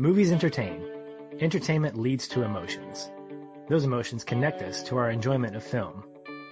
Movies 0.00 0.30
entertain. 0.30 0.88
Entertainment 1.40 1.98
leads 1.98 2.28
to 2.28 2.44
emotions. 2.44 3.10
Those 3.68 3.82
emotions 3.82 4.22
connect 4.22 4.62
us 4.62 4.82
to 4.84 4.96
our 4.96 5.10
enjoyment 5.10 5.56
of 5.56 5.64
film. 5.64 6.04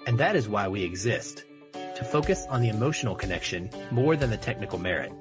And 0.06 0.18
that 0.18 0.34
is 0.34 0.48
why 0.48 0.66
we 0.66 0.82
exist. 0.82 1.44
To 1.72 2.04
focus 2.04 2.44
on 2.50 2.60
the 2.60 2.70
emotional 2.70 3.14
connection 3.14 3.70
more 3.92 4.16
than 4.16 4.30
the 4.30 4.36
technical 4.36 4.80
merit. 4.80 5.12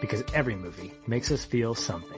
Because 0.00 0.24
every 0.34 0.56
movie 0.56 0.92
makes 1.06 1.30
us 1.30 1.44
feel 1.44 1.76
something. 1.76 2.13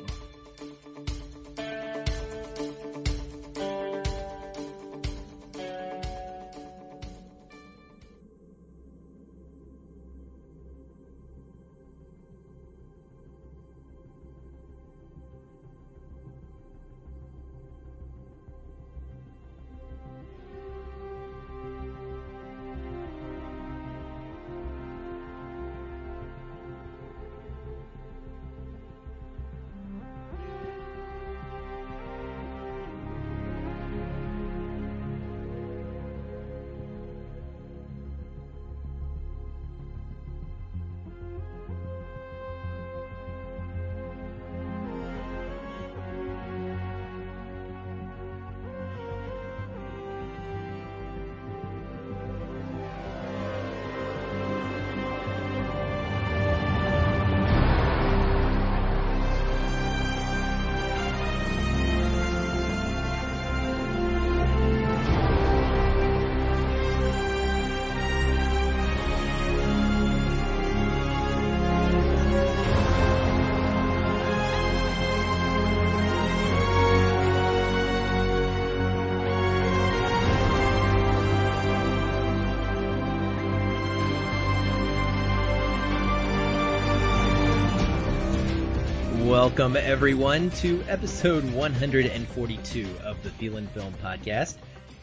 Welcome 89.57 89.79
everyone 89.79 90.51
to 90.51 90.85
episode 90.87 91.43
142 91.55 92.89
of 93.03 93.23
the 93.23 93.31
Feelin' 93.31 93.69
Film 93.69 93.95
Podcast. 94.05 94.57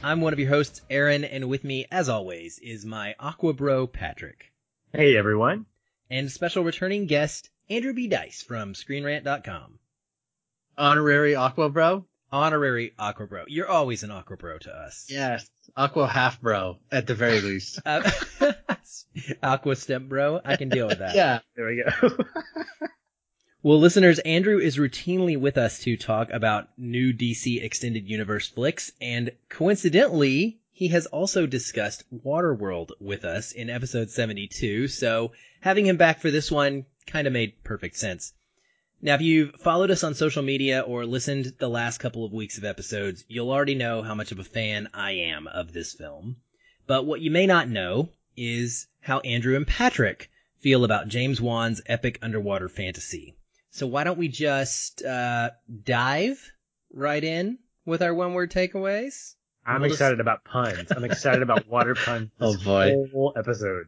I'm 0.04 0.22
one 0.22 0.32
of 0.32 0.38
your 0.38 0.50
hosts, 0.50 0.82
Aaron, 0.92 1.24
and 1.24 1.50
with 1.50 1.64
me, 1.64 1.88
as 1.90 2.08
always, 2.08 2.60
is 2.60 2.86
my 2.86 3.16
Aqua 3.20 3.54
Bro, 3.54 3.88
Patrick. 3.88 4.52
Hey 4.94 5.18
everyone. 5.18 5.66
And 6.12 6.32
special 6.32 6.64
returning 6.64 7.08
guest, 7.08 7.50
Andrew 7.68 7.94
B. 7.94 8.08
Dyce 8.08 8.44
from 8.44 8.74
ScreenRant.com. 8.74 9.80
Honorary 10.78 11.34
Aqua 11.34 11.72
Bro? 11.72 12.06
Honorary 12.32 12.94
Aqua 13.00 13.26
Bro. 13.26 13.46
You're 13.48 13.68
always 13.68 14.04
an 14.04 14.12
Aqua 14.12 14.38
Bro 14.38 14.60
to 14.60 14.72
us. 14.72 15.08
Yes. 15.10 15.50
Aqua 15.76 16.06
Half 16.06 16.42
Bro, 16.42 16.78
at 16.92 17.08
the 17.08 17.16
very 17.16 17.42
least. 17.42 17.80
Uh, 17.84 18.08
Aqua 19.42 19.76
Step 19.76 20.04
Bro? 20.04 20.42
I 20.46 20.58
can 20.58 20.70
deal 20.70 20.86
with 20.86 21.00
that. 21.00 21.16
yeah. 21.16 21.40
There 21.56 21.66
we 21.66 21.84
go. 21.84 22.18
Well, 23.66 23.80
listeners, 23.80 24.20
Andrew 24.20 24.60
is 24.60 24.76
routinely 24.76 25.40
with 25.40 25.58
us 25.58 25.80
to 25.84 25.96
talk 25.96 26.30
about 26.32 26.78
new 26.78 27.14
DC 27.14 27.64
Extended 27.64 28.10
Universe 28.10 28.50
flicks, 28.50 28.92
and 29.00 29.32
coincidentally, 29.48 30.60
he 30.74 30.90
has 30.90 31.06
also 31.06 31.48
discussed 31.48 32.04
Waterworld 32.14 32.92
with 33.00 33.24
us 33.24 33.54
in 33.54 33.70
episode 33.70 34.10
72, 34.10 34.90
so 34.90 35.32
having 35.62 35.86
him 35.86 35.96
back 35.96 36.20
for 36.20 36.30
this 36.30 36.52
one 36.52 36.88
kind 37.08 37.26
of 37.26 37.32
made 37.32 37.64
perfect 37.64 37.96
sense. 37.96 38.34
Now, 39.02 39.16
if 39.16 39.22
you've 39.22 39.56
followed 39.56 39.92
us 39.92 40.04
on 40.04 40.14
social 40.14 40.44
media 40.44 40.82
or 40.82 41.06
listened 41.06 41.54
the 41.58 41.70
last 41.70 42.00
couple 42.00 42.26
of 42.26 42.34
weeks 42.34 42.58
of 42.58 42.66
episodes, 42.66 43.24
you'll 43.30 43.50
already 43.50 43.76
know 43.76 44.02
how 44.02 44.14
much 44.14 44.34
of 44.34 44.40
a 44.40 44.44
fan 44.44 44.90
I 44.94 45.14
am 45.14 45.48
of 45.48 45.72
this 45.72 45.94
film. 45.94 46.36
But 46.86 47.06
what 47.06 47.22
you 47.22 47.32
may 47.32 47.48
not 47.48 47.70
know 47.70 48.10
is 48.36 48.88
how 49.00 49.22
Andrew 49.22 49.56
and 49.56 49.66
Patrick 49.66 50.30
feel 50.60 50.84
about 50.84 51.08
James 51.08 51.40
Wan's 51.40 51.82
epic 51.86 52.20
underwater 52.22 52.68
fantasy. 52.68 53.38
So 53.74 53.88
why 53.88 54.04
don't 54.04 54.20
we 54.20 54.28
just 54.28 55.04
uh, 55.04 55.50
dive 55.84 56.52
right 56.94 57.24
in 57.24 57.58
with 57.86 58.04
our 58.04 58.14
one 58.14 58.36
word 58.36 58.52
takeaways? 58.52 59.34
I'm 59.66 59.82
We'll 59.82 59.90
excited 59.90 60.20
about 60.20 60.44
puns. 60.44 60.92
I'm 60.92 61.04
excited 61.04 61.42
about 61.42 61.68
water 61.68 61.96
puns. 61.96 62.30
Oh, 62.40 62.56
boy. 62.64 62.94
Whole 63.12 63.34
episode. 63.36 63.88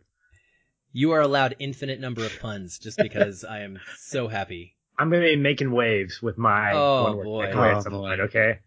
You 0.91 1.11
are 1.11 1.21
allowed 1.21 1.57
infinite 1.59 1.99
number 1.99 2.25
of 2.25 2.39
puns 2.41 2.79
just 2.79 2.97
because 2.97 3.43
I 3.43 3.59
am 3.59 3.79
so 3.99 4.27
happy. 4.27 4.75
I'm 4.97 5.11
gonna 5.11 5.21
be 5.21 5.35
making 5.35 5.69
waves 5.71 6.19
with 6.19 6.39
my 6.39 6.71
Oh, 6.73 7.03
one 7.03 7.17
word 7.17 7.23
boy. 7.25 7.45
takeaway 7.45 7.73
Oh, 7.75 7.77
at 7.77 7.83
some 7.83 7.93
boy. 7.93 8.07
point, 8.07 8.21
okay? 8.21 8.59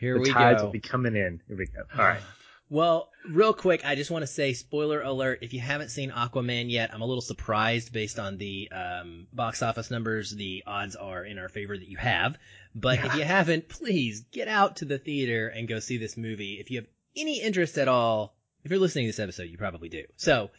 Here 0.00 0.14
the 0.14 0.20
we 0.20 0.32
tides 0.32 0.62
go. 0.62 0.66
will 0.66 0.72
be 0.72 0.80
coming 0.80 1.16
in. 1.16 1.42
Here 1.48 1.56
we 1.58 1.66
go. 1.66 1.82
All 1.92 1.98
right. 2.06 2.22
Well, 2.68 3.10
real 3.28 3.54
quick, 3.54 3.84
I 3.84 3.94
just 3.94 4.10
want 4.10 4.22
to 4.22 4.26
say, 4.26 4.52
spoiler 4.52 5.00
alert, 5.00 5.38
if 5.42 5.52
you 5.52 5.60
haven't 5.60 5.90
seen 5.90 6.10
Aquaman 6.10 6.68
yet, 6.68 6.92
I'm 6.92 7.00
a 7.00 7.06
little 7.06 7.22
surprised 7.22 7.92
based 7.92 8.18
on 8.18 8.38
the 8.38 8.68
um, 8.72 9.28
box 9.32 9.62
office 9.62 9.90
numbers. 9.90 10.32
The 10.32 10.64
odds 10.66 10.96
are 10.96 11.24
in 11.24 11.38
our 11.38 11.48
favor 11.48 11.76
that 11.76 11.88
you 11.88 11.96
have. 11.96 12.36
But 12.74 13.04
if 13.04 13.14
you 13.14 13.24
haven't, 13.24 13.68
please 13.68 14.22
get 14.32 14.48
out 14.48 14.76
to 14.76 14.84
the 14.84 14.98
theater 14.98 15.48
and 15.48 15.68
go 15.68 15.78
see 15.78 15.96
this 15.96 16.16
movie. 16.16 16.54
If 16.54 16.70
you 16.70 16.78
have 16.78 16.88
any 17.16 17.40
interest 17.40 17.78
at 17.78 17.88
all, 17.88 18.36
if 18.64 18.70
you're 18.70 18.80
listening 18.80 19.04
to 19.04 19.10
this 19.10 19.20
episode, 19.20 19.44
you 19.44 19.58
probably 19.58 19.88
do. 19.88 20.04
So 20.16 20.50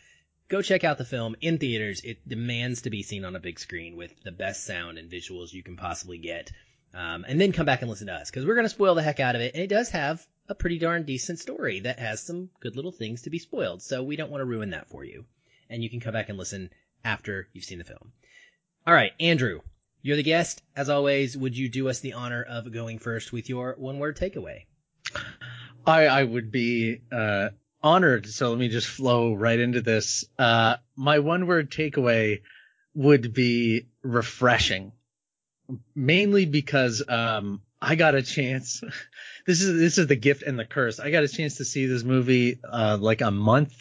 go 0.48 0.62
check 0.62 0.86
out 0.86 0.98
the 0.98 1.06
film 1.06 1.36
in 1.42 1.58
theaters. 1.58 2.02
It 2.06 2.28
demands 2.28 2.84
to 2.84 2.90
be 2.90 3.04
seen 3.04 3.26
on 3.26 3.36
a 3.36 3.40
big 3.40 3.60
screen 3.60 3.98
with 3.98 4.14
the 4.24 4.32
best 4.32 4.66
sound 4.66 4.98
and 4.98 5.12
visuals 5.12 5.52
you 5.52 5.62
can 5.62 5.76
possibly 5.76 6.18
get. 6.18 6.52
Um, 6.98 7.26
and 7.28 7.40
then 7.40 7.52
come 7.52 7.68
back 7.68 7.82
and 7.82 7.90
listen 7.92 8.08
to 8.08 8.14
us 8.14 8.32
because 8.32 8.44
we're 8.44 8.56
going 8.56 8.66
to 8.66 8.70
spoil 8.70 8.96
the 8.96 9.04
heck 9.04 9.20
out 9.20 9.36
of 9.36 9.42
it. 9.42 9.54
And 9.54 9.64
it 9.64 9.68
does 9.68 9.90
have 9.92 10.26
a 10.50 10.56
pretty 10.56 10.80
darn 10.80 11.04
decent 11.04 11.38
story 11.38 11.82
that 11.82 12.00
has 12.00 12.24
some 12.24 12.50
good 12.60 12.76
little 12.76 12.92
things 12.92 13.22
to 13.22 13.30
be 13.30 13.38
spoiled. 13.38 13.84
So 13.84 14.02
we 14.02 14.16
don't 14.16 14.32
want 14.32 14.42
to 14.42 14.46
ruin 14.46 14.72
that 14.72 14.90
for 14.90 15.04
you. 15.04 15.26
And 15.70 15.84
you 15.84 15.92
can 15.92 16.00
come 16.00 16.14
back 16.14 16.30
and 16.30 16.40
listen 16.40 16.72
after 17.04 17.50
you've 17.54 17.66
seen 17.66 17.78
the 17.78 17.84
film. 17.84 18.14
All 18.88 18.96
right, 18.96 19.12
Andrew, 19.20 19.60
you're 20.02 20.16
the 20.16 20.24
guest. 20.24 20.64
As 20.76 20.90
always, 20.90 21.38
would 21.38 21.56
you 21.56 21.70
do 21.70 21.88
us 21.88 22.00
the 22.00 22.14
honor 22.14 22.42
of 22.42 22.74
going 22.74 22.98
first 22.98 23.32
with 23.32 23.48
your 23.48 23.76
one 23.78 24.00
word 24.00 24.18
takeaway? 24.18 24.62
I, 25.86 26.08
I 26.08 26.24
would 26.24 26.52
be 26.52 27.02
uh, 27.12 27.50
honored. 27.84 28.26
So 28.26 28.50
let 28.50 28.58
me 28.58 28.70
just 28.70 28.88
flow 28.88 29.36
right 29.36 29.60
into 29.60 29.82
this. 29.82 30.26
Uh, 30.40 30.78
my 30.96 31.20
one 31.20 31.46
word 31.46 31.70
takeaway 31.70 32.42
would 32.96 33.34
be 33.34 33.88
refreshing, 34.02 34.94
mainly 35.96 36.46
because 36.46 37.04
um, 37.08 37.62
I 37.82 37.96
got 37.96 38.16
a 38.16 38.22
chance. 38.22 38.82
this 39.46 39.62
is 39.62 39.80
this 39.80 39.98
is 39.98 40.08
the 40.08 40.16
gift 40.16 40.44
and 40.44 40.58
the 40.58 40.66
curse. 40.66 41.00
I 41.00 41.12
got 41.12 41.24
a 41.24 41.28
chance 41.28 41.58
to 41.58 41.66
see 41.66 41.86
this 41.86 42.04
movie 42.04 42.60
uh, 42.64 42.98
like 43.00 43.22
a 43.22 43.32
month 43.32 43.74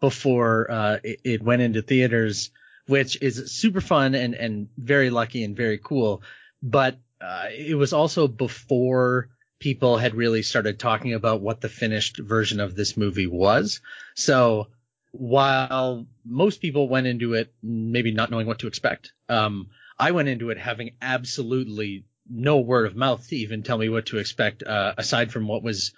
before 0.00 0.70
uh, 0.70 0.98
it, 1.02 1.20
it 1.24 1.42
went 1.42 1.62
into 1.62 1.82
theaters, 1.82 2.50
which 2.86 3.20
is 3.22 3.52
super 3.52 3.80
fun 3.80 4.14
and 4.14 4.34
and 4.34 4.68
very 4.76 5.10
lucky 5.10 5.44
and 5.44 5.56
very 5.56 5.78
cool. 5.78 6.22
But 6.62 6.98
uh, 7.20 7.46
it 7.50 7.76
was 7.76 7.92
also 7.92 8.28
before 8.28 9.28
people 9.58 9.98
had 9.98 10.14
really 10.14 10.42
started 10.42 10.78
talking 10.78 11.12
about 11.12 11.42
what 11.42 11.60
the 11.60 11.68
finished 11.68 12.18
version 12.18 12.60
of 12.60 12.74
this 12.74 12.96
movie 12.96 13.26
was. 13.26 13.80
So 14.14 14.68
while 15.12 16.06
most 16.24 16.62
people 16.62 16.88
went 16.88 17.06
into 17.06 17.34
it 17.34 17.52
maybe 17.62 18.10
not 18.12 18.30
knowing 18.30 18.46
what 18.46 18.60
to 18.60 18.68
expect, 18.68 19.12
um, 19.28 19.68
I 20.00 20.12
went 20.12 20.28
into 20.28 20.50
it 20.50 20.58
having 20.58 20.92
absolutely 21.02 22.04
no 22.28 22.60
word 22.60 22.86
of 22.86 22.96
mouth 22.96 23.28
to 23.28 23.36
even 23.36 23.62
tell 23.62 23.76
me 23.76 23.88
what 23.88 24.06
to 24.06 24.18
expect, 24.18 24.62
uh, 24.62 24.94
aside 24.96 25.30
from 25.30 25.46
what 25.46 25.62
was 25.62 25.92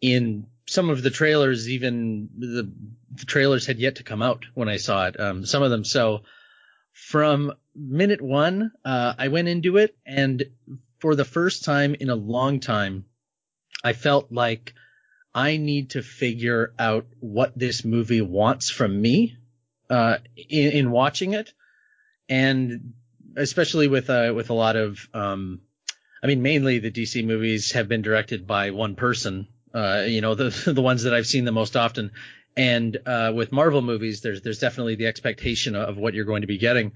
in 0.00 0.46
some 0.66 0.90
of 0.90 1.02
the 1.02 1.10
trailers. 1.10 1.68
Even 1.68 2.28
the, 2.36 2.72
the 3.14 3.24
trailers 3.24 3.66
had 3.66 3.78
yet 3.78 3.96
to 3.96 4.02
come 4.02 4.22
out 4.22 4.44
when 4.54 4.68
I 4.68 4.78
saw 4.78 5.06
it. 5.06 5.20
Um, 5.20 5.46
some 5.46 5.62
of 5.62 5.70
them. 5.70 5.84
So 5.84 6.22
from 6.92 7.52
minute 7.76 8.20
one, 8.20 8.72
uh, 8.84 9.14
I 9.16 9.28
went 9.28 9.48
into 9.48 9.76
it 9.76 9.96
and 10.04 10.44
for 10.98 11.14
the 11.14 11.24
first 11.24 11.64
time 11.64 11.94
in 11.94 12.10
a 12.10 12.16
long 12.16 12.60
time, 12.60 13.04
I 13.84 13.92
felt 13.92 14.32
like 14.32 14.72
I 15.34 15.58
need 15.58 15.90
to 15.90 16.02
figure 16.02 16.72
out 16.78 17.06
what 17.20 17.52
this 17.56 17.84
movie 17.84 18.22
wants 18.22 18.70
from 18.70 19.00
me 19.00 19.36
uh, 19.90 20.18
in, 20.34 20.72
in 20.72 20.90
watching 20.90 21.34
it, 21.34 21.52
and 22.28 22.94
especially 23.36 23.88
with 23.88 24.10
uh, 24.10 24.32
with 24.34 24.50
a 24.50 24.54
lot 24.54 24.76
of, 24.76 25.08
um, 25.14 25.60
I 26.22 26.26
mean, 26.26 26.42
mainly 26.42 26.78
the 26.78 26.90
DC 26.90 27.24
movies 27.24 27.72
have 27.72 27.88
been 27.88 28.02
directed 28.02 28.46
by 28.46 28.70
one 28.70 28.96
person. 28.96 29.48
Uh, 29.72 30.04
you 30.06 30.20
know, 30.20 30.34
the 30.34 30.72
the 30.72 30.82
ones 30.82 31.04
that 31.04 31.14
I've 31.14 31.26
seen 31.26 31.44
the 31.44 31.52
most 31.52 31.76
often, 31.76 32.12
and 32.56 32.96
uh, 33.06 33.32
with 33.34 33.52
Marvel 33.52 33.82
movies, 33.82 34.20
there's 34.20 34.42
there's 34.42 34.58
definitely 34.58 34.96
the 34.96 35.06
expectation 35.06 35.74
of 35.74 35.96
what 35.96 36.14
you're 36.14 36.24
going 36.24 36.42
to 36.42 36.46
be 36.46 36.58
getting. 36.58 36.92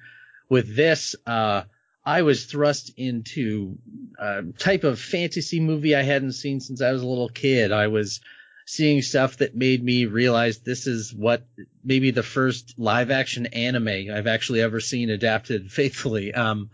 With 0.49 0.75
this, 0.75 1.15
uh, 1.27 1.63
I 2.05 2.23
was 2.23 2.47
thrust 2.47 2.93
into 2.97 3.77
a 4.19 4.43
type 4.59 4.85
of 4.85 4.99
fantasy 4.99 5.61
movie 5.61 5.95
I 5.95 6.03
hadn't 6.03 6.33
seen 6.33 6.61
since 6.61 6.81
I 6.81 6.93
was 6.93 7.03
a 7.03 7.07
little 7.07 7.29
kid. 7.29 7.71
I 7.71 7.89
was 7.89 8.21
seeing 8.69 9.01
stuff 9.01 9.39
that 9.39 9.57
made 9.57 9.83
me 9.83 10.05
realize 10.05 10.59
this 10.59 10.87
is 10.87 11.15
what 11.15 11.43
maybe 11.83 12.11
the 12.11 12.23
first 12.23 12.75
live 12.77 13.11
action 13.11 13.47
anime 13.47 14.11
I've 14.13 14.27
actually 14.27 14.61
ever 14.61 14.79
seen 14.79 15.09
adapted 15.09 15.73
faithfully. 15.73 16.35
Um, 16.35 16.69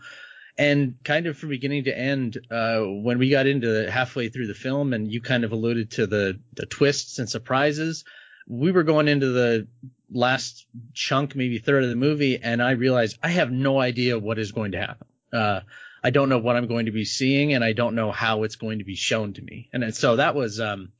and 0.57 0.95
kind 1.05 1.25
of 1.25 1.37
from 1.37 1.49
beginning 1.49 1.85
to 1.85 1.97
end, 1.97 2.37
uh, 2.51 2.81
when 2.81 3.17
we 3.17 3.29
got 3.29 3.47
into 3.47 3.89
halfway 3.89 4.27
through 4.27 4.47
the 4.47 4.53
film 4.53 4.91
and 4.91 5.09
you 5.09 5.21
kind 5.21 5.45
of 5.45 5.53
alluded 5.53 5.91
to 5.91 6.05
the, 6.05 6.37
the 6.53 6.65
twists 6.65 7.17
and 7.19 7.29
surprises, 7.29 8.03
we 8.45 8.73
were 8.73 8.83
going 8.83 9.07
into 9.07 9.29
the 9.29 9.65
last 10.11 10.67
chunk, 10.93 11.33
maybe 11.33 11.59
third 11.59 11.85
of 11.85 11.89
the 11.89 11.95
movie, 11.95 12.43
and 12.43 12.61
I 12.61 12.71
realized 12.71 13.17
I 13.23 13.29
have 13.29 13.53
no 13.53 13.79
idea 13.79 14.19
what 14.19 14.37
is 14.37 14.51
going 14.51 14.73
to 14.73 14.79
happen. 14.79 15.07
Uh, 15.31 15.61
I 16.03 16.09
don't 16.09 16.27
know 16.27 16.39
what 16.39 16.57
I'm 16.57 16.67
going 16.67 16.87
to 16.87 16.91
be 16.91 17.05
seeing, 17.05 17.53
and 17.53 17.63
I 17.63 17.71
don't 17.71 17.95
know 17.95 18.11
how 18.11 18.43
it's 18.43 18.57
going 18.57 18.79
to 18.79 18.85
be 18.85 18.95
shown 18.95 19.31
to 19.33 19.41
me. 19.41 19.69
And 19.71 19.95
so 19.95 20.17
that 20.17 20.35
was 20.35 20.59
um, 20.59 20.91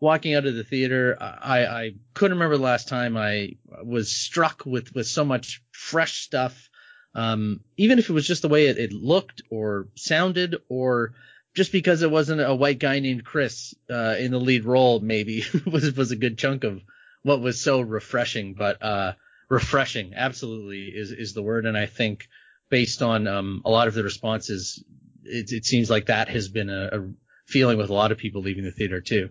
walking 0.00 0.34
out 0.34 0.46
of 0.46 0.54
the 0.54 0.64
theater. 0.64 1.16
I, 1.20 1.66
I 1.66 1.94
couldn't 2.14 2.36
remember 2.36 2.56
the 2.56 2.62
last 2.62 2.88
time 2.88 3.16
I 3.16 3.56
was 3.82 4.10
struck 4.10 4.64
with 4.64 4.94
with 4.94 5.06
so 5.06 5.24
much 5.24 5.62
fresh 5.72 6.20
stuff. 6.20 6.68
Um, 7.14 7.60
even 7.76 7.98
if 7.98 8.08
it 8.08 8.12
was 8.12 8.26
just 8.26 8.42
the 8.42 8.48
way 8.48 8.66
it, 8.66 8.78
it 8.78 8.92
looked 8.92 9.42
or 9.50 9.88
sounded, 9.96 10.56
or 10.68 11.14
just 11.54 11.72
because 11.72 12.02
it 12.02 12.10
wasn't 12.10 12.40
a 12.40 12.54
white 12.54 12.78
guy 12.78 13.00
named 13.00 13.24
Chris 13.24 13.74
uh, 13.90 14.14
in 14.18 14.30
the 14.30 14.38
lead 14.38 14.64
role, 14.64 15.00
maybe 15.00 15.44
was 15.66 15.92
was 15.94 16.10
a 16.10 16.16
good 16.16 16.38
chunk 16.38 16.64
of 16.64 16.82
what 17.22 17.40
was 17.40 17.60
so 17.60 17.80
refreshing. 17.80 18.54
But 18.54 18.82
uh, 18.82 19.12
refreshing, 19.48 20.14
absolutely, 20.14 20.84
is 20.84 21.10
is 21.10 21.34
the 21.34 21.42
word. 21.42 21.66
And 21.66 21.76
I 21.76 21.86
think 21.86 22.28
based 22.70 23.02
on 23.02 23.26
um, 23.26 23.62
a 23.64 23.70
lot 23.70 23.88
of 23.88 23.94
the 23.94 24.04
responses, 24.04 24.82
it, 25.24 25.50
it, 25.52 25.64
seems 25.64 25.88
like 25.88 26.06
that 26.06 26.28
has 26.28 26.48
been 26.48 26.68
a, 26.68 26.90
a, 26.92 27.10
feeling 27.46 27.78
with 27.78 27.88
a 27.88 27.94
lot 27.94 28.12
of 28.12 28.18
people 28.18 28.42
leaving 28.42 28.64
the 28.64 28.70
theater 28.70 29.00
too. 29.00 29.30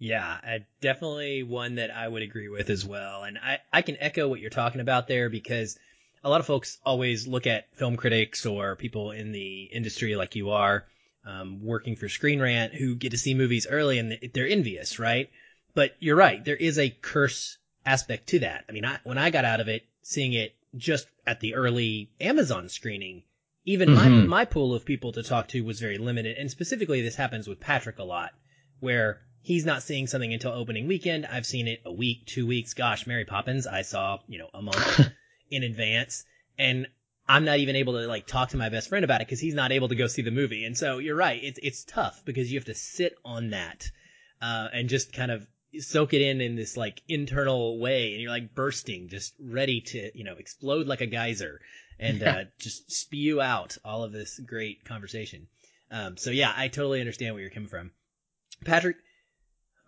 Yeah, 0.00 0.58
definitely 0.80 1.42
one 1.42 1.74
that 1.74 1.90
I 1.90 2.08
would 2.08 2.22
agree 2.22 2.48
with 2.48 2.70
as 2.70 2.86
well. 2.86 3.22
And 3.22 3.36
I, 3.36 3.58
I 3.70 3.82
can 3.82 3.98
echo 4.00 4.26
what 4.28 4.40
you're 4.40 4.48
talking 4.48 4.80
about 4.80 5.06
there 5.06 5.28
because 5.28 5.78
a 6.24 6.30
lot 6.30 6.40
of 6.40 6.46
folks 6.46 6.78
always 6.84 7.26
look 7.26 7.46
at 7.46 7.76
film 7.76 7.96
critics 7.96 8.46
or 8.46 8.76
people 8.76 9.10
in 9.10 9.30
the 9.30 9.64
industry 9.64 10.16
like 10.16 10.36
you 10.36 10.50
are, 10.50 10.86
um, 11.26 11.62
working 11.62 11.96
for 11.96 12.08
Screen 12.08 12.40
Rant 12.40 12.72
who 12.72 12.94
get 12.94 13.10
to 13.10 13.18
see 13.18 13.34
movies 13.34 13.66
early 13.68 13.98
and 13.98 14.18
they're 14.32 14.48
envious, 14.48 14.98
right? 14.98 15.28
But 15.74 15.94
you're 16.00 16.16
right. 16.16 16.42
There 16.42 16.56
is 16.56 16.78
a 16.78 16.88
curse 16.88 17.58
aspect 17.84 18.28
to 18.28 18.38
that. 18.38 18.64
I 18.70 18.72
mean, 18.72 18.86
I, 18.86 19.00
when 19.04 19.18
I 19.18 19.28
got 19.28 19.44
out 19.44 19.60
of 19.60 19.68
it, 19.68 19.84
seeing 20.00 20.32
it 20.32 20.54
just 20.74 21.08
at 21.26 21.40
the 21.40 21.56
early 21.56 22.10
Amazon 22.22 22.70
screening, 22.70 23.22
even 23.66 23.90
mm-hmm. 23.90 24.20
my 24.20 24.38
my 24.38 24.44
pool 24.46 24.74
of 24.74 24.86
people 24.86 25.12
to 25.12 25.22
talk 25.22 25.48
to 25.48 25.60
was 25.60 25.78
very 25.78 25.98
limited. 25.98 26.38
And 26.38 26.50
specifically, 26.50 27.02
this 27.02 27.16
happens 27.16 27.46
with 27.46 27.60
Patrick 27.60 27.98
a 27.98 28.04
lot, 28.04 28.30
where 28.80 29.20
he's 29.42 29.64
not 29.64 29.82
seeing 29.82 30.06
something 30.06 30.32
until 30.32 30.52
opening 30.52 30.86
weekend. 30.86 31.26
I've 31.26 31.46
seen 31.46 31.68
it 31.68 31.82
a 31.84 31.92
week, 31.92 32.26
two 32.26 32.46
weeks. 32.46 32.74
Gosh, 32.74 33.06
Mary 33.06 33.24
Poppins, 33.24 33.66
I 33.66 33.82
saw 33.82 34.18
you 34.26 34.38
know 34.38 34.50
a 34.52 34.62
month 34.62 35.10
in 35.50 35.62
advance, 35.62 36.24
and 36.58 36.86
I'm 37.28 37.44
not 37.44 37.58
even 37.58 37.76
able 37.76 37.94
to 37.94 38.06
like 38.06 38.26
talk 38.26 38.50
to 38.50 38.56
my 38.56 38.68
best 38.68 38.88
friend 38.88 39.04
about 39.04 39.20
it 39.20 39.26
because 39.26 39.40
he's 39.40 39.54
not 39.54 39.72
able 39.72 39.88
to 39.88 39.94
go 39.94 40.06
see 40.06 40.22
the 40.22 40.30
movie. 40.30 40.64
And 40.64 40.76
so 40.76 40.98
you're 40.98 41.16
right, 41.16 41.42
it's 41.42 41.58
it's 41.62 41.84
tough 41.84 42.22
because 42.24 42.50
you 42.50 42.58
have 42.58 42.66
to 42.66 42.74
sit 42.74 43.14
on 43.24 43.50
that 43.50 43.90
uh, 44.42 44.68
and 44.72 44.88
just 44.88 45.12
kind 45.12 45.30
of 45.30 45.46
soak 45.78 46.14
it 46.14 46.22
in 46.22 46.40
in 46.40 46.56
this 46.56 46.76
like 46.76 47.02
internal 47.08 47.78
way 47.78 48.12
and 48.12 48.20
you're 48.20 48.30
like 48.30 48.54
bursting 48.54 49.08
just 49.08 49.34
ready 49.38 49.80
to 49.80 50.10
you 50.18 50.24
know 50.24 50.34
explode 50.34 50.88
like 50.88 51.00
a 51.00 51.06
geyser 51.06 51.60
and 51.98 52.22
uh, 52.24 52.42
just 52.58 52.90
spew 52.90 53.40
out 53.40 53.78
all 53.84 54.02
of 54.02 54.10
this 54.10 54.40
great 54.40 54.84
conversation 54.84 55.46
um, 55.92 56.16
so 56.16 56.30
yeah 56.30 56.52
i 56.56 56.66
totally 56.66 56.98
understand 56.98 57.34
where 57.34 57.42
you're 57.42 57.52
coming 57.52 57.68
from 57.68 57.92
patrick 58.64 58.96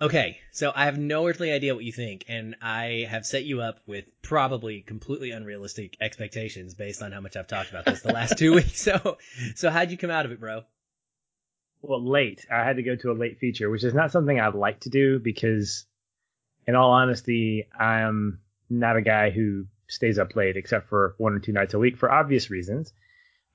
okay 0.02 0.38
so 0.50 0.72
i 0.74 0.84
have 0.84 0.98
no 0.98 1.26
earthly 1.26 1.52
idea 1.52 1.74
what 1.74 1.84
you 1.84 1.92
think 1.92 2.24
and 2.28 2.56
i 2.60 3.06
have 3.08 3.24
set 3.24 3.44
you 3.44 3.62
up 3.62 3.78
with 3.86 4.04
probably 4.20 4.82
completely 4.82 5.30
unrealistic 5.30 5.96
expectations 6.00 6.74
based 6.74 7.02
on 7.02 7.12
how 7.12 7.20
much 7.20 7.36
i've 7.36 7.46
talked 7.46 7.70
about 7.70 7.84
this 7.84 8.02
the 8.02 8.12
last 8.12 8.36
two 8.36 8.52
weeks 8.56 8.80
so 8.80 9.16
so 9.54 9.70
how'd 9.70 9.90
you 9.90 9.96
come 9.96 10.10
out 10.10 10.26
of 10.26 10.32
it 10.32 10.40
bro 10.40 10.62
well, 11.82 12.02
late. 12.02 12.46
I 12.50 12.64
had 12.64 12.76
to 12.76 12.82
go 12.82 12.94
to 12.94 13.10
a 13.10 13.12
late 13.12 13.38
feature, 13.38 13.68
which 13.68 13.82
is 13.82 13.92
not 13.92 14.12
something 14.12 14.38
I'd 14.38 14.54
like 14.54 14.80
to 14.80 14.90
do 14.90 15.18
because, 15.18 15.84
in 16.66 16.76
all 16.76 16.92
honesty, 16.92 17.66
I'm 17.78 18.40
not 18.70 18.96
a 18.96 19.02
guy 19.02 19.30
who 19.30 19.66
stays 19.88 20.18
up 20.18 20.36
late 20.36 20.56
except 20.56 20.88
for 20.88 21.14
one 21.18 21.34
or 21.34 21.40
two 21.40 21.52
nights 21.52 21.74
a 21.74 21.78
week 21.78 21.98
for 21.98 22.10
obvious 22.10 22.50
reasons. 22.50 22.92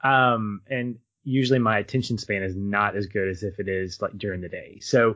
Um, 0.03 0.61
and 0.67 0.99
usually 1.23 1.59
my 1.59 1.79
attention 1.79 2.17
span 2.17 2.43
is 2.43 2.55
not 2.55 2.95
as 2.95 3.07
good 3.07 3.29
as 3.29 3.43
if 3.43 3.59
it 3.59 3.69
is 3.69 4.01
like 4.01 4.17
during 4.17 4.41
the 4.41 4.49
day. 4.49 4.79
So, 4.81 5.15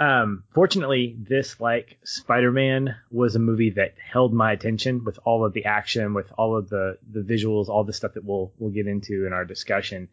um, 0.00 0.44
fortunately, 0.54 1.14
this 1.18 1.60
like 1.60 1.98
Spider-Man 2.04 2.96
was 3.10 3.36
a 3.36 3.38
movie 3.38 3.70
that 3.70 3.94
held 4.02 4.32
my 4.32 4.52
attention 4.52 5.04
with 5.04 5.18
all 5.26 5.44
of 5.44 5.52
the 5.52 5.66
action, 5.66 6.14
with 6.14 6.32
all 6.38 6.56
of 6.56 6.70
the 6.70 6.96
the 7.12 7.20
visuals, 7.20 7.68
all 7.68 7.84
the 7.84 7.92
stuff 7.92 8.14
that 8.14 8.24
we'll 8.24 8.50
we'll 8.58 8.70
get 8.70 8.86
into 8.86 9.26
in 9.26 9.34
our 9.34 9.44
discussion. 9.44 10.08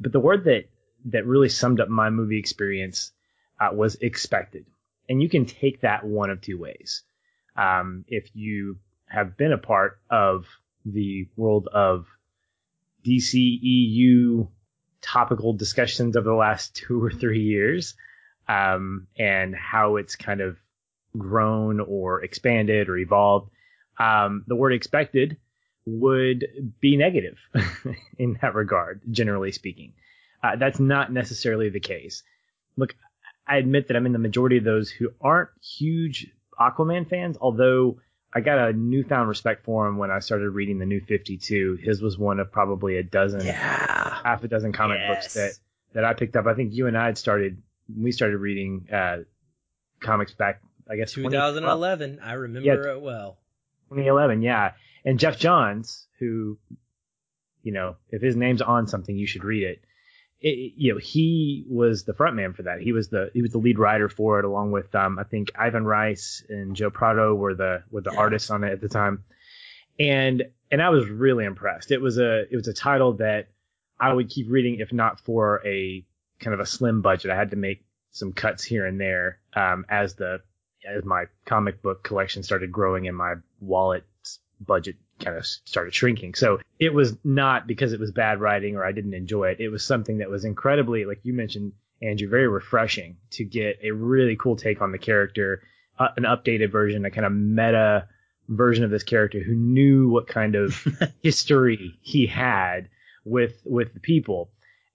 But 0.00 0.10
the 0.10 0.18
word 0.18 0.44
that 0.44 0.64
that 1.06 1.26
really 1.26 1.48
summed 1.48 1.78
up 1.78 1.88
my 1.88 2.10
movie 2.10 2.40
experience 2.40 3.12
uh, 3.60 3.68
was 3.72 3.94
expected. 3.96 4.66
And 5.08 5.22
you 5.22 5.28
can 5.28 5.46
take 5.46 5.82
that 5.82 6.04
one 6.04 6.30
of 6.30 6.40
two 6.40 6.58
ways. 6.58 7.02
Um, 7.56 8.04
if 8.08 8.30
you 8.34 8.78
have 9.06 9.36
been 9.36 9.52
a 9.52 9.58
part 9.58 10.00
of 10.10 10.46
the 10.84 11.28
world 11.36 11.68
of 11.72 12.06
DCEU 13.06 14.48
topical 15.00 15.52
discussions 15.52 16.16
over 16.16 16.28
the 16.28 16.34
last 16.34 16.74
two 16.74 17.02
or 17.02 17.12
three 17.12 17.42
years, 17.42 17.94
um, 18.50 19.06
and 19.16 19.54
how 19.54 19.96
it's 19.96 20.16
kind 20.16 20.40
of 20.40 20.56
grown 21.16 21.78
or 21.78 22.24
expanded 22.24 22.88
or 22.88 22.96
evolved, 22.96 23.50
um, 23.98 24.44
the 24.48 24.56
word 24.56 24.72
expected 24.72 25.36
would 25.86 26.46
be 26.80 26.96
negative 26.96 27.38
in 28.18 28.36
that 28.42 28.54
regard, 28.54 29.02
generally 29.10 29.52
speaking. 29.52 29.92
Uh, 30.42 30.56
that's 30.56 30.80
not 30.80 31.12
necessarily 31.12 31.68
the 31.68 31.80
case. 31.80 32.22
Look, 32.76 32.96
I 33.46 33.56
admit 33.58 33.88
that 33.88 33.96
I'm 33.96 34.06
in 34.06 34.12
the 34.12 34.18
majority 34.18 34.56
of 34.56 34.64
those 34.64 34.90
who 34.90 35.10
aren't 35.20 35.50
huge 35.62 36.28
Aquaman 36.58 37.08
fans, 37.08 37.36
although 37.40 38.00
I 38.32 38.40
got 38.40 38.68
a 38.68 38.72
newfound 38.72 39.28
respect 39.28 39.64
for 39.64 39.86
him 39.86 39.96
when 39.96 40.10
I 40.10 40.20
started 40.20 40.50
reading 40.50 40.78
the 40.78 40.86
New 40.86 41.00
52. 41.00 41.78
His 41.82 42.02
was 42.02 42.18
one 42.18 42.40
of 42.40 42.50
probably 42.50 42.96
a 42.96 43.02
dozen, 43.02 43.44
yeah. 43.44 44.22
half 44.22 44.42
a 44.42 44.48
dozen 44.48 44.72
comic 44.72 44.98
yes. 45.00 45.08
books 45.08 45.34
that, 45.34 45.52
that 45.94 46.04
I 46.04 46.14
picked 46.14 46.36
up. 46.36 46.46
I 46.46 46.54
think 46.54 46.74
you 46.74 46.86
and 46.86 46.96
I 46.96 47.06
had 47.06 47.18
started, 47.18 47.62
we 47.96 48.12
started 48.12 48.38
reading 48.38 48.88
uh, 48.92 49.18
comics 50.00 50.32
back, 50.32 50.62
I 50.90 50.96
guess, 50.96 51.12
2011. 51.12 52.20
I 52.22 52.32
remember 52.34 52.66
yeah, 52.66 52.92
it 52.92 53.00
well. 53.00 53.38
2011, 53.90 54.42
yeah. 54.42 54.72
And 55.04 55.18
Geoff 55.18 55.38
Johns, 55.38 56.06
who, 56.18 56.58
you 57.62 57.72
know, 57.72 57.96
if 58.10 58.22
his 58.22 58.36
name's 58.36 58.62
on 58.62 58.86
something, 58.86 59.16
you 59.16 59.26
should 59.26 59.44
read 59.44 59.64
it 59.64 59.82
it, 60.40 60.72
you 60.76 60.92
know, 60.92 60.98
he 60.98 61.64
was 61.68 62.04
the 62.04 62.14
front 62.14 62.36
man 62.36 62.54
for 62.54 62.62
that. 62.62 62.80
He 62.80 62.92
was 62.92 63.08
the 63.08 63.30
he 63.34 63.42
was 63.42 63.52
the 63.52 63.58
lead 63.58 63.78
writer 63.78 64.08
for 64.08 64.38
it, 64.38 64.44
along 64.44 64.72
with 64.72 64.94
um, 64.94 65.18
I 65.18 65.24
think 65.24 65.52
Ivan 65.54 65.84
Reis 65.84 66.42
and 66.48 66.74
Joe 66.74 66.90
Prado 66.90 67.34
were 67.34 67.54
the 67.54 67.82
were 67.90 68.00
the 68.00 68.14
artists 68.14 68.50
on 68.50 68.64
it 68.64 68.72
at 68.72 68.80
the 68.80 68.88
time, 68.88 69.24
and 69.98 70.44
and 70.70 70.80
I 70.80 70.88
was 70.88 71.08
really 71.08 71.44
impressed. 71.44 71.90
It 71.90 72.00
was 72.00 72.18
a 72.18 72.42
it 72.50 72.56
was 72.56 72.68
a 72.68 72.72
title 72.72 73.14
that 73.14 73.48
I 73.98 74.12
would 74.12 74.30
keep 74.30 74.46
reading 74.48 74.80
if 74.80 74.92
not 74.92 75.20
for 75.20 75.60
a 75.66 76.04
kind 76.40 76.54
of 76.54 76.60
a 76.60 76.66
slim 76.66 77.02
budget. 77.02 77.30
I 77.30 77.36
had 77.36 77.50
to 77.50 77.56
make 77.56 77.84
some 78.10 78.32
cuts 78.32 78.64
here 78.64 78.86
and 78.86 79.00
there 79.00 79.38
um, 79.54 79.84
as 79.88 80.14
the 80.14 80.40
as 80.88 81.04
my 81.04 81.26
comic 81.44 81.82
book 81.82 82.02
collection 82.02 82.42
started 82.42 82.72
growing 82.72 83.06
and 83.06 83.16
my 83.16 83.34
wallet 83.60 84.04
budget 84.60 84.96
kind 85.20 85.36
of 85.36 85.44
started 85.44 85.94
shrinking. 85.94 86.34
So 86.34 86.60
it 86.78 86.92
was 86.94 87.16
not 87.22 87.66
because 87.66 87.92
it 87.92 88.00
was 88.00 88.10
bad 88.10 88.40
writing 88.40 88.76
or 88.76 88.84
I 88.84 88.92
didn't 88.92 89.14
enjoy 89.14 89.50
it. 89.50 89.60
It 89.60 89.68
was 89.68 89.84
something 89.84 90.18
that 90.18 90.30
was 90.30 90.44
incredibly, 90.44 91.04
like 91.04 91.20
you 91.22 91.32
mentioned, 91.32 91.72
Andrew, 92.02 92.28
very 92.28 92.48
refreshing 92.48 93.18
to 93.32 93.44
get 93.44 93.78
a 93.82 93.90
really 93.90 94.36
cool 94.36 94.56
take 94.56 94.80
on 94.80 94.92
the 94.92 94.98
character, 94.98 95.62
uh, 95.98 96.08
an 96.16 96.22
updated 96.22 96.72
version, 96.72 97.04
a 97.04 97.10
kind 97.10 97.26
of 97.26 97.32
meta 97.32 98.08
version 98.48 98.84
of 98.84 98.90
this 98.90 99.02
character 99.02 99.40
who 99.40 99.54
knew 99.54 100.08
what 100.08 100.26
kind 100.26 100.54
of 100.54 100.86
history 101.22 101.98
he 102.00 102.26
had 102.26 102.88
with 103.24 103.60
with 103.64 103.92
the 103.92 104.00
people. 104.00 104.50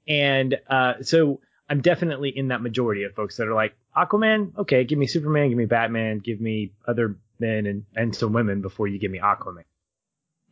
And 0.07 0.57
uh, 0.69 0.95
so 1.01 1.41
I'm 1.69 1.81
definitely 1.81 2.29
in 2.29 2.49
that 2.49 2.61
majority 2.61 3.03
of 3.03 3.13
folks 3.13 3.37
that 3.37 3.47
are 3.47 3.53
like 3.53 3.75
Aquaman. 3.95 4.57
Okay, 4.57 4.83
give 4.83 4.99
me 4.99 5.07
Superman, 5.07 5.49
give 5.49 5.57
me 5.57 5.65
Batman, 5.65 6.19
give 6.19 6.39
me 6.39 6.73
other 6.87 7.15
men 7.39 7.65
and 7.65 7.85
and 7.95 8.15
some 8.15 8.33
women 8.33 8.61
before 8.61 8.87
you 8.87 8.99
give 8.99 9.11
me 9.11 9.19
Aquaman. 9.19 9.63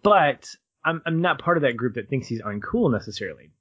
But 0.02 0.48
I'm 0.84 1.02
I'm 1.06 1.22
not 1.22 1.40
part 1.40 1.58
of 1.58 1.64
that 1.64 1.78
group 1.78 1.96
that 1.96 2.10
thinks 2.10 2.28
he's 2.28 2.42
uncool 2.42 2.92
necessarily. 2.92 3.52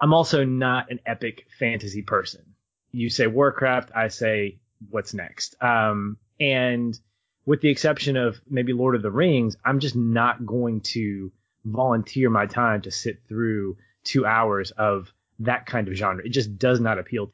I'm 0.00 0.14
also 0.14 0.44
not 0.44 0.90
an 0.90 1.00
epic 1.06 1.46
fantasy 1.58 2.02
person. 2.02 2.54
You 2.92 3.10
say 3.10 3.26
Warcraft, 3.26 3.90
I 3.94 4.08
say 4.08 4.58
what's 4.90 5.14
next. 5.14 5.60
Um, 5.62 6.18
and 6.38 6.98
with 7.46 7.60
the 7.60 7.68
exception 7.70 8.16
of 8.16 8.40
maybe 8.48 8.72
Lord 8.72 8.94
of 8.94 9.02
the 9.02 9.10
Rings, 9.10 9.56
I'm 9.64 9.80
just 9.80 9.96
not 9.96 10.44
going 10.44 10.82
to 10.92 11.32
volunteer 11.64 12.28
my 12.30 12.46
time 12.46 12.82
to 12.82 12.90
sit 12.90 13.20
through 13.28 13.76
two 14.04 14.26
hours 14.26 14.70
of 14.72 15.12
that 15.40 15.66
kind 15.66 15.88
of 15.88 15.94
genre. 15.94 16.24
It 16.24 16.30
just 16.30 16.58
does 16.58 16.80
not 16.80 16.98
appeal. 16.98 17.32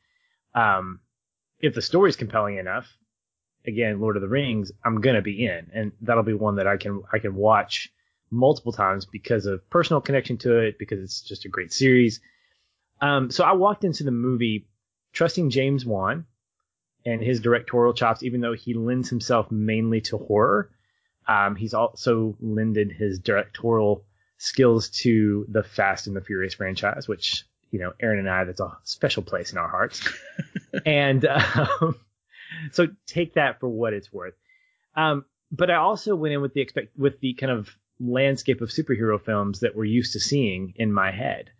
Um, 0.55 1.01
if 1.61 1.75
the 1.75 1.83
story 1.83 2.11
is 2.11 2.17
compelling 2.17 2.59
enough, 2.59 2.89
again, 3.67 4.01
Lord 4.01 4.17
of 4.17 4.23
the 4.23 4.29
Rings, 4.29 4.73
I'm 4.85 5.01
gonna 5.01 5.23
be 5.23 5.47
in, 5.47 5.71
and 5.73 5.93
that'll 6.01 6.23
be 6.23 6.35
one 6.35 6.57
that 6.57 6.67
I 6.67 6.77
can 6.77 7.03
I 7.13 7.19
can 7.19 7.35
watch 7.35 7.93
multiple 8.31 8.73
times 8.73 9.05
because 9.07 9.47
of 9.47 9.69
personal 9.71 10.01
connection 10.01 10.39
to 10.39 10.59
it, 10.59 10.79
because 10.79 11.01
it's 11.01 11.21
just 11.21 11.45
a 11.45 11.49
great 11.49 11.73
series. 11.73 12.21
Um, 13.01 13.31
so 13.31 13.45
I 13.45 13.53
walked 13.53 13.85
into 13.85 14.05
the 14.05 14.11
movie 14.11 14.67
trusting 15.13 15.51
James 15.51 15.85
Wan 15.85 16.27
and 17.05 17.21
his 17.21 17.41
directorial 17.41 17.95
chops, 17.95 18.23
even 18.23 18.41
though 18.41 18.55
he 18.55 18.75
lends 18.75 19.11
himself 19.11 19.51
mainly 19.51 20.01
to 20.03 20.19
horror. 20.19 20.71
Um, 21.27 21.57
he's 21.57 21.75
also 21.75 22.37
lended 22.41 22.93
his 22.93 23.19
directorial 23.19 24.05
skills 24.39 24.89
to 24.89 25.47
the 25.49 25.63
Fast 25.63 26.07
and 26.07 26.17
the 26.17 26.21
Furious 26.21 26.55
franchise, 26.55 27.07
which 27.07 27.45
you 27.73 27.81
know, 27.81 27.93
Aaron 27.99 28.21
and 28.21 28.31
I, 28.31 28.45
that's 28.45 28.61
a 28.61 28.79
special 28.85 29.23
place 29.23 29.51
in 29.51 29.59
our 29.59 29.69
hearts. 29.69 30.07
and 30.87 31.25
um, 31.25 31.99
so 32.71 32.87
take 33.07 33.35
that 33.35 33.59
for 33.59 33.69
what 33.69 33.95
it's 33.95 34.13
worth. 34.13 34.35
Um, 34.95 35.25
but 35.51 35.71
I 35.71 35.77
also 35.77 36.15
went 36.15 36.35
in 36.35 36.43
with 36.43 36.55
the 36.55 36.61
expect 36.61 36.97
with 36.97 37.19
the 37.21 37.35
kind 37.35 37.51
of 37.51 37.75
landscape 37.99 38.61
of 38.61 38.69
superhero 38.69 39.21
films 39.21 39.61
that 39.61 39.75
we're 39.75 39.85
used 39.85 40.13
to 40.13 40.21
seeing 40.21 40.75
in 40.77 40.93
my 40.93 41.11
head. 41.11 41.51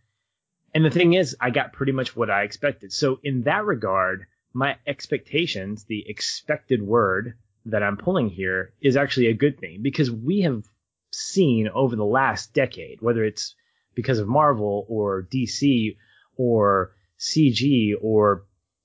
And 0.75 0.85
the 0.85 0.91
thing 0.91 1.15
is, 1.15 1.37
I 1.41 1.51
got 1.51 1.73
pretty 1.73 1.93
much 1.93 2.15
what 2.15 2.31
I 2.31 2.43
expected. 2.43 2.93
So 2.93 3.19
in 3.23 3.43
that 3.43 3.65
regard, 3.65 4.27
my 4.53 4.77
expectations, 4.87 5.85
the 5.85 6.09
expected 6.09 6.83
word 6.83 7.35
that 7.67 7.83
I'm 7.83 7.97
pulling 7.97 8.29
here 8.29 8.73
is 8.81 8.97
actually 8.97 9.29
a 9.29 9.35
good 9.35 9.59
thing 9.59 9.81
because 9.83 10.11
we 10.11 10.43
have 10.43 10.65
seen 11.11 11.69
over 11.69 11.97
the 11.97 12.05
last 12.05 12.53
decade, 12.53 13.01
whether 13.01 13.25
it's 13.25 13.55
because 13.95 14.19
of 14.19 14.29
Marvel 14.29 14.87
or 14.89 15.27
DC 15.31 15.97
or 16.37 16.93
CG 17.19 17.95
or 18.01 18.45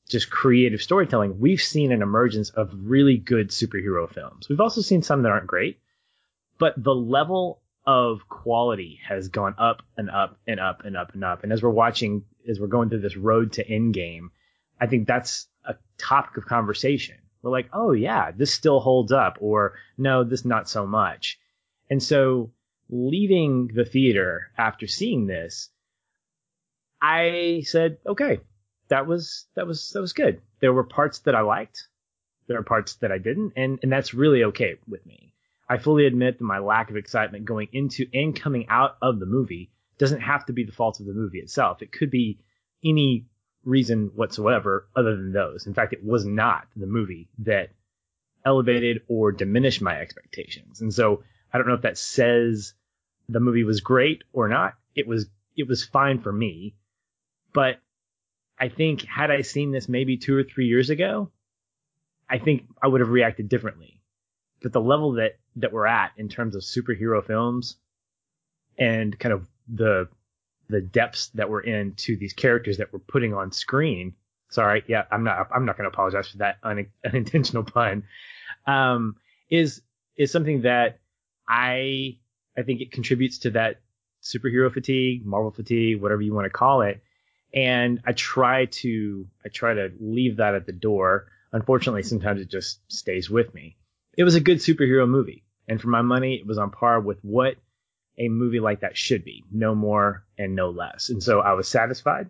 just 0.10 0.30
creative 0.30 0.82
storytelling, 0.82 1.40
we've 1.40 1.62
seen 1.62 1.92
an 1.92 2.02
emergence 2.02 2.50
of 2.50 2.72
really 2.74 3.18
good 3.18 3.50
superhero 3.50 4.12
films. 4.12 4.48
We've 4.50 4.62
also 4.62 4.82
seen 4.82 5.02
some 5.02 5.24
that 5.24 5.32
aren't 5.32 5.48
great, 5.48 5.80
but 6.58 6.82
the 6.82 6.96
level 6.96 7.62
of 7.86 8.28
quality 8.28 9.00
has 9.08 9.30
gone 9.30 9.56
up 9.58 9.82
and 9.96 10.10
up 10.10 10.38
and 10.46 10.60
up 10.60 10.84
and 10.86 10.98
up 10.98 11.14
and 11.14 11.24
up. 11.24 11.44
And 11.44 11.54
as 11.54 11.64
we're 11.64 11.70
watching, 11.70 12.24
as 12.48 12.60
we're 12.60 12.68
going 12.68 12.90
through 12.90 13.02
this 13.02 13.18
road 13.18 13.54
to 13.54 13.66
Endgame, 13.66 14.30
I 14.80 14.88
think 14.88 15.08
that's 15.08 15.48
a 15.66 15.76
topic 15.98 16.38
of 16.38 16.46
conversation. 16.46 17.16
We're 17.42 17.52
like, 17.52 17.70
oh 17.72 17.94
yeah, 17.94 18.32
this 18.32 18.54
still 18.54 18.80
holds 18.80 19.12
up, 19.12 19.38
or 19.40 19.76
no, 19.98 20.24
this 20.24 20.44
not 20.44 20.70
so 20.70 20.86
much. 20.86 21.40
And 21.90 22.04
so 22.04 22.52
leaving 22.90 23.68
the 23.74 23.86
theater 23.86 24.52
after 24.58 24.88
seeing 24.88 25.28
this, 25.28 25.70
I 27.02 27.64
said, 27.66 27.98
okay, 28.06 28.40
that 28.90 29.06
was 29.08 29.46
that 29.56 29.68
was 29.68 29.92
that 29.92 30.02
was 30.02 30.14
good. 30.14 30.42
There 30.62 30.74
were 30.74 30.84
parts 30.84 31.20
that 31.20 31.36
I 31.36 31.42
liked, 31.42 31.88
there 32.48 32.58
are 32.58 32.64
parts 32.64 32.96
that 32.96 33.12
I 33.12 33.18
didn't, 33.18 33.54
and 33.56 33.80
and 33.84 33.92
that's 33.92 34.14
really 34.14 34.46
okay 34.46 34.76
with 34.88 35.06
me. 35.06 35.34
I 35.70 35.78
fully 35.78 36.06
admit 36.06 36.38
that 36.38 36.44
my 36.44 36.60
lack 36.60 36.90
of 36.90 36.96
excitement 36.96 37.46
going 37.46 37.68
into 37.74 38.06
and 38.14 38.40
coming 38.40 38.68
out 38.70 38.98
of 39.02 39.20
the 39.20 39.26
movie 39.26 39.70
doesn't 39.98 40.22
have 40.22 40.46
to 40.46 40.54
be 40.54 40.64
the 40.64 40.72
fault 40.72 41.00
of 41.00 41.06
the 41.06 41.14
movie 41.14 41.40
itself. 41.40 41.82
It 41.82 41.92
could 41.92 42.10
be 42.10 42.40
any 42.86 43.26
reason 43.66 44.12
whatsoever 44.16 44.88
other 44.96 45.18
than 45.18 45.34
those. 45.34 45.68
In 45.68 45.74
fact, 45.74 45.92
it 45.92 46.06
was 46.06 46.26
not 46.26 46.68
the 46.76 46.88
movie 46.88 47.28
that 47.40 47.72
elevated 48.46 49.02
or 49.10 49.34
diminished 49.34 49.82
my 49.82 50.00
expectations. 50.00 50.80
And 50.80 50.94
so 50.94 51.24
I 51.52 51.58
don't 51.58 51.68
know 51.68 51.74
if 51.74 51.82
that 51.82 51.98
says 51.98 52.74
the 53.30 53.40
movie 53.40 53.64
was 53.64 53.82
great 53.82 54.24
or 54.34 54.48
not. 54.48 54.76
It 54.96 55.08
was 55.08 55.28
it 55.56 55.68
was 55.68 55.84
fine 55.84 56.20
for 56.22 56.32
me, 56.32 56.76
but 57.54 57.80
I 58.60 58.70
think 58.70 59.04
had 59.04 59.32
I 59.32 59.42
seen 59.42 59.72
this 59.72 59.90
maybe 59.90 60.18
two 60.18 60.36
or 60.36 60.44
three 60.44 60.68
years 60.68 60.90
ago, 60.90 61.32
I 62.30 62.38
think 62.38 62.66
I 62.82 62.88
would 62.88 63.02
have 63.02 63.10
reacted 63.10 63.50
differently. 63.50 64.02
But 64.62 64.74
the 64.74 64.82
level 64.82 65.14
that 65.14 65.38
that 65.58 65.72
we're 65.72 65.88
at 65.88 66.12
in 66.18 66.30
terms 66.30 66.56
of 66.56 66.62
superhero 66.62 67.26
films 67.26 67.78
and 68.78 69.18
kind 69.18 69.34
of 69.34 69.46
the 69.68 70.08
the 70.70 70.82
depths 70.82 71.30
that 71.30 71.50
we're 71.50 71.62
in 71.62 71.94
to 71.94 72.18
these 72.18 72.34
characters 72.34 72.78
that 72.78 72.92
we're 72.92 73.00
putting 73.00 73.34
on 73.34 73.52
screen. 73.52 74.16
Sorry, 74.50 74.84
yeah, 74.88 75.04
I'm 75.12 75.24
not 75.24 75.50
I'm 75.54 75.66
not 75.66 75.78
going 75.78 75.90
to 75.90 75.94
apologize 75.94 76.30
for 76.30 76.38
that 76.38 76.58
un, 76.64 76.88
unintentional 77.06 77.64
pun. 77.64 78.04
Um, 78.66 79.16
is 79.50 79.82
is 80.18 80.32
something 80.32 80.62
that 80.62 81.00
I 81.48 82.18
I 82.58 82.64
think 82.64 82.82
it 82.82 82.92
contributes 82.92 83.40
to 83.40 83.52
that 83.52 83.82
superhero 84.22 84.72
fatigue, 84.74 85.26
Marvel 85.26 85.52
fatigue, 85.52 86.02
whatever 86.02 86.22
you 86.22 86.34
want 86.34 86.46
to 86.46 86.50
call 86.50 86.82
it. 86.82 87.02
And 87.54 88.02
I 88.06 88.14
try 88.14 88.66
to 88.66 89.28
I 89.46 89.50
try 89.50 89.74
to 89.74 89.92
leave 90.00 90.38
that 90.38 90.56
at 90.56 90.66
the 90.66 90.74
door. 90.74 91.28
Unfortunately, 91.52 92.04
sometimes 92.04 92.42
it 92.42 92.50
just 92.50 92.80
stays 92.92 93.30
with 93.30 93.54
me. 93.54 93.78
It 94.18 94.24
was 94.24 94.36
a 94.36 94.42
good 94.42 94.58
superhero 94.58 95.08
movie, 95.08 95.46
and 95.68 95.80
for 95.80 95.88
my 95.88 96.02
money, 96.02 96.36
it 96.36 96.48
was 96.48 96.58
on 96.58 96.72
par 96.72 97.00
with 97.00 97.20
what 97.22 97.56
a 98.18 98.30
movie 98.30 98.60
like 98.60 98.82
that 98.82 98.98
should 98.98 99.24
be, 99.24 99.46
no 99.52 99.76
more 99.76 100.26
and 100.38 100.56
no 100.56 100.72
less. 100.72 101.10
And 101.10 101.22
so 101.22 101.40
I 101.40 101.54
was 101.54 101.68
satisfied, 101.68 102.30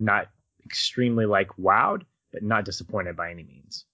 not 0.00 0.28
extremely 0.64 1.26
like 1.26 1.56
wowed, 1.58 2.02
but 2.32 2.42
not 2.42 2.64
disappointed 2.64 3.14
by 3.14 3.30
any 3.30 3.44
means. 3.44 3.84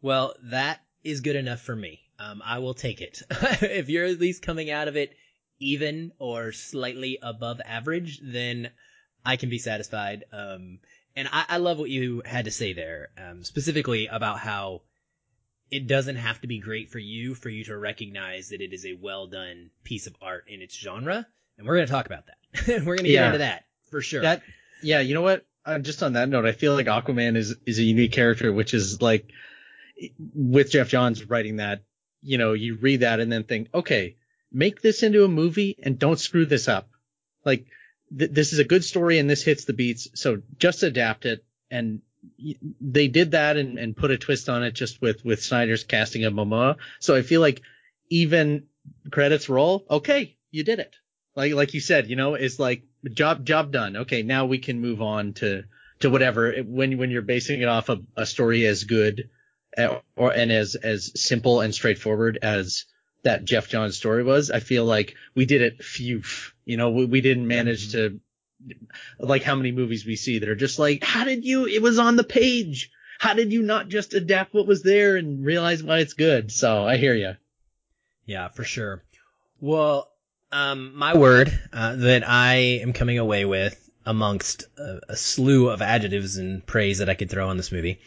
Well, 0.00 0.36
that 0.44 0.80
is 1.02 1.20
good 1.20 1.36
enough 1.36 1.60
for 1.60 1.74
me. 1.74 2.03
Um, 2.18 2.42
I 2.44 2.58
will 2.58 2.74
take 2.74 3.00
it. 3.00 3.22
if 3.30 3.88
you're 3.88 4.06
at 4.06 4.20
least 4.20 4.42
coming 4.42 4.70
out 4.70 4.88
of 4.88 4.96
it 4.96 5.14
even 5.58 6.12
or 6.18 6.52
slightly 6.52 7.18
above 7.22 7.60
average, 7.64 8.20
then 8.22 8.70
I 9.24 9.36
can 9.36 9.50
be 9.50 9.58
satisfied. 9.58 10.24
Um, 10.32 10.78
and 11.16 11.28
I, 11.30 11.44
I, 11.48 11.56
love 11.58 11.78
what 11.78 11.90
you 11.90 12.22
had 12.24 12.46
to 12.46 12.50
say 12.50 12.72
there, 12.72 13.10
um, 13.16 13.44
specifically 13.44 14.08
about 14.08 14.38
how 14.38 14.82
it 15.70 15.86
doesn't 15.86 16.16
have 16.16 16.40
to 16.40 16.46
be 16.46 16.58
great 16.58 16.90
for 16.90 16.98
you 16.98 17.34
for 17.34 17.48
you 17.48 17.64
to 17.64 17.76
recognize 17.76 18.50
that 18.50 18.60
it 18.60 18.72
is 18.72 18.84
a 18.84 18.94
well 18.94 19.26
done 19.26 19.70
piece 19.82 20.06
of 20.06 20.14
art 20.20 20.44
in 20.48 20.60
its 20.60 20.76
genre. 20.76 21.26
And 21.56 21.66
we're 21.66 21.76
going 21.76 21.86
to 21.86 21.92
talk 21.92 22.06
about 22.06 22.26
that. 22.26 22.68
we're 22.84 22.96
going 22.96 22.98
to 22.98 23.04
get 23.04 23.12
yeah. 23.12 23.26
into 23.26 23.38
that 23.38 23.64
for 23.90 24.02
sure. 24.02 24.22
That, 24.22 24.42
yeah, 24.82 25.00
you 25.00 25.14
know 25.14 25.22
what? 25.22 25.46
Uh, 25.64 25.78
just 25.78 26.02
on 26.02 26.12
that 26.14 26.28
note, 26.28 26.44
I 26.44 26.52
feel 26.52 26.74
like 26.74 26.86
Aquaman 26.86 27.36
is, 27.36 27.54
is 27.64 27.78
a 27.78 27.82
unique 27.82 28.12
character, 28.12 28.52
which 28.52 28.74
is 28.74 29.00
like, 29.00 29.30
with 30.34 30.70
Geoff 30.70 30.88
Johns 30.88 31.24
writing 31.24 31.56
that, 31.56 31.82
you 32.24 32.38
know, 32.38 32.54
you 32.54 32.76
read 32.76 33.00
that 33.00 33.20
and 33.20 33.30
then 33.30 33.44
think, 33.44 33.68
okay, 33.74 34.16
make 34.50 34.80
this 34.80 35.02
into 35.02 35.24
a 35.24 35.28
movie 35.28 35.76
and 35.82 35.98
don't 35.98 36.18
screw 36.18 36.46
this 36.46 36.68
up. 36.68 36.88
Like, 37.44 37.66
th- 38.16 38.30
this 38.30 38.52
is 38.52 38.58
a 38.58 38.64
good 38.64 38.82
story 38.82 39.18
and 39.18 39.28
this 39.28 39.42
hits 39.42 39.66
the 39.66 39.74
beats. 39.74 40.08
So 40.14 40.40
just 40.58 40.82
adapt 40.82 41.26
it. 41.26 41.44
And 41.70 42.00
they 42.80 43.08
did 43.08 43.32
that 43.32 43.56
and, 43.56 43.78
and 43.78 43.96
put 43.96 44.10
a 44.10 44.16
twist 44.16 44.48
on 44.48 44.62
it 44.62 44.72
just 44.72 45.02
with, 45.02 45.24
with 45.24 45.42
Snyder's 45.42 45.84
casting 45.84 46.24
of 46.24 46.32
Momoa. 46.32 46.76
So 46.98 47.14
I 47.14 47.22
feel 47.22 47.42
like 47.42 47.60
even 48.08 48.64
credits 49.10 49.48
roll. 49.48 49.84
Okay. 49.90 50.36
You 50.50 50.64
did 50.64 50.78
it. 50.78 50.96
Like, 51.36 51.52
like 51.52 51.74
you 51.74 51.80
said, 51.80 52.08
you 52.08 52.16
know, 52.16 52.34
it's 52.34 52.58
like 52.58 52.84
job, 53.12 53.44
job 53.44 53.70
done. 53.70 53.96
Okay. 53.98 54.22
Now 54.22 54.46
we 54.46 54.58
can 54.58 54.80
move 54.80 55.02
on 55.02 55.34
to, 55.34 55.64
to 56.00 56.08
whatever. 56.08 56.54
When, 56.62 56.96
when 56.96 57.10
you're 57.10 57.22
basing 57.22 57.60
it 57.60 57.68
off 57.68 57.90
of 57.90 58.02
a 58.16 58.24
story 58.24 58.64
as 58.66 58.84
good 58.84 59.28
or, 60.16 60.32
and 60.32 60.52
as, 60.52 60.74
as 60.74 61.12
simple 61.20 61.60
and 61.60 61.74
straightforward 61.74 62.38
as, 62.42 62.84
that 63.24 63.46
Geoff 63.46 63.68
Johns 63.68 63.96
story 63.96 64.22
was, 64.22 64.50
I 64.50 64.60
feel 64.60 64.84
like 64.84 65.14
we 65.34 65.46
did 65.46 65.62
it 65.62 65.82
phew. 65.82 66.22
You 66.66 66.76
know, 66.76 66.90
we, 66.90 67.06
we 67.06 67.20
didn't 67.22 67.48
manage 67.48 67.92
to 67.92 68.20
like 69.18 69.42
how 69.42 69.54
many 69.54 69.72
movies 69.72 70.04
we 70.04 70.16
see 70.16 70.38
that 70.38 70.48
are 70.48 70.54
just 70.54 70.78
like, 70.78 71.02
how 71.02 71.24
did 71.24 71.42
you, 71.42 71.66
it 71.66 71.80
was 71.80 71.98
on 71.98 72.16
the 72.16 72.24
page. 72.24 72.90
How 73.18 73.32
did 73.32 73.50
you 73.50 73.62
not 73.62 73.88
just 73.88 74.12
adapt 74.12 74.52
what 74.52 74.66
was 74.66 74.82
there 74.82 75.16
and 75.16 75.44
realize 75.44 75.82
why 75.82 76.00
it's 76.00 76.12
good? 76.12 76.52
So 76.52 76.84
I 76.84 76.98
hear 76.98 77.14
you. 77.14 77.36
Yeah, 78.26 78.48
for 78.48 78.64
sure. 78.64 79.02
Well, 79.58 80.10
um, 80.52 80.94
my 80.94 81.16
word, 81.16 81.58
uh, 81.72 81.96
that 81.96 82.28
I 82.28 82.80
am 82.82 82.92
coming 82.92 83.18
away 83.18 83.46
with 83.46 83.90
amongst 84.04 84.64
a, 84.76 85.00
a 85.08 85.16
slew 85.16 85.70
of 85.70 85.80
adjectives 85.80 86.36
and 86.36 86.66
praise 86.66 86.98
that 86.98 87.08
I 87.08 87.14
could 87.14 87.30
throw 87.30 87.48
on 87.48 87.56
this 87.56 87.72
movie. 87.72 88.00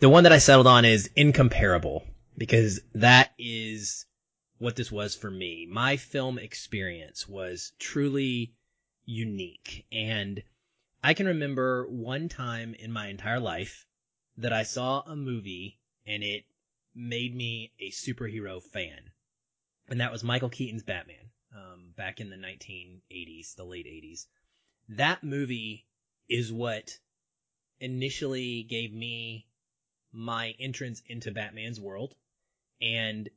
The 0.00 0.08
one 0.08 0.22
that 0.22 0.32
I 0.32 0.38
settled 0.38 0.68
on 0.68 0.84
is 0.84 1.10
incomparable 1.16 2.06
because 2.36 2.80
that 2.94 3.32
is 3.36 4.06
what 4.58 4.76
this 4.76 4.92
was 4.92 5.16
for 5.16 5.28
me. 5.28 5.66
My 5.68 5.96
film 5.96 6.38
experience 6.38 7.28
was 7.28 7.72
truly 7.80 8.54
unique 9.04 9.86
and 9.90 10.40
I 11.02 11.14
can 11.14 11.26
remember 11.26 11.88
one 11.88 12.28
time 12.28 12.74
in 12.74 12.92
my 12.92 13.08
entire 13.08 13.40
life 13.40 13.88
that 14.36 14.52
I 14.52 14.62
saw 14.62 15.00
a 15.00 15.16
movie 15.16 15.80
and 16.06 16.22
it 16.22 16.44
made 16.94 17.34
me 17.34 17.72
a 17.80 17.90
superhero 17.90 18.62
fan. 18.62 19.10
And 19.88 20.00
that 20.00 20.12
was 20.12 20.22
Michael 20.22 20.48
Keaton's 20.48 20.84
Batman, 20.84 21.30
um, 21.52 21.92
back 21.96 22.20
in 22.20 22.30
the 22.30 22.36
1980s, 22.36 23.56
the 23.56 23.64
late 23.64 23.86
80s. 23.86 24.26
That 24.90 25.24
movie 25.24 25.88
is 26.28 26.52
what 26.52 26.96
initially 27.80 28.62
gave 28.62 28.92
me 28.92 29.47
my 30.12 30.54
entrance 30.58 31.02
into 31.06 31.30
Batman's 31.30 31.80
world. 31.80 32.14
And 32.80 33.28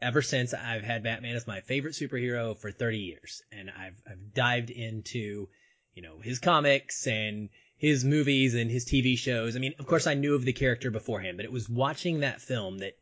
ever 0.00 0.22
since 0.22 0.52
I've 0.52 0.82
had 0.82 1.02
Batman 1.02 1.36
as 1.36 1.46
my 1.46 1.60
favorite 1.60 1.94
superhero 1.94 2.56
for 2.56 2.70
30 2.70 2.98
years. 2.98 3.42
And 3.50 3.70
I've, 3.70 3.96
I've 4.08 4.34
dived 4.34 4.70
into, 4.70 5.48
you 5.94 6.02
know, 6.02 6.20
his 6.20 6.38
comics 6.38 7.06
and 7.06 7.48
his 7.78 8.04
movies 8.04 8.54
and 8.54 8.70
his 8.70 8.86
TV 8.86 9.18
shows. 9.18 9.56
I 9.56 9.58
mean, 9.58 9.74
of 9.78 9.86
course 9.86 10.06
I 10.06 10.14
knew 10.14 10.34
of 10.34 10.44
the 10.44 10.52
character 10.52 10.90
beforehand, 10.90 11.36
but 11.36 11.44
it 11.44 11.52
was 11.52 11.68
watching 11.68 12.20
that 12.20 12.40
film 12.40 12.78
that 12.78 12.98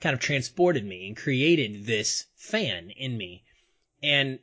kind 0.00 0.14
of 0.14 0.20
transported 0.20 0.84
me 0.84 1.06
and 1.06 1.16
created 1.16 1.84
this 1.84 2.26
fan 2.36 2.90
in 2.90 3.16
me. 3.16 3.42
And 4.02 4.38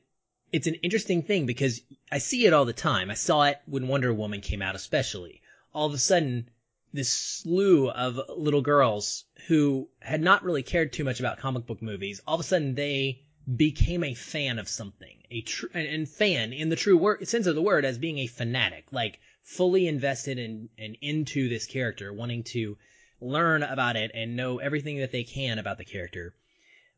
it's 0.51 0.67
an 0.67 0.75
interesting 0.75 1.21
thing 1.21 1.45
because 1.45 1.81
I 2.11 2.17
see 2.17 2.45
it 2.45 2.53
all 2.53 2.65
the 2.65 2.73
time. 2.73 3.09
I 3.09 3.15
saw 3.15 3.43
it 3.43 3.59
when 3.65 3.87
Wonder 3.87 4.13
Woman 4.13 4.41
came 4.41 4.61
out, 4.61 4.75
especially. 4.75 5.41
All 5.73 5.87
of 5.87 5.93
a 5.93 5.97
sudden, 5.97 6.49
this 6.95 7.11
slew 7.11 7.89
of 7.89 8.19
little 8.37 8.61
girls 8.61 9.25
who 9.47 9.89
had 9.99 10.21
not 10.21 10.43
really 10.43 10.63
cared 10.63 10.93
too 10.93 11.03
much 11.03 11.19
about 11.19 11.37
comic 11.37 11.65
book 11.65 11.81
movies, 11.81 12.21
all 12.25 12.35
of 12.35 12.41
a 12.41 12.43
sudden 12.43 12.75
they 12.75 13.21
became 13.55 14.03
a 14.03 14.13
fan 14.13 14.57
of 14.57 14.67
something, 14.67 15.21
a 15.29 15.41
true 15.41 15.69
and 15.73 16.09
fan 16.09 16.53
in 16.53 16.69
the 16.69 16.75
true 16.75 17.17
sense 17.23 17.45
of 17.47 17.55
the 17.55 17.61
word 17.61 17.85
as 17.85 17.97
being 17.97 18.17
a 18.19 18.27
fanatic, 18.27 18.85
like 18.91 19.19
fully 19.43 19.87
invested 19.87 20.39
in 20.39 20.69
and 20.77 20.97
into 21.01 21.47
this 21.49 21.67
character, 21.67 22.11
wanting 22.11 22.43
to 22.43 22.77
learn 23.21 23.61
about 23.61 23.95
it 23.95 24.11
and 24.13 24.35
know 24.35 24.57
everything 24.59 24.97
that 24.99 25.11
they 25.11 25.23
can 25.23 25.59
about 25.59 25.77
the 25.77 25.85
character. 25.85 26.33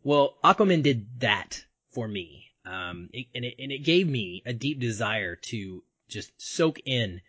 Well, 0.04 0.38
Aquaman 0.44 0.84
did 0.84 1.20
that 1.20 1.66
for 1.92 2.08
me. 2.08 2.46
Um, 2.66 3.10
it, 3.14 3.28
and 3.34 3.44
it, 3.44 3.56
and 3.60 3.72
it 3.72 3.80
gave 3.80 4.08
me 4.08 4.44
a 4.46 4.54
deep 4.54 4.80
desire 4.80 5.36
to 5.36 5.84
just 6.08 6.32
soak 6.38 6.80
in 6.86 7.22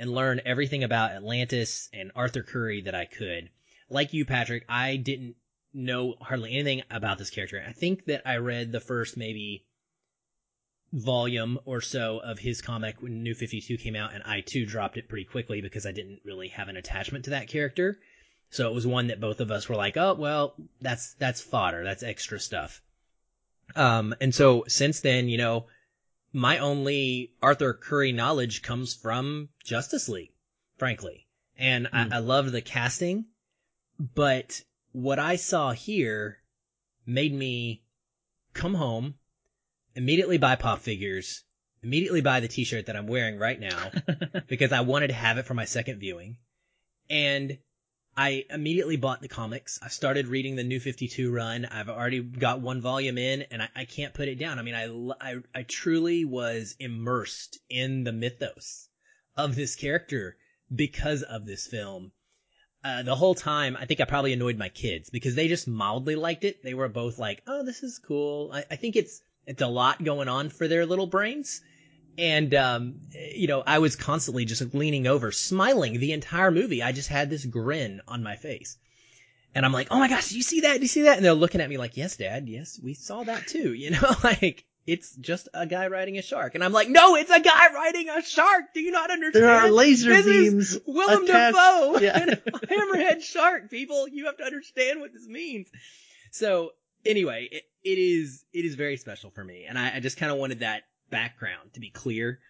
and 0.00 0.14
learn 0.14 0.40
everything 0.46 0.82
about 0.82 1.12
Atlantis 1.12 1.90
and 1.92 2.10
Arthur 2.16 2.42
Curry 2.42 2.80
that 2.82 2.94
I 2.94 3.04
could. 3.04 3.50
Like 3.90 4.14
you, 4.14 4.24
Patrick, 4.24 4.64
I 4.66 4.96
didn't 4.96 5.36
know 5.74 6.14
hardly 6.20 6.54
anything 6.54 6.82
about 6.90 7.18
this 7.18 7.28
character. 7.28 7.62
I 7.64 7.72
think 7.72 8.06
that 8.06 8.22
I 8.24 8.38
read 8.38 8.72
the 8.72 8.80
first 8.80 9.18
maybe 9.18 9.66
volume 10.92 11.58
or 11.66 11.82
so 11.82 12.18
of 12.18 12.38
his 12.38 12.62
comic 12.62 13.02
when 13.02 13.22
New 13.22 13.34
52 13.34 13.76
came 13.76 13.94
out, 13.94 14.14
and 14.14 14.22
I 14.24 14.40
too 14.40 14.64
dropped 14.64 14.96
it 14.96 15.08
pretty 15.08 15.26
quickly 15.26 15.60
because 15.60 15.84
I 15.84 15.92
didn't 15.92 16.20
really 16.24 16.48
have 16.48 16.68
an 16.68 16.78
attachment 16.78 17.26
to 17.26 17.30
that 17.30 17.48
character. 17.48 18.00
So 18.48 18.68
it 18.68 18.74
was 18.74 18.86
one 18.86 19.08
that 19.08 19.20
both 19.20 19.40
of 19.40 19.50
us 19.50 19.68
were 19.68 19.76
like, 19.76 19.98
oh, 19.98 20.14
well, 20.14 20.54
that's, 20.80 21.12
that's 21.14 21.42
fodder. 21.42 21.84
That's 21.84 22.02
extra 22.02 22.40
stuff. 22.40 22.80
Um, 23.76 24.14
and 24.20 24.34
so 24.34 24.64
since 24.66 25.00
then, 25.00 25.28
you 25.28 25.36
know, 25.36 25.66
my 26.32 26.58
only 26.58 27.32
Arthur 27.42 27.74
Curry 27.74 28.12
knowledge 28.12 28.62
comes 28.62 28.94
from 28.94 29.48
Justice 29.64 30.08
League, 30.08 30.32
frankly. 30.76 31.26
And 31.58 31.86
mm. 31.86 31.90
I, 31.92 32.04
hmm. 32.04 32.12
I 32.12 32.18
love 32.18 32.52
the 32.52 32.62
casting, 32.62 33.26
but 33.98 34.62
what 34.92 35.18
I 35.18 35.36
saw 35.36 35.72
here 35.72 36.38
made 37.06 37.32
me 37.32 37.82
come 38.54 38.74
home, 38.74 39.14
immediately 39.94 40.38
buy 40.38 40.56
pop 40.56 40.80
figures, 40.80 41.44
immediately 41.82 42.20
buy 42.20 42.40
the 42.40 42.48
t-shirt 42.48 42.86
that 42.86 42.96
I'm 42.96 43.06
wearing 43.06 43.38
right 43.38 43.58
now 43.58 43.90
because 44.48 44.72
I 44.72 44.80
wanted 44.80 45.08
to 45.08 45.14
have 45.14 45.38
it 45.38 45.46
for 45.46 45.54
my 45.54 45.64
second 45.64 45.98
viewing. 45.98 46.36
And 47.08 47.58
I 48.20 48.44
immediately 48.50 48.98
bought 48.98 49.22
the 49.22 49.28
comics. 49.28 49.78
I 49.82 49.88
started 49.88 50.26
reading 50.26 50.54
the 50.54 50.62
New 50.62 50.78
52 50.78 51.32
run. 51.32 51.64
I've 51.64 51.88
already 51.88 52.20
got 52.20 52.60
one 52.60 52.82
volume 52.82 53.16
in 53.16 53.46
and 53.50 53.62
I, 53.62 53.70
I 53.74 53.84
can't 53.86 54.12
put 54.12 54.28
it 54.28 54.38
down. 54.38 54.58
I 54.58 54.62
mean, 54.62 54.74
I, 54.74 55.30
I, 55.32 55.36
I 55.54 55.62
truly 55.62 56.26
was 56.26 56.76
immersed 56.78 57.60
in 57.70 58.04
the 58.04 58.12
mythos 58.12 58.90
of 59.38 59.56
this 59.56 59.74
character 59.74 60.36
because 60.74 61.22
of 61.22 61.46
this 61.46 61.66
film. 61.66 62.12
Uh, 62.84 63.04
the 63.04 63.16
whole 63.16 63.34
time, 63.34 63.74
I 63.74 63.86
think 63.86 64.02
I 64.02 64.04
probably 64.04 64.34
annoyed 64.34 64.58
my 64.58 64.68
kids 64.68 65.08
because 65.08 65.34
they 65.34 65.48
just 65.48 65.66
mildly 65.66 66.14
liked 66.14 66.44
it. 66.44 66.62
They 66.62 66.74
were 66.74 66.90
both 66.90 67.18
like, 67.18 67.42
"Oh, 67.46 67.64
this 67.64 67.82
is 67.82 67.98
cool." 67.98 68.50
I, 68.52 68.66
I 68.70 68.76
think 68.76 68.96
it's 68.96 69.22
it's 69.46 69.62
a 69.62 69.66
lot 69.66 70.04
going 70.04 70.28
on 70.28 70.50
for 70.50 70.68
their 70.68 70.84
little 70.84 71.06
brains, 71.06 71.62
and 72.20 72.54
um, 72.54 72.94
you 73.34 73.48
know, 73.48 73.62
I 73.66 73.78
was 73.78 73.96
constantly 73.96 74.44
just 74.44 74.74
leaning 74.74 75.06
over, 75.06 75.32
smiling 75.32 75.98
the 75.98 76.12
entire 76.12 76.50
movie. 76.50 76.82
I 76.82 76.92
just 76.92 77.08
had 77.08 77.30
this 77.30 77.44
grin 77.44 78.02
on 78.06 78.22
my 78.22 78.36
face. 78.36 78.76
And 79.54 79.64
I'm 79.64 79.72
like, 79.72 79.88
oh 79.90 79.98
my 79.98 80.08
gosh, 80.08 80.28
do 80.28 80.36
you 80.36 80.42
see 80.42 80.60
that? 80.60 80.76
Do 80.76 80.82
you 80.82 80.88
see 80.88 81.02
that? 81.02 81.16
And 81.16 81.24
they're 81.24 81.32
looking 81.32 81.60
at 81.60 81.68
me 81.68 81.78
like, 81.78 81.96
yes, 81.96 82.16
dad, 82.16 82.48
yes, 82.48 82.78
we 82.80 82.94
saw 82.94 83.24
that 83.24 83.48
too. 83.48 83.72
You 83.80 83.92
know, 83.92 84.14
like, 84.22 84.64
it's 84.86 85.16
just 85.16 85.48
a 85.54 85.66
guy 85.66 85.86
riding 85.88 86.18
a 86.18 86.22
shark. 86.22 86.54
And 86.54 86.62
I'm 86.62 86.72
like, 86.72 86.88
no, 86.88 87.16
it's 87.16 87.30
a 87.30 87.40
guy 87.40 87.72
riding 87.72 88.10
a 88.10 88.22
shark. 88.22 88.74
Do 88.74 88.80
you 88.80 88.90
not 88.90 89.10
understand? 89.10 89.44
There 89.44 89.50
are 89.50 89.70
laser 89.70 90.10
this 90.10 90.26
beams. 90.26 90.74
Is 90.74 90.80
Willem 90.86 91.24
attached. 91.24 91.56
Dafoe 91.56 91.98
yeah. 92.00 92.18
and 92.20 92.30
a 92.32 92.66
hammerhead 92.66 93.22
shark, 93.22 93.70
people. 93.70 94.06
You 94.06 94.26
have 94.26 94.36
to 94.36 94.44
understand 94.44 95.00
what 95.00 95.12
this 95.14 95.26
means. 95.26 95.68
So 96.30 96.72
anyway, 97.06 97.48
it, 97.50 97.64
it 97.82 97.98
is, 97.98 98.44
it 98.52 98.66
is 98.66 98.74
very 98.74 98.98
special 98.98 99.30
for 99.30 99.42
me. 99.42 99.64
And 99.66 99.78
I, 99.78 99.96
I 99.96 100.00
just 100.00 100.18
kind 100.18 100.30
of 100.30 100.38
wanted 100.38 100.60
that 100.60 100.82
background 101.10 101.74
to 101.74 101.80
be 101.80 101.90
clear, 101.90 102.40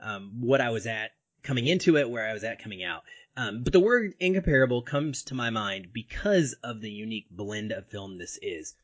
um, 0.00 0.40
what 0.40 0.60
I 0.60 0.70
was 0.70 0.86
at 0.86 1.12
coming 1.42 1.66
into 1.66 1.96
it, 1.96 2.10
where 2.10 2.28
I 2.28 2.32
was 2.32 2.44
at 2.44 2.62
coming 2.62 2.82
out. 2.82 3.02
Um, 3.36 3.62
but 3.62 3.72
the 3.72 3.80
word 3.80 4.14
incomparable 4.18 4.82
comes 4.82 5.24
to 5.24 5.34
my 5.34 5.50
mind 5.50 5.92
because 5.92 6.54
of 6.64 6.80
the 6.80 6.90
unique 6.90 7.28
blend 7.30 7.70
of 7.70 7.88
film 7.88 8.18
this 8.18 8.38
is. 8.40 8.74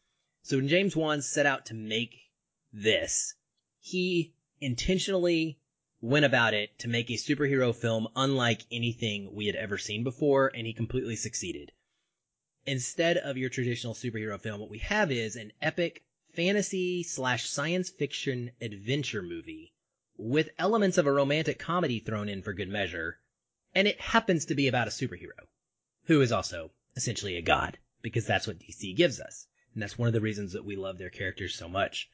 So 0.42 0.57
when 0.57 0.68
James 0.68 0.95
Wan 0.95 1.23
set 1.23 1.47
out 1.47 1.66
to 1.66 1.75
make 1.75 2.16
this, 2.73 3.35
he 3.81 4.35
intentionally 4.61 5.59
went 6.01 6.25
about 6.25 6.53
it 6.53 6.79
to 6.81 6.88
make 6.88 7.11
a 7.11 7.14
superhero 7.14 7.75
film 7.75 8.09
unlike 8.16 8.62
anything 8.71 9.35
we 9.35 9.47
had 9.47 9.57
ever 9.57 9.79
seen 9.79 10.05
before, 10.05 10.51
and 10.55 10.66
he 10.66 10.73
completely 10.73 11.16
succeeded. 11.16 11.73
Instead 12.66 13.16
of 13.16 13.37
your 13.37 13.49
traditional 13.49 13.95
superhero 13.95 14.40
film, 14.40 14.61
what 14.61 14.71
we 14.71 14.79
have 14.79 15.11
is 15.11 15.37
an 15.37 15.53
epic 15.62 16.05
fantasy 16.33 17.03
slash 17.03 17.49
science 17.49 17.90
fiction 17.90 18.51
adventure 18.61 19.23
movie 19.23 19.73
with 20.16 20.51
elements 20.59 20.99
of 20.99 21.07
a 21.07 21.12
romantic 21.12 21.59
comedy 21.59 21.99
thrown 21.99 22.29
in 22.29 22.42
for 22.42 22.53
good 22.53 22.68
measure. 22.68 23.18
And 23.75 23.88
it 23.88 24.01
happens 24.01 24.47
to 24.47 24.55
be 24.55 24.68
about 24.68 24.88
a 24.88 24.90
superhero 24.90 25.47
who 26.05 26.21
is 26.21 26.33
also 26.33 26.71
essentially 26.97 27.37
a 27.37 27.42
god 27.42 27.79
because 28.03 28.27
that's 28.27 28.47
what 28.47 28.59
DC 28.59 28.97
gives 28.97 29.21
us. 29.21 29.47
And 29.75 29.83
that's 29.83 29.99
one 29.99 30.09
of 30.09 30.12
the 30.12 30.21
reasons 30.21 30.53
that 30.53 30.64
we 30.64 30.77
love 30.77 30.99
their 30.99 31.11
characters 31.11 31.55
so 31.55 31.68
much. 31.68 32.11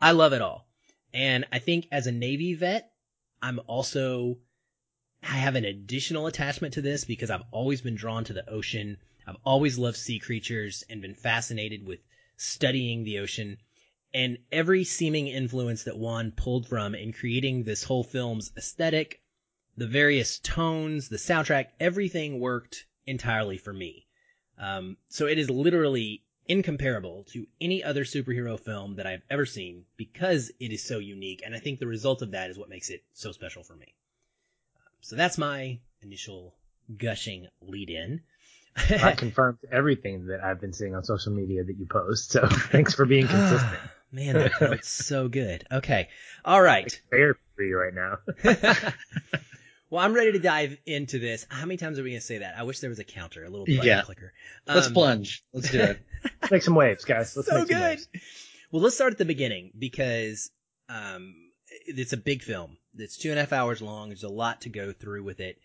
I 0.00 0.12
love 0.12 0.32
it 0.32 0.42
all. 0.42 0.68
And 1.12 1.44
I 1.52 1.58
think 1.58 1.86
as 1.90 2.06
a 2.06 2.12
Navy 2.12 2.54
vet, 2.54 2.92
I'm 3.42 3.60
also, 3.66 4.38
I 5.22 5.36
have 5.36 5.54
an 5.54 5.64
additional 5.64 6.26
attachment 6.26 6.74
to 6.74 6.82
this 6.82 7.04
because 7.04 7.30
I've 7.30 7.44
always 7.50 7.80
been 7.80 7.94
drawn 7.94 8.24
to 8.24 8.32
the 8.32 8.48
ocean. 8.48 8.98
I've 9.26 9.36
always 9.44 9.78
loved 9.78 9.96
sea 9.96 10.18
creatures 10.18 10.84
and 10.88 11.00
been 11.00 11.14
fascinated 11.14 11.86
with 11.86 12.00
studying 12.36 13.04
the 13.04 13.18
ocean 13.18 13.58
and 14.14 14.38
every 14.52 14.84
seeming 14.84 15.26
influence 15.26 15.82
that 15.82 15.98
Wan 15.98 16.30
pulled 16.30 16.68
from 16.68 16.94
in 16.94 17.12
creating 17.12 17.64
this 17.64 17.82
whole 17.82 18.04
film's 18.04 18.52
aesthetic, 18.56 19.20
the 19.76 19.88
various 19.88 20.38
tones, 20.38 21.08
the 21.08 21.16
soundtrack, 21.16 21.66
everything 21.80 22.38
worked 22.38 22.86
entirely 23.06 23.58
for 23.58 23.72
me. 23.72 24.06
Um, 24.56 24.96
so 25.08 25.26
it 25.26 25.36
is 25.36 25.50
literally 25.50 26.22
incomparable 26.46 27.24
to 27.24 27.48
any 27.60 27.82
other 27.82 28.04
superhero 28.04 28.58
film 28.58 28.94
that 28.96 29.06
I've 29.06 29.24
ever 29.28 29.46
seen 29.46 29.84
because 29.96 30.52
it 30.60 30.70
is 30.70 30.84
so 30.84 31.00
unique. 31.00 31.42
And 31.44 31.52
I 31.52 31.58
think 31.58 31.80
the 31.80 31.86
result 31.88 32.22
of 32.22 32.30
that 32.30 32.50
is 32.50 32.58
what 32.58 32.68
makes 32.68 32.90
it 32.90 33.02
so 33.14 33.32
special 33.32 33.64
for 33.64 33.74
me. 33.74 33.94
So 35.00 35.16
that's 35.16 35.38
my 35.38 35.80
initial 36.02 36.54
gushing 36.96 37.48
lead 37.60 37.90
in. 37.90 38.22
I 38.90 39.12
confirmed 39.12 39.58
everything 39.70 40.26
that 40.26 40.42
I've 40.42 40.60
been 40.60 40.72
seeing 40.72 40.94
on 40.94 41.04
social 41.04 41.32
media 41.32 41.62
that 41.64 41.78
you 41.78 41.86
post. 41.86 42.32
So 42.32 42.46
thanks 42.50 42.94
for 42.94 43.04
being 43.06 43.26
consistent. 43.26 43.80
Man, 44.10 44.34
that 44.34 44.52
felt 44.58 44.84
so 44.84 45.28
good. 45.28 45.64
Okay. 45.70 46.08
All 46.44 46.60
right. 46.60 46.86
It's 46.86 46.98
fair 47.10 47.36
for 47.56 47.62
you 47.62 47.78
right 47.78 47.94
now. 47.94 48.18
well, 49.90 50.04
I'm 50.04 50.12
ready 50.12 50.32
to 50.32 50.38
dive 50.38 50.76
into 50.86 51.18
this. 51.18 51.46
How 51.48 51.66
many 51.66 51.76
times 51.76 51.98
are 51.98 52.02
we 52.02 52.10
going 52.10 52.20
to 52.20 52.26
say 52.26 52.38
that? 52.38 52.54
I 52.58 52.64
wish 52.64 52.80
there 52.80 52.90
was 52.90 52.98
a 52.98 53.04
counter, 53.04 53.44
a 53.44 53.48
little 53.48 53.66
button 53.66 53.82
yeah. 53.84 54.02
clicker. 54.02 54.32
Um, 54.66 54.76
let's 54.76 54.88
plunge. 54.88 55.44
Let's 55.52 55.70
do 55.70 55.80
it. 55.80 56.00
let's 56.40 56.50
make 56.50 56.62
some 56.62 56.74
waves, 56.74 57.04
guys. 57.04 57.36
Let's 57.36 57.48
so 57.48 57.64
good. 57.64 57.80
Waves. 57.80 58.08
Well, 58.72 58.82
let's 58.82 58.96
start 58.96 59.12
at 59.12 59.18
the 59.18 59.24
beginning 59.24 59.70
because 59.78 60.50
um, 60.88 61.34
it's 61.86 62.12
a 62.12 62.16
big 62.16 62.42
film. 62.42 62.76
It's 62.96 63.16
two 63.16 63.30
and 63.30 63.38
a 63.38 63.42
half 63.42 63.52
hours 63.52 63.80
long. 63.80 64.08
There's 64.08 64.24
a 64.24 64.28
lot 64.28 64.62
to 64.62 64.68
go 64.68 64.92
through 64.92 65.22
with 65.22 65.40
it. 65.40 65.58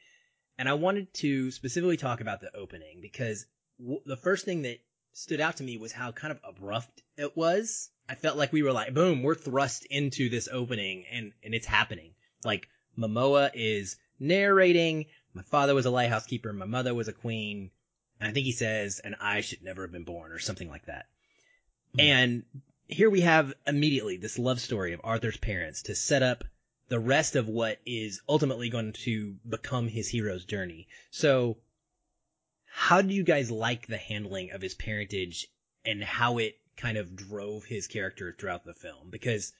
And 0.59 0.67
I 0.67 0.73
wanted 0.73 1.13
to 1.15 1.51
specifically 1.51 1.95
talk 1.95 2.19
about 2.19 2.41
the 2.41 2.53
opening 2.53 2.99
because 3.01 3.45
w- 3.79 4.01
the 4.05 4.17
first 4.17 4.43
thing 4.43 4.63
that 4.63 4.81
stood 5.13 5.39
out 5.39 5.57
to 5.57 5.63
me 5.63 5.77
was 5.77 5.93
how 5.93 6.11
kind 6.11 6.31
of 6.31 6.39
abrupt 6.43 7.01
it 7.17 7.37
was. 7.37 7.89
I 8.09 8.15
felt 8.15 8.37
like 8.37 8.51
we 8.51 8.61
were 8.61 8.73
like, 8.73 8.93
boom, 8.93 9.23
we're 9.23 9.35
thrust 9.35 9.85
into 9.85 10.27
this 10.29 10.49
opening 10.51 11.05
and, 11.09 11.31
and 11.45 11.55
it's 11.55 11.65
happening. 11.65 12.11
Like 12.43 12.67
Momoa 12.97 13.51
is 13.53 13.95
narrating, 14.19 15.05
my 15.33 15.43
father 15.43 15.73
was 15.73 15.85
a 15.85 15.91
lighthouse 15.91 16.25
keeper, 16.25 16.51
my 16.51 16.65
mother 16.65 16.93
was 16.93 17.07
a 17.07 17.13
queen, 17.13 17.71
and 18.19 18.29
I 18.29 18.33
think 18.33 18.45
he 18.45 18.51
says, 18.51 18.99
and 18.99 19.15
I 19.21 19.39
should 19.39 19.63
never 19.63 19.83
have 19.83 19.93
been 19.93 20.03
born 20.03 20.33
or 20.33 20.39
something 20.39 20.67
like 20.67 20.87
that. 20.87 21.05
Mm-hmm. 21.95 21.99
And 22.01 22.43
here 22.85 23.09
we 23.09 23.21
have 23.21 23.53
immediately 23.65 24.17
this 24.17 24.37
love 24.37 24.59
story 24.59 24.91
of 24.91 24.99
Arthur's 25.05 25.37
parents 25.37 25.83
to 25.83 25.95
set 25.95 26.21
up 26.21 26.43
the 26.89 26.99
rest 26.99 27.35
of 27.35 27.47
what 27.47 27.79
is 27.85 28.21
ultimately 28.27 28.69
going 28.69 28.93
to 28.93 29.35
become 29.47 29.87
his 29.87 30.09
hero's 30.09 30.43
journey. 30.43 30.87
So 31.11 31.57
how 32.65 33.01
do 33.01 33.13
you 33.13 33.23
guys 33.23 33.49
like 33.49 33.87
the 33.87 33.97
handling 33.97 34.51
of 34.51 34.61
his 34.61 34.73
parentage 34.73 35.47
and 35.85 36.03
how 36.03 36.37
it 36.39 36.55
kind 36.77 36.97
of 36.97 37.15
drove 37.15 37.65
his 37.65 37.87
character 37.87 38.35
throughout 38.37 38.65
the 38.65 38.73
film? 38.73 39.09
Because 39.09 39.53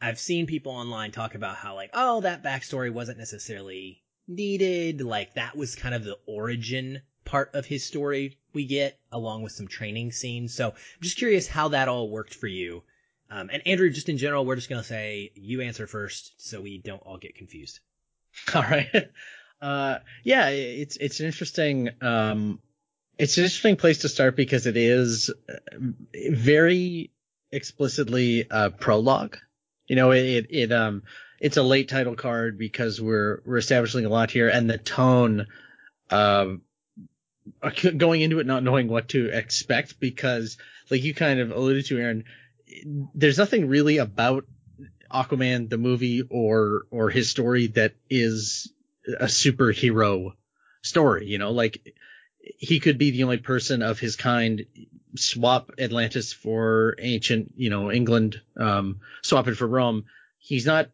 I've 0.00 0.18
seen 0.18 0.46
people 0.46 0.72
online 0.72 1.12
talk 1.12 1.34
about 1.34 1.56
how 1.56 1.74
like, 1.74 1.90
oh, 1.94 2.20
that 2.22 2.42
backstory 2.42 2.92
wasn't 2.92 3.18
necessarily 3.18 4.02
needed. 4.28 5.00
Like 5.00 5.34
that 5.34 5.56
was 5.56 5.74
kind 5.74 5.94
of 5.94 6.04
the 6.04 6.18
origin 6.26 7.02
part 7.24 7.54
of 7.54 7.66
his 7.66 7.84
story 7.84 8.38
we 8.52 8.66
get 8.66 8.98
along 9.12 9.42
with 9.42 9.52
some 9.52 9.68
training 9.68 10.12
scenes. 10.12 10.54
So 10.54 10.70
I'm 10.70 11.02
just 11.02 11.16
curious 11.16 11.46
how 11.46 11.68
that 11.68 11.88
all 11.88 12.10
worked 12.10 12.34
for 12.34 12.48
you. 12.48 12.82
Um, 13.30 13.48
and 13.52 13.62
Andrew, 13.66 13.90
just 13.90 14.08
in 14.08 14.18
general, 14.18 14.44
we're 14.44 14.56
just 14.56 14.68
going 14.68 14.82
to 14.82 14.86
say 14.86 15.30
you 15.34 15.60
answer 15.60 15.86
first 15.86 16.32
so 16.38 16.60
we 16.60 16.78
don't 16.78 17.02
all 17.02 17.16
get 17.16 17.36
confused. 17.36 17.80
All 18.54 18.62
right. 18.62 19.10
Uh, 19.62 19.98
yeah, 20.24 20.48
it's, 20.48 20.96
it's 20.96 21.20
an 21.20 21.26
interesting, 21.26 21.90
um, 22.00 22.60
it's 23.18 23.36
an 23.36 23.44
interesting 23.44 23.76
place 23.76 23.98
to 23.98 24.08
start 24.08 24.34
because 24.34 24.66
it 24.66 24.78
is 24.78 25.28
uh, 25.50 25.76
very 26.30 27.10
explicitly 27.52 28.46
a 28.50 28.70
prologue. 28.70 29.36
You 29.86 29.96
know, 29.96 30.12
it, 30.12 30.46
it, 30.48 30.72
um, 30.72 31.02
it's 31.40 31.58
a 31.58 31.62
late 31.62 31.90
title 31.90 32.14
card 32.14 32.56
because 32.56 33.02
we're, 33.02 33.42
we're 33.44 33.58
establishing 33.58 34.06
a 34.06 34.08
lot 34.08 34.30
here 34.30 34.48
and 34.48 34.70
the 34.70 34.78
tone, 34.78 35.46
um, 36.08 36.62
going 37.98 38.22
into 38.22 38.38
it 38.38 38.46
not 38.46 38.62
knowing 38.62 38.88
what 38.88 39.08
to 39.10 39.26
expect 39.26 40.00
because 40.00 40.56
like 40.90 41.02
you 41.02 41.12
kind 41.12 41.40
of 41.40 41.50
alluded 41.50 41.84
to 41.86 41.98
Aaron 41.98 42.24
there's 43.14 43.38
nothing 43.38 43.68
really 43.68 43.98
about 43.98 44.46
Aquaman 45.12 45.68
the 45.68 45.78
movie 45.78 46.22
or 46.28 46.86
or 46.90 47.10
his 47.10 47.30
story 47.30 47.68
that 47.68 47.94
is 48.08 48.72
a 49.18 49.26
superhero 49.26 50.32
story 50.82 51.26
you 51.26 51.38
know? 51.38 51.50
Like 51.50 51.94
he 52.42 52.80
could 52.80 52.98
be 52.98 53.10
the 53.10 53.24
only 53.24 53.38
person 53.38 53.82
of 53.82 53.98
his 53.98 54.16
kind 54.16 54.66
swap 55.16 55.72
Atlantis 55.78 56.32
for 56.32 56.94
ancient 56.98 57.52
you 57.56 57.70
know 57.70 57.90
England 57.90 58.40
um 58.56 59.00
swap 59.22 59.48
it 59.48 59.56
for 59.56 59.66
Rome. 59.66 60.04
He's 60.38 60.66
not 60.66 60.90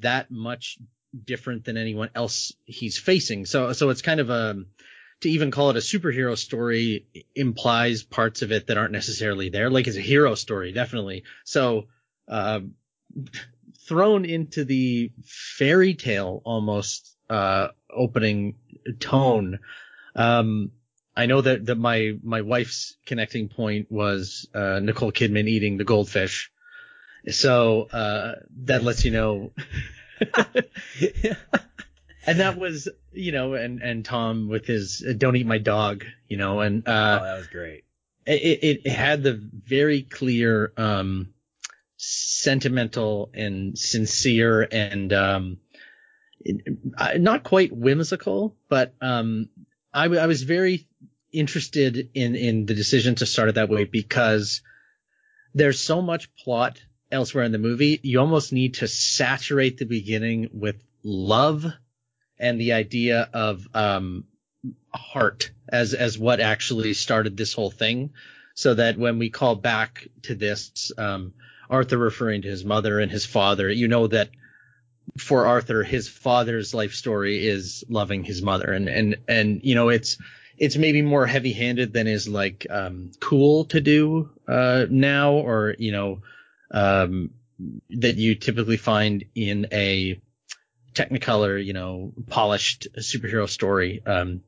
that 0.00 0.30
much 0.30 0.78
different 1.24 1.64
than 1.64 1.76
anyone 1.76 2.10
else 2.14 2.52
he's 2.64 2.98
facing. 2.98 3.46
So 3.46 3.72
so 3.72 3.90
it's 3.90 4.02
kind 4.02 4.20
of 4.20 4.30
a 4.30 4.64
to 5.20 5.30
even 5.30 5.50
call 5.50 5.70
it 5.70 5.76
a 5.76 5.80
superhero 5.80 6.36
story 6.36 7.06
implies 7.34 8.02
parts 8.02 8.42
of 8.42 8.52
it 8.52 8.66
that 8.68 8.78
aren't 8.78 8.92
necessarily 8.92 9.50
there. 9.50 9.70
Like 9.70 9.86
it's 9.86 9.96
a 9.96 10.02
hero 10.02 10.34
story, 10.34 10.72
definitely. 10.72 11.24
So, 11.44 11.88
uh, 12.28 12.60
thrown 13.86 14.24
into 14.24 14.64
the 14.64 15.12
fairy 15.24 15.94
tale 15.94 16.40
almost, 16.44 17.16
uh, 17.28 17.68
opening 17.90 18.56
tone. 18.98 19.58
Um, 20.14 20.70
I 21.16 21.26
know 21.26 21.40
that, 21.40 21.66
that 21.66 21.76
my, 21.76 22.16
my 22.22 22.40
wife's 22.40 22.96
connecting 23.04 23.48
point 23.48 23.90
was, 23.90 24.48
uh, 24.54 24.80
Nicole 24.80 25.12
Kidman 25.12 25.48
eating 25.48 25.76
the 25.76 25.84
goldfish. 25.84 26.50
So, 27.28 27.88
uh, 27.92 28.36
that 28.64 28.82
lets 28.82 29.04
you 29.04 29.10
know. 29.10 29.52
and 32.30 32.40
that 32.40 32.58
was 32.58 32.88
you 33.12 33.32
know 33.32 33.54
and 33.54 33.82
and 33.82 34.04
tom 34.04 34.48
with 34.48 34.66
his 34.66 35.04
uh, 35.06 35.12
don't 35.12 35.36
eat 35.36 35.46
my 35.46 35.58
dog 35.58 36.04
you 36.28 36.36
know 36.36 36.60
and 36.60 36.86
uh 36.86 37.18
oh 37.20 37.24
that 37.24 37.36
was 37.36 37.46
great. 37.48 37.84
it, 38.26 38.84
it 38.84 38.90
had 38.90 39.22
the 39.22 39.34
very 39.34 40.02
clear 40.02 40.72
um 40.76 41.32
sentimental 41.96 43.30
and 43.34 43.76
sincere 43.76 44.66
and 44.70 45.12
um 45.12 45.58
not 47.18 47.44
quite 47.44 47.72
whimsical 47.72 48.56
but 48.68 48.94
um 49.00 49.48
I, 49.92 50.04
I 50.04 50.26
was 50.26 50.42
very 50.44 50.86
interested 51.32 52.10
in 52.14 52.34
in 52.36 52.66
the 52.66 52.74
decision 52.74 53.16
to 53.16 53.26
start 53.26 53.50
it 53.50 53.56
that 53.56 53.68
way 53.68 53.84
because 53.84 54.62
there's 55.52 55.80
so 55.80 56.00
much 56.00 56.34
plot 56.36 56.80
elsewhere 57.12 57.44
in 57.44 57.52
the 57.52 57.58
movie 57.58 58.00
you 58.02 58.20
almost 58.20 58.52
need 58.52 58.74
to 58.74 58.88
saturate 58.88 59.78
the 59.78 59.84
beginning 59.84 60.48
with 60.52 60.76
love 61.02 61.66
and 62.40 62.60
the 62.60 62.72
idea 62.72 63.28
of 63.32 63.66
um, 63.74 64.24
heart 64.92 65.50
as 65.68 65.94
as 65.94 66.18
what 66.18 66.40
actually 66.40 66.94
started 66.94 67.36
this 67.36 67.52
whole 67.52 67.70
thing, 67.70 68.10
so 68.54 68.74
that 68.74 68.98
when 68.98 69.18
we 69.18 69.30
call 69.30 69.54
back 69.54 70.08
to 70.22 70.34
this, 70.34 70.90
um, 70.98 71.34
Arthur 71.68 71.98
referring 71.98 72.42
to 72.42 72.48
his 72.48 72.64
mother 72.64 72.98
and 72.98 73.10
his 73.10 73.24
father, 73.24 73.70
you 73.70 73.86
know 73.86 74.06
that 74.08 74.30
for 75.18 75.46
Arthur, 75.46 75.82
his 75.82 76.08
father's 76.08 76.74
life 76.74 76.94
story 76.94 77.46
is 77.46 77.84
loving 77.88 78.24
his 78.24 78.42
mother, 78.42 78.72
and 78.72 78.88
and 78.88 79.16
and 79.28 79.60
you 79.62 79.74
know 79.74 79.88
it's 79.88 80.18
it's 80.58 80.76
maybe 80.76 81.02
more 81.02 81.26
heavy 81.26 81.52
handed 81.52 81.92
than 81.92 82.06
is 82.06 82.28
like 82.28 82.66
um, 82.70 83.12
cool 83.20 83.64
to 83.66 83.80
do 83.80 84.30
uh, 84.48 84.86
now, 84.90 85.32
or 85.32 85.74
you 85.78 85.92
know 85.92 86.22
um, 86.70 87.30
that 87.90 88.16
you 88.16 88.34
typically 88.34 88.76
find 88.76 89.24
in 89.34 89.66
a 89.72 90.20
technicolor, 90.94 91.64
you 91.64 91.72
know, 91.72 92.12
polished 92.28 92.88
superhero 92.98 93.48
story. 93.48 94.02
Um, 94.04 94.42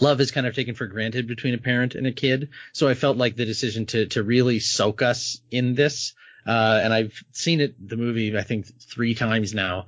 love 0.00 0.20
is 0.20 0.30
kind 0.30 0.46
of 0.46 0.54
taken 0.54 0.74
for 0.74 0.86
granted 0.86 1.26
between 1.26 1.54
a 1.54 1.58
parent 1.58 1.94
and 1.94 2.06
a 2.06 2.12
kid. 2.12 2.50
So 2.72 2.88
I 2.88 2.94
felt 2.94 3.16
like 3.16 3.36
the 3.36 3.44
decision 3.44 3.86
to, 3.86 4.06
to 4.06 4.22
really 4.22 4.60
soak 4.60 5.02
us 5.02 5.40
in 5.50 5.74
this, 5.74 6.14
uh, 6.46 6.80
and 6.82 6.92
I've 6.92 7.22
seen 7.32 7.60
it, 7.60 7.88
the 7.88 7.96
movie, 7.96 8.36
I 8.36 8.42
think 8.42 8.66
three 8.80 9.14
times 9.14 9.54
now. 9.54 9.86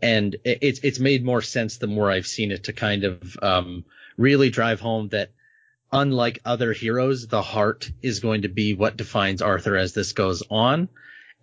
And 0.00 0.36
it's, 0.44 0.80
it's 0.82 0.98
made 0.98 1.24
more 1.24 1.42
sense 1.42 1.76
the 1.76 1.86
more 1.86 2.10
I've 2.10 2.26
seen 2.26 2.50
it 2.50 2.64
to 2.64 2.72
kind 2.72 3.04
of, 3.04 3.36
um, 3.40 3.84
really 4.16 4.50
drive 4.50 4.80
home 4.80 5.08
that 5.10 5.30
unlike 5.92 6.40
other 6.44 6.72
heroes, 6.72 7.26
the 7.26 7.42
heart 7.42 7.90
is 8.02 8.20
going 8.20 8.42
to 8.42 8.48
be 8.48 8.74
what 8.74 8.96
defines 8.96 9.42
Arthur 9.42 9.76
as 9.76 9.92
this 9.92 10.12
goes 10.12 10.42
on. 10.50 10.88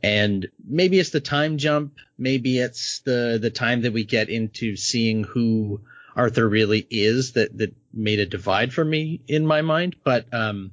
And 0.02 0.48
maybe 0.66 1.00
it's 1.00 1.10
the 1.10 1.20
time 1.20 1.58
jump. 1.58 1.96
Maybe 2.18 2.60
it's 2.60 3.02
the, 3.02 3.38
the 3.42 3.50
time 3.50 3.82
that 3.82 3.94
we 3.94 4.06
get 4.06 4.30
into 4.30 4.76
seeing 4.76 5.24
who 5.24 5.82
Arthur 6.16 6.48
really 6.48 6.86
is 6.90 7.34
that, 7.34 7.58
that 7.58 7.76
made 7.94 8.20
a 8.20 8.26
divide 8.26 8.74
for 8.74 8.84
me 8.84 9.22
in 9.28 9.46
my 9.46 9.62
mind. 9.62 9.96
But, 10.04 10.34
um, 10.34 10.72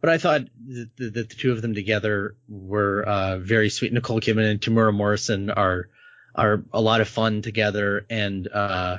but 0.00 0.10
I 0.10 0.18
thought 0.18 0.42
that 0.66 0.90
the, 0.96 1.24
two 1.24 1.52
of 1.52 1.62
them 1.62 1.74
together 1.74 2.36
were, 2.48 3.02
uh, 3.02 3.38
very 3.38 3.68
sweet. 3.68 3.92
Nicole 3.92 4.20
Kidman 4.20 4.50
and 4.50 4.60
Temuera 4.60 4.94
Morrison 4.94 5.50
are, 5.50 5.88
are 6.34 6.62
a 6.72 6.80
lot 6.80 7.00
of 7.00 7.08
fun 7.08 7.42
together. 7.42 8.06
And, 8.08 8.48
uh, 8.48 8.98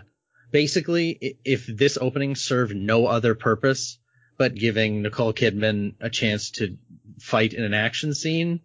basically 0.53 1.37
if 1.43 1.65
this 1.65 1.97
opening 1.99 2.35
served 2.35 2.75
no 2.75 3.07
other 3.07 3.35
purpose, 3.35 3.97
but 4.37 4.55
giving 4.55 5.01
Nicole 5.01 5.33
Kidman 5.33 5.95
a 5.99 6.09
chance 6.09 6.51
to 6.51 6.77
fight 7.19 7.53
in 7.53 7.63
an 7.63 7.73
action 7.73 8.13
scene, 8.13 8.61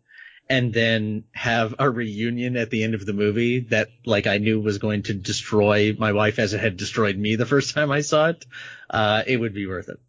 and 0.50 0.72
then 0.72 1.24
have 1.32 1.74
a 1.78 1.90
reunion 1.90 2.56
at 2.56 2.70
the 2.70 2.82
end 2.82 2.94
of 2.94 3.04
the 3.04 3.12
movie 3.12 3.60
that 3.60 3.88
like 4.06 4.26
I 4.26 4.38
knew 4.38 4.60
was 4.60 4.78
going 4.78 5.02
to 5.04 5.14
destroy 5.14 5.94
my 5.98 6.12
wife 6.12 6.38
as 6.38 6.54
it 6.54 6.60
had 6.60 6.76
destroyed 6.76 7.16
me 7.16 7.36
the 7.36 7.46
first 7.46 7.74
time 7.74 7.90
I 7.90 8.00
saw 8.00 8.28
it, 8.28 8.46
uh, 8.88 9.22
it 9.26 9.36
would 9.36 9.54
be 9.54 9.66
worth 9.66 9.88
it. 9.88 10.00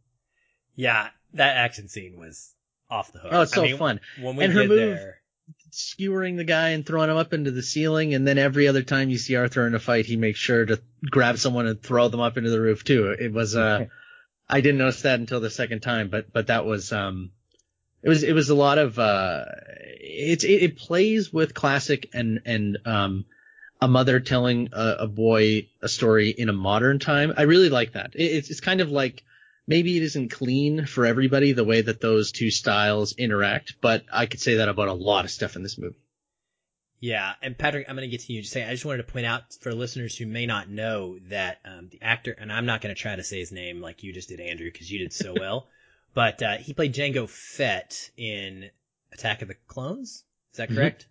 Yeah, 0.75 1.09
that 1.33 1.57
action 1.57 1.89
scene 1.89 2.17
was 2.17 2.51
off 2.89 3.11
the 3.11 3.19
hook. 3.19 3.31
Oh, 3.33 3.41
it's 3.41 3.53
so 3.53 3.63
I 3.63 3.65
mean, 3.65 3.77
fun. 3.77 3.99
When 4.19 4.35
we 4.37 4.45
and 4.45 4.53
her 4.53 4.65
move, 4.65 4.77
there... 4.77 5.21
skewering 5.71 6.37
the 6.37 6.45
guy 6.45 6.69
and 6.69 6.85
throwing 6.85 7.09
him 7.09 7.17
up 7.17 7.33
into 7.33 7.51
the 7.51 7.61
ceiling, 7.61 8.13
and 8.13 8.25
then 8.25 8.37
every 8.37 8.67
other 8.67 8.81
time 8.81 9.09
you 9.09 9.17
see 9.17 9.35
Arthur 9.35 9.67
in 9.67 9.75
a 9.75 9.79
fight, 9.79 10.05
he 10.05 10.15
makes 10.15 10.39
sure 10.39 10.65
to 10.65 10.79
grab 11.03 11.37
someone 11.37 11.67
and 11.67 11.81
throw 11.81 12.07
them 12.07 12.21
up 12.21 12.37
into 12.37 12.49
the 12.49 12.61
roof 12.61 12.83
too. 12.83 13.11
It 13.11 13.33
was 13.33 13.55
uh, 13.55 13.87
I 14.49 14.61
didn't 14.61 14.79
notice 14.79 15.03
that 15.03 15.19
until 15.19 15.41
the 15.41 15.49
second 15.49 15.81
time, 15.81 16.09
but 16.09 16.31
but 16.31 16.47
that 16.47 16.65
was 16.65 16.91
um 16.93 17.31
it 18.01 18.09
was 18.09 18.23
it 18.23 18.33
was 18.33 18.49
a 18.49 18.55
lot 18.55 18.77
of 18.77 18.97
uh 18.99 19.45
it's 19.99 20.43
it, 20.43 20.63
it 20.63 20.77
plays 20.77 21.31
with 21.31 21.53
classic 21.53 22.09
and 22.13 22.41
and 22.45 22.77
um 22.85 23.25
a 23.81 23.87
mother 23.87 24.19
telling 24.19 24.69
a, 24.73 24.95
a, 24.99 25.07
boy 25.07 25.69
a 25.81 25.87
story 25.87 26.31
in 26.31 26.49
a 26.49 26.53
modern 26.53 26.99
time. 26.99 27.33
I 27.37 27.43
really 27.43 27.69
like 27.69 27.93
that. 27.93 28.13
It, 28.13 28.23
it's 28.23 28.49
it's 28.49 28.59
kind 28.59 28.81
of 28.81 28.91
like 28.91 29.23
maybe 29.67 29.95
it 29.95 30.03
isn't 30.03 30.31
clean 30.31 30.85
for 30.85 31.05
everybody 31.05 31.53
the 31.53 31.63
way 31.63 31.81
that 31.81 32.01
those 32.01 32.31
two 32.31 32.51
styles 32.51 33.13
interact, 33.13 33.75
but 33.81 34.03
I 34.11 34.25
could 34.25 34.41
say 34.41 34.55
that 34.55 34.67
about 34.67 34.89
a 34.89 34.93
lot 34.93 35.25
of 35.25 35.31
stuff 35.31 35.55
in 35.55 35.63
this 35.63 35.77
movie. 35.77 35.95
Yeah, 37.01 37.31
and 37.41 37.57
Patrick, 37.57 37.85
I'm 37.87 37.95
going 37.95 38.09
to 38.09 38.11
get 38.11 38.25
to 38.25 38.33
you. 38.33 38.41
Just 38.41 38.51
say, 38.51 38.65
I 38.65 38.71
just 38.71 38.83
wanted 38.83 39.05
to 39.05 39.13
point 39.13 39.25
out 39.25 39.43
for 39.61 39.73
listeners 39.73 40.17
who 40.17 40.25
may 40.25 40.45
not 40.45 40.69
know 40.69 41.17
that 41.29 41.59
um, 41.63 41.87
the 41.89 42.01
actor, 42.01 42.35
and 42.37 42.51
I'm 42.51 42.65
not 42.65 42.81
going 42.81 42.93
to 42.93 43.01
try 43.01 43.15
to 43.15 43.23
say 43.23 43.39
his 43.39 43.53
name 43.53 43.79
like 43.79 44.03
you 44.03 44.11
just 44.11 44.27
did, 44.27 44.41
Andrew, 44.41 44.69
because 44.69 44.91
you 44.91 44.99
did 44.99 45.13
so 45.13 45.33
well. 45.37 45.69
But 46.13 46.41
uh, 46.41 46.57
he 46.57 46.73
played 46.73 46.93
Jango 46.93 47.29
Fett 47.29 48.09
in 48.17 48.69
Attack 49.13 49.41
of 49.41 49.47
the 49.47 49.55
Clones. 49.67 50.23
Is 50.51 50.57
that 50.57 50.69
mm-hmm. 50.69 50.77
correct? 50.77 51.01
Mm-hmm. 51.03 51.09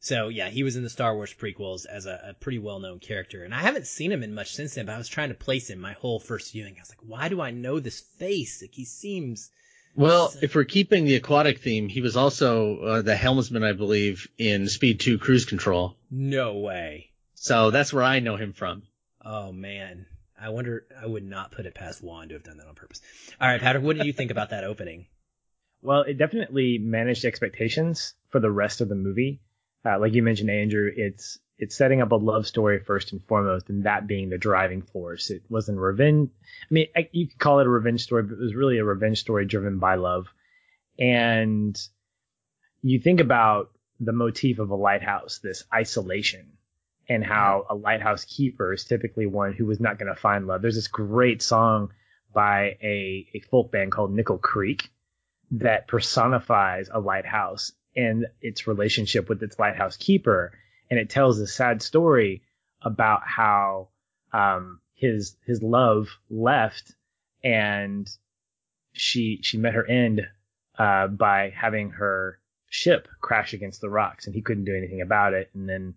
So 0.00 0.28
yeah, 0.28 0.50
he 0.50 0.64
was 0.64 0.76
in 0.76 0.82
the 0.82 0.90
Star 0.90 1.14
Wars 1.14 1.32
prequels 1.32 1.86
as 1.86 2.04
a, 2.04 2.20
a 2.30 2.34
pretty 2.34 2.58
well 2.58 2.78
known 2.78 2.98
character, 2.98 3.42
and 3.42 3.54
I 3.54 3.60
haven't 3.60 3.86
seen 3.86 4.12
him 4.12 4.22
in 4.22 4.34
much 4.34 4.54
since 4.54 4.74
then. 4.74 4.84
But 4.84 4.94
I 4.94 4.98
was 4.98 5.08
trying 5.08 5.30
to 5.30 5.34
place 5.34 5.70
him 5.70 5.78
my 5.78 5.94
whole 5.94 6.20
first 6.20 6.52
viewing. 6.52 6.74
I 6.76 6.82
was 6.82 6.90
like, 6.90 7.08
why 7.08 7.30
do 7.30 7.40
I 7.40 7.52
know 7.52 7.80
this 7.80 8.00
face? 8.00 8.60
Like 8.60 8.74
he 8.74 8.84
seems. 8.84 9.50
Well, 9.96 10.34
if 10.42 10.54
we're 10.54 10.64
keeping 10.64 11.04
the 11.04 11.14
aquatic 11.14 11.60
theme, 11.60 11.88
he 11.88 12.02
was 12.02 12.16
also 12.16 12.80
uh, 12.80 13.02
the 13.02 13.16
helmsman, 13.16 13.64
I 13.64 13.72
believe, 13.72 14.28
in 14.36 14.68
Speed 14.68 15.00
2 15.00 15.18
Cruise 15.18 15.46
Control. 15.46 15.96
No 16.10 16.58
way. 16.58 17.12
So 17.34 17.70
that's 17.70 17.92
where 17.92 18.02
I 18.02 18.18
know 18.18 18.36
him 18.36 18.52
from. 18.52 18.82
Oh 19.24 19.52
man, 19.52 20.04
I 20.40 20.48
wonder. 20.50 20.86
I 21.00 21.06
would 21.06 21.24
not 21.24 21.52
put 21.52 21.66
it 21.66 21.74
past 21.74 22.02
Wan 22.02 22.28
to 22.28 22.34
have 22.34 22.42
done 22.42 22.58
that 22.58 22.66
on 22.66 22.74
purpose. 22.74 23.00
All 23.40 23.48
right, 23.48 23.60
Patrick, 23.60 23.84
what 23.84 23.96
did 23.96 24.06
you 24.06 24.12
think 24.12 24.30
about 24.30 24.50
that 24.50 24.64
opening? 24.64 25.06
Well, 25.84 26.00
it 26.00 26.16
definitely 26.16 26.78
managed 26.78 27.26
expectations 27.26 28.14
for 28.30 28.40
the 28.40 28.50
rest 28.50 28.80
of 28.80 28.88
the 28.88 28.94
movie. 28.94 29.42
Uh, 29.84 29.98
like 29.98 30.14
you 30.14 30.22
mentioned, 30.22 30.48
Andrew, 30.48 30.90
it's 30.96 31.38
it's 31.58 31.76
setting 31.76 32.00
up 32.00 32.10
a 32.10 32.16
love 32.16 32.46
story 32.46 32.80
first 32.80 33.12
and 33.12 33.22
foremost, 33.24 33.68
and 33.68 33.84
that 33.84 34.06
being 34.06 34.30
the 34.30 34.38
driving 34.38 34.80
force. 34.80 35.30
It 35.30 35.42
wasn't 35.50 35.78
revenge. 35.78 36.30
I 36.70 36.74
mean, 36.74 36.86
you 37.12 37.28
could 37.28 37.38
call 37.38 37.60
it 37.60 37.66
a 37.66 37.70
revenge 37.70 38.02
story, 38.02 38.22
but 38.22 38.32
it 38.32 38.40
was 38.40 38.54
really 38.54 38.78
a 38.78 38.84
revenge 38.84 39.20
story 39.20 39.44
driven 39.44 39.78
by 39.78 39.96
love. 39.96 40.26
And 40.98 41.78
you 42.80 42.98
think 42.98 43.20
about 43.20 43.70
the 44.00 44.12
motif 44.12 44.58
of 44.58 44.70
a 44.70 44.76
lighthouse, 44.76 45.38
this 45.38 45.64
isolation, 45.72 46.52
and 47.08 47.24
how 47.24 47.66
a 47.68 47.74
lighthouse 47.74 48.24
keeper 48.24 48.72
is 48.72 48.84
typically 48.84 49.26
one 49.26 49.52
who 49.52 49.66
was 49.66 49.80
not 49.80 49.98
going 49.98 50.12
to 50.12 50.20
find 50.20 50.46
love. 50.46 50.62
There's 50.62 50.74
this 50.74 50.88
great 50.88 51.42
song 51.42 51.92
by 52.32 52.76
a, 52.82 53.26
a 53.34 53.40
folk 53.50 53.70
band 53.70 53.92
called 53.92 54.12
Nickel 54.12 54.38
Creek 54.38 54.90
that 55.52 55.86
personifies 55.86 56.88
a 56.92 57.00
lighthouse 57.00 57.72
and 57.94 58.26
its 58.40 58.66
relationship 58.66 59.28
with 59.28 59.42
its 59.42 59.58
lighthouse 59.58 59.96
keeper. 59.96 60.52
And 60.90 60.98
it 60.98 61.10
tells 61.10 61.38
a 61.38 61.46
sad 61.46 61.82
story 61.82 62.42
about 62.82 63.22
how 63.24 63.88
um, 64.32 64.80
his 64.94 65.36
his 65.46 65.62
love 65.62 66.08
left 66.28 66.92
and 67.42 68.08
she 68.92 69.40
she 69.42 69.58
met 69.58 69.74
her 69.74 69.86
end 69.86 70.22
uh, 70.78 71.08
by 71.08 71.52
having 71.54 71.90
her 71.90 72.38
ship 72.68 73.08
crash 73.20 73.52
against 73.52 73.80
the 73.80 73.88
rocks 73.88 74.26
and 74.26 74.34
he 74.34 74.42
couldn't 74.42 74.64
do 74.64 74.76
anything 74.76 75.00
about 75.00 75.34
it. 75.34 75.50
And 75.54 75.68
then 75.68 75.94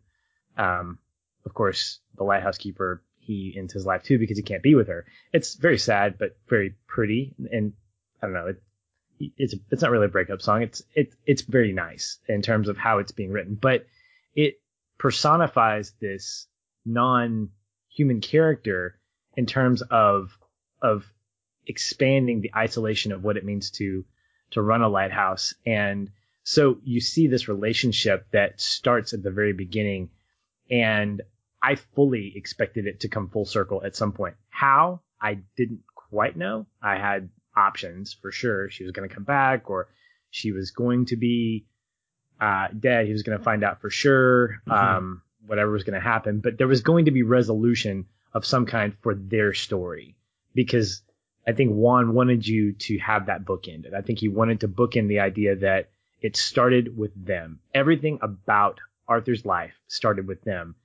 um, 0.58 1.00
of 1.46 1.54
course 1.54 2.00
the 2.18 2.24
lighthouse 2.24 2.58
keeper 2.58 3.02
he 3.20 3.54
ends 3.58 3.74
his 3.74 3.86
life 3.86 4.04
too 4.04 4.18
because 4.18 4.38
he 4.38 4.44
can't 4.44 4.64
be 4.64 4.76
with 4.76 4.88
her. 4.88 5.06
It's 5.34 5.56
very 5.56 5.78
sad 5.78 6.18
but 6.18 6.38
very 6.48 6.76
pretty 6.88 7.36
and 7.52 7.74
I 8.22 8.28
don't 8.28 8.34
know. 8.34 8.48
It, 8.48 8.62
it's 9.38 9.56
it's 9.72 9.82
not 9.82 9.92
really 9.92 10.06
a 10.06 10.10
breakup 10.10 10.42
song. 10.42 10.62
It's 10.62 10.84
it's 10.96 11.16
it's 11.26 11.42
very 11.42 11.74
nice 11.74 12.20
in 12.28 12.42
terms 12.42 12.70
of 12.70 12.78
how 12.78 13.00
it's 13.00 13.12
being 13.12 13.32
written, 13.32 13.56
but 13.56 13.86
it 14.36 14.62
personifies 14.98 15.94
this 16.00 16.48
non-human 16.86 18.22
character 18.22 18.98
in 19.36 19.46
terms 19.46 19.82
of 19.82 20.38
of 20.82 21.06
expanding 21.66 22.42
the 22.42 22.52
isolation 22.56 23.12
of 23.12 23.24
what 23.24 23.38
it 23.38 23.46
means 23.46 23.72
to 23.72 24.06
to 24.52 24.62
run 24.62 24.82
a 24.82 24.88
lighthouse 24.88 25.54
and 25.66 26.10
so 26.44 26.78
you 26.84 27.02
see 27.02 27.28
this 27.28 27.50
relationship 27.50 28.26
that 28.32 28.62
starts 28.62 29.14
at 29.14 29.22
the 29.22 29.32
very 29.32 29.52
beginning 29.52 30.10
and 30.70 31.22
I 31.62 31.76
fully 31.76 32.34
expected 32.36 32.88
it 32.88 33.02
to 33.02 33.08
come 33.08 33.30
full 33.30 33.46
circle 33.46 33.82
at 33.84 33.96
some 33.96 34.12
point. 34.12 34.36
How? 34.50 35.02
I 35.22 35.40
didn't 35.56 35.82
quite 35.96 36.38
know. 36.38 36.68
I 36.82 36.98
had 36.98 37.30
options 37.56 38.14
for 38.14 38.32
sure. 38.32 38.70
She 38.70 38.84
was 38.84 38.92
going 38.92 39.08
to 39.10 39.14
come 39.14 39.24
back 39.24 39.70
or 39.70 39.90
she 40.30 40.52
was 40.52 40.72
going 40.72 41.06
to 41.08 41.16
be 41.16 41.66
uh, 42.40 42.68
dead. 42.78 43.08
He 43.08 43.14
was 43.14 43.24
going 43.24 43.38
to 43.38 43.44
find 43.44 43.64
out 43.64 43.82
for 43.82 43.90
sure. 43.90 44.62
Mm-hmm. 44.68 44.72
Um, 44.72 45.22
whatever 45.48 45.72
was 45.72 45.84
going 45.84 46.00
to 46.00 46.08
happen, 46.08 46.40
but 46.40 46.58
there 46.58 46.68
was 46.68 46.82
going 46.82 47.06
to 47.06 47.12
be 47.12 47.24
resolution 47.24 48.06
of 48.34 48.46
some 48.46 48.66
kind 48.66 48.96
for 49.02 49.16
their 49.16 49.54
story 49.54 50.16
because 50.54 51.02
I 51.48 51.54
think 51.54 51.72
Wan 51.74 52.14
wanted 52.14 52.46
you 52.46 52.74
to 52.74 52.98
have 53.00 53.28
that 53.28 53.46
bookend. 53.46 53.94
I 53.94 54.02
think 54.02 54.20
he 54.20 54.28
wanted 54.28 54.60
to 54.62 54.68
book 54.68 54.92
bookend 54.92 55.08
the 55.08 55.20
idea 55.20 55.56
that 55.56 55.90
it 56.22 56.36
started 56.36 56.98
with 56.98 57.12
them. 57.16 57.60
Everything 57.74 58.20
about 58.22 58.80
Arthur's 59.08 59.46
life 59.46 59.74
started 59.88 60.28
with 60.28 60.42
them. 60.44 60.76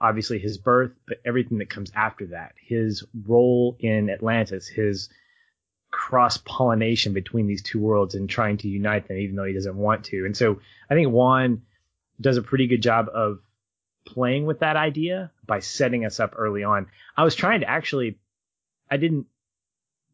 Obviously 0.00 0.38
his 0.38 0.56
birth, 0.56 0.92
but 1.06 1.20
everything 1.24 1.58
that 1.58 1.68
comes 1.68 1.92
after 1.94 2.26
that, 2.28 2.54
his 2.56 3.04
role 3.26 3.76
in 3.80 4.08
Atlantis, 4.08 4.66
his 4.66 5.10
cross 5.90 6.38
pollination 6.38 7.12
between 7.12 7.46
these 7.46 7.62
two 7.62 7.78
worlds 7.78 8.14
and 8.14 8.28
trying 8.30 8.56
to 8.58 8.68
unite 8.68 9.08
them, 9.08 9.18
even 9.18 9.36
though 9.36 9.44
he 9.44 9.52
doesn't 9.52 9.76
want 9.76 10.04
to. 10.04 10.24
And 10.24 10.36
so 10.36 10.60
I 10.88 10.94
think 10.94 11.10
Wan 11.10 11.62
does 12.20 12.36
a 12.36 12.42
pretty 12.42 12.66
good 12.66 12.82
job 12.82 13.08
of 13.12 13.40
playing 14.06 14.46
with 14.46 14.60
that 14.60 14.76
idea 14.76 15.30
by 15.46 15.60
setting 15.60 16.04
us 16.04 16.20
up 16.20 16.34
early 16.36 16.64
on. 16.64 16.86
I 17.16 17.24
was 17.24 17.34
trying 17.34 17.60
to 17.60 17.68
actually, 17.68 18.18
I 18.90 18.96
didn't 18.96 19.26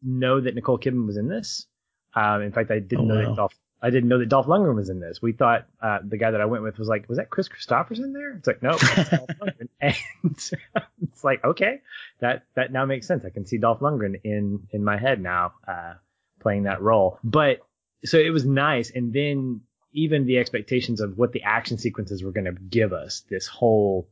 know 0.01 0.39
that 0.41 0.55
Nicole 0.55 0.79
Kidman 0.79 1.05
was 1.05 1.17
in 1.17 1.27
this. 1.27 1.65
Um, 2.13 2.41
in 2.41 2.51
fact, 2.51 2.71
I 2.71 2.79
didn't 2.79 3.11
oh, 3.11 3.13
know 3.13 3.21
wow. 3.21 3.29
that 3.29 3.35
Dolph 3.35 3.55
I 3.81 3.91
didn't 3.91 4.09
know 4.09 4.17
that 4.19 4.29
Dolph 4.29 4.47
Lundgren 4.47 4.75
was 4.75 4.89
in 4.89 4.99
this. 4.99 5.21
We 5.21 5.33
thought 5.33 5.67
uh, 5.81 5.99
the 6.03 6.17
guy 6.17 6.31
that 6.31 6.41
I 6.41 6.45
went 6.45 6.63
with 6.63 6.79
was 6.79 6.87
like, 6.87 7.07
was 7.07 7.17
that 7.17 7.29
Kris 7.29 7.47
Kristofferson 7.47 8.05
in 8.05 8.13
there? 8.13 8.33
It's 8.33 8.47
like, 8.47 8.63
no, 8.63 8.77
and 9.81 9.95
it's 10.23 11.23
like, 11.23 11.43
okay, 11.43 11.81
that 12.19 12.43
that 12.55 12.71
now 12.71 12.85
makes 12.85 13.05
sense. 13.07 13.23
I 13.23 13.29
can 13.29 13.45
see 13.45 13.57
Dolph 13.57 13.79
Lundgren 13.79 14.19
in 14.23 14.67
in 14.71 14.83
my 14.83 14.97
head 14.97 15.21
now, 15.21 15.53
uh, 15.67 15.93
playing 16.39 16.63
that 16.63 16.81
role. 16.81 17.19
But 17.23 17.59
so 18.03 18.17
it 18.17 18.31
was 18.31 18.45
nice, 18.45 18.89
and 18.89 19.13
then 19.13 19.61
even 19.93 20.25
the 20.25 20.39
expectations 20.39 21.01
of 21.01 21.17
what 21.17 21.31
the 21.31 21.43
action 21.43 21.77
sequences 21.77 22.23
were 22.23 22.31
going 22.31 22.45
to 22.45 22.53
give 22.53 22.93
us, 22.93 23.23
this 23.29 23.47
whole 23.47 24.09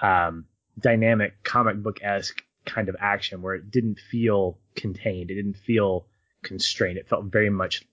um, 0.00 0.44
dynamic 0.78 1.42
comic 1.42 1.82
book 1.82 2.00
esque 2.02 2.42
kind 2.64 2.88
of 2.88 2.96
action 3.00 3.42
where 3.42 3.54
it 3.54 3.70
didn't 3.70 3.98
feel 3.98 4.58
contained, 4.74 5.30
it 5.30 5.34
didn't 5.34 5.56
feel 5.56 6.06
constrained. 6.42 6.98
It 6.98 7.08
felt 7.08 7.24
very 7.24 7.50
much 7.50 7.84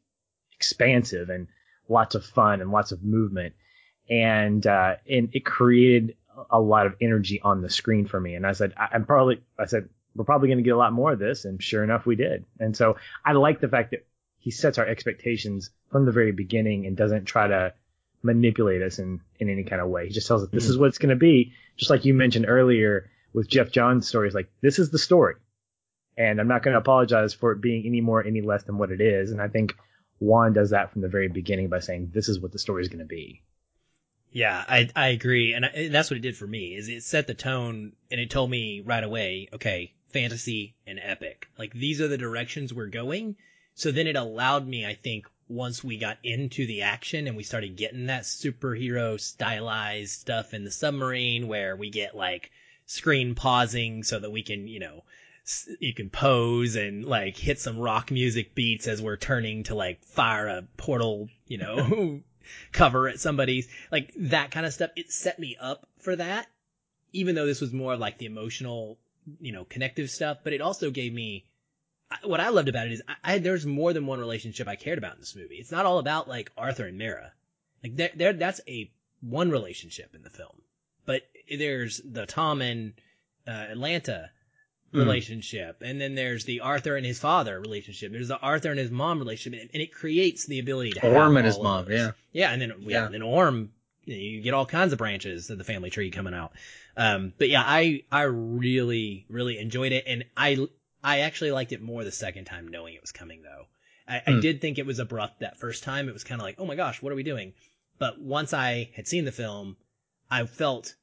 expansive 0.56 1.30
and 1.30 1.48
lots 1.88 2.15
of 2.15 2.26
fun 2.26 2.62
and 2.62 2.72
lots 2.72 2.91
of 2.91 3.04
movement. 3.04 3.54
And, 4.10 4.65
uh, 4.65 4.96
and 5.10 5.30
it 5.34 5.46
created 5.46 6.15
a 6.50 6.60
lot 6.60 6.86
of 6.86 6.96
energy 7.02 7.41
on 7.41 7.62
the 7.62 7.70
screen 7.70 8.06
for 8.06 8.20
me. 8.20 8.36
And 8.36 8.46
I 8.46 8.54
said, 8.54 8.74
I, 8.78 8.89
am 8.94 9.06
probably, 9.06 9.41
I 9.58 9.65
said, 9.65 9.89
we're 10.15 10.26
probably 10.26 10.48
going 10.48 10.58
to 10.58 10.63
get 10.63 10.72
a 10.72 10.78
lot 10.78 10.94
more 10.94 11.13
of 11.13 11.20
this. 11.20 11.46
And 11.46 11.62
sure 11.62 11.84
enough, 11.84 12.06
we 12.06 12.15
did. 12.15 12.46
And 12.60 12.76
so 12.76 12.98
I 13.24 13.34
like 13.34 13.60
the 13.60 13.68
fact 13.68 13.91
that 13.91 14.06
he 14.38 14.52
sets 14.52 14.78
our 14.78 14.86
expectations 14.86 15.72
from 15.91 16.06
the 16.06 16.12
very 16.12 16.32
beginning 16.32 16.86
and 16.86 16.96
doesn't 16.96 17.26
try 17.26 17.48
to 17.48 17.74
manipulate 18.22 18.82
us 18.82 19.00
in, 19.00 19.22
in 19.39 19.50
any 19.50 19.63
kind 19.63 19.82
of 19.82 19.89
way. 19.89 20.08
He 20.08 20.13
just 20.13 20.28
tells 20.28 20.44
us 20.44 20.50
this 20.52 20.63
mm-hmm. 20.63 20.72
is 20.72 20.78
what 20.78 20.88
it's 20.88 20.98
going 20.98 21.10
to 21.10 21.15
be. 21.15 21.54
Just 21.78 21.89
like 21.89 22.06
you 22.06 22.13
mentioned 22.13 22.46
earlier 22.48 23.10
with 23.34 23.48
Geoff 23.48 23.72
Johns' 23.72 24.08
stories, 24.08 24.34
like 24.34 24.50
this 24.62 24.80
is 24.80 24.89
the 24.89 25.00
story. 25.00 25.36
And 26.18 26.39
I'm 26.39 26.48
not 26.48 26.63
going 26.63 26.74
to 26.74 26.80
apologize 26.80 27.34
for 27.34 27.52
it 27.52 27.62
being 27.62 27.86
any 27.86 28.02
more, 28.02 28.24
any 28.24 28.41
less 28.41 28.63
than 28.63 28.78
what 28.78 28.91
it 28.91 29.02
is. 29.02 29.32
And 29.32 29.41
I 29.41 29.50
think 29.50 29.76
Wan 30.19 30.54
does 30.54 30.69
that 30.69 30.91
from 30.91 31.01
the 31.01 31.10
very 31.10 31.28
beginning 31.28 31.67
by 31.67 31.80
saying 31.80 32.12
this 32.13 32.30
is 32.30 32.39
what 32.39 32.51
the 32.51 32.60
story 32.60 32.82
is 32.82 32.89
going 32.89 32.99
to 32.99 33.06
be. 33.06 33.41
Yeah, 34.32 34.63
I 34.67 34.89
I 34.95 35.08
agree, 35.10 35.54
and, 35.54 35.65
I, 35.65 35.69
and 35.69 35.95
that's 35.95 36.10
what 36.10 36.17
it 36.17 36.21
did 36.21 36.36
for 36.36 36.47
me. 36.47 36.75
Is 36.75 36.89
it 36.89 37.04
set 37.04 37.28
the 37.28 37.34
tone 37.34 37.93
and 38.12 38.19
it 38.19 38.30
told 38.30 38.49
me 38.49 38.82
right 38.82 39.04
away, 39.04 39.47
okay, 39.54 39.93
fantasy 40.10 40.75
and 40.86 40.99
epic, 41.01 41.47
like 41.58 41.73
these 41.73 42.01
are 42.01 42.08
the 42.08 42.17
directions 42.17 42.73
we're 42.73 42.88
going. 42.88 43.38
So 43.75 43.91
then 43.91 44.08
it 44.08 44.15
allowed 44.15 44.67
me, 44.67 44.86
I 44.86 44.93
think, 44.93 45.28
once 45.47 45.84
we 45.84 45.97
got 45.97 46.17
into 46.23 46.65
the 46.65 46.82
action 46.82 47.28
and 47.28 47.38
we 47.38 47.43
started 47.43 47.75
getting 47.75 48.08
that 48.08 48.23
superhero 48.23 49.19
stylized 49.19 50.19
stuff 50.19 50.54
in 50.54 50.63
the 50.63 50.71
submarine, 50.71 51.47
where 51.47 51.75
we 51.75 51.89
get 51.89 52.15
like 52.15 52.51
screen 52.86 53.36
pausing 53.36 54.04
so 54.04 54.19
that 54.19 54.32
we 54.32 54.43
can, 54.43 54.67
you 54.67 54.80
know, 54.80 55.04
you 55.79 55.93
can 55.93 56.10
pose 56.10 56.75
and 56.75 57.05
like 57.05 57.38
hit 57.38 57.60
some 57.60 57.77
rock 57.77 58.10
music 58.12 58.55
beats 58.55 58.88
as 58.88 59.01
we're 59.01 59.17
turning 59.17 59.63
to 59.63 59.75
like 59.75 60.03
fire 60.03 60.47
a 60.47 60.63
portal, 60.77 61.29
you 61.47 61.58
know, 61.58 62.21
cover 62.71 63.08
at 63.08 63.19
somebody's 63.19 63.67
like 63.91 64.12
that 64.17 64.51
kind 64.51 64.65
of 64.65 64.73
stuff. 64.73 64.91
It 64.95 65.12
set 65.12 65.38
me 65.39 65.55
up 65.60 65.88
for 65.99 66.15
that, 66.15 66.47
even 67.13 67.36
though 67.36 67.45
this 67.45 67.62
was 67.62 67.73
more 67.73 67.95
like 67.95 68.17
the 68.17 68.25
emotional, 68.25 68.97
you 69.39 69.51
know, 69.51 69.65
connective 69.65 70.10
stuff. 70.10 70.39
But 70.43 70.53
it 70.53 70.62
also 70.62 70.89
gave 70.89 71.13
me 71.13 71.45
what 72.23 72.39
I 72.39 72.49
loved 72.49 72.69
about 72.69 72.88
it 72.88 72.93
is 72.93 73.01
I, 73.08 73.36
I 73.36 73.38
there's 73.38 73.65
more 73.65 73.93
than 73.93 74.08
one 74.08 74.19
relationship 74.19 74.67
I 74.67 74.75
cared 74.75 74.97
about 74.97 75.15
in 75.15 75.19
this 75.19 75.36
movie. 75.36 75.55
It's 75.55 75.71
not 75.71 75.86
all 75.86 75.99
about 75.99 76.27
like 76.27 76.51
Arthur 76.58 76.88
and 76.88 76.97
Mera. 76.97 77.34
Like 77.84 77.95
there, 77.95 78.12
there, 78.15 78.34
that's 78.34 78.62
a 78.67 78.91
one 79.21 79.51
relationship 79.51 80.15
in 80.15 80.23
the 80.23 80.29
film, 80.29 80.62
but 81.05 81.21
there's 81.55 82.01
the 82.03 82.25
Tom 82.25 82.62
and 82.62 82.93
uh, 83.47 83.67
Atlanna 83.75 84.29
Hmm. 84.95 85.01
relationship. 85.01 85.81
And 85.81 85.99
then 85.99 86.15
there's 86.15 86.45
the 86.45 86.62
Arthur 86.62 86.95
and 86.95 87.05
his 87.05 87.19
father 87.19 87.60
relationship. 87.60 88.12
There's 88.12 88.27
the 88.27 88.39
Arthur 88.39 88.71
and 88.71 88.79
his 88.79 88.91
mom 88.91 89.19
relationship. 89.19 89.69
And 89.73 89.81
it 89.81 89.93
creates 89.93 90.45
the 90.45 90.60
ability 90.60 90.91
to 90.91 91.08
Orm 91.08 91.38
and 91.38 91.45
his 91.45 91.60
mom, 91.60 91.91
yeah. 91.91 92.12
Yeah, 92.31 92.51
and 92.51 92.62
then, 92.62 92.73
yeah, 92.79 92.89
yeah. 92.89 93.05
and 93.05 93.13
then 93.13 93.21
Orm, 93.21 93.71
you 94.05 94.41
get 94.41 94.53
all 94.53 94.65
kinds 94.65 94.93
of 94.93 94.99
branches 94.99 95.49
of 95.49 95.58
the 95.58 95.63
family 95.63 95.89
tree 95.89 96.12
coming 96.12 96.34
out. 96.34 96.53
Um, 96.97 97.34
but 97.38 97.49
yeah, 97.49 97.63
I, 97.65 98.03
I 98.12 98.23
really, 98.23 99.25
really 99.29 99.58
enjoyed 99.60 99.91
it. 99.91 100.05
And 100.08 100.25
I, 100.36 100.67
I 101.03 101.19
actually 101.19 101.51
liked 101.51 101.71
it 101.71 101.81
more 101.81 102.03
the 102.03 102.12
second 102.12 102.45
time 102.45 102.67
knowing 102.67 102.93
it 102.95 103.01
was 103.01 103.12
coming 103.12 103.41
though. 103.43 103.65
I, 104.08 104.21
I 104.25 104.31
hmm. 104.34 104.39
did 104.39 104.62
think 104.62 104.77
it 104.77 104.86
was 104.86 104.99
abrupt 104.99 105.39
that 105.39 105.60
first 105.60 105.84
time. 105.84 106.08
It 106.08 106.13
was 106.13 106.23
kind 106.23 106.39
of 106.39 106.45
like, 106.45 106.55
oh 106.60 106.65
my 106.65 106.75
gosh, 106.75 107.01
what 107.01 107.12
are 107.12 107.15
we 107.15 107.23
doing? 107.23 107.53
but 107.97 108.19
once 108.19 108.53
I 108.53 108.89
had 108.93 109.08
seen 109.08 109.25
the 109.25 109.31
film, 109.31 109.77
I 110.29 110.45
felt 110.45 110.95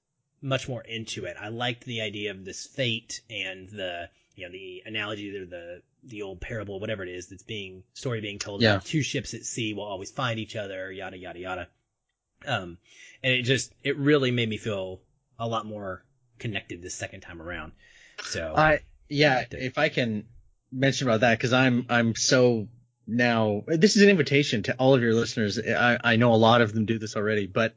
much 0.42 0.68
more 0.68 0.83
into 0.83 1.24
it. 1.24 1.37
I 1.40 1.48
liked 1.48 1.85
the 1.85 2.00
idea 2.02 2.33
of 2.33 2.44
this 2.44 2.66
fate 2.66 3.20
and 3.31 3.68
the 3.68 4.09
you 4.35 4.46
know 4.46 4.52
the 4.52 4.83
analogy 4.87 5.37
or 5.37 5.46
the 5.46 5.83
the 6.05 6.22
old 6.22 6.40
parable, 6.40 6.81
whatever 6.81 7.05
it 7.05 7.09
is 7.09 7.28
that's 7.28 7.44
being 7.44 7.85
story 7.94 8.20
being 8.20 8.38
told 8.38 8.61
Yeah. 8.61 8.72
about 8.74 8.85
two 8.87 9.02
ships 9.02 9.35
at 9.35 9.44
sea 9.44 9.72
will 9.72 9.85
always 9.85 10.11
find 10.11 10.40
each 10.40 10.57
other, 10.57 10.90
yada 10.90 11.16
yada 11.16 11.38
yada. 11.38 11.68
Um, 12.44 12.78
and 13.22 13.33
it 13.33 13.42
just 13.42 13.72
it 13.85 13.96
really 13.96 14.31
made 14.33 14.48
me 14.48 14.57
feel 14.57 15.00
a 15.38 15.46
lot 15.46 15.64
more 15.64 16.02
connected 16.38 16.83
this 16.83 16.94
second 16.94 17.20
time 17.20 17.40
around. 17.40 17.72
So 18.24 18.55
I 18.57 18.81
yeah, 19.09 19.40
it. 19.40 19.55
if 19.55 19.78
I 19.78 19.88
can 19.90 20.26
mention 20.72 21.07
about 21.07 21.20
that 21.20 21.38
because 21.38 21.52
I'm 21.52 21.87
I'm 21.88 22.14
so 22.16 22.66
now 23.07 23.62
this 23.66 23.96
is 23.96 24.02
an 24.02 24.09
invitation 24.09 24.64
to 24.64 24.74
all 24.74 24.94
of 24.94 25.02
your 25.02 25.14
listeners. 25.14 25.59
I 25.59 25.98
I 26.02 26.16
know 26.16 26.33
a 26.35 26.37
lot 26.37 26.62
of 26.62 26.72
them 26.72 26.85
do 26.85 26.98
this 26.98 27.14
already, 27.14 27.46
but 27.46 27.74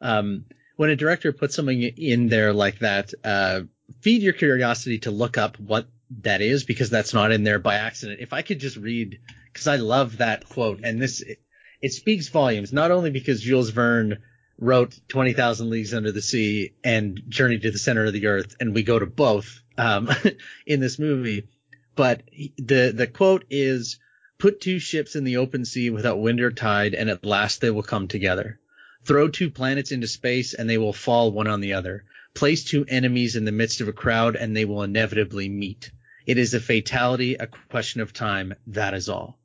um 0.00 0.46
when 0.76 0.90
a 0.90 0.96
director 0.96 1.32
puts 1.32 1.56
something 1.56 1.82
in 1.82 2.28
there 2.28 2.52
like 2.52 2.78
that, 2.80 3.12
uh 3.24 3.60
feed 4.00 4.22
your 4.22 4.32
curiosity 4.32 4.98
to 4.98 5.10
look 5.10 5.38
up 5.38 5.58
what 5.58 5.86
that 6.22 6.40
is 6.40 6.64
because 6.64 6.90
that's 6.90 7.14
not 7.14 7.32
in 7.32 7.44
there 7.44 7.58
by 7.58 7.76
accident. 7.76 8.20
If 8.20 8.32
I 8.32 8.42
could 8.42 8.60
just 8.60 8.76
read 8.76 9.18
because 9.52 9.66
I 9.66 9.76
love 9.76 10.18
that 10.18 10.48
quote 10.48 10.80
and 10.82 11.00
this 11.00 11.20
it, 11.20 11.40
it 11.82 11.92
speaks 11.92 12.28
volumes 12.28 12.72
not 12.72 12.90
only 12.90 13.10
because 13.10 13.40
Jules 13.40 13.70
Verne 13.70 14.18
wrote 14.58 14.98
20,000 15.08 15.70
Leagues 15.70 15.94
Under 15.94 16.12
the 16.12 16.22
Sea 16.22 16.72
and 16.82 17.22
Journey 17.28 17.58
to 17.58 17.70
the 17.70 17.78
Center 17.78 18.06
of 18.06 18.12
the 18.12 18.26
Earth, 18.26 18.56
and 18.60 18.74
we 18.74 18.82
go 18.82 18.98
to 18.98 19.06
both 19.06 19.62
um, 19.76 20.10
in 20.66 20.80
this 20.80 20.98
movie. 20.98 21.48
But 21.94 22.22
the 22.58 22.92
the 22.94 23.06
quote 23.06 23.44
is, 23.50 23.98
"Put 24.38 24.60
two 24.60 24.78
ships 24.78 25.16
in 25.16 25.24
the 25.24 25.38
open 25.38 25.64
sea 25.64 25.90
without 25.90 26.20
wind 26.20 26.40
or 26.40 26.50
tide, 26.50 26.94
and 26.94 27.08
at 27.08 27.24
last 27.24 27.60
they 27.60 27.70
will 27.70 27.82
come 27.82 28.08
together. 28.08 28.60
Throw 29.06 29.28
two 29.28 29.50
planets 29.50 29.92
into 29.92 30.06
space, 30.06 30.54
and 30.54 30.68
they 30.68 30.78
will 30.78 30.92
fall 30.92 31.32
one 31.32 31.46
on 31.46 31.60
the 31.60 31.74
other. 31.74 32.04
Place 32.34 32.64
two 32.64 32.84
enemies 32.88 33.36
in 33.36 33.44
the 33.44 33.52
midst 33.52 33.80
of 33.80 33.88
a 33.88 33.92
crowd, 33.92 34.36
and 34.36 34.56
they 34.56 34.64
will 34.64 34.82
inevitably 34.82 35.48
meet. 35.48 35.90
It 36.26 36.38
is 36.38 36.54
a 36.54 36.60
fatality, 36.60 37.34
a 37.34 37.46
question 37.46 38.00
of 38.00 38.12
time. 38.12 38.54
That 38.66 38.94
is 38.94 39.08
all." 39.08 39.38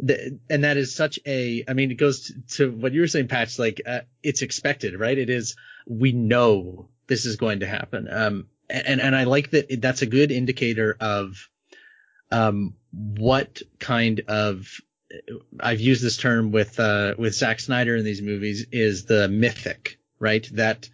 the, 0.00 0.38
and 0.50 0.64
that 0.64 0.76
is 0.76 0.94
such 0.94 1.18
a 1.26 1.64
i 1.68 1.72
mean 1.72 1.90
it 1.90 1.94
goes 1.94 2.26
to, 2.26 2.40
to 2.56 2.72
what 2.72 2.92
you 2.92 3.00
were 3.00 3.06
saying 3.06 3.28
patch 3.28 3.58
like 3.58 3.80
uh, 3.86 4.00
it's 4.22 4.42
expected 4.42 4.98
right 4.98 5.18
it 5.18 5.30
is 5.30 5.56
we 5.86 6.12
know 6.12 6.88
this 7.06 7.26
is 7.26 7.36
going 7.36 7.60
to 7.60 7.66
happen 7.66 8.08
um 8.10 8.46
and 8.68 9.00
and 9.00 9.14
i 9.14 9.24
like 9.24 9.50
that 9.50 9.80
that's 9.80 10.02
a 10.02 10.06
good 10.06 10.30
indicator 10.30 10.96
of 11.00 11.48
um 12.32 12.74
what 12.90 13.62
kind 13.78 14.22
of 14.26 14.80
i've 15.60 15.80
used 15.80 16.02
this 16.02 16.16
term 16.16 16.52
with 16.52 16.78
uh 16.80 17.14
with 17.18 17.34
Zack 17.34 17.60
Snyder 17.60 17.96
in 17.96 18.04
these 18.04 18.22
movies 18.22 18.66
is 18.72 19.04
the 19.04 19.28
mythic 19.28 19.98
right 20.18 20.48
that 20.52 20.88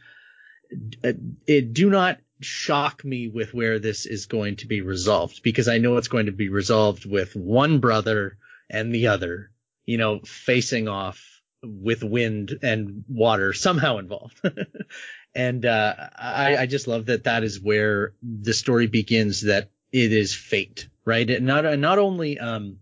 uh, 1.05 1.13
it 1.47 1.73
do 1.73 1.91
not 1.91 2.19
shock 2.41 3.05
me 3.05 3.29
with 3.29 3.53
where 3.53 3.79
this 3.79 4.07
is 4.07 4.27
going 4.27 4.57
to 4.57 4.67
be 4.67 4.81
resolved 4.81 5.43
because 5.43 5.69
I 5.69 5.79
know 5.79 5.97
it's 5.97 6.09
going 6.09 6.27
to 6.27 6.33
be 6.33 6.49
resolved 6.49 7.05
with 7.05 7.37
one 7.37 7.81
brother 7.81 8.39
and 8.69 8.95
the 8.95 9.09
other, 9.09 9.51
you 9.85 9.99
know, 9.99 10.21
facing 10.21 10.89
off 10.89 11.23
with 11.63 12.03
wind 12.03 12.59
and 12.63 13.05
water 13.09 13.53
somehow 13.53 13.99
involved. 13.99 14.41
and 15.35 15.65
uh, 15.67 15.95
I, 16.17 16.57
I 16.57 16.67
just 16.67 16.89
love 16.89 17.07
that 17.07 17.25
that 17.25 17.45
is 17.45 17.61
where 17.61 18.15
the 18.23 18.55
story 18.55 18.87
begins. 18.87 19.43
That 19.43 19.71
it 19.93 20.13
is 20.13 20.35
fate, 20.35 20.89
right? 21.05 21.29
And 21.29 21.47
not 21.47 21.79
not 21.79 21.99
only 21.99 22.39
um 22.39 22.79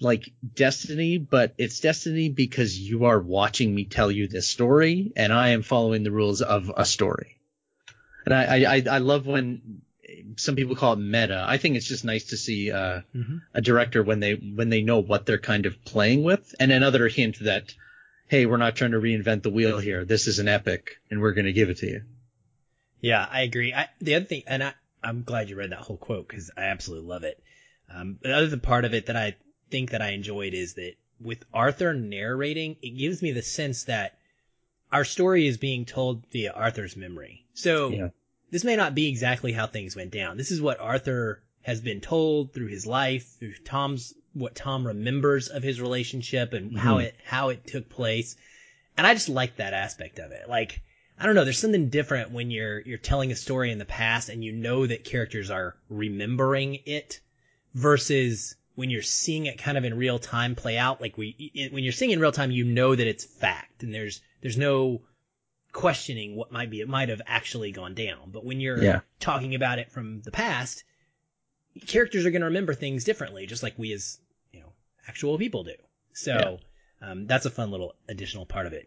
like 0.00 0.32
destiny, 0.54 1.18
but 1.18 1.54
it's 1.58 1.80
destiny 1.80 2.28
because 2.28 2.78
you 2.78 3.04
are 3.04 3.20
watching 3.20 3.74
me 3.74 3.84
tell 3.84 4.10
you 4.10 4.26
this 4.28 4.48
story, 4.48 5.12
and 5.16 5.32
I 5.32 5.50
am 5.50 5.62
following 5.62 6.02
the 6.02 6.10
rules 6.10 6.42
of 6.42 6.70
a 6.76 6.84
story. 6.84 7.38
And 8.24 8.34
I 8.34 8.64
I, 8.76 8.82
I- 8.90 8.98
love 8.98 9.26
when 9.26 9.82
some 10.36 10.56
people 10.56 10.74
call 10.76 10.94
it 10.94 10.96
meta. 10.98 11.44
I 11.46 11.58
think 11.58 11.76
it's 11.76 11.86
just 11.88 12.04
nice 12.04 12.24
to 12.26 12.36
see 12.36 12.70
uh, 12.72 13.00
Mhm. 13.14 13.42
a 13.54 13.60
director 13.60 14.02
when 14.02 14.20
they 14.20 14.32
when 14.34 14.68
they 14.70 14.82
know 14.82 15.00
what 15.00 15.26
they're 15.26 15.38
kind 15.38 15.66
of 15.66 15.84
playing 15.84 16.24
with, 16.24 16.54
and 16.58 16.72
another 16.72 17.06
hint 17.08 17.38
that, 17.40 17.74
hey, 18.28 18.46
we're 18.46 18.56
not 18.56 18.76
trying 18.76 18.92
to 18.92 18.98
reinvent 19.00 19.42
the 19.42 19.50
wheel 19.50 19.78
here. 19.78 20.04
This 20.04 20.26
is 20.26 20.38
an 20.38 20.48
epic, 20.48 20.96
and 21.10 21.20
we're 21.20 21.34
going 21.34 21.46
to 21.46 21.52
give 21.52 21.70
it 21.70 21.78
to 21.78 21.86
you. 21.86 22.02
Yeah, 23.00 23.26
I 23.30 23.42
agree. 23.42 23.74
I, 23.74 23.88
the 24.00 24.14
other 24.14 24.24
thing, 24.24 24.42
and 24.46 24.62
I, 24.64 24.72
I'm 25.02 25.22
glad 25.22 25.50
you 25.50 25.56
read 25.56 25.70
that 25.72 25.80
whole 25.80 25.98
quote 25.98 26.26
because 26.26 26.50
I 26.56 26.62
absolutely 26.62 27.06
love 27.08 27.24
it. 27.24 27.42
Um, 27.92 28.18
the 28.22 28.32
other 28.34 28.56
part 28.56 28.86
of 28.86 28.94
it 28.94 29.06
that 29.06 29.16
I 29.16 29.36
think 29.70 29.90
that 29.90 30.02
I 30.02 30.10
enjoyed 30.10 30.54
is 30.54 30.74
that 30.74 30.94
with 31.20 31.44
Arthur 31.52 31.94
narrating, 31.94 32.76
it 32.82 32.90
gives 32.90 33.22
me 33.22 33.32
the 33.32 33.42
sense 33.42 33.84
that 33.84 34.18
our 34.92 35.04
story 35.04 35.46
is 35.46 35.56
being 35.58 35.84
told 35.84 36.26
via 36.30 36.52
Arthur's 36.52 36.96
memory. 36.96 37.44
So 37.54 37.90
Yeah. 37.90 38.08
this 38.50 38.64
may 38.64 38.76
not 38.76 38.94
be 38.94 39.08
exactly 39.08 39.52
how 39.52 39.66
things 39.66 39.96
went 39.96 40.10
down. 40.10 40.36
This 40.36 40.50
is 40.50 40.60
what 40.60 40.78
Arthur 40.80 41.42
has 41.62 41.80
been 41.80 42.00
told 42.00 42.52
through 42.52 42.66
his 42.68 42.86
life, 42.86 43.24
through 43.38 43.54
Tom's 43.64 44.14
what 44.34 44.54
Tom 44.54 44.86
remembers 44.86 45.48
of 45.48 45.62
his 45.62 45.80
relationship 45.80 46.52
and 46.52 46.76
how 46.76 46.98
Mhm. 46.98 47.04
it 47.04 47.14
how 47.24 47.48
it 47.50 47.66
took 47.66 47.88
place. 47.88 48.36
And 48.96 49.06
I 49.06 49.14
just 49.14 49.28
like 49.28 49.56
that 49.56 49.72
aspect 49.74 50.18
of 50.18 50.32
it. 50.32 50.48
Like 50.48 50.80
I 51.18 51.26
don't 51.26 51.36
know, 51.36 51.44
there's 51.44 51.58
something 51.60 51.88
different 51.90 52.32
when 52.32 52.50
you're 52.50 52.80
you're 52.80 52.98
telling 52.98 53.30
a 53.30 53.36
story 53.36 53.70
in 53.70 53.78
the 53.78 53.84
past 53.84 54.28
and 54.28 54.44
you 54.44 54.50
know 54.52 54.86
that 54.86 55.04
characters 55.04 55.50
are 55.50 55.76
remembering 55.88 56.80
it 56.86 57.20
versus 57.74 58.56
when 58.74 58.90
you're 58.90 59.02
seeing 59.02 59.46
it 59.46 59.58
kind 59.58 59.78
of 59.78 59.84
in 59.84 59.96
real 59.96 60.18
time 60.18 60.54
play 60.54 60.76
out. 60.78 61.00
Like 61.00 61.16
we 61.16 61.52
it, 61.54 61.72
when 61.72 61.84
you're 61.84 61.92
seeing 61.92 62.10
it 62.10 62.14
in 62.14 62.20
real 62.20 62.32
time, 62.32 62.50
you 62.50 62.64
know 62.64 62.94
that 62.94 63.06
it's 63.06 63.24
fact 63.24 63.82
and 63.82 63.94
there's 63.94 64.20
there's 64.40 64.56
no 64.58 65.02
questioning 65.72 66.36
what 66.36 66.52
might 66.52 66.70
be 66.70 66.80
it 66.80 66.88
might 66.88 67.08
have 67.08 67.22
actually 67.26 67.72
gone 67.72 67.94
down. 67.94 68.30
But 68.30 68.44
when 68.44 68.60
you're 68.60 68.82
Yeah. 68.82 69.00
talking 69.20 69.54
about 69.54 69.78
it 69.78 69.90
from 69.90 70.22
the 70.22 70.30
past, 70.30 70.84
characters 71.86 72.24
are 72.26 72.30
going 72.30 72.42
to 72.42 72.46
remember 72.46 72.74
things 72.74 73.04
differently, 73.04 73.46
just 73.46 73.62
like 73.62 73.78
we 73.78 73.92
as 73.92 74.18
you 74.52 74.60
know 74.60 74.72
actual 75.08 75.38
people 75.38 75.64
do. 75.64 75.74
So 76.12 76.60
um, 77.02 77.26
that's 77.26 77.46
a 77.46 77.50
fun 77.50 77.70
little 77.70 77.94
additional 78.08 78.46
part 78.46 78.66
of 78.66 78.72
it. 78.72 78.86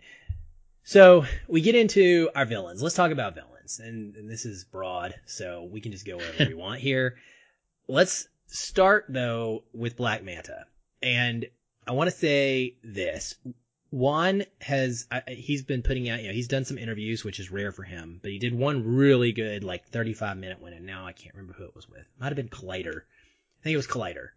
So 0.84 1.26
we 1.50 1.60
get 1.62 1.76
into 1.76 2.30
our 2.34 2.46
villains. 2.46 2.82
Let's 2.82 2.96
talk 2.96 3.12
about 3.12 3.36
villains, 3.36 3.80
and, 3.80 4.16
and 4.16 4.30
this 4.30 4.46
is 4.46 4.64
broad, 4.64 5.14
so 5.26 5.68
we 5.70 5.82
can 5.82 5.92
just 5.92 6.06
go 6.06 6.16
wherever 6.16 6.46
we 6.48 6.54
want 6.66 6.80
here. 6.80 7.18
Let's 7.90 8.30
start 8.48 9.06
though 9.10 9.64
with 9.74 9.96
Black 9.98 10.24
Manta, 10.24 10.66
and 11.02 11.46
I 11.86 11.92
want 11.92 12.10
to 12.10 12.16
say 12.16 12.76
this. 12.84 13.36
Wan 13.90 14.44
has 14.60 15.08
I- 15.10 15.24
he's 15.30 15.64
been 15.64 15.82
putting 15.82 16.10
out 16.10 16.22
you 16.22 16.28
know 16.28 16.34
he's 16.34 16.50
done 16.50 16.66
some 16.66 16.78
interviews 16.78 17.24
which 17.24 17.40
is 17.40 17.50
rare 17.50 17.72
for 17.72 17.84
him 17.84 18.20
but 18.22 18.32
he 18.32 18.38
did 18.38 18.54
one 18.54 18.84
really 18.96 19.32
good 19.32 19.64
like 19.64 19.88
35 19.88 20.36
minute 20.36 20.62
one 20.62 20.74
and 20.74 20.86
now 20.86 21.06
I 21.08 21.14
can't 21.14 21.34
remember 21.34 21.54
who 21.54 21.64
it 21.64 21.74
was 21.76 21.88
with. 21.88 22.04
Might 22.20 22.28
have 22.28 22.36
been 22.36 22.50
Collider. 22.50 23.04
I 23.62 23.64
think 23.64 23.74
it 23.74 23.78
was 23.78 23.88
Collider. 23.88 24.32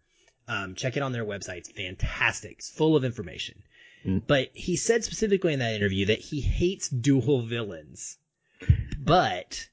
Um, 0.47 0.75
check 0.75 0.95
it 0.95 1.03
on 1.03 1.11
their 1.11 1.25
website. 1.25 1.57
It's 1.57 1.71
fantastic. 1.71 2.53
It's 2.59 2.69
full 2.69 2.95
of 2.95 3.03
information. 3.03 3.61
Mm. 4.05 4.23
but 4.25 4.49
he 4.53 4.77
said 4.77 5.03
specifically 5.03 5.51
in 5.53 5.59
that 5.59 5.75
interview 5.75 6.05
that 6.07 6.19
he 6.19 6.39
hates 6.39 6.87
dual 6.87 7.41
villains 7.41 8.17
but 8.97 9.67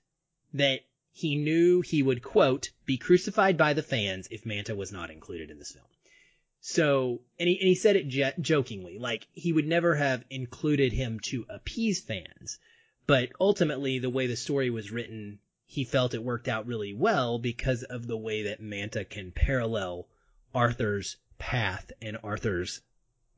that 0.54 0.80
he 1.18 1.34
knew 1.36 1.80
he 1.80 2.02
would 2.02 2.22
quote 2.22 2.70
be 2.86 2.96
crucified 2.96 3.56
by 3.56 3.72
the 3.74 3.82
fans 3.82 4.28
if 4.30 4.46
Manta 4.46 4.74
was 4.74 4.92
not 4.92 5.10
included 5.10 5.50
in 5.50 5.58
this 5.58 5.72
film 5.72 5.86
so, 6.60 7.22
and 7.38 7.48
he, 7.48 7.58
and 7.60 7.68
he 7.68 7.74
said 7.76 7.94
it 7.94 8.08
j- 8.08 8.34
jokingly, 8.40 8.98
like 8.98 9.28
he 9.32 9.52
would 9.52 9.66
never 9.66 9.94
have 9.94 10.24
included 10.28 10.92
him 10.92 11.20
to 11.20 11.46
appease 11.48 12.00
fans. 12.00 12.58
But 13.06 13.30
ultimately, 13.40 14.00
the 14.00 14.10
way 14.10 14.26
the 14.26 14.36
story 14.36 14.68
was 14.68 14.90
written, 14.90 15.38
he 15.64 15.84
felt 15.84 16.14
it 16.14 16.22
worked 16.22 16.48
out 16.48 16.66
really 16.66 16.92
well 16.92 17.38
because 17.38 17.84
of 17.84 18.06
the 18.06 18.16
way 18.16 18.42
that 18.42 18.60
Manta 18.60 19.04
can 19.04 19.30
parallel 19.30 20.08
Arthur's 20.52 21.16
path 21.38 21.92
and 22.02 22.18
Arthur's 22.24 22.80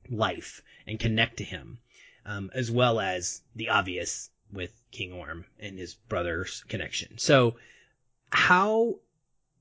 life 0.08 0.62
and 0.86 0.98
connect 0.98 1.36
to 1.36 1.44
him, 1.44 1.78
um, 2.24 2.50
as 2.54 2.70
well 2.70 2.98
as 3.00 3.42
the 3.54 3.68
obvious 3.68 4.29
with 4.52 4.72
King 4.90 5.12
Orm 5.12 5.44
and 5.58 5.78
his 5.78 5.94
brother's 5.94 6.64
connection. 6.68 7.18
So, 7.18 7.56
how 8.30 8.96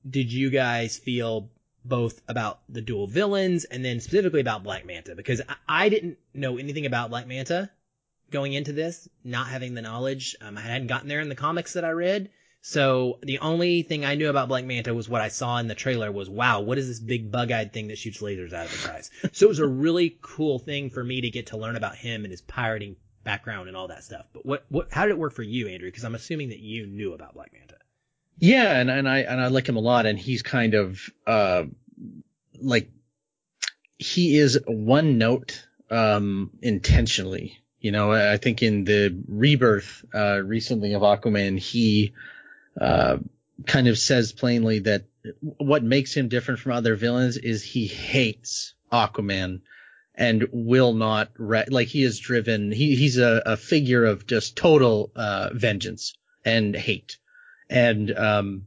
did 0.08 0.32
you 0.32 0.50
guys 0.50 0.98
feel 0.98 1.50
both 1.84 2.20
about 2.28 2.60
the 2.68 2.80
dual 2.80 3.06
villains 3.06 3.64
and 3.64 3.84
then 3.84 4.00
specifically 4.00 4.40
about 4.40 4.62
Black 4.62 4.86
Manta? 4.86 5.14
Because 5.14 5.42
I, 5.68 5.88
didn't 5.88 6.18
know 6.34 6.58
anything 6.58 6.86
about 6.86 7.10
Black 7.10 7.26
Manta 7.26 7.70
going 8.30 8.52
into 8.52 8.72
this, 8.72 9.08
not 9.24 9.48
having 9.48 9.74
the 9.74 9.82
knowledge. 9.82 10.36
Um, 10.40 10.56
I 10.56 10.62
hadn't 10.62 10.86
gotten 10.86 11.08
there 11.08 11.20
in 11.20 11.28
the 11.28 11.34
comics 11.34 11.74
that 11.74 11.84
I 11.84 11.90
read. 11.90 12.30
So 12.62 13.18
the 13.22 13.38
only 13.38 13.82
thing 13.82 14.04
I 14.04 14.16
knew 14.16 14.28
about 14.28 14.48
Black 14.48 14.66
Manta 14.66 14.92
was 14.92 15.08
what 15.08 15.22
I 15.22 15.28
saw 15.28 15.56
in 15.58 15.66
the 15.66 15.74
trailer 15.74 16.12
was, 16.12 16.28
wow, 16.28 16.60
what 16.60 16.76
is 16.76 16.88
this 16.88 17.00
big 17.00 17.30
bug-eyed 17.30 17.72
thing 17.72 17.88
that 17.88 17.96
shoots 17.96 18.20
lasers 18.20 18.52
out 18.52 18.66
of 18.66 18.74
its 18.74 18.86
eyes? 18.86 19.10
so 19.32 19.46
it 19.46 19.48
was 19.48 19.60
a 19.60 19.66
really 19.66 20.18
cool 20.20 20.58
thing 20.58 20.90
for 20.90 21.02
me 21.02 21.22
to 21.22 21.30
get 21.30 21.48
to 21.48 21.56
learn 21.56 21.76
about 21.76 21.96
him 21.96 22.24
and 22.24 22.30
his 22.30 22.42
pirating 22.42 22.96
background 23.24 23.68
and 23.68 23.76
all 23.76 23.88
that 23.88 24.04
stuff. 24.04 24.26
But 24.32 24.46
what, 24.46 24.64
what, 24.68 24.92
how 24.92 25.04
did 25.04 25.10
it 25.10 25.18
work 25.18 25.34
for 25.34 25.42
you, 25.42 25.68
Andrew? 25.68 25.88
Because 25.88 26.04
I'm 26.04 26.14
assuming 26.14 26.48
that 26.50 26.60
you 26.60 26.86
knew 26.86 27.12
about 27.12 27.34
Black 27.34 27.52
Manta. 27.52 27.76
Yeah, 28.38 28.80
and, 28.80 28.90
and 28.90 29.08
I 29.08 29.18
and 29.18 29.40
I 29.40 29.48
like 29.48 29.68
him 29.68 29.76
a 29.76 29.80
lot, 29.80 30.06
and 30.06 30.18
he's 30.18 30.42
kind 30.42 30.74
of 30.74 30.98
uh 31.26 31.64
like 32.58 32.90
he 33.98 34.38
is 34.38 34.58
one 34.66 35.18
note 35.18 35.66
um 35.90 36.50
intentionally 36.62 37.60
You 37.80 37.92
know, 37.92 38.12
I 38.12 38.36
think 38.36 38.62
in 38.62 38.84
the 38.84 39.16
rebirth 39.26 40.04
uh, 40.14 40.42
recently 40.42 40.92
of 40.92 41.02
Aquaman, 41.02 41.58
he 41.58 42.12
uh, 42.78 43.16
kind 43.66 43.88
of 43.88 43.98
says 43.98 44.32
plainly 44.32 44.80
that 44.80 45.04
what 45.40 45.82
makes 45.82 46.14
him 46.14 46.28
different 46.28 46.60
from 46.60 46.72
other 46.72 46.94
villains 46.94 47.38
is 47.38 47.62
he 47.62 47.86
hates 47.86 48.74
Aquaman 48.92 49.62
and 50.20 50.46
will 50.52 50.92
not 50.92 51.30
re- 51.38 51.64
like 51.70 51.88
he 51.88 52.04
is 52.04 52.18
driven. 52.18 52.70
He 52.70 52.94
he's 52.94 53.16
a, 53.16 53.42
a 53.46 53.56
figure 53.56 54.04
of 54.04 54.26
just 54.26 54.54
total 54.54 55.10
uh, 55.16 55.48
vengeance 55.54 56.12
and 56.44 56.76
hate, 56.76 57.16
and 57.70 58.16
um, 58.16 58.66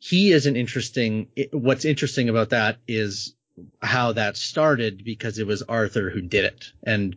he 0.00 0.32
is 0.32 0.46
an 0.46 0.56
interesting. 0.56 1.28
What's 1.52 1.84
interesting 1.84 2.28
about 2.28 2.50
that 2.50 2.78
is 2.88 3.36
how 3.80 4.12
that 4.12 4.36
started 4.36 5.04
because 5.04 5.38
it 5.38 5.46
was 5.46 5.62
Arthur 5.62 6.10
who 6.10 6.20
did 6.20 6.44
it, 6.44 6.72
and 6.82 7.16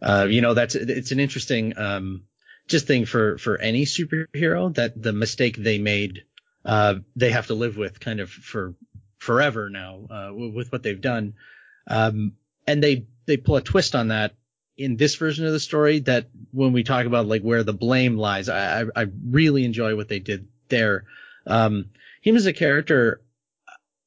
uh, 0.00 0.26
you 0.28 0.40
know 0.40 0.54
that's 0.54 0.74
it's 0.74 1.12
an 1.12 1.20
interesting 1.20 1.76
um, 1.76 2.22
just 2.68 2.86
thing 2.86 3.04
for 3.04 3.36
for 3.36 3.58
any 3.58 3.84
superhero 3.84 4.74
that 4.76 5.00
the 5.00 5.12
mistake 5.12 5.58
they 5.58 5.76
made 5.76 6.24
uh, 6.64 6.94
they 7.16 7.32
have 7.32 7.48
to 7.48 7.54
live 7.54 7.76
with 7.76 8.00
kind 8.00 8.20
of 8.20 8.30
for 8.30 8.74
forever 9.18 9.68
now 9.68 10.06
uh, 10.10 10.30
with 10.32 10.72
what 10.72 10.82
they've 10.82 11.02
done. 11.02 11.34
Um, 11.86 12.32
and 12.66 12.82
they 12.82 13.06
they 13.26 13.36
pull 13.36 13.56
a 13.56 13.62
twist 13.62 13.94
on 13.94 14.08
that 14.08 14.34
in 14.76 14.96
this 14.96 15.14
version 15.16 15.46
of 15.46 15.52
the 15.52 15.60
story 15.60 16.00
that 16.00 16.28
when 16.50 16.72
we 16.72 16.82
talk 16.82 17.06
about 17.06 17.26
like 17.26 17.42
where 17.42 17.62
the 17.62 17.72
blame 17.72 18.16
lies, 18.16 18.48
I 18.48 18.82
I, 18.82 19.02
I 19.02 19.06
really 19.28 19.64
enjoy 19.64 19.96
what 19.96 20.08
they 20.08 20.18
did 20.18 20.48
there. 20.68 21.04
Um, 21.46 21.86
him 22.22 22.36
as 22.36 22.46
a 22.46 22.52
character, 22.52 23.20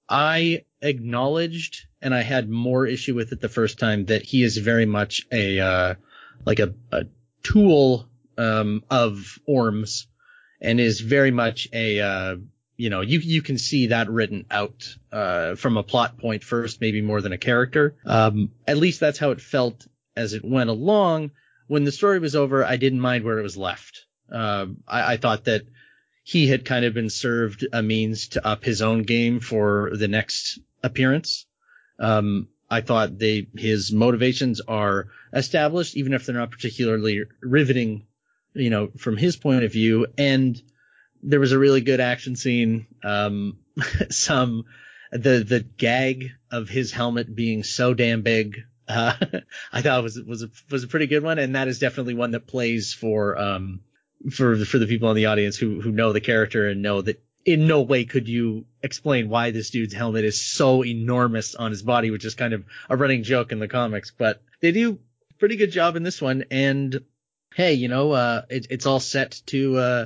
I 0.10 0.66
acknowledged 0.82 1.86
and 2.02 2.14
I 2.14 2.22
had 2.22 2.50
more 2.50 2.86
issue 2.86 3.16
with 3.16 3.32
it 3.32 3.42
the 3.42 3.50
first 3.50 3.80
time 3.80 4.06
that 4.06 4.24
he 4.24 4.44
is 4.44 4.58
very 4.58 4.86
much 4.86 5.26
a 5.32 5.60
uh, 5.60 5.96
like 6.46 6.60
a, 6.60 6.74
a 6.92 7.06
tool 7.44 8.08
um, 8.38 8.84
of 8.90 9.40
Orm's 9.46 10.08
and 10.62 10.80
is 10.80 11.00
very 11.00 11.32
much 11.32 11.68
a 11.74 12.00
uh, 12.00 12.36
you 12.78 12.90
know 12.90 13.02
you 13.02 13.20
you 13.20 13.42
can 13.42 13.58
see 13.58 13.88
that 13.88 14.10
written 14.10 14.46
out 14.50 14.96
uh, 15.12 15.56
from 15.56 15.78
a 15.78 15.84
plot 15.84 16.18
point 16.18 16.44
first, 16.44 16.80
maybe 16.80 17.02
more 17.02 17.22
than 17.22 17.34
a 17.34 17.38
character. 17.38 17.96
Um, 18.06 18.52
at 18.68 18.78
least 18.78 19.00
that's 19.00 19.20
how 19.20 19.32
it 19.32 19.42
felt 19.42 19.88
as 20.16 20.34
it 20.34 20.46
went 20.46 20.70
along. 20.70 21.32
When 21.68 21.84
the 21.84 21.92
story 21.92 22.20
was 22.20 22.36
over, 22.36 22.64
I 22.64 22.78
didn't 22.78 23.02
mind 23.02 23.26
where 23.26 23.40
it 23.40 23.44
was 23.44 23.58
left. 23.58 24.06
Uh, 24.32 24.68
I, 24.88 25.14
I 25.14 25.18
thought 25.18 25.46
that 25.46 25.64
he 26.24 26.48
had 26.48 26.66
kind 26.66 26.86
of 26.86 26.94
been 26.94 27.10
served 27.10 27.66
a 27.74 27.82
means 27.82 28.30
to 28.30 28.46
up 28.46 28.64
his 28.64 28.82
own 28.82 29.04
game 29.04 29.40
for 29.40 29.92
the 29.94 30.08
next 30.08 30.60
appearance. 30.84 31.46
Um, 32.00 32.48
I 32.70 32.82
thought 32.82 33.18
they 33.18 33.48
his 33.56 33.92
motivations 33.92 34.62
are 34.62 35.08
established, 35.34 35.96
even 35.96 36.14
if 36.14 36.26
they're 36.26 36.36
not 36.36 36.52
particularly 36.52 37.24
riveting, 37.42 38.06
you 38.54 38.70
know, 38.70 38.90
from 38.98 39.18
his 39.18 39.36
point 39.38 39.64
of 39.64 39.72
view. 39.72 40.08
And 40.18 40.62
there 41.24 41.40
was 41.40 41.52
a 41.52 41.60
really 41.60 41.82
good 41.82 42.00
action 42.00 42.36
scene. 42.36 42.88
Um, 43.04 43.60
some 44.10 44.66
the 45.12 45.44
the 45.48 45.66
gag 45.78 46.32
of 46.52 46.70
his 46.70 46.92
helmet 46.92 47.34
being 47.34 47.64
so 47.64 47.94
damn 47.94 48.22
big. 48.22 48.58
Uh, 48.90 49.16
I 49.74 49.82
thought 49.82 50.02
was 50.02 50.18
was 50.18 50.44
a, 50.44 50.50
was 50.72 50.86
a 50.86 50.88
pretty 50.88 51.08
good 51.08 51.22
one, 51.22 51.40
and 51.40 51.58
that 51.58 51.68
is 51.68 51.78
definitely 51.78 52.14
one 52.14 52.32
that 52.32 52.48
plays 52.48 52.94
for 52.94 53.38
um 53.38 53.82
for 54.32 54.56
for 54.64 54.80
the 54.80 54.88
people 54.88 55.10
in 55.10 55.18
the 55.18 55.26
audience 55.26 55.58
who 55.58 55.82
who 55.82 55.92
know 55.92 56.14
the 56.14 56.22
character 56.22 56.70
and 56.70 56.82
know 56.82 57.02
that 57.02 57.22
in 57.48 57.68
no 57.68 57.82
way 57.82 58.06
could 58.06 58.30
you 58.30 58.66
explain 58.82 59.28
why 59.28 59.52
this 59.52 59.72
dude's 59.72 59.94
helmet 59.94 60.24
is 60.24 60.42
so 60.42 60.86
enormous 60.86 61.54
on 61.54 61.72
his 61.72 61.82
body, 61.82 62.12
which 62.12 62.24
is 62.24 62.36
kind 62.36 62.54
of 62.54 62.64
a 62.90 62.96
running 62.96 63.24
joke 63.24 63.52
in 63.52 63.60
the 63.60 63.68
comics. 63.68 64.12
But 64.18 64.42
they 64.62 64.72
do 64.72 65.00
pretty 65.40 65.56
good 65.56 65.72
job 65.72 65.96
in 65.96 66.04
this 66.04 66.22
one. 66.22 66.46
And 66.52 67.04
hey, 67.56 67.74
you 67.74 67.88
know, 67.88 68.12
uh, 68.12 68.42
it, 68.50 68.68
it's 68.70 68.86
all 68.86 69.00
set 69.00 69.42
to, 69.48 69.78
uh, 69.78 70.06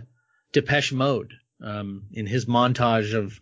Depeche 0.51 0.93
Mode, 0.93 1.33
um, 1.61 2.03
in 2.11 2.25
his 2.25 2.45
montage 2.45 3.13
of 3.13 3.39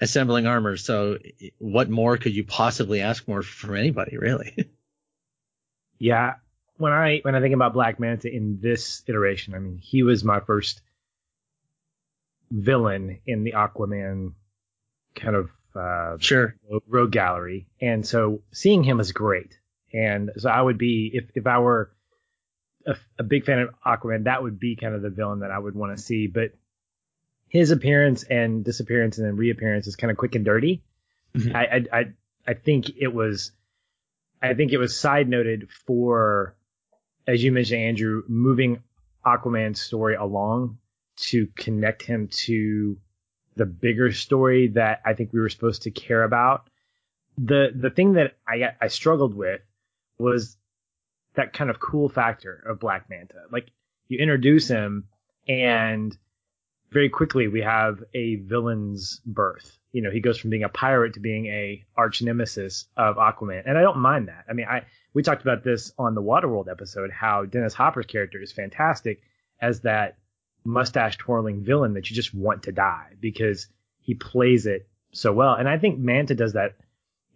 assembling 0.00 0.46
armor. 0.46 0.76
So 0.76 1.18
what 1.58 1.88
more 1.88 2.16
could 2.16 2.34
you 2.34 2.44
possibly 2.44 3.00
ask 3.00 3.26
more 3.26 3.42
from 3.42 3.76
anybody, 3.76 4.18
really? 4.18 4.70
yeah. 5.98 6.34
When 6.76 6.92
I, 6.92 7.20
when 7.22 7.34
I 7.34 7.40
think 7.40 7.54
about 7.54 7.74
Black 7.74 8.00
Manta 8.00 8.34
in 8.34 8.58
this 8.60 9.02
iteration, 9.06 9.54
I 9.54 9.58
mean, 9.58 9.78
he 9.78 10.02
was 10.02 10.24
my 10.24 10.40
first 10.40 10.80
villain 12.50 13.20
in 13.26 13.44
the 13.44 13.52
Aquaman 13.52 14.32
kind 15.14 15.36
of 15.36 15.50
uh, 15.74 16.18
sure 16.18 16.56
rogue 16.86 17.12
gallery, 17.12 17.66
and 17.80 18.06
so 18.06 18.42
seeing 18.52 18.84
him 18.84 19.00
is 19.00 19.12
great. 19.12 19.58
And 19.92 20.30
so 20.36 20.50
I 20.50 20.60
would 20.60 20.78
be 20.78 21.10
if 21.12 21.24
if 21.34 21.46
I 21.46 21.58
were 21.58 21.90
a, 22.86 22.96
a 23.18 23.22
big 23.22 23.44
fan 23.44 23.60
of 23.60 23.70
Aquaman, 23.86 24.24
that 24.24 24.42
would 24.42 24.58
be 24.58 24.76
kind 24.76 24.94
of 24.94 25.02
the 25.02 25.10
villain 25.10 25.40
that 25.40 25.50
I 25.50 25.58
would 25.58 25.74
want 25.74 25.96
to 25.96 26.02
see. 26.02 26.26
But 26.26 26.52
his 27.48 27.70
appearance 27.70 28.22
and 28.22 28.64
disappearance 28.64 29.18
and 29.18 29.26
then 29.26 29.36
reappearance 29.36 29.86
is 29.86 29.96
kind 29.96 30.10
of 30.10 30.16
quick 30.16 30.34
and 30.34 30.44
dirty. 30.44 30.82
Mm-hmm. 31.36 31.56
I, 31.56 31.60
I 31.60 32.00
I 32.00 32.04
I 32.46 32.54
think 32.54 32.90
it 32.98 33.12
was 33.12 33.52
I 34.42 34.54
think 34.54 34.72
it 34.72 34.78
was 34.78 34.98
side 34.98 35.28
noted 35.28 35.68
for 35.86 36.56
as 37.26 37.42
you 37.42 37.52
mentioned, 37.52 37.80
Andrew, 37.80 38.22
moving 38.28 38.82
Aquaman's 39.24 39.80
story 39.80 40.16
along 40.16 40.78
to 41.16 41.46
connect 41.56 42.02
him 42.02 42.28
to 42.28 42.96
the 43.54 43.66
bigger 43.66 44.12
story 44.12 44.68
that 44.68 45.02
I 45.04 45.14
think 45.14 45.32
we 45.32 45.40
were 45.40 45.48
supposed 45.48 45.82
to 45.82 45.90
care 45.90 46.24
about. 46.24 46.68
The 47.38 47.70
the 47.74 47.90
thing 47.90 48.14
that 48.14 48.36
I 48.46 48.74
I 48.80 48.88
struggled 48.88 49.34
with 49.34 49.60
was 50.18 50.56
that 51.34 51.52
kind 51.52 51.70
of 51.70 51.80
cool 51.80 52.08
factor 52.08 52.62
of 52.68 52.80
Black 52.80 53.08
Manta. 53.08 53.42
Like 53.50 53.68
you 54.08 54.18
introduce 54.18 54.68
him 54.68 55.08
and 55.48 56.16
very 56.90 57.08
quickly 57.08 57.48
we 57.48 57.62
have 57.62 58.02
a 58.14 58.36
villain's 58.36 59.20
birth. 59.24 59.78
You 59.92 60.02
know, 60.02 60.10
he 60.10 60.20
goes 60.20 60.38
from 60.38 60.50
being 60.50 60.64
a 60.64 60.68
pirate 60.68 61.14
to 61.14 61.20
being 61.20 61.46
a 61.46 61.84
arch 61.96 62.22
nemesis 62.22 62.86
of 62.96 63.16
Aquaman. 63.16 63.62
And 63.66 63.76
I 63.76 63.82
don't 63.82 63.98
mind 63.98 64.28
that. 64.28 64.44
I 64.48 64.52
mean, 64.52 64.66
I 64.66 64.82
we 65.14 65.22
talked 65.22 65.42
about 65.42 65.64
this 65.64 65.92
on 65.98 66.14
the 66.14 66.22
Waterworld 66.22 66.70
episode 66.70 67.10
how 67.10 67.44
Dennis 67.44 67.74
Hopper's 67.74 68.06
character 68.06 68.40
is 68.40 68.52
fantastic 68.52 69.22
as 69.60 69.80
that 69.80 70.16
mustache 70.64 71.18
twirling 71.18 71.62
villain 71.62 71.94
that 71.94 72.08
you 72.08 72.16
just 72.16 72.34
want 72.34 72.64
to 72.64 72.72
die 72.72 73.12
because 73.20 73.66
he 74.00 74.14
plays 74.14 74.66
it 74.66 74.88
so 75.12 75.32
well. 75.32 75.54
And 75.54 75.68
I 75.68 75.78
think 75.78 75.98
Manta 75.98 76.34
does 76.34 76.54
that 76.54 76.76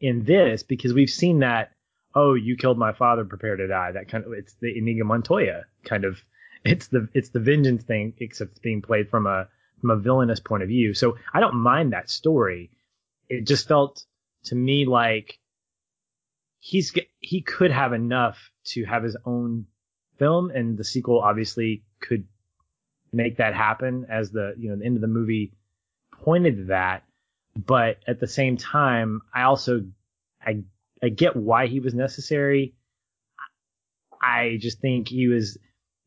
in 0.01 0.24
this 0.24 0.62
because 0.62 0.92
we've 0.92 1.11
seen 1.11 1.40
that. 1.40 1.72
Oh, 2.17 2.35
you 2.35 2.57
killed 2.57 2.79
my 2.79 2.93
father, 2.93 3.25
prepare 3.25 3.57
to 3.57 3.69
die. 3.69 3.93
That 3.93 4.09
kind 4.09 4.25
of 4.25 4.33
it's 4.33 4.55
the 4.55 4.77
Inigo 4.77 5.05
Montoya 5.05 5.64
kind 5.85 6.05
of. 6.05 6.19
It's 6.64 6.89
the 6.89 7.09
it's 7.14 7.29
the 7.29 7.39
vengeance 7.39 7.85
thing, 7.85 8.14
except 8.19 8.51
it's 8.51 8.59
being 8.59 8.83
played 8.83 9.09
from 9.09 9.29
a 9.29 9.47
from 9.81 9.91
a 9.91 9.97
villainous 9.97 10.41
point 10.41 10.64
of 10.64 10.69
view. 10.69 10.95
So 10.95 11.17
I 11.33 11.39
don't 11.39 11.55
mind 11.55 11.93
that 11.93 12.11
story. 12.11 12.73
It 13.29 13.47
just 13.47 13.69
felt 13.69 14.05
to 14.47 14.57
me 14.57 14.85
like 14.85 15.39
he's 16.59 16.93
he 17.21 17.43
could 17.43 17.71
have 17.71 17.93
enough 17.93 18.51
to 18.73 18.85
have 18.85 19.05
his 19.05 19.17
own 19.25 19.67
film, 20.19 20.51
and 20.51 20.77
the 20.77 20.83
sequel 20.83 21.21
obviously 21.21 21.85
could 22.01 22.27
make 23.12 23.37
that 23.37 23.55
happen 23.55 24.07
as 24.09 24.31
the 24.31 24.55
you 24.59 24.71
know 24.71 24.77
the 24.77 24.85
end 24.85 24.97
of 24.97 25.01
the 25.01 25.07
movie 25.07 25.53
pointed 26.12 26.57
to 26.57 26.64
that 26.64 27.05
but 27.55 27.99
at 28.07 28.21
the 28.21 28.27
same 28.27 28.57
time 28.57 29.23
i 29.33 29.43
also 29.43 29.85
i 30.45 30.62
i 31.03 31.09
get 31.09 31.36
why 31.36 31.66
he 31.66 31.80
was 31.80 31.94
necessary. 31.94 32.74
I 34.22 34.59
just 34.61 34.80
think 34.80 35.09
he 35.09 35.28
was 35.28 35.59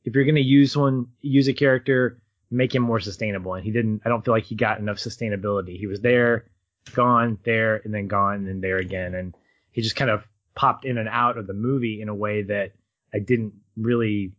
if 0.03 0.15
you're 0.15 0.25
going 0.25 0.35
to 0.35 0.41
use 0.41 0.75
one 0.75 1.07
use 1.21 1.47
a 1.47 1.53
character 1.53 2.21
make 2.51 2.73
him 2.73 2.81
more 2.81 2.99
sustainable. 2.99 3.53
And 3.53 3.63
he 3.63 3.71
didn't 3.71 4.01
i 4.05 4.09
don't 4.09 4.23
feel 4.23 4.33
like 4.33 4.45
he 4.45 4.55
got 4.55 4.79
enough 4.79 4.97
sustainability. 4.97 5.77
He 5.77 5.87
was 5.87 6.01
there 6.01 6.45
gone 6.93 7.37
there 7.43 7.81
and 7.83 7.93
then 7.93 8.07
gone 8.07 8.35
and 8.35 8.47
then 8.47 8.61
there 8.61 8.77
again. 8.77 9.13
And 9.13 9.35
he 9.71 9.81
just 9.81 9.95
kind 9.95 10.09
of 10.09 10.23
popped 10.55 10.85
in 10.85 10.97
and 10.97 11.07
out 11.09 11.37
of 11.37 11.47
the 11.47 11.53
movie 11.53 12.01
in 12.01 12.09
a 12.09 12.15
way 12.15 12.41
that 12.43 12.73
i 13.13 13.19
didn't 13.19 13.53
really 13.77 14.33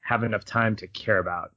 have 0.00 0.24
enough 0.24 0.44
time 0.44 0.76
to 0.76 0.86
care 0.88 1.18
about. 1.18 1.52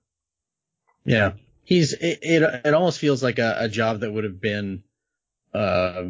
Yeah, 1.05 1.33
he's 1.63 1.93
it. 1.93 2.19
It, 2.21 2.61
it 2.65 2.73
almost 2.73 2.99
feels 2.99 3.23
like 3.23 3.39
a, 3.39 3.55
a, 3.59 3.69
job 3.69 4.01
that 4.01 4.11
would 4.11 4.23
have 4.23 4.39
been 4.39 4.83
uh, 5.53 6.03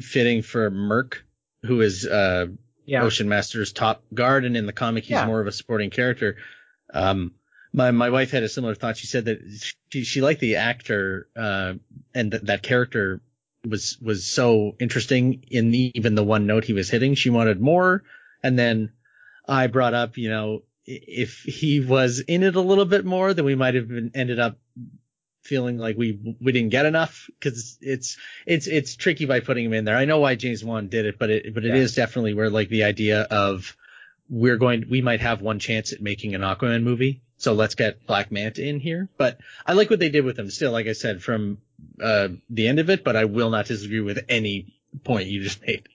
fitting 0.00 0.42
for 0.42 0.70
Murk, 0.70 1.24
who 1.62 1.80
is 1.80 2.06
uh, 2.06 2.46
yeah. 2.84 3.02
Ocean 3.02 3.28
Master's 3.28 3.72
top 3.72 4.02
guard, 4.12 4.44
and 4.44 4.56
in 4.56 4.66
the 4.66 4.72
comic 4.72 5.04
he's 5.04 5.12
yeah. 5.12 5.26
more 5.26 5.40
of 5.40 5.46
a 5.46 5.52
supporting 5.52 5.90
character. 5.90 6.36
Um, 6.92 7.32
my 7.72 7.90
my 7.90 8.10
wife 8.10 8.30
had 8.30 8.42
a 8.42 8.48
similar 8.48 8.74
thought. 8.74 8.96
She 8.96 9.06
said 9.06 9.26
that 9.26 9.38
she 9.88 10.04
she 10.04 10.20
liked 10.20 10.40
the 10.40 10.56
actor 10.56 11.28
uh, 11.36 11.74
and 12.14 12.32
that 12.32 12.46
that 12.46 12.62
character 12.62 13.22
was 13.66 13.98
was 14.00 14.24
so 14.24 14.76
interesting 14.80 15.44
in 15.50 15.70
the, 15.70 15.92
even 15.94 16.14
the 16.14 16.24
one 16.24 16.46
note 16.46 16.64
he 16.64 16.72
was 16.72 16.90
hitting. 16.90 17.14
She 17.14 17.30
wanted 17.30 17.60
more, 17.60 18.02
and 18.42 18.58
then 18.58 18.92
I 19.46 19.68
brought 19.68 19.94
up, 19.94 20.18
you 20.18 20.30
know, 20.30 20.62
if 20.84 21.42
he 21.42 21.80
was 21.80 22.20
in 22.20 22.42
it 22.42 22.56
a 22.56 22.60
little 22.60 22.84
bit 22.84 23.04
more, 23.04 23.34
then 23.34 23.44
we 23.44 23.54
might 23.54 23.74
have 23.74 23.88
been, 23.88 24.10
ended 24.14 24.38
up 24.38 24.58
feeling 25.42 25.78
like 25.78 25.96
we 25.96 26.36
we 26.40 26.52
didn't 26.52 26.70
get 26.70 26.86
enough 26.86 27.28
because 27.38 27.78
it's 27.80 28.16
it's 28.46 28.66
it's 28.66 28.96
tricky 28.96 29.26
by 29.26 29.40
putting 29.40 29.64
him 29.66 29.74
in 29.74 29.84
there. 29.84 29.96
I 29.96 30.04
know 30.04 30.20
why 30.20 30.34
James 30.34 30.64
Wan 30.64 30.88
did 30.88 31.06
it, 31.06 31.18
but 31.18 31.30
it 31.30 31.54
but 31.54 31.64
it 31.64 31.68
yeah. 31.68 31.82
is 31.82 31.94
definitely 31.94 32.34
where 32.34 32.50
like 32.50 32.68
the 32.68 32.84
idea 32.84 33.22
of 33.22 33.76
we're 34.32 34.56
going, 34.56 34.86
we 34.88 35.02
might 35.02 35.20
have 35.20 35.42
one 35.42 35.58
chance 35.58 35.92
at 35.92 36.00
making 36.00 36.34
an 36.34 36.40
Aquaman 36.40 36.82
movie. 36.82 37.22
So 37.36 37.52
let's 37.52 37.74
get 37.74 38.06
Black 38.06 38.32
Manta 38.32 38.66
in 38.66 38.80
here. 38.80 39.10
But 39.18 39.38
I 39.66 39.74
like 39.74 39.90
what 39.90 39.98
they 39.98 40.08
did 40.08 40.24
with 40.24 40.38
him 40.38 40.48
still, 40.48 40.72
like 40.72 40.86
I 40.86 40.92
said, 40.92 41.22
from, 41.22 41.58
uh, 42.00 42.28
the 42.48 42.66
end 42.66 42.78
of 42.78 42.88
it, 42.88 43.04
but 43.04 43.14
I 43.14 43.26
will 43.26 43.50
not 43.50 43.66
disagree 43.66 44.00
with 44.00 44.24
any 44.30 44.74
point 45.04 45.28
you 45.28 45.42
just 45.42 45.60
made. 45.60 45.86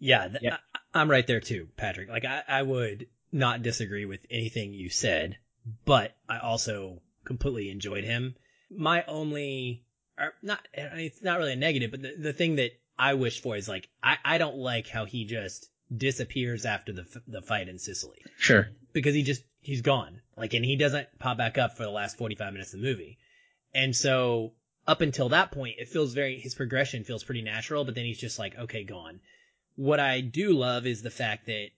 Yeah. 0.00 0.26
Th- 0.26 0.42
yeah. 0.42 0.56
I, 0.92 1.00
am 1.00 1.10
right 1.10 1.26
there 1.26 1.40
too, 1.40 1.68
Patrick. 1.76 2.08
Like 2.08 2.24
I, 2.24 2.42
I 2.48 2.62
would 2.62 3.06
not 3.30 3.62
disagree 3.62 4.04
with 4.04 4.20
anything 4.30 4.74
you 4.74 4.90
said, 4.90 5.36
but 5.84 6.16
I 6.28 6.38
also 6.38 7.00
completely 7.24 7.70
enjoyed 7.70 8.04
him. 8.04 8.34
My 8.70 9.04
only, 9.04 9.84
or 10.18 10.34
not, 10.42 10.66
it's 10.74 11.22
not 11.22 11.38
really 11.38 11.52
a 11.52 11.56
negative, 11.56 11.90
but 11.90 12.02
the, 12.02 12.14
the 12.18 12.32
thing 12.32 12.56
that 12.56 12.72
I 12.98 13.14
wish 13.14 13.40
for 13.40 13.56
is 13.56 13.68
like, 13.68 13.88
I, 14.02 14.16
I 14.24 14.38
don't 14.38 14.56
like 14.56 14.88
how 14.88 15.04
he 15.04 15.24
just 15.24 15.68
disappears 15.94 16.64
after 16.64 16.92
the, 16.92 17.06
the 17.28 17.42
fight 17.42 17.68
in 17.68 17.78
Sicily. 17.78 18.22
Sure. 18.38 18.68
Because 18.92 19.14
he 19.14 19.22
just, 19.22 19.44
he's 19.60 19.82
gone. 19.82 20.20
Like, 20.36 20.54
and 20.54 20.64
he 20.64 20.76
doesn't 20.76 21.06
pop 21.18 21.38
back 21.38 21.58
up 21.58 21.76
for 21.76 21.84
the 21.84 21.90
last 21.90 22.18
45 22.18 22.52
minutes 22.52 22.74
of 22.74 22.80
the 22.80 22.86
movie. 22.86 23.18
And 23.74 23.94
so 23.94 24.52
up 24.86 25.00
until 25.00 25.28
that 25.30 25.52
point, 25.52 25.76
it 25.78 25.88
feels 25.88 26.14
very, 26.14 26.38
his 26.38 26.54
progression 26.54 27.04
feels 27.04 27.24
pretty 27.24 27.42
natural, 27.42 27.84
but 27.84 27.94
then 27.94 28.04
he's 28.04 28.18
just 28.18 28.38
like, 28.38 28.56
okay, 28.58 28.84
gone. 28.84 29.20
What 29.74 30.00
I 30.00 30.20
do 30.20 30.52
love 30.52 30.86
is 30.86 31.02
the 31.02 31.10
fact 31.10 31.46
that 31.46 31.68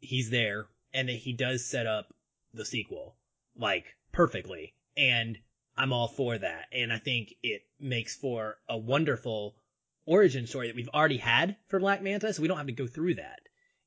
he's 0.00 0.30
there 0.30 0.66
and 0.92 1.08
that 1.08 1.16
he 1.16 1.32
does 1.32 1.64
set 1.64 1.86
up 1.86 2.12
the 2.52 2.64
sequel, 2.64 3.16
like, 3.56 3.86
perfectly. 4.12 4.74
And 4.96 5.38
I'm 5.76 5.92
all 5.92 6.08
for 6.08 6.36
that. 6.36 6.66
And 6.72 6.92
I 6.92 6.98
think 6.98 7.34
it 7.42 7.62
makes 7.80 8.14
for 8.14 8.58
a 8.68 8.76
wonderful 8.76 9.56
origin 10.04 10.46
story 10.46 10.68
that 10.68 10.76
we've 10.76 10.88
already 10.88 11.18
had 11.18 11.56
for 11.68 11.80
Black 11.80 12.02
Manta, 12.02 12.32
so 12.32 12.42
we 12.42 12.48
don't 12.48 12.56
have 12.56 12.66
to 12.66 12.72
go 12.72 12.86
through 12.86 13.14
that 13.14 13.40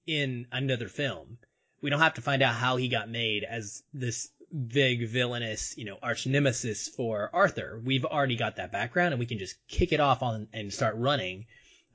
in 0.07 0.47
another 0.51 0.87
film. 0.87 1.37
We 1.81 1.89
don't 1.89 1.99
have 1.99 2.15
to 2.15 2.21
find 2.21 2.41
out 2.41 2.55
how 2.55 2.77
he 2.77 2.87
got 2.87 3.09
made 3.09 3.43
as 3.43 3.83
this 3.93 4.29
big 4.67 5.07
villainous, 5.07 5.77
you 5.77 5.85
know, 5.85 5.97
arch 6.01 6.25
nemesis 6.25 6.87
for 6.87 7.29
Arthur. 7.33 7.81
We've 7.83 8.05
already 8.05 8.37
got 8.37 8.55
that 8.55 8.71
background 8.71 9.13
and 9.13 9.19
we 9.19 9.25
can 9.25 9.39
just 9.39 9.55
kick 9.67 9.91
it 9.91 9.99
off 9.99 10.23
on 10.23 10.47
and 10.53 10.73
start 10.73 10.95
running, 10.95 11.45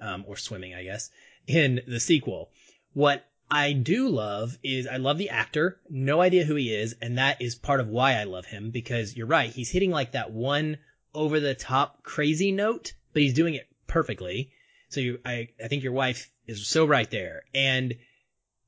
um, 0.00 0.24
or 0.26 0.36
swimming, 0.36 0.74
I 0.74 0.84
guess, 0.84 1.10
in 1.46 1.80
the 1.86 2.00
sequel. 2.00 2.50
What 2.92 3.24
I 3.50 3.72
do 3.72 4.08
love 4.08 4.56
is 4.62 4.86
I 4.86 4.96
love 4.96 5.18
the 5.18 5.30
actor, 5.30 5.80
no 5.88 6.20
idea 6.20 6.44
who 6.44 6.54
he 6.54 6.72
is, 6.72 6.94
and 7.02 7.18
that 7.18 7.42
is 7.42 7.54
part 7.56 7.80
of 7.80 7.88
why 7.88 8.14
I 8.14 8.24
love 8.24 8.46
him 8.46 8.70
because 8.70 9.16
you're 9.16 9.26
right, 9.26 9.50
he's 9.50 9.70
hitting 9.70 9.90
like 9.90 10.12
that 10.12 10.30
one 10.30 10.78
over 11.14 11.40
the 11.40 11.54
top 11.54 12.02
crazy 12.02 12.52
note, 12.52 12.92
but 13.12 13.22
he's 13.22 13.34
doing 13.34 13.54
it 13.54 13.66
perfectly. 13.86 14.52
So 14.88 15.00
you, 15.00 15.18
I, 15.24 15.48
I 15.62 15.68
think 15.68 15.82
your 15.82 15.92
wife 15.92 16.30
is 16.46 16.66
so 16.66 16.84
right 16.84 17.10
there. 17.10 17.42
And 17.54 17.96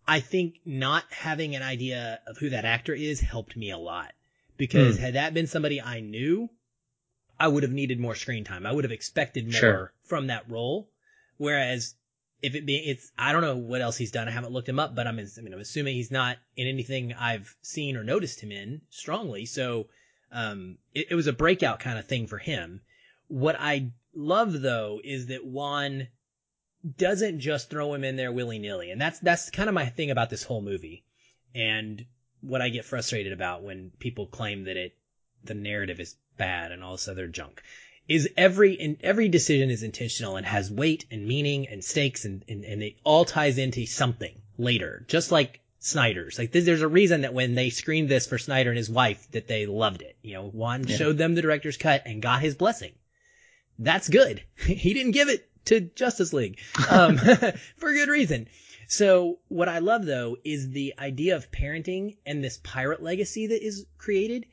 I 0.06 0.20
think 0.20 0.60
not 0.64 1.04
having 1.10 1.54
an 1.54 1.62
idea 1.62 2.20
of 2.26 2.38
who 2.38 2.50
that 2.50 2.64
actor 2.64 2.94
is 2.94 3.20
helped 3.20 3.56
me 3.56 3.70
a 3.70 3.78
lot 3.78 4.12
because 4.56 4.96
mm. 4.96 5.00
had 5.00 5.14
that 5.14 5.34
been 5.34 5.46
somebody 5.46 5.80
I 5.80 6.00
knew, 6.00 6.50
I 7.38 7.48
would 7.48 7.62
have 7.62 7.72
needed 7.72 8.00
more 8.00 8.14
screen 8.14 8.44
time. 8.44 8.66
I 8.66 8.72
would 8.72 8.84
have 8.84 8.92
expected 8.92 9.46
more 9.46 9.60
sure. 9.60 9.92
from 10.04 10.28
that 10.28 10.50
role. 10.50 10.90
Whereas 11.38 11.94
if 12.42 12.56
it 12.56 12.66
be, 12.66 12.76
it's, 12.76 13.10
I 13.16 13.32
don't 13.32 13.42
know 13.42 13.56
what 13.56 13.80
else 13.80 13.96
he's 13.96 14.10
done. 14.10 14.28
I 14.28 14.32
haven't 14.32 14.52
looked 14.52 14.68
him 14.68 14.80
up, 14.80 14.94
but 14.94 15.06
I'm, 15.06 15.18
I 15.18 15.40
mean, 15.40 15.54
I'm 15.54 15.60
assuming 15.60 15.94
he's 15.94 16.10
not 16.10 16.38
in 16.56 16.66
anything 16.66 17.14
I've 17.14 17.54
seen 17.62 17.96
or 17.96 18.02
noticed 18.02 18.40
him 18.40 18.50
in 18.50 18.82
strongly. 18.90 19.46
So, 19.46 19.86
um, 20.32 20.78
it, 20.92 21.06
it 21.10 21.14
was 21.14 21.28
a 21.28 21.32
breakout 21.32 21.78
kind 21.78 21.98
of 21.98 22.06
thing 22.06 22.26
for 22.26 22.38
him. 22.38 22.80
What 23.28 23.56
I 23.58 23.92
love 24.14 24.60
though 24.60 25.00
is 25.02 25.26
that 25.26 25.46
Wan 25.46 26.08
doesn't 26.98 27.38
just 27.38 27.70
throw 27.70 27.94
him 27.94 28.02
in 28.02 28.16
there 28.16 28.32
willy 28.32 28.58
nilly. 28.58 28.90
And 28.90 29.00
that's, 29.00 29.20
that's 29.20 29.50
kind 29.50 29.68
of 29.68 29.74
my 29.74 29.86
thing 29.86 30.10
about 30.10 30.28
this 30.28 30.42
whole 30.42 30.62
movie. 30.62 31.04
And 31.54 32.04
what 32.40 32.60
I 32.60 32.70
get 32.70 32.84
frustrated 32.84 33.32
about 33.32 33.62
when 33.62 33.92
people 34.00 34.26
claim 34.26 34.64
that 34.64 34.76
it, 34.76 34.96
the 35.44 35.54
narrative 35.54 36.00
is 36.00 36.16
bad 36.36 36.72
and 36.72 36.82
all 36.82 36.92
this 36.92 37.08
other 37.08 37.28
junk 37.28 37.62
is 38.08 38.28
every, 38.36 38.74
in, 38.74 38.98
every 39.02 39.28
decision 39.28 39.70
is 39.70 39.82
intentional 39.82 40.36
and 40.36 40.46
has 40.46 40.70
weight 40.70 41.06
and 41.10 41.26
meaning 41.26 41.68
and 41.68 41.82
stakes 41.84 42.24
and, 42.24 42.44
and, 42.48 42.64
and 42.64 42.82
it 42.82 42.96
all 43.04 43.24
ties 43.24 43.58
into 43.58 43.86
something 43.86 44.34
later. 44.58 45.04
Just 45.08 45.30
like 45.32 45.60
Snyder's. 45.82 46.38
Like 46.38 46.52
there's 46.52 46.82
a 46.82 46.88
reason 46.88 47.22
that 47.22 47.34
when 47.34 47.54
they 47.54 47.70
screened 47.70 48.08
this 48.08 48.26
for 48.26 48.38
Snyder 48.38 48.70
and 48.70 48.76
his 48.76 48.88
wife 48.88 49.28
that 49.32 49.48
they 49.48 49.66
loved 49.66 50.02
it. 50.02 50.16
You 50.22 50.34
know, 50.34 50.50
Wan 50.52 50.84
yeah. 50.86 50.96
showed 50.96 51.18
them 51.18 51.34
the 51.34 51.42
director's 51.42 51.76
cut 51.76 52.02
and 52.06 52.22
got 52.22 52.40
his 52.40 52.54
blessing. 52.54 52.92
That's 53.78 54.08
good. 54.08 54.42
he 54.56 54.94
didn't 54.94 55.12
give 55.12 55.28
it 55.28 55.48
to 55.66 55.80
Justice 55.80 56.32
League 56.32 56.60
um, 56.88 57.18
for 57.76 57.92
good 57.92 58.08
reason. 58.08 58.48
So 58.86 59.38
what 59.48 59.68
I 59.68 59.80
love 59.80 60.04
though 60.04 60.36
is 60.44 60.70
the 60.70 60.94
idea 60.98 61.34
of 61.34 61.50
parenting 61.50 62.16
and 62.26 62.42
this 62.42 62.58
pirate 62.62 63.02
legacy 63.02 63.48
that 63.48 63.66
is 63.66 63.86
created. 63.98 64.46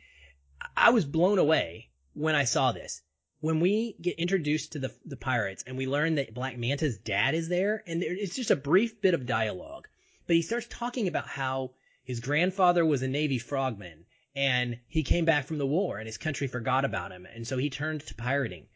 I 0.75 0.89
was 0.89 1.05
blown 1.05 1.37
away 1.37 1.89
when 2.13 2.35
I 2.35 2.45
saw 2.45 2.71
this. 2.71 3.01
When 3.41 3.59
we 3.59 3.95
get 4.01 4.19
introduced 4.19 4.73
to 4.73 4.79
the 4.79 4.93
the 5.05 5.17
pirates 5.17 5.63
and 5.65 5.77
we 5.77 5.87
learn 5.87 6.15
that 6.15 6.33
Black 6.33 6.57
Manta's 6.57 6.97
dad 6.97 7.33
is 7.33 7.47
there, 7.47 7.83
and 7.87 8.03
it's 8.03 8.35
just 8.35 8.51
a 8.51 8.55
brief 8.55 9.01
bit 9.01 9.13
of 9.13 9.25
dialogue, 9.25 9.87
but 10.27 10.35
he 10.35 10.41
starts 10.41 10.67
talking 10.69 11.07
about 11.07 11.27
how 11.27 11.71
his 12.03 12.19
grandfather 12.19 12.85
was 12.85 13.01
a 13.01 13.07
Navy 13.07 13.37
frogman 13.37 14.05
and 14.35 14.79
he 14.87 15.03
came 15.03 15.25
back 15.25 15.45
from 15.45 15.57
the 15.57 15.65
war 15.65 15.97
and 15.97 16.07
his 16.07 16.17
country 16.17 16.47
forgot 16.47 16.85
about 16.85 17.11
him, 17.11 17.25
and 17.25 17.47
so 17.47 17.57
he 17.57 17.69
turned 17.69 18.01
to 18.01 18.15
pirating. 18.15 18.67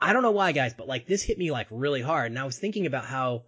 I 0.00 0.12
don't 0.12 0.22
know 0.22 0.30
why, 0.30 0.52
guys, 0.52 0.72
but 0.74 0.88
like 0.88 1.06
this 1.06 1.22
hit 1.22 1.38
me 1.38 1.50
like 1.50 1.66
really 1.70 2.00
hard. 2.00 2.30
And 2.30 2.38
I 2.38 2.44
was 2.44 2.58
thinking 2.58 2.86
about 2.86 3.04
how, 3.04 3.44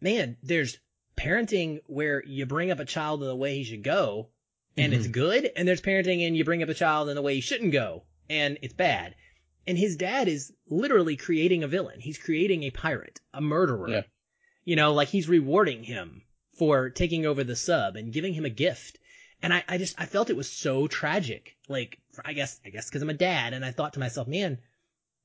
man, 0.00 0.36
there's 0.42 0.78
parenting 1.16 1.80
where 1.86 2.22
you 2.24 2.44
bring 2.44 2.70
up 2.70 2.80
a 2.80 2.84
child 2.84 3.22
in 3.22 3.28
the 3.28 3.36
way 3.36 3.56
he 3.56 3.64
should 3.64 3.82
go 3.82 4.28
and 4.76 4.92
mm-hmm. 4.92 5.00
it's 5.00 5.08
good. 5.08 5.50
And 5.56 5.66
there's 5.66 5.80
parenting 5.80 6.26
and 6.26 6.36
you 6.36 6.44
bring 6.44 6.62
up 6.62 6.68
a 6.68 6.74
child 6.74 7.08
in 7.08 7.14
the 7.14 7.22
way 7.22 7.36
he 7.36 7.40
shouldn't 7.40 7.72
go 7.72 8.02
and 8.28 8.58
it's 8.62 8.74
bad. 8.74 9.14
And 9.66 9.78
his 9.78 9.96
dad 9.96 10.28
is 10.28 10.52
literally 10.68 11.16
creating 11.16 11.62
a 11.62 11.68
villain. 11.68 12.00
He's 12.00 12.18
creating 12.18 12.64
a 12.64 12.70
pirate, 12.70 13.20
a 13.32 13.40
murderer. 13.40 13.88
Yeah. 13.88 14.02
You 14.64 14.76
know, 14.76 14.92
like 14.92 15.08
he's 15.08 15.28
rewarding 15.28 15.82
him 15.82 16.22
for 16.58 16.90
taking 16.90 17.26
over 17.26 17.44
the 17.44 17.56
sub 17.56 17.96
and 17.96 18.12
giving 18.12 18.34
him 18.34 18.44
a 18.44 18.50
gift. 18.50 18.98
And 19.42 19.52
I, 19.52 19.64
I 19.68 19.78
just, 19.78 20.00
I 20.00 20.06
felt 20.06 20.30
it 20.30 20.36
was 20.36 20.50
so 20.50 20.86
tragic. 20.86 21.56
Like, 21.68 21.98
I 22.24 22.32
guess, 22.32 22.60
I 22.64 22.70
guess 22.70 22.90
cause 22.90 23.02
I'm 23.02 23.10
a 23.10 23.14
dad 23.14 23.52
and 23.52 23.64
I 23.64 23.72
thought 23.72 23.94
to 23.94 24.00
myself, 24.00 24.28
man, 24.28 24.58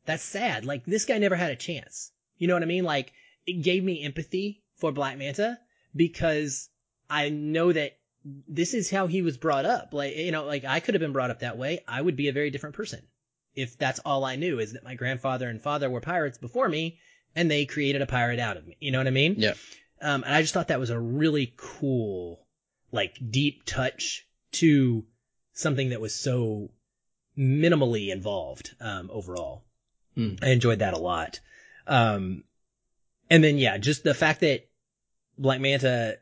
that's 0.05 0.23
sad. 0.23 0.65
Like 0.65 0.85
this 0.85 1.05
guy 1.05 1.17
never 1.17 1.35
had 1.35 1.51
a 1.51 1.55
chance. 1.55 2.11
You 2.37 2.47
know 2.47 2.53
what 2.53 2.63
I 2.63 2.67
mean? 2.67 2.83
Like 2.83 3.11
it 3.45 3.61
gave 3.61 3.83
me 3.83 4.03
empathy 4.03 4.63
for 4.77 4.91
Black 4.91 5.17
Manta 5.17 5.59
because 5.95 6.69
I 7.09 7.29
know 7.29 7.71
that 7.71 7.97
this 8.47 8.73
is 8.73 8.89
how 8.89 9.07
he 9.07 9.21
was 9.21 9.37
brought 9.37 9.65
up. 9.65 9.93
Like, 9.93 10.15
you 10.15 10.31
know, 10.31 10.45
like 10.45 10.65
I 10.65 10.79
could 10.79 10.95
have 10.95 11.01
been 11.01 11.13
brought 11.13 11.31
up 11.31 11.39
that 11.39 11.57
way. 11.57 11.83
I 11.87 12.01
would 12.01 12.15
be 12.15 12.29
a 12.29 12.33
very 12.33 12.51
different 12.51 12.75
person 12.75 13.01
if 13.59 13.77
that's 13.77 13.99
all 13.99 14.23
I 14.23 14.37
knew 14.37 14.59
is 14.59 14.73
that 14.73 14.83
my 14.83 14.95
grandfather 14.95 15.49
and 15.49 15.61
father 15.61 15.89
were 15.89 16.01
pirates 16.01 16.37
before 16.37 16.69
me 16.69 16.97
and 17.35 17.51
they 17.51 17.65
created 17.65 18.01
a 18.01 18.05
pirate 18.05 18.39
out 18.39 18.57
of 18.57 18.65
me. 18.65 18.77
You 18.79 18.91
know 18.91 18.99
what 18.99 19.07
I 19.07 19.11
mean? 19.11 19.35
Yeah. 19.37 19.53
Um, 20.01 20.23
and 20.23 20.33
I 20.33 20.41
just 20.41 20.53
thought 20.53 20.69
that 20.69 20.79
was 20.79 20.89
a 20.89 20.99
really 20.99 21.53
cool, 21.57 22.45
like 22.91 23.17
deep 23.29 23.65
touch 23.65 24.25
to 24.53 25.05
something 25.53 25.89
that 25.89 25.99
was 25.99 26.15
so 26.15 26.71
minimally 27.37 28.11
involved, 28.11 28.75
um, 28.79 29.09
overall. 29.11 29.65
Mm. 30.17 30.41
I 30.41 30.49
enjoyed 30.49 30.79
that 30.79 30.93
a 30.93 30.99
lot. 30.99 31.41
Um, 31.85 32.45
and 33.29 33.43
then 33.43 33.57
yeah, 33.57 33.77
just 33.77 34.03
the 34.03 34.13
fact 34.13 34.39
that 34.39 34.69
Black 35.37 35.59
Manta 35.59 36.17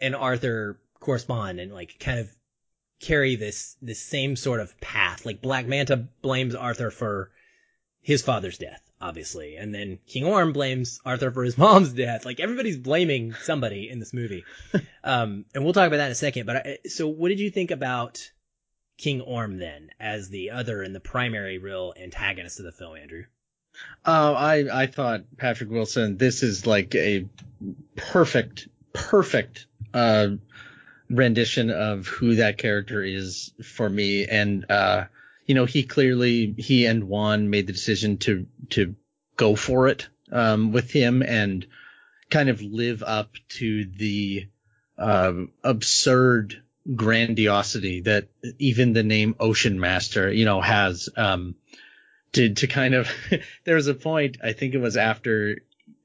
and 0.00 0.16
Arthur 0.16 0.80
correspond 1.00 1.60
and 1.60 1.72
like 1.72 1.98
kind 2.00 2.20
of 2.20 2.30
carry 3.00 3.36
this 3.36 3.76
this 3.80 4.00
same 4.00 4.36
sort 4.36 4.60
of 4.60 4.78
path. 4.80 5.24
Like 5.24 5.40
Black 5.40 5.66
Manta 5.66 5.96
blames 6.22 6.54
Arthur 6.54 6.90
for 6.90 7.30
his 8.00 8.22
father's 8.22 8.58
death, 8.58 8.80
obviously, 9.00 9.56
and 9.56 9.74
then 9.74 9.98
King 10.06 10.24
Orm 10.24 10.52
blames 10.52 11.00
Arthur 11.04 11.30
for 11.30 11.44
his 11.44 11.58
mom's 11.66 11.92
death. 11.92 12.24
Like 12.24 12.40
everybody's 12.40 12.78
blaming 12.78 13.34
somebody 13.34 13.88
in 13.88 13.98
this 13.98 14.12
movie. 14.12 14.44
um, 15.04 15.44
and 15.54 15.64
we'll 15.64 15.72
talk 15.72 15.86
about 15.86 15.98
that 15.98 16.06
in 16.06 16.12
a 16.12 16.16
second. 16.16 16.46
But 16.46 16.56
I, 16.56 16.78
so, 16.88 17.08
what 17.08 17.28
did 17.28 17.40
you 17.40 17.50
think 17.50 17.70
about 17.70 18.30
King 18.96 19.20
Orm 19.20 19.58
then 19.58 19.90
as 20.00 20.28
the 20.28 20.50
other 20.50 20.82
and 20.82 20.94
the 20.94 21.00
primary 21.00 21.58
real 21.58 21.94
antagonist 22.00 22.58
of 22.58 22.66
the 22.66 22.72
film, 22.72 22.96
Andrew? 22.96 23.24
Uh, 24.04 24.32
I 24.32 24.82
I 24.82 24.86
thought 24.86 25.22
Patrick 25.36 25.70
Wilson. 25.70 26.16
This 26.16 26.42
is 26.42 26.66
like 26.66 26.94
a 26.94 27.26
perfect, 27.94 28.68
perfect 28.92 29.66
uh, 29.94 30.30
rendition 31.10 31.70
of 31.70 32.06
who 32.06 32.36
that 32.36 32.58
character 32.58 33.02
is 33.02 33.52
for 33.62 33.88
me. 33.88 34.26
And 34.26 34.70
uh, 34.70 35.04
you 35.46 35.54
know, 35.54 35.64
he 35.64 35.82
clearly 35.82 36.54
he 36.58 36.86
and 36.86 37.04
Wan 37.04 37.50
made 37.50 37.66
the 37.66 37.72
decision 37.72 38.18
to 38.18 38.46
to 38.70 38.94
go 39.36 39.56
for 39.56 39.88
it 39.88 40.08
um, 40.32 40.72
with 40.72 40.90
him 40.90 41.22
and 41.22 41.66
kind 42.30 42.48
of 42.48 42.60
live 42.60 43.02
up 43.02 43.32
to 43.48 43.86
the 43.86 44.48
uh, 44.98 45.32
absurd 45.64 46.62
grandiosity 46.94 48.00
that 48.02 48.28
even 48.58 48.92
the 48.92 49.02
name 49.02 49.36
Ocean 49.38 49.78
Master, 49.78 50.32
you 50.32 50.44
know, 50.44 50.60
has. 50.60 51.08
Um, 51.16 51.54
to 52.32 52.52
to 52.54 52.66
kind 52.66 52.94
of 52.94 53.10
there 53.64 53.76
was 53.76 53.86
a 53.86 53.94
point 53.94 54.38
I 54.42 54.52
think 54.52 54.74
it 54.74 54.80
was 54.80 54.96
after 54.96 55.60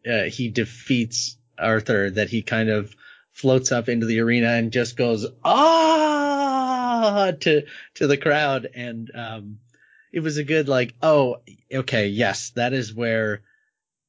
uh, 0.09 0.23
he 0.23 0.49
defeats 0.49 1.37
Arthur 1.57 2.09
that 2.11 2.29
he 2.29 2.41
kind 2.41 2.69
of 2.69 2.95
floats 3.33 3.71
up 3.71 3.89
into 3.89 4.05
the 4.05 4.19
arena 4.19 4.51
and 4.51 4.71
just 4.71 4.95
goes 4.95 5.25
ah 5.43 7.31
to 7.39 7.63
to 7.95 8.07
the 8.07 8.17
crowd. 8.17 8.69
And 8.73 9.11
um 9.13 9.59
it 10.11 10.21
was 10.21 10.37
a 10.37 10.43
good 10.43 10.69
like 10.69 10.93
oh 11.01 11.37
okay 11.73 12.07
yes 12.07 12.51
that 12.51 12.73
is 12.73 12.93
where 12.93 13.41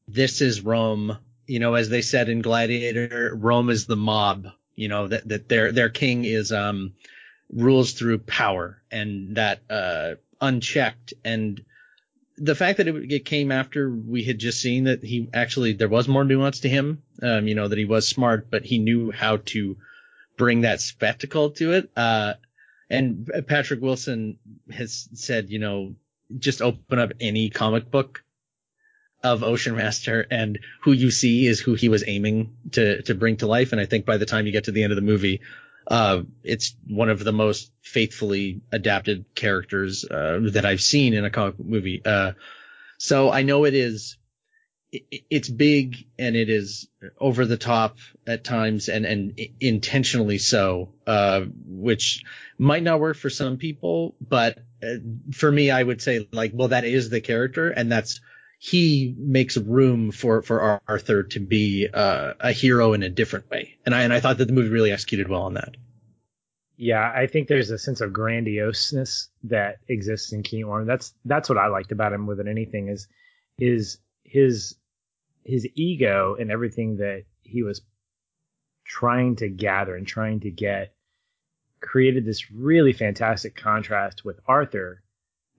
this 0.07 0.41
is 0.41 0.61
Rome. 0.61 1.19
You 1.47 1.59
know 1.59 1.75
as 1.75 1.89
they 1.89 2.03
said 2.03 2.29
in 2.29 2.43
Gladiator 2.43 3.33
Rome 3.35 3.71
is 3.71 3.87
the 3.87 3.97
mob 3.97 4.49
you 4.75 4.89
know 4.89 5.09
that 5.09 5.29
that 5.29 5.49
their 5.49 5.73
their 5.73 5.91
king 5.91 6.25
is 6.25 6.53
um 6.53 6.95
rules 7.51 7.93
through 7.93 8.19
power 8.19 8.83
and 8.91 9.37
that 9.37 9.61
uh 9.71 10.15
unchecked. 10.41 11.15
And 11.25 11.65
the 12.37 12.55
fact 12.55 12.79
that 12.79 12.89
it, 12.89 13.13
it, 13.13 13.25
came 13.25 13.53
after 13.53 13.91
we 13.91 14.25
had 14.25 14.39
just 14.39 14.61
seen 14.61 14.85
that 14.85 15.03
he 15.03 15.29
actually 15.33 15.75
there 15.75 15.89
was 15.89 16.09
more 16.09 16.25
nuance 16.25 16.61
to 16.61 16.69
him, 16.69 17.03
um, 17.23 17.47
you 17.47 17.55
know, 17.55 17.69
that 17.69 17.79
he 17.79 17.85
was 17.85 18.09
smart, 18.09 18.51
but 18.51 18.65
he 18.65 18.79
knew 18.79 19.11
how 19.11 19.39
to 19.39 19.77
bring 20.37 20.63
that 20.63 20.81
spectacle 20.81 21.51
to 21.51 21.73
it. 21.73 21.91
Uh, 21.97 22.35
and 22.91 23.31
Patrick 23.47 23.81
Wilson 23.81 24.39
has 24.71 25.09
said, 25.15 25.51
you 25.51 25.59
know, 25.59 25.95
just 26.39 26.63
open 26.63 26.99
up 26.99 27.13
any 27.21 27.51
comic 27.51 27.91
book 27.91 28.25
of 29.23 29.43
Ocean 29.43 29.75
Master 29.77 30.27
and 30.31 30.59
who 30.83 30.93
you 30.93 31.11
see 31.11 31.47
is 31.47 31.61
who 31.61 31.75
he 31.75 31.89
was 31.89 32.05
aiming 32.07 32.57
to 32.73 33.03
to 33.03 33.15
bring 33.15 33.39
to 33.39 33.47
life. 33.47 33.73
And 33.73 33.81
I 33.81 33.87
think 33.87 34.05
by 34.05 34.19
the 34.19 34.27
time 34.27 34.47
you 34.47 34.53
get 34.53 34.65
to 34.65 34.73
the 34.73 34.83
end 34.83 34.93
of 34.93 34.97
the 34.97 35.03
movie, 35.03 35.41
uh, 35.87 36.23
it's 36.43 36.75
one 36.89 37.11
of 37.11 37.23
the 37.23 37.33
most 37.33 37.71
faithfully 37.83 38.61
adapted 38.73 39.25
characters 39.35 40.05
uh, 40.05 40.41
that 40.53 40.65
I've 40.65 40.81
seen 40.81 41.15
in 41.15 41.25
a 41.25 41.31
comic 41.31 41.59
movie. 41.59 42.03
Uh, 42.05 42.33
so 42.99 43.31
I 43.31 43.43
know 43.43 43.65
it 43.65 43.75
is, 43.75 44.17
it, 44.93 45.25
it's 45.31 45.49
big 45.49 46.07
and 46.19 46.37
it 46.37 46.49
is 46.49 46.89
over 47.19 47.45
the 47.45 47.57
top 47.57 47.99
at 48.27 48.45
times 48.45 48.89
and 48.89 49.05
and 49.05 49.41
intentionally 49.61 50.39
so, 50.39 50.95
uh, 51.07 51.43
which 51.67 52.25
might 52.59 52.83
not 52.83 53.01
work 53.01 53.17
for 53.17 53.31
some 53.31 53.57
people, 53.59 54.15
but 54.21 54.59
uh, 54.83 54.97
for 55.33 55.51
me, 55.51 55.71
I 55.71 55.83
would 55.83 56.01
say 56.01 56.29
like, 56.33 56.53
well, 56.55 56.69
that 56.69 56.85
is 56.85 57.11
the 57.11 57.21
character, 57.21 57.71
and 57.71 57.91
that's 57.91 58.21
he 58.65 59.15
makes 59.19 59.59
room 59.59 60.11
for 60.11 60.41
for 60.41 60.81
Arthur 60.89 61.23
to 61.23 61.39
be 61.39 61.87
uh, 61.93 62.33
a 62.41 62.51
hero 62.51 62.95
in 62.95 63.03
a 63.03 63.11
different 63.11 63.51
way, 63.51 63.77
and 63.85 63.95
I 63.95 64.05
and 64.05 64.13
I 64.13 64.21
thought 64.21 64.39
that 64.39 64.47
the 64.47 64.55
movie 64.55 64.71
really 64.71 64.91
executed 64.91 65.29
well 65.29 65.43
on 65.43 65.55
that. 65.55 65.77
Yeah, 66.79 67.13
I 67.15 67.27
think 67.27 67.47
there's 67.47 67.69
a 67.69 67.79
sense 67.79 68.01
of 68.01 68.13
grandioseness 68.13 69.29
that 69.43 69.81
exists 69.87 70.33
in 70.33 70.43
King 70.43 70.65
Orm. 70.65 70.87
That's 70.87 71.13
that's 71.27 71.51
what 71.51 71.59
I 71.59 71.67
liked 71.67 71.93
about 71.93 72.15
him 72.15 72.23
more 72.23 72.37
than 72.37 72.49
anything 72.49 72.89
is 72.89 73.07
is 73.59 73.99
his 74.23 74.77
his 75.45 75.69
ego 75.75 76.35
and 76.41 76.51
everything 76.51 76.97
that 76.97 77.25
he 77.43 77.63
was 77.63 77.83
trying 78.87 79.37
to 79.37 79.49
gather 79.51 79.95
and 79.95 80.07
trying 80.07 80.41
to 80.41 80.51
get 80.51 80.95
created 81.83 82.25
this 82.25 82.51
really 82.51 82.95
fantastic 82.95 83.55
contrast 83.55 84.25
with 84.25 84.41
Arthur 84.47 85.04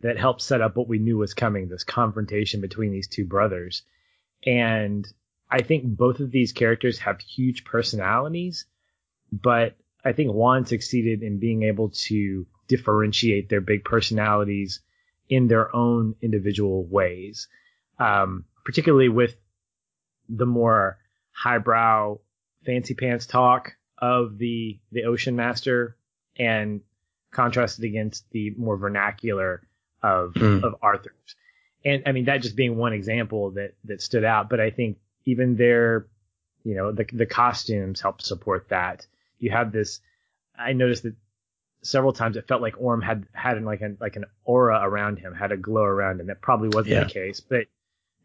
that 0.01 0.17
helped 0.17 0.41
set 0.41 0.61
up 0.61 0.75
what 0.75 0.87
we 0.87 0.99
knew 0.99 1.17
was 1.17 1.33
coming 1.33 1.67
this 1.67 1.83
confrontation 1.83 2.61
between 2.61 2.91
these 2.91 3.07
two 3.07 3.25
brothers. 3.25 3.83
And 4.45 5.07
I 5.49 5.61
think 5.61 5.85
both 5.85 6.19
of 6.19 6.31
these 6.31 6.51
characters 6.51 6.99
have 6.99 7.19
huge 7.19 7.65
personalities, 7.65 8.65
but 9.31 9.75
I 10.03 10.13
think 10.13 10.33
Wan 10.33 10.65
succeeded 10.65 11.23
in 11.23 11.39
being 11.39 11.63
able 11.63 11.89
to 11.89 12.45
differentiate 12.67 13.49
their 13.49 13.61
big 13.61 13.83
personalities 13.83 14.81
in 15.29 15.47
their 15.47 15.75
own 15.75 16.15
individual 16.21 16.85
ways, 16.85 17.47
um, 17.97 18.45
particularly 18.63 19.09
with 19.09 19.35
the 20.29 20.45
more 20.45 20.99
highbrow, 21.31 22.19
fancy 22.65 22.93
pants 22.93 23.25
talk 23.25 23.73
of 23.97 24.37
the 24.37 24.79
the 24.91 25.05
Ocean 25.05 25.35
Master, 25.35 25.97
and 26.37 26.81
contrasted 27.31 27.85
against 27.85 28.29
the 28.31 28.51
more 28.57 28.77
vernacular 28.77 29.61
of 30.05 30.33
mm. 30.33 30.63
of 30.63 30.75
Arthur's. 30.81 31.35
And 31.83 32.03
I 32.05 32.11
mean 32.11 32.25
that 32.25 32.41
just 32.41 32.55
being 32.55 32.77
one 32.77 32.93
example 32.93 33.51
that 33.51 33.73
that 33.85 34.01
stood 34.01 34.23
out, 34.23 34.49
but 34.49 34.59
I 34.59 34.69
think 34.71 34.97
even 35.25 35.55
their 35.55 36.07
you 36.63 36.75
know 36.75 36.91
the 36.91 37.05
the 37.11 37.25
costumes 37.25 38.01
help 38.01 38.21
support 38.21 38.69
that. 38.69 39.05
You 39.39 39.51
have 39.51 39.71
this 39.71 39.99
I 40.57 40.73
noticed 40.73 41.03
that 41.03 41.15
several 41.81 42.13
times 42.13 42.37
it 42.37 42.47
felt 42.47 42.61
like 42.61 42.75
Orm 42.79 43.01
had 43.01 43.25
had 43.33 43.61
like 43.63 43.81
an 43.81 43.97
like 43.99 44.15
an 44.15 44.25
aura 44.43 44.79
around 44.81 45.17
him, 45.17 45.33
had 45.33 45.51
a 45.51 45.57
glow 45.57 45.83
around 45.83 46.19
him. 46.19 46.27
That 46.27 46.41
probably 46.41 46.69
wasn't 46.69 46.95
yeah. 46.95 47.03
the 47.03 47.09
case, 47.09 47.39
but 47.39 47.65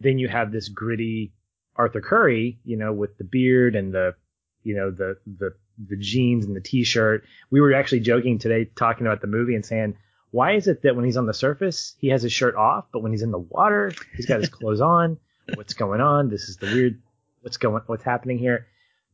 then 0.00 0.18
you 0.18 0.28
have 0.28 0.52
this 0.52 0.68
gritty 0.68 1.32
Arthur 1.76 2.00
Curry, 2.00 2.58
you 2.64 2.76
know, 2.76 2.92
with 2.92 3.16
the 3.18 3.24
beard 3.24 3.74
and 3.74 3.92
the 3.92 4.14
you 4.62 4.74
know 4.74 4.90
the 4.90 5.16
the 5.26 5.54
the 5.88 5.96
jeans 5.96 6.44
and 6.44 6.54
the 6.54 6.60
t-shirt. 6.60 7.24
We 7.50 7.60
were 7.60 7.72
actually 7.72 8.00
joking 8.00 8.38
today 8.38 8.66
talking 8.66 9.06
about 9.06 9.20
the 9.20 9.26
movie 9.26 9.54
and 9.54 9.64
saying 9.64 9.96
why 10.30 10.52
is 10.52 10.68
it 10.68 10.82
that 10.82 10.94
when 10.94 11.04
he's 11.04 11.16
on 11.16 11.26
the 11.26 11.34
surface, 11.34 11.94
he 11.98 12.08
has 12.08 12.22
his 12.22 12.32
shirt 12.32 12.54
off, 12.54 12.86
but 12.92 13.02
when 13.02 13.12
he's 13.12 13.22
in 13.22 13.30
the 13.30 13.38
water, 13.38 13.92
he's 14.16 14.26
got 14.26 14.40
his 14.40 14.48
clothes 14.48 14.80
on? 14.80 15.18
What's 15.54 15.74
going 15.74 16.00
on? 16.00 16.28
This 16.28 16.48
is 16.48 16.56
the 16.56 16.66
weird, 16.66 17.02
what's 17.42 17.56
going, 17.56 17.82
what's 17.86 18.04
happening 18.04 18.38
here? 18.38 18.66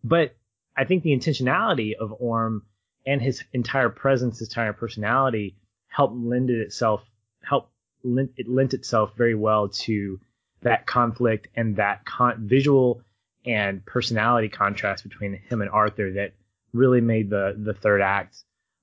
But 0.04 0.36
I 0.76 0.84
think 0.84 1.02
the 1.02 1.16
intentionality 1.16 1.94
of 1.94 2.14
Orm 2.18 2.64
and 3.06 3.22
his 3.22 3.42
entire 3.52 3.88
presence, 3.88 4.40
his 4.40 4.48
entire 4.48 4.74
personality 4.74 5.56
helped 5.88 6.16
lend 6.16 6.50
it 6.50 6.60
itself, 6.60 7.02
help 7.42 7.70
it 8.04 8.48
lent 8.48 8.74
itself 8.74 9.12
very 9.16 9.34
well 9.34 9.68
to 9.68 10.20
that 10.62 10.86
conflict 10.86 11.48
and 11.56 11.76
that 11.76 12.04
con- 12.04 12.46
visual 12.46 13.00
and 13.46 13.84
personality 13.86 14.48
contrast 14.48 15.02
between 15.04 15.34
him 15.48 15.62
and 15.62 15.70
Arthur 15.70 16.12
that 16.12 16.34
really 16.72 17.00
made 17.00 17.30
the, 17.30 17.54
the 17.56 17.72
third 17.72 18.02
act 18.02 18.36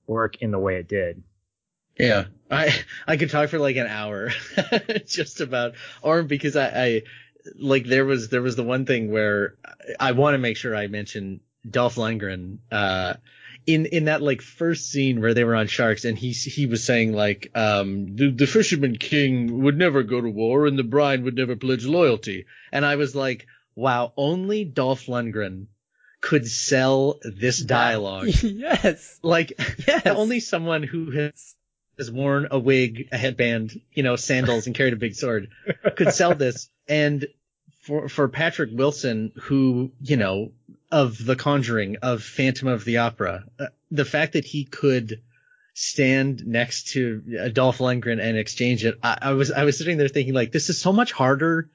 work 0.06 0.36
in 0.42 0.50
the 0.50 0.58
way 0.58 0.76
it 0.76 0.88
did. 0.88 1.22
Yeah, 1.98 2.24
I 2.50 2.74
I 3.06 3.16
could 3.16 3.30
talk 3.30 3.50
for 3.50 3.58
like 3.58 3.76
an 3.76 3.86
hour 3.86 4.30
just 5.06 5.40
about 5.40 5.74
Orm 6.02 6.26
because 6.26 6.56
I, 6.56 6.66
I 6.66 7.02
like 7.56 7.84
there 7.86 8.04
was 8.04 8.28
there 8.28 8.42
was 8.42 8.56
the 8.56 8.64
one 8.64 8.86
thing 8.86 9.10
where 9.10 9.56
I 10.00 10.12
want 10.12 10.34
to 10.34 10.38
make 10.38 10.56
sure 10.56 10.74
I 10.74 10.86
mention 10.86 11.40
Dolph 11.68 11.96
Lundgren 11.96 12.58
uh 12.72 13.14
in 13.66 13.86
in 13.86 14.04
that 14.06 14.22
like 14.22 14.42
first 14.42 14.90
scene 14.90 15.20
where 15.20 15.34
they 15.34 15.44
were 15.44 15.54
on 15.54 15.66
sharks 15.66 16.04
and 16.04 16.18
he 16.18 16.32
he 16.32 16.66
was 16.66 16.84
saying 16.84 17.12
like 17.12 17.50
um 17.54 18.14
the, 18.16 18.30
the 18.30 18.46
fisherman 18.46 18.96
king 18.96 19.62
would 19.62 19.78
never 19.78 20.02
go 20.02 20.20
to 20.20 20.28
war 20.28 20.66
and 20.66 20.78
the 20.78 20.84
bride 20.84 21.22
would 21.22 21.36
never 21.36 21.56
pledge 21.56 21.86
loyalty 21.86 22.44
and 22.72 22.84
I 22.84 22.96
was 22.96 23.14
like 23.14 23.46
wow 23.74 24.12
only 24.16 24.64
Dolph 24.64 25.06
Lundgren 25.06 25.66
could 26.20 26.48
sell 26.48 27.20
this 27.22 27.58
dialogue. 27.58 28.28
yes. 28.42 29.18
Like 29.22 29.52
yes. 29.86 30.06
only 30.06 30.40
someone 30.40 30.82
who 30.82 31.10
has 31.10 31.54
has 31.98 32.10
worn 32.10 32.48
a 32.50 32.58
wig, 32.58 33.08
a 33.12 33.18
headband, 33.18 33.80
you 33.92 34.02
know, 34.02 34.16
sandals, 34.16 34.66
and 34.66 34.74
carried 34.74 34.92
a 34.92 34.96
big 34.96 35.14
sword, 35.14 35.48
could 35.96 36.12
sell 36.12 36.34
this. 36.34 36.68
And 36.86 37.28
for 37.80 38.10
for 38.10 38.28
Patrick 38.28 38.68
Wilson, 38.70 39.32
who 39.44 39.90
you 40.02 40.18
know 40.18 40.52
of 40.92 41.24
The 41.24 41.34
Conjuring, 41.34 41.96
of 42.02 42.22
Phantom 42.22 42.68
of 42.68 42.84
the 42.84 42.98
Opera, 42.98 43.44
uh, 43.58 43.68
the 43.90 44.04
fact 44.04 44.34
that 44.34 44.44
he 44.44 44.64
could 44.64 45.22
stand 45.72 46.46
next 46.46 46.88
to 46.88 47.22
a 47.40 47.48
Dolph 47.48 47.78
Lundgren 47.78 48.20
and 48.20 48.36
exchange 48.36 48.84
it, 48.84 48.98
I, 49.02 49.18
I 49.22 49.32
was 49.32 49.50
I 49.50 49.64
was 49.64 49.78
sitting 49.78 49.96
there 49.96 50.08
thinking 50.08 50.34
like, 50.34 50.52
this 50.52 50.68
is 50.68 50.78
so 50.78 50.92
much 50.92 51.12
harder 51.12 51.70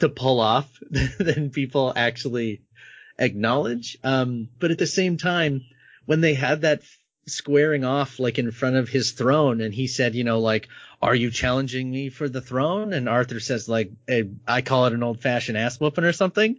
to 0.00 0.08
pull 0.08 0.40
off 0.40 0.68
than 1.18 1.50
people 1.50 1.92
actually 1.94 2.62
acknowledge. 3.18 3.98
Um, 4.02 4.48
but 4.58 4.70
at 4.70 4.78
the 4.78 4.86
same 4.86 5.16
time, 5.16 5.62
when 6.06 6.20
they 6.20 6.34
had 6.34 6.62
that 6.62 6.82
squaring 7.26 7.84
off 7.84 8.18
like 8.18 8.38
in 8.38 8.50
front 8.50 8.76
of 8.76 8.88
his 8.88 9.12
throne. 9.12 9.60
And 9.60 9.72
he 9.72 9.86
said 9.86 10.14
you 10.14 10.24
know 10.24 10.40
like 10.40 10.68
are 11.00 11.14
you 11.14 11.30
challenging 11.30 11.90
me 11.90 12.08
for 12.08 12.28
the 12.28 12.40
throne? 12.40 12.92
And 12.92 13.08
arthur 13.08 13.40
says 13.40 13.68
like 13.68 13.90
hey, 14.06 14.30
i 14.46 14.62
call 14.62 14.86
it 14.86 14.92
an 14.92 15.02
old 15.02 15.20
fashioned 15.20 15.58
ass 15.58 15.78
whooping 15.78 16.04
or 16.04 16.12
something. 16.12 16.58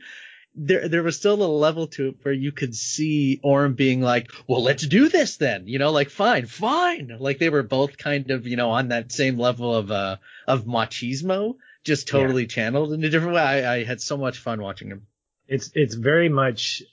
There 0.55 0.87
there 0.87 1.03
was 1.03 1.17
still 1.17 1.41
a 1.41 1.45
level 1.45 1.87
to 1.87 2.09
it 2.09 2.15
where 2.21 2.33
you 2.33 2.51
could 2.51 2.75
see 2.75 3.39
orm 3.43 3.73
being 3.73 4.01
like 4.01 4.31
well 4.47 4.61
let's 4.61 4.85
do 4.85 5.09
this 5.09 5.37
then 5.37 5.67
you 5.67 5.79
know 5.79 5.91
like 5.91 6.09
fine 6.09 6.45
fine. 6.45 7.15
Like 7.19 7.39
they 7.39 7.49
were 7.49 7.63
both 7.63 7.97
kind 7.97 8.29
of 8.31 8.45
you 8.45 8.55
know 8.55 8.71
on 8.71 8.89
that 8.89 9.11
same 9.11 9.37
level 9.37 9.73
of 9.73 9.91
uh 9.91 10.17
of 10.47 10.65
machismo 10.65 11.55
just 11.83 12.07
totally 12.07 12.43
yeah. 12.43 12.47
channeled 12.47 12.93
in 12.93 13.03
a 13.03 13.09
different 13.09 13.35
way. 13.35 13.41
I, 13.41 13.75
I 13.75 13.83
had 13.83 14.01
so 14.01 14.17
much 14.17 14.39
fun 14.39 14.61
watching 14.61 14.89
him. 14.89 15.07
It's 15.47 15.71
it's 15.73 15.95
very 15.95 16.29
much 16.29 16.83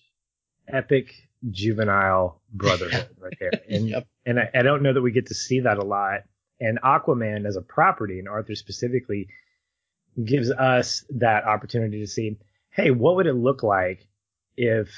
epic 0.67 1.30
juvenile 1.51 2.41
brotherhood 2.53 3.09
right 3.19 3.37
there. 3.39 3.53
And 3.69 3.89
yep. 3.89 4.07
and 4.27 4.39
I, 4.39 4.51
I, 4.55 4.63
don't 4.63 4.83
know 4.83 4.93
that 4.93 5.01
we 5.01 5.13
get 5.13 5.27
to 5.27 5.35
see 5.35 5.61
that 5.61 5.79
a 5.79 5.85
lot. 5.85 6.21
And 6.61 6.81
Aquaman 6.83 7.47
as 7.47 7.57
a 7.57 7.63
property, 7.63 8.19
and 8.19 8.29
Arthur 8.29 8.55
specifically, 8.55 9.29
gives 10.23 10.51
us 10.51 11.05
that 11.11 11.45
opportunity 11.45 12.01
to 12.01 12.07
see, 12.07 12.37
hey, 12.71 12.91
what 12.91 13.17
would 13.17 13.27
it 13.27 13.35
look 13.35 13.63
like 13.63 14.07
if 14.57 14.89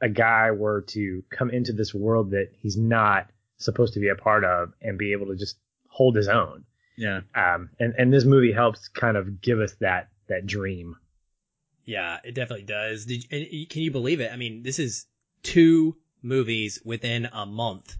a 0.00 0.08
guy 0.08 0.50
were 0.50 0.82
to 0.82 1.22
come 1.30 1.50
into 1.50 1.72
this 1.72 1.94
world 1.94 2.32
that 2.32 2.50
he's 2.52 2.76
not 2.76 3.30
supposed 3.58 3.94
to 3.94 4.00
be 4.00 4.08
a 4.08 4.14
part 4.14 4.44
of 4.44 4.72
and 4.82 4.98
be 4.98 5.12
able 5.12 5.26
to 5.26 5.36
just 5.36 5.56
hold 5.88 6.16
his 6.16 6.28
own. 6.28 6.64
Yeah. 6.96 7.20
Um, 7.34 7.70
and, 7.78 7.94
and 7.96 8.12
this 8.12 8.24
movie 8.24 8.52
helps 8.52 8.88
kind 8.88 9.16
of 9.16 9.40
give 9.40 9.60
us 9.60 9.74
that, 9.80 10.08
that 10.28 10.46
dream. 10.46 10.96
Yeah, 11.84 12.18
it 12.24 12.34
definitely 12.34 12.64
does. 12.64 13.06
Did, 13.06 13.28
can 13.30 13.82
you 13.82 13.90
believe 13.90 14.20
it? 14.20 14.32
I 14.32 14.36
mean, 14.36 14.62
this 14.62 14.78
is 14.78 15.06
two 15.44 15.96
movies 16.22 16.80
within 16.84 17.28
a 17.32 17.46
month 17.46 17.96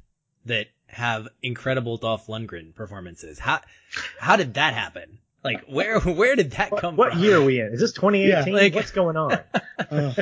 that 0.46 0.66
have 0.86 1.28
incredible 1.42 1.96
Dolph 1.98 2.26
Lundgren 2.26 2.74
performances. 2.74 3.38
How 3.38 3.60
how 4.18 4.34
did 4.36 4.54
that 4.54 4.74
happen? 4.74 5.18
Like 5.44 5.64
where 5.66 6.00
where 6.00 6.34
did 6.36 6.52
that 6.52 6.70
come 6.70 6.96
what 6.96 7.10
from? 7.12 7.18
What 7.20 7.24
year 7.26 7.36
are 7.38 7.44
we 7.44 7.60
in? 7.60 7.66
Is 7.68 7.80
this 7.80 7.92
2018? 7.92 8.54
Yeah, 8.54 8.60
like- 8.60 8.74
What's 8.74 8.90
going 8.92 9.16
on? 9.16 9.38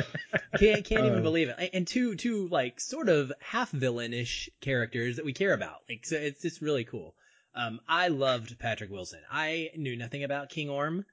Can't 0.59 0.85
can't 0.85 1.05
even 1.05 1.19
Uh. 1.19 1.21
believe 1.21 1.49
it. 1.49 1.69
And 1.73 1.87
two 1.87 2.15
two 2.15 2.47
like 2.49 2.79
sort 2.79 3.09
of 3.09 3.31
half 3.39 3.71
villainish 3.71 4.49
characters 4.61 5.15
that 5.17 5.25
we 5.25 5.33
care 5.33 5.53
about. 5.53 5.77
Like 5.89 6.05
so 6.05 6.15
it's 6.15 6.41
just 6.41 6.61
really 6.61 6.83
cool. 6.83 7.15
Um, 7.55 7.79
I 7.87 8.07
loved 8.07 8.57
Patrick 8.59 8.89
Wilson. 8.91 9.19
I 9.31 9.69
knew 9.77 9.95
nothing 9.95 10.23
about 10.23 10.49
King 10.49 10.69
Orm. 10.69 11.05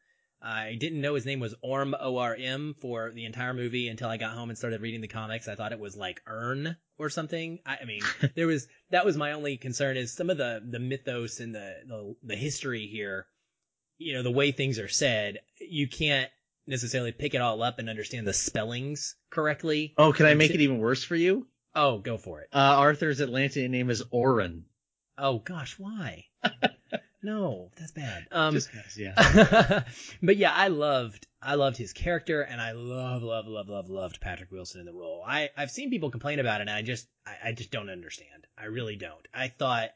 I 0.42 0.74
didn't 0.74 1.00
know 1.00 1.14
his 1.14 1.26
name 1.26 1.40
was 1.40 1.54
Orm 1.62 1.94
O 1.98 2.16
R 2.16 2.34
M 2.34 2.74
for 2.80 3.10
the 3.10 3.26
entire 3.26 3.52
movie 3.52 3.88
until 3.88 4.08
I 4.08 4.16
got 4.16 4.34
home 4.34 4.48
and 4.48 4.58
started 4.58 4.80
reading 4.80 5.00
the 5.00 5.08
comics. 5.08 5.48
I 5.48 5.54
thought 5.54 5.72
it 5.72 5.78
was 5.78 5.96
like 5.96 6.22
Ern 6.26 6.76
or 6.98 7.10
something. 7.10 7.58
I, 7.66 7.78
I 7.82 7.84
mean, 7.84 8.02
there 8.34 8.46
was 8.46 8.66
that 8.90 9.04
was 9.04 9.16
my 9.16 9.32
only 9.32 9.56
concern 9.56 9.96
is 9.96 10.12
some 10.12 10.30
of 10.30 10.38
the 10.38 10.62
the 10.66 10.78
mythos 10.78 11.40
and 11.40 11.54
the, 11.54 11.74
the 11.86 12.16
the 12.22 12.36
history 12.36 12.86
here. 12.86 13.26
You 13.98 14.14
know, 14.14 14.22
the 14.22 14.30
way 14.30 14.50
things 14.50 14.78
are 14.78 14.88
said, 14.88 15.40
you 15.60 15.86
can't 15.86 16.30
necessarily 16.66 17.12
pick 17.12 17.34
it 17.34 17.42
all 17.42 17.62
up 17.62 17.78
and 17.78 17.90
understand 17.90 18.26
the 18.26 18.32
spellings 18.32 19.16
correctly. 19.28 19.92
Oh, 19.98 20.12
can 20.12 20.24
I 20.24 20.34
make 20.34 20.52
it 20.52 20.62
even 20.62 20.78
worse 20.78 21.04
for 21.04 21.16
you? 21.16 21.46
Oh, 21.74 21.98
go 21.98 22.16
for 22.16 22.40
it. 22.40 22.48
Uh, 22.52 22.76
Arthur's 22.78 23.20
Atlantean 23.20 23.70
name 23.70 23.90
is 23.90 24.02
Orin. 24.10 24.64
Oh 25.18 25.38
gosh, 25.38 25.78
why? 25.78 26.24
no, 27.22 27.70
that's 27.76 27.92
bad. 27.92 28.26
Um, 28.32 28.54
Just 28.54 28.70
yeah. 28.96 29.82
but 30.22 30.36
yeah, 30.36 30.52
I 30.54 30.68
loved 30.68 31.26
I 31.42 31.54
loved 31.54 31.76
his 31.76 31.92
character, 31.92 32.42
and 32.42 32.60
I 32.60 32.72
love 32.72 33.22
love 33.22 33.46
love 33.46 33.68
love 33.68 33.88
loved 33.90 34.20
Patrick 34.20 34.50
Wilson 34.50 34.80
in 34.80 34.86
the 34.86 34.92
role. 34.92 35.22
I 35.26 35.50
I've 35.56 35.70
seen 35.70 35.90
people 35.90 36.10
complain 36.10 36.38
about 36.38 36.60
it, 36.60 36.62
and 36.62 36.70
I 36.70 36.82
just 36.82 37.06
I, 37.26 37.48
I 37.48 37.52
just 37.52 37.70
don't 37.70 37.90
understand. 37.90 38.46
I 38.58 38.66
really 38.66 38.96
don't. 38.96 39.26
I 39.34 39.48
thought 39.48 39.90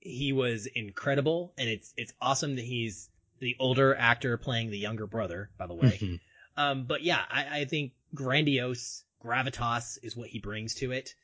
he 0.00 0.32
was 0.32 0.66
incredible, 0.66 1.52
and 1.58 1.68
it's 1.68 1.92
it's 1.96 2.12
awesome 2.20 2.56
that 2.56 2.64
he's 2.64 3.08
the 3.40 3.56
older 3.58 3.94
actor 3.94 4.36
playing 4.38 4.70
the 4.70 4.78
younger 4.78 5.06
brother. 5.06 5.50
By 5.58 5.66
the 5.66 5.74
way, 5.74 5.98
Mhm. 6.00 6.20
um, 6.56 6.84
but 6.86 7.02
yeah, 7.02 7.20
I, 7.30 7.60
I 7.60 7.64
think 7.66 7.92
grandiose 8.14 9.02
gravitas 9.22 9.98
is 10.02 10.16
what 10.16 10.28
he 10.28 10.38
brings 10.38 10.74
to 10.76 10.92
it, 10.92 11.14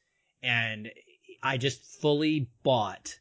and 0.42 0.90
I 1.42 1.56
just 1.58 1.82
fully 2.00 2.48
bought 2.62 3.18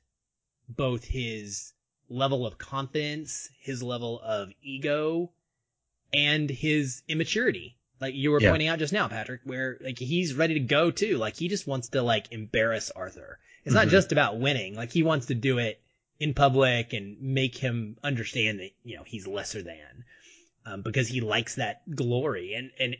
both 0.70 1.04
his 1.04 1.74
level 2.12 2.46
of 2.46 2.58
confidence, 2.58 3.50
his 3.60 3.82
level 3.82 4.20
of 4.22 4.52
ego, 4.62 5.32
and 6.14 6.50
his 6.50 7.02
immaturity. 7.08 7.78
Like 8.00 8.16
you 8.16 8.32
were 8.32 8.42
Yeah. 8.42 8.50
pointing 8.50 8.68
out 8.68 8.80
just 8.80 8.94
now, 8.94 9.08
Patrick, 9.08 9.42
where 9.44 9.78
like 9.82 10.00
he's 10.00 10.34
ready 10.34 10.56
to 10.56 10.60
go 10.60 10.92
too. 10.92 11.18
Like 11.18 11.38
he 11.38 11.48
just 11.48 11.68
wants 11.68 11.90
to 11.90 12.02
like 12.02 12.32
embarrass 12.32 12.92
Arthur. 12.92 13.40
It's 13.64 13.76
not 13.76 13.88
Mhm. 13.88 13.92
just 13.92 14.12
about 14.12 14.40
winning. 14.40 14.76
Like 14.76 14.92
he 14.92 15.04
wants 15.04 15.28
to 15.28 15.36
do 15.36 15.60
it 15.60 15.80
in 16.20 16.34
public 16.34 16.94
and 16.94 17.20
make 17.22 17.56
him 17.58 17.98
understand 18.04 18.60
that 18.60 18.72
you 18.84 18.96
know 18.98 19.04
he's 19.04 19.28
lesser 19.28 19.62
than, 19.62 20.04
um, 20.66 20.82
because 20.82 21.08
he 21.08 21.22
likes 21.22 21.56
that 21.56 21.82
glory. 21.96 22.56
And 22.56 22.72
and 22.80 22.98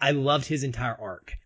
I 0.00 0.10
loved 0.10 0.46
his 0.46 0.64
entire 0.64 0.94
arc, 0.98 1.36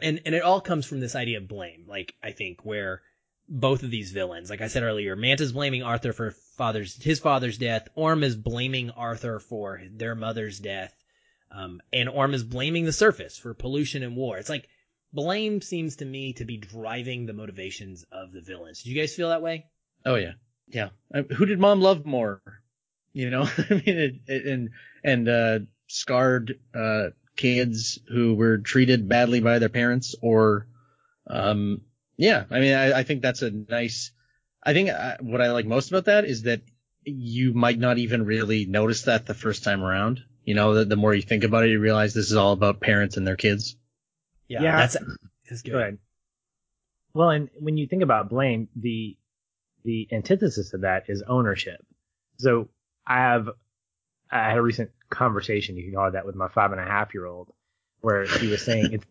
and 0.00 0.20
and 0.24 0.34
it 0.34 0.42
all 0.42 0.60
comes 0.60 0.86
from 0.86 1.00
this 1.00 1.16
idea 1.16 1.38
of 1.38 1.48
blame. 1.48 1.86
Like 1.88 2.14
I 2.22 2.32
think 2.32 2.64
where 2.64 3.02
both 3.48 3.82
of 3.82 3.90
these 3.90 4.12
villains, 4.12 4.50
like 4.50 4.60
I 4.60 4.68
said 4.68 4.82
earlier, 4.82 5.16
Manta's 5.16 5.52
blaming 5.52 5.82
Arthur 5.82 6.12
for 6.12 6.30
father's 6.56 7.00
his 7.02 7.20
father's 7.20 7.58
death. 7.58 7.88
Orm 7.94 8.22
is 8.22 8.36
blaming 8.36 8.90
Arthur 8.90 9.38
for 9.38 9.80
their 9.90 10.14
mother's 10.14 10.58
death, 10.58 10.94
um, 11.50 11.80
and 11.92 12.08
Orm 12.08 12.34
is 12.34 12.42
blaming 12.42 12.84
the 12.84 12.92
surface 12.92 13.38
for 13.38 13.54
pollution 13.54 14.02
and 14.02 14.16
war. 14.16 14.38
It's 14.38 14.48
like 14.48 14.68
blame 15.12 15.60
seems 15.60 15.96
to 15.96 16.04
me 16.04 16.32
to 16.34 16.44
be 16.44 16.56
driving 16.56 17.26
the 17.26 17.32
motivations 17.32 18.04
of 18.10 18.32
the 18.32 18.40
villains. 18.40 18.82
Do 18.82 18.90
you 18.90 19.00
guys 19.00 19.14
feel 19.14 19.28
that 19.28 19.42
way? 19.42 19.66
Oh 20.04 20.16
yeah, 20.16 20.32
yeah. 20.68 20.90
Uh, 21.14 21.22
who 21.22 21.46
did 21.46 21.60
mom 21.60 21.80
love 21.80 22.04
more? 22.04 22.42
You 23.12 23.30
know, 23.30 23.42
I 23.70 23.74
mean, 23.74 23.82
it, 23.86 24.14
it, 24.26 24.46
and 24.46 24.70
and 25.04 25.28
uh, 25.28 25.58
scarred 25.86 26.58
uh, 26.74 27.10
kids 27.36 27.98
who 28.08 28.34
were 28.34 28.58
treated 28.58 29.08
badly 29.08 29.40
by 29.40 29.58
their 29.58 29.68
parents, 29.68 30.14
or 30.20 30.66
um, 31.28 31.82
yeah. 32.16 32.44
I 32.50 32.60
mean, 32.60 32.74
I, 32.74 32.98
I 32.98 33.02
think 33.02 33.22
that's 33.22 33.42
a 33.42 33.50
nice. 33.50 34.12
I 34.62 34.72
think 34.72 34.90
uh, 34.90 35.16
what 35.20 35.40
I 35.40 35.52
like 35.52 35.66
most 35.66 35.90
about 35.90 36.06
that 36.06 36.24
is 36.24 36.42
that 36.42 36.62
you 37.04 37.54
might 37.54 37.78
not 37.78 37.98
even 37.98 38.24
really 38.24 38.66
notice 38.66 39.02
that 39.02 39.26
the 39.26 39.34
first 39.34 39.62
time 39.62 39.82
around. 39.82 40.20
You 40.44 40.54
know, 40.54 40.74
the, 40.74 40.84
the 40.84 40.96
more 40.96 41.14
you 41.14 41.22
think 41.22 41.44
about 41.44 41.64
it, 41.64 41.70
you 41.70 41.80
realize 41.80 42.14
this 42.14 42.30
is 42.30 42.36
all 42.36 42.52
about 42.52 42.80
parents 42.80 43.16
and 43.16 43.26
their 43.26 43.36
kids. 43.36 43.76
Yeah, 44.48 44.62
Yeah. 44.62 44.76
that's 44.76 44.96
that's 45.48 45.62
good. 45.62 45.72
Go 45.72 45.78
ahead. 45.78 45.98
Well, 47.14 47.30
and 47.30 47.48
when 47.58 47.76
you 47.76 47.86
think 47.86 48.02
about 48.02 48.28
blame, 48.28 48.68
the 48.76 49.16
the 49.84 50.08
antithesis 50.12 50.74
of 50.74 50.82
that 50.82 51.04
is 51.08 51.22
ownership. 51.26 51.84
So 52.38 52.68
I 53.06 53.18
have 53.18 53.48
I 54.30 54.48
had 54.50 54.58
a 54.58 54.62
recent 54.62 54.90
conversation, 55.08 55.76
you 55.76 55.84
can 55.84 55.94
call 55.94 56.08
it 56.08 56.12
that, 56.12 56.26
with 56.26 56.34
my 56.34 56.48
five 56.48 56.72
and 56.72 56.80
a 56.80 56.84
half 56.84 57.14
year 57.14 57.26
old, 57.26 57.52
where 58.00 58.24
he 58.26 58.48
was 58.48 58.62
saying 58.62 58.92
it's 58.92 59.06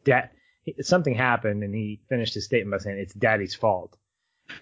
something 0.81 1.13
happened, 1.13 1.63
and 1.63 1.73
he 1.73 2.01
finished 2.09 2.33
his 2.33 2.45
statement 2.45 2.71
by 2.71 2.83
saying 2.83 2.97
it's 2.97 3.13
daddy's 3.13 3.55
fault, 3.55 3.97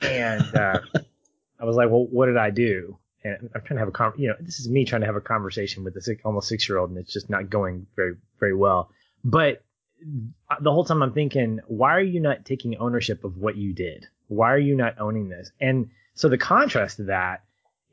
and 0.01 0.43
uh, 0.55 0.79
I 1.59 1.65
was 1.65 1.75
like, 1.75 1.89
well, 1.89 2.05
what 2.05 2.27
did 2.27 2.37
I 2.37 2.49
do? 2.49 2.97
And 3.23 3.49
I'm 3.55 3.61
trying 3.61 3.77
to 3.77 3.79
have 3.79 3.87
a 3.87 3.91
con, 3.91 4.13
you 4.17 4.29
know, 4.29 4.35
this 4.41 4.59
is 4.59 4.67
me 4.67 4.83
trying 4.85 5.01
to 5.01 5.07
have 5.07 5.15
a 5.15 5.21
conversation 5.21 5.83
with 5.83 5.95
a 5.95 6.01
six, 6.01 6.21
almost 6.25 6.49
six 6.49 6.67
year 6.67 6.77
old, 6.77 6.89
and 6.89 6.99
it's 6.99 7.13
just 7.13 7.29
not 7.29 7.49
going 7.49 7.87
very 7.95 8.15
very 8.39 8.53
well. 8.53 8.89
But 9.23 9.63
the 10.61 10.71
whole 10.71 10.83
time 10.83 11.01
I'm 11.01 11.13
thinking, 11.13 11.59
why 11.67 11.95
are 11.95 12.01
you 12.01 12.19
not 12.19 12.45
taking 12.45 12.77
ownership 12.77 13.23
of 13.23 13.37
what 13.37 13.55
you 13.55 13.73
did? 13.73 14.07
Why 14.27 14.51
are 14.51 14.59
you 14.59 14.75
not 14.75 14.99
owning 14.99 15.29
this? 15.29 15.51
And 15.61 15.89
so 16.13 16.29
the 16.29 16.37
contrast 16.37 16.97
to 16.97 17.03
that 17.03 17.43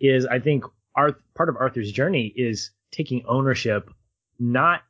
is, 0.01 0.27
I 0.27 0.41
think, 0.41 0.65
part 0.95 1.49
of 1.49 1.57
Arthur's 1.57 1.93
journey 1.93 2.33
is 2.35 2.71
taking 2.91 3.25
ownership, 3.27 3.91
not 4.39 4.83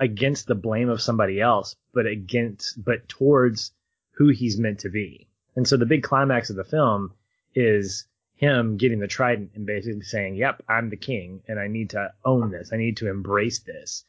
against 0.00 0.46
the 0.46 0.54
blame 0.54 0.88
of 0.88 1.02
somebody 1.02 1.40
else, 1.40 1.76
but 1.92 2.06
against, 2.06 2.82
but 2.82 3.08
towards 3.08 3.72
who 4.12 4.28
he's 4.28 4.58
meant 4.58 4.80
to 4.80 4.88
be. 4.88 5.28
And 5.54 5.68
so 5.68 5.76
the 5.76 5.86
big 5.86 6.02
climax 6.02 6.50
of 6.50 6.56
the 6.56 6.64
film 6.64 7.12
is 7.54 8.06
him 8.34 8.78
getting 8.78 8.98
the 8.98 9.06
trident 9.06 9.50
and 9.54 9.66
basically 9.66 10.00
saying, 10.00 10.36
"Yep, 10.36 10.62
I'm 10.66 10.88
the 10.88 10.96
king, 10.96 11.42
and 11.46 11.60
I 11.60 11.68
need 11.68 11.90
to 11.90 12.12
own 12.24 12.50
this. 12.50 12.72
I 12.72 12.78
need 12.78 12.96
to 12.98 13.08
embrace 13.08 13.58
this." 13.58 14.04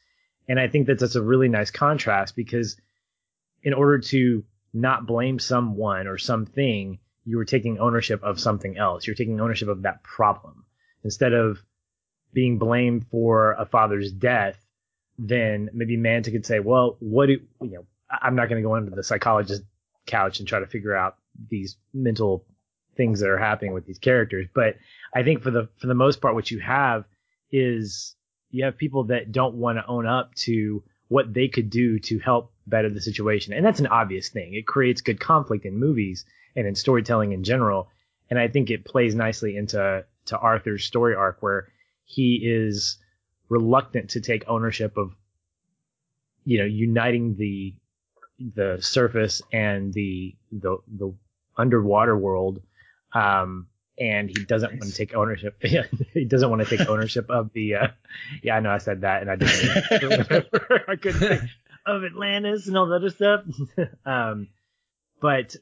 And 0.48 0.58
I 0.58 0.68
think 0.68 0.86
that 0.86 0.98
that's 0.98 1.14
a 1.14 1.22
really 1.22 1.48
nice 1.48 1.70
contrast 1.70 2.34
because 2.34 2.80
in 3.62 3.74
order 3.74 3.98
to 3.98 4.44
not 4.72 5.06
blame 5.06 5.38
someone 5.38 6.06
or 6.06 6.16
something, 6.16 6.98
you 7.24 7.36
were 7.36 7.44
taking 7.44 7.78
ownership 7.78 8.22
of 8.22 8.40
something 8.40 8.78
else. 8.78 9.06
You're 9.06 9.16
taking 9.16 9.40
ownership 9.40 9.68
of 9.68 9.82
that 9.82 10.02
problem. 10.02 10.64
Instead 11.04 11.34
of 11.34 11.62
being 12.32 12.58
blamed 12.58 13.06
for 13.08 13.52
a 13.52 13.66
father's 13.66 14.10
death, 14.10 14.61
then 15.18 15.70
maybe 15.72 15.96
Manta 15.96 16.30
could 16.30 16.46
say, 16.46 16.60
well, 16.60 16.96
what 17.00 17.26
do, 17.26 17.40
you 17.60 17.70
know, 17.70 17.84
I'm 18.10 18.34
not 18.34 18.48
going 18.48 18.62
to 18.62 18.66
go 18.66 18.74
into 18.74 18.94
the 18.94 19.04
psychologist 19.04 19.62
couch 20.06 20.38
and 20.38 20.48
try 20.48 20.60
to 20.60 20.66
figure 20.66 20.94
out 20.94 21.16
these 21.48 21.76
mental 21.94 22.44
things 22.96 23.20
that 23.20 23.30
are 23.30 23.38
happening 23.38 23.72
with 23.72 23.86
these 23.86 23.98
characters. 23.98 24.46
But 24.54 24.76
I 25.14 25.22
think 25.22 25.42
for 25.42 25.50
the, 25.50 25.68
for 25.80 25.86
the 25.86 25.94
most 25.94 26.20
part, 26.20 26.34
what 26.34 26.50
you 26.50 26.60
have 26.60 27.04
is 27.50 28.14
you 28.50 28.64
have 28.64 28.76
people 28.76 29.04
that 29.04 29.32
don't 29.32 29.54
want 29.54 29.78
to 29.78 29.86
own 29.86 30.06
up 30.06 30.34
to 30.34 30.82
what 31.08 31.32
they 31.32 31.48
could 31.48 31.70
do 31.70 31.98
to 31.98 32.18
help 32.18 32.52
better 32.66 32.88
the 32.88 33.00
situation. 33.00 33.52
And 33.52 33.64
that's 33.64 33.80
an 33.80 33.86
obvious 33.86 34.28
thing. 34.28 34.54
It 34.54 34.66
creates 34.66 35.00
good 35.00 35.20
conflict 35.20 35.64
in 35.64 35.78
movies 35.78 36.24
and 36.56 36.66
in 36.66 36.74
storytelling 36.74 37.32
in 37.32 37.44
general. 37.44 37.88
And 38.30 38.38
I 38.38 38.48
think 38.48 38.70
it 38.70 38.84
plays 38.84 39.14
nicely 39.14 39.56
into 39.56 40.04
to 40.26 40.38
Arthur's 40.38 40.84
story 40.84 41.14
arc 41.14 41.42
where 41.42 41.68
he 42.04 42.40
is 42.44 42.98
reluctant 43.52 44.10
to 44.10 44.20
take 44.20 44.44
ownership 44.48 44.96
of 44.96 45.14
you 46.44 46.58
know 46.58 46.64
uniting 46.64 47.36
the 47.36 47.74
the 48.54 48.78
surface 48.80 49.42
and 49.52 49.92
the 49.92 50.34
the 50.50 50.78
the 50.88 51.14
underwater 51.56 52.16
world 52.16 52.62
um 53.12 53.66
and 53.98 54.30
he 54.30 54.44
doesn't 54.46 54.72
want 54.72 54.84
to 54.84 54.94
take 54.94 55.14
ownership 55.14 55.54
he 56.14 56.24
doesn't 56.24 56.48
want 56.48 56.66
to 56.66 56.76
take 56.76 56.88
ownership 56.88 57.26
of 57.28 57.52
the 57.52 57.74
uh 57.74 57.88
yeah 58.42 58.56
i 58.56 58.60
know 58.60 58.70
i 58.70 58.78
said 58.78 59.02
that 59.02 59.20
and 59.20 59.30
i 59.30 59.36
didn't 59.36 60.46
i 60.88 60.96
couldn't 60.96 61.20
think 61.20 61.42
of 61.86 62.04
atlantis 62.04 62.68
and 62.68 62.78
all 62.78 62.86
the 62.86 62.96
other 62.96 63.10
stuff. 63.10 63.40
Um 64.06 64.48
but 65.20 65.54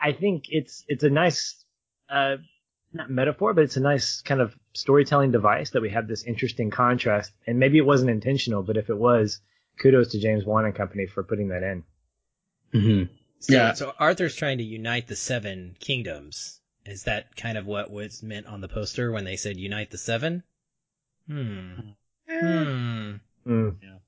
i 0.00 0.12
think 0.12 0.44
it's 0.48 0.84
it's 0.86 1.02
a 1.02 1.10
nice 1.10 1.64
uh 2.10 2.36
not 2.92 3.10
metaphor 3.10 3.54
but 3.54 3.64
it's 3.64 3.76
a 3.76 3.80
nice 3.80 4.20
kind 4.22 4.40
of 4.40 4.54
storytelling 4.72 5.30
device 5.30 5.70
that 5.70 5.82
we 5.82 5.90
have 5.90 6.08
this 6.08 6.24
interesting 6.24 6.70
contrast 6.70 7.32
and 7.46 7.58
maybe 7.58 7.78
it 7.78 7.86
wasn't 7.86 8.10
intentional 8.10 8.62
but 8.62 8.76
if 8.76 8.90
it 8.90 8.96
was 8.96 9.40
kudos 9.80 10.12
to 10.12 10.20
james 10.20 10.44
wan 10.44 10.64
and 10.64 10.74
company 10.74 11.06
for 11.06 11.22
putting 11.22 11.48
that 11.48 11.62
in 11.62 11.82
Mm-hmm. 12.72 13.12
So, 13.40 13.52
Yeah. 13.52 13.72
So 13.74 13.92
Arthur's 13.98 14.34
trying 14.34 14.58
to 14.58 14.64
unite 14.64 15.06
the 15.06 15.16
seven 15.16 15.76
kingdoms. 15.78 16.60
Is 16.84 17.04
that 17.04 17.36
kind 17.36 17.58
of 17.58 17.66
what 17.66 17.90
was 17.90 18.22
meant 18.22 18.46
on 18.46 18.60
the 18.60 18.68
poster 18.68 19.12
when 19.12 19.24
they 19.24 19.36
said 19.36 19.56
unite 19.56 19.90
the 19.90 19.98
seven? 19.98 20.42
Hmm. 21.26 21.74
Hmm. 22.28 23.14
Mm. 23.46 23.76
Yeah. 23.82 23.98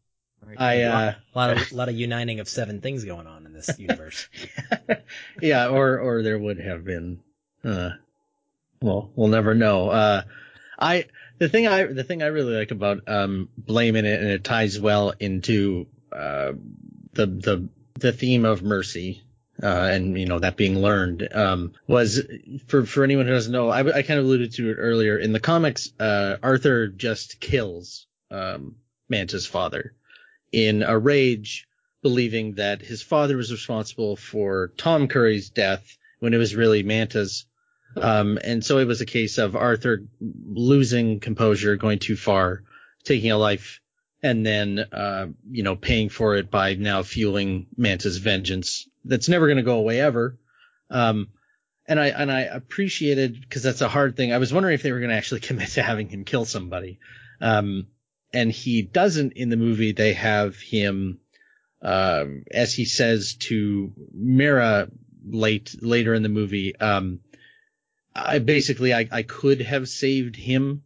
I 0.59 0.83
uh, 0.83 1.15
a 1.35 1.39
lot 1.39 1.51
of 1.51 1.73
a 1.73 1.75
lot 1.77 1.89
of 1.89 1.95
uniting 1.95 2.41
of 2.41 2.49
seven 2.49 2.81
things 2.81 3.05
going 3.05 3.27
on 3.27 3.47
in 3.47 3.53
this 3.53 3.79
universe. 3.79 4.29
yeah, 5.41 5.69
or 5.69 5.99
or 5.99 6.23
there 6.23 6.39
would 6.39 6.61
have 6.61 6.85
been. 6.85 7.21
Uh, 7.65 7.91
well, 8.85 9.11
we'll 9.17 9.29
never 9.29 9.55
know. 9.55 9.89
Uh, 9.89 10.23
I 10.79 11.07
the 11.39 11.49
thing 11.49 11.67
I 11.67 11.85
the 11.85 12.05
thing 12.05 12.23
I 12.23 12.27
really 12.27 12.55
like 12.55 12.71
about 12.71 13.09
um 13.09 13.49
blaming 13.57 14.05
it 14.05 14.21
and 14.21 14.29
it 14.29 14.45
ties 14.45 14.79
well 14.79 15.15
into 15.19 15.87
uh 16.13 16.53
the 17.13 17.27
the 17.27 17.69
the 17.99 18.13
theme 18.13 18.45
of 18.45 18.63
mercy 18.63 19.23
uh, 19.63 19.89
and 19.93 20.19
you 20.19 20.27
know 20.27 20.41
that 20.41 20.57
being 20.57 20.81
learned 20.81 21.29
um, 21.33 21.73
was 21.87 22.21
for 22.67 22.85
for 22.85 23.05
anyone 23.05 23.27
who 23.27 23.33
doesn't 23.33 23.53
know 23.53 23.71
I, 23.71 23.81
I 23.81 24.03
kind 24.03 24.19
of 24.19 24.27
alluded 24.27 24.53
to 24.55 24.71
it 24.71 24.75
earlier 24.75 25.17
in 25.17 25.33
the 25.33 25.41
comics 25.41 25.91
uh, 25.99 26.37
Arthur 26.43 26.89
just 26.89 27.41
kills 27.41 28.07
um, 28.31 28.77
Manta's 29.09 29.47
father 29.47 29.95
in 30.51 30.83
a 30.83 30.99
rage 30.99 31.69
believing 32.03 32.55
that 32.55 32.83
his 32.83 33.01
father 33.01 33.37
was 33.37 33.53
responsible 33.53 34.17
for 34.17 34.73
Tom 34.77 35.09
Curry's 35.09 35.51
death 35.51 35.97
when 36.19 36.35
it 36.35 36.39
was 36.39 36.57
really 36.57 36.83
Manta's 36.83 37.47
um, 37.97 38.39
and 38.43 38.65
so 38.65 38.79
it 38.79 38.87
was 38.87 39.01
a 39.01 39.07
case 39.07 39.39
of 39.39 39.57
Arthur 39.57 40.05
losing 40.21 41.21
composure 41.21 41.77
going 41.77 41.99
too 41.99 42.17
far 42.17 42.63
taking 43.05 43.31
a 43.31 43.37
life 43.37 43.81
and 44.23 44.45
then 44.45 44.79
uh, 44.79 45.27
you 45.51 45.63
know 45.63 45.77
paying 45.77 46.09
for 46.09 46.37
it 46.37 46.51
by 46.51 46.75
now 46.75 47.03
fueling 47.03 47.67
Manta's 47.77 48.17
vengeance 48.17 48.89
that's 49.05 49.29
never 49.29 49.47
going 49.47 49.59
to 49.59 49.63
go 49.63 49.79
away 49.79 50.01
ever. 50.01 50.39
Um, 50.91 51.29
and 51.87 52.01
I 52.01 52.09
and 52.09 52.33
I 52.33 52.43
appreciated 52.43 53.41
because 53.41 53.63
that's 53.63 53.83
a 53.83 53.89
hard 53.89 54.17
thing. 54.17 54.33
I 54.33 54.39
was 54.39 54.53
wondering 54.53 54.75
if 54.75 54.83
they 54.83 54.93
were 54.93 55.01
going 55.01 55.11
to 55.11 55.17
actually 55.17 55.41
commit 55.49 55.69
to 55.71 55.83
having 55.83 56.09
him 56.09 56.25
kill 56.25 56.45
somebody. 56.45 56.99
Um, 57.41 57.89
and 58.33 58.51
he 58.51 58.83
doesn't 58.83 59.35
in 59.35 59.51
the 59.51 59.57
movie. 59.57 59.93
They 59.93 60.15
have 60.15 60.57
him, 60.57 61.21
uh, 61.83 62.25
as 62.51 62.75
he 62.75 62.85
says 62.85 63.37
to 63.41 63.93
Mera 64.13 64.89
late 65.27 65.77
later 65.81 66.15
in 66.15 66.23
the 66.23 66.29
movie. 66.29 66.75
Um, 66.77 67.21
I 68.15 68.39
basically 68.39 68.95
I, 68.95 69.09
I 69.11 69.23
could 69.23 69.61
have 69.63 69.89
saved 69.89 70.37
him, 70.37 70.83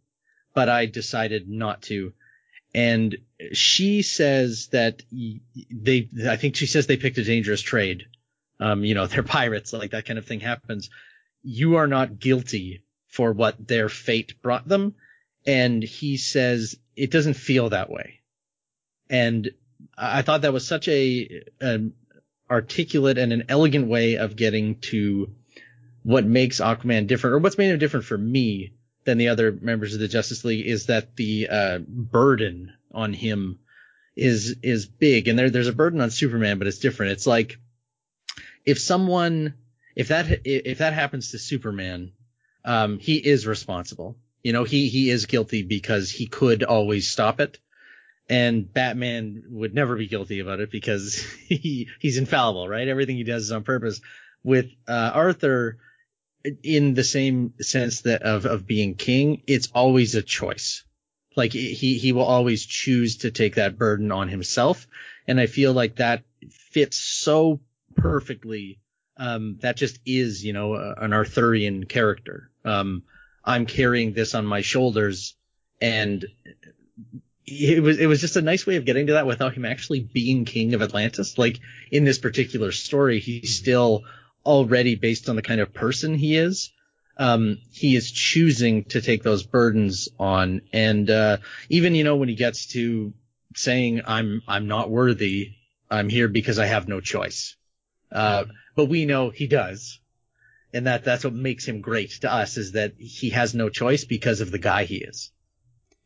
but 0.53 0.69
I 0.69 0.85
decided 0.85 1.47
not 1.47 1.83
to. 1.83 2.13
And 2.73 3.17
she 3.51 4.01
says 4.01 4.67
that 4.71 5.01
they, 5.71 6.09
I 6.27 6.35
think 6.35 6.55
she 6.55 6.65
says 6.65 6.87
they 6.87 6.97
picked 6.97 7.17
a 7.17 7.23
dangerous 7.23 7.61
trade. 7.61 8.07
Um, 8.59 8.83
you 8.83 8.93
know, 8.93 9.07
they're 9.07 9.23
pirates, 9.23 9.73
like 9.73 9.91
that 9.91 10.05
kind 10.05 10.19
of 10.19 10.25
thing 10.25 10.39
happens. 10.39 10.89
You 11.43 11.77
are 11.77 11.87
not 11.87 12.19
guilty 12.19 12.83
for 13.07 13.31
what 13.31 13.67
their 13.67 13.89
fate 13.89 14.41
brought 14.41 14.67
them. 14.67 14.95
And 15.45 15.81
he 15.81 16.17
says 16.17 16.77
it 16.95 17.11
doesn't 17.11 17.35
feel 17.35 17.69
that 17.69 17.89
way. 17.89 18.19
And 19.09 19.49
I 19.97 20.21
thought 20.21 20.41
that 20.41 20.53
was 20.53 20.67
such 20.67 20.87
a, 20.87 21.43
an 21.59 21.93
articulate 22.49 23.17
and 23.17 23.33
an 23.33 23.45
elegant 23.49 23.87
way 23.87 24.17
of 24.17 24.35
getting 24.35 24.79
to 24.79 25.33
what 26.03 26.25
makes 26.25 26.59
Aquaman 26.59 27.07
different 27.07 27.35
or 27.35 27.39
what's 27.39 27.57
made 27.57 27.71
him 27.71 27.79
different 27.79 28.05
for 28.05 28.17
me 28.17 28.73
than 29.05 29.17
the 29.17 29.29
other 29.29 29.51
members 29.51 29.93
of 29.93 29.99
the 29.99 30.07
Justice 30.07 30.43
League 30.43 30.65
is 30.65 30.87
that 30.87 31.15
the 31.15 31.47
uh, 31.49 31.79
burden 31.79 32.73
on 32.91 33.13
him 33.13 33.59
is 34.15 34.57
is 34.61 34.85
big, 34.85 35.27
and 35.27 35.39
there 35.39 35.49
there's 35.49 35.67
a 35.67 35.73
burden 35.73 36.01
on 36.01 36.11
Superman, 36.11 36.57
but 36.57 36.67
it's 36.67 36.79
different. 36.79 37.13
It's 37.13 37.27
like 37.27 37.57
if 38.65 38.79
someone 38.79 39.53
if 39.95 40.09
that 40.09 40.41
if 40.45 40.79
that 40.79 40.93
happens 40.93 41.31
to 41.31 41.39
Superman, 41.39 42.11
um, 42.65 42.99
he 42.99 43.15
is 43.17 43.47
responsible. 43.47 44.17
You 44.43 44.53
know, 44.53 44.63
he 44.63 44.89
he 44.89 45.09
is 45.09 45.25
guilty 45.25 45.63
because 45.63 46.09
he 46.09 46.27
could 46.27 46.63
always 46.63 47.07
stop 47.07 47.39
it, 47.39 47.59
and 48.29 48.71
Batman 48.71 49.43
would 49.49 49.73
never 49.73 49.95
be 49.95 50.07
guilty 50.07 50.39
about 50.39 50.59
it 50.59 50.71
because 50.71 51.15
he 51.47 51.89
he's 51.99 52.17
infallible, 52.17 52.67
right? 52.67 52.87
Everything 52.87 53.17
he 53.17 53.23
does 53.23 53.43
is 53.43 53.51
on 53.51 53.63
purpose. 53.63 54.01
With 54.41 54.71
uh, 54.87 55.11
Arthur, 55.13 55.79
in 56.63 56.93
the 56.93 57.03
same 57.03 57.53
sense 57.61 58.01
that 58.01 58.23
of 58.23 58.45
of 58.45 58.65
being 58.65 58.95
king, 58.95 59.43
it's 59.47 59.69
always 59.73 60.15
a 60.15 60.21
choice. 60.21 60.83
Like 61.35 61.53
he 61.53 61.97
he 61.97 62.11
will 62.11 62.23
always 62.23 62.65
choose 62.65 63.17
to 63.17 63.31
take 63.31 63.55
that 63.55 63.77
burden 63.77 64.11
on 64.11 64.27
himself, 64.27 64.87
and 65.27 65.39
I 65.39 65.45
feel 65.45 65.73
like 65.73 65.97
that 65.97 66.23
fits 66.49 66.97
so 66.97 67.59
perfectly. 67.95 68.79
Um, 69.17 69.57
that 69.61 69.75
just 69.75 69.99
is, 70.05 70.45
you 70.45 70.53
know, 70.53 70.75
an 70.75 71.11
Arthurian 71.11 71.85
character. 71.85 72.49
Um, 72.63 73.03
I'm 73.43 73.65
carrying 73.65 74.13
this 74.13 74.33
on 74.33 74.45
my 74.45 74.61
shoulders, 74.61 75.35
and 75.81 76.25
it 77.45 77.83
was 77.83 77.99
it 77.99 78.05
was 78.07 78.21
just 78.21 78.35
a 78.35 78.41
nice 78.41 78.65
way 78.65 78.75
of 78.77 78.85
getting 78.85 79.07
to 79.07 79.13
that 79.13 79.27
without 79.27 79.53
him 79.53 79.65
actually 79.65 80.01
being 80.01 80.45
king 80.45 80.73
of 80.73 80.81
Atlantis. 80.81 81.37
Like 81.37 81.59
in 81.91 82.05
this 82.05 82.17
particular 82.17 82.71
story, 82.71 83.19
he's 83.19 83.57
still 83.57 84.03
already 84.45 84.95
based 84.95 85.29
on 85.29 85.35
the 85.35 85.41
kind 85.41 85.61
of 85.61 85.73
person 85.73 86.15
he 86.15 86.37
is. 86.37 86.71
Um, 87.17 87.57
he 87.71 87.95
is 87.95 88.11
choosing 88.11 88.85
to 88.85 89.01
take 89.01 89.23
those 89.23 89.43
burdens 89.43 90.07
on. 90.17 90.61
And, 90.71 91.09
uh, 91.09 91.37
even, 91.69 91.93
you 91.93 92.03
know, 92.05 92.15
when 92.15 92.29
he 92.29 92.35
gets 92.35 92.67
to 92.67 93.13
saying, 93.55 94.01
I'm, 94.07 94.41
I'm 94.47 94.67
not 94.67 94.89
worthy, 94.89 95.51
I'm 95.91 96.07
here 96.07 96.29
because 96.29 96.59
I 96.59 96.65
have 96.65 96.87
no 96.87 97.01
choice. 97.01 97.57
Uh, 98.11 98.45
but 98.75 98.85
we 98.85 99.05
know 99.05 99.29
he 99.29 99.47
does. 99.47 99.99
And 100.73 100.87
that, 100.87 101.03
that's 101.03 101.23
what 101.23 101.33
makes 101.33 101.65
him 101.65 101.81
great 101.81 102.11
to 102.21 102.31
us 102.31 102.57
is 102.57 102.73
that 102.73 102.93
he 102.97 103.31
has 103.31 103.53
no 103.53 103.69
choice 103.69 104.05
because 104.05 104.39
of 104.39 104.51
the 104.51 104.59
guy 104.59 104.85
he 104.85 104.97
is. 104.97 105.31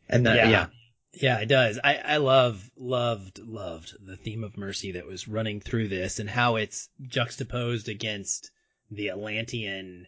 And 0.10 0.26
that, 0.26 0.38
yeah. 0.38 0.50
yeah. 0.50 0.66
Yeah, 1.14 1.40
it 1.40 1.46
does. 1.46 1.80
I, 1.84 1.96
I 1.98 2.18
love, 2.18 2.72
loved, 2.76 3.40
loved 3.40 3.94
the 4.04 4.18
theme 4.18 4.44
of 4.44 4.58
mercy 4.58 4.94
that 4.94 5.06
was 5.06 5.28
running 5.28 5.60
through 5.60 5.88
this 5.90 6.20
and 6.20 6.30
how 6.30 6.56
it's 6.56 6.90
juxtaposed 7.02 7.88
against 7.88 8.50
the 8.90 9.12
Atlantean 9.12 10.08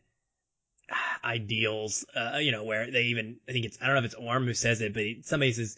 ideals, 1.23 2.05
uh, 2.15 2.37
you 2.39 2.51
know, 2.51 2.63
where 2.63 2.89
they 2.89 3.03
even, 3.03 3.37
I 3.47 3.51
think 3.51 3.65
it's, 3.65 3.77
I 3.81 3.85
don't 3.85 3.95
know 3.95 3.99
if 3.99 4.05
it's 4.05 4.15
Orm 4.15 4.45
who 4.45 4.53
says 4.53 4.81
it, 4.81 4.93
but 4.93 5.03
somebody 5.23 5.51
says, 5.51 5.77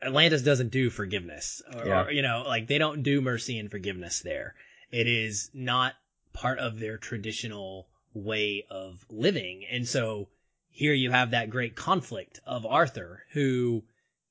Atlantis 0.00 0.42
doesn't 0.42 0.70
do 0.70 0.90
forgiveness 0.90 1.60
or, 1.74 1.86
yeah. 1.86 2.04
or, 2.04 2.10
you 2.12 2.22
know, 2.22 2.44
like 2.46 2.68
they 2.68 2.78
don't 2.78 3.02
do 3.02 3.20
mercy 3.20 3.58
and 3.58 3.70
forgiveness 3.70 4.20
there. 4.20 4.54
It 4.92 5.08
is 5.08 5.50
not 5.52 5.94
part 6.32 6.60
of 6.60 6.78
their 6.78 6.98
traditional 6.98 7.88
way 8.14 8.64
of 8.70 9.04
living. 9.10 9.64
And 9.70 9.86
so 9.88 10.28
here 10.70 10.94
you 10.94 11.10
have 11.10 11.32
that 11.32 11.50
great 11.50 11.74
conflict 11.74 12.40
of 12.46 12.64
Arthur 12.64 13.24
who, 13.32 13.82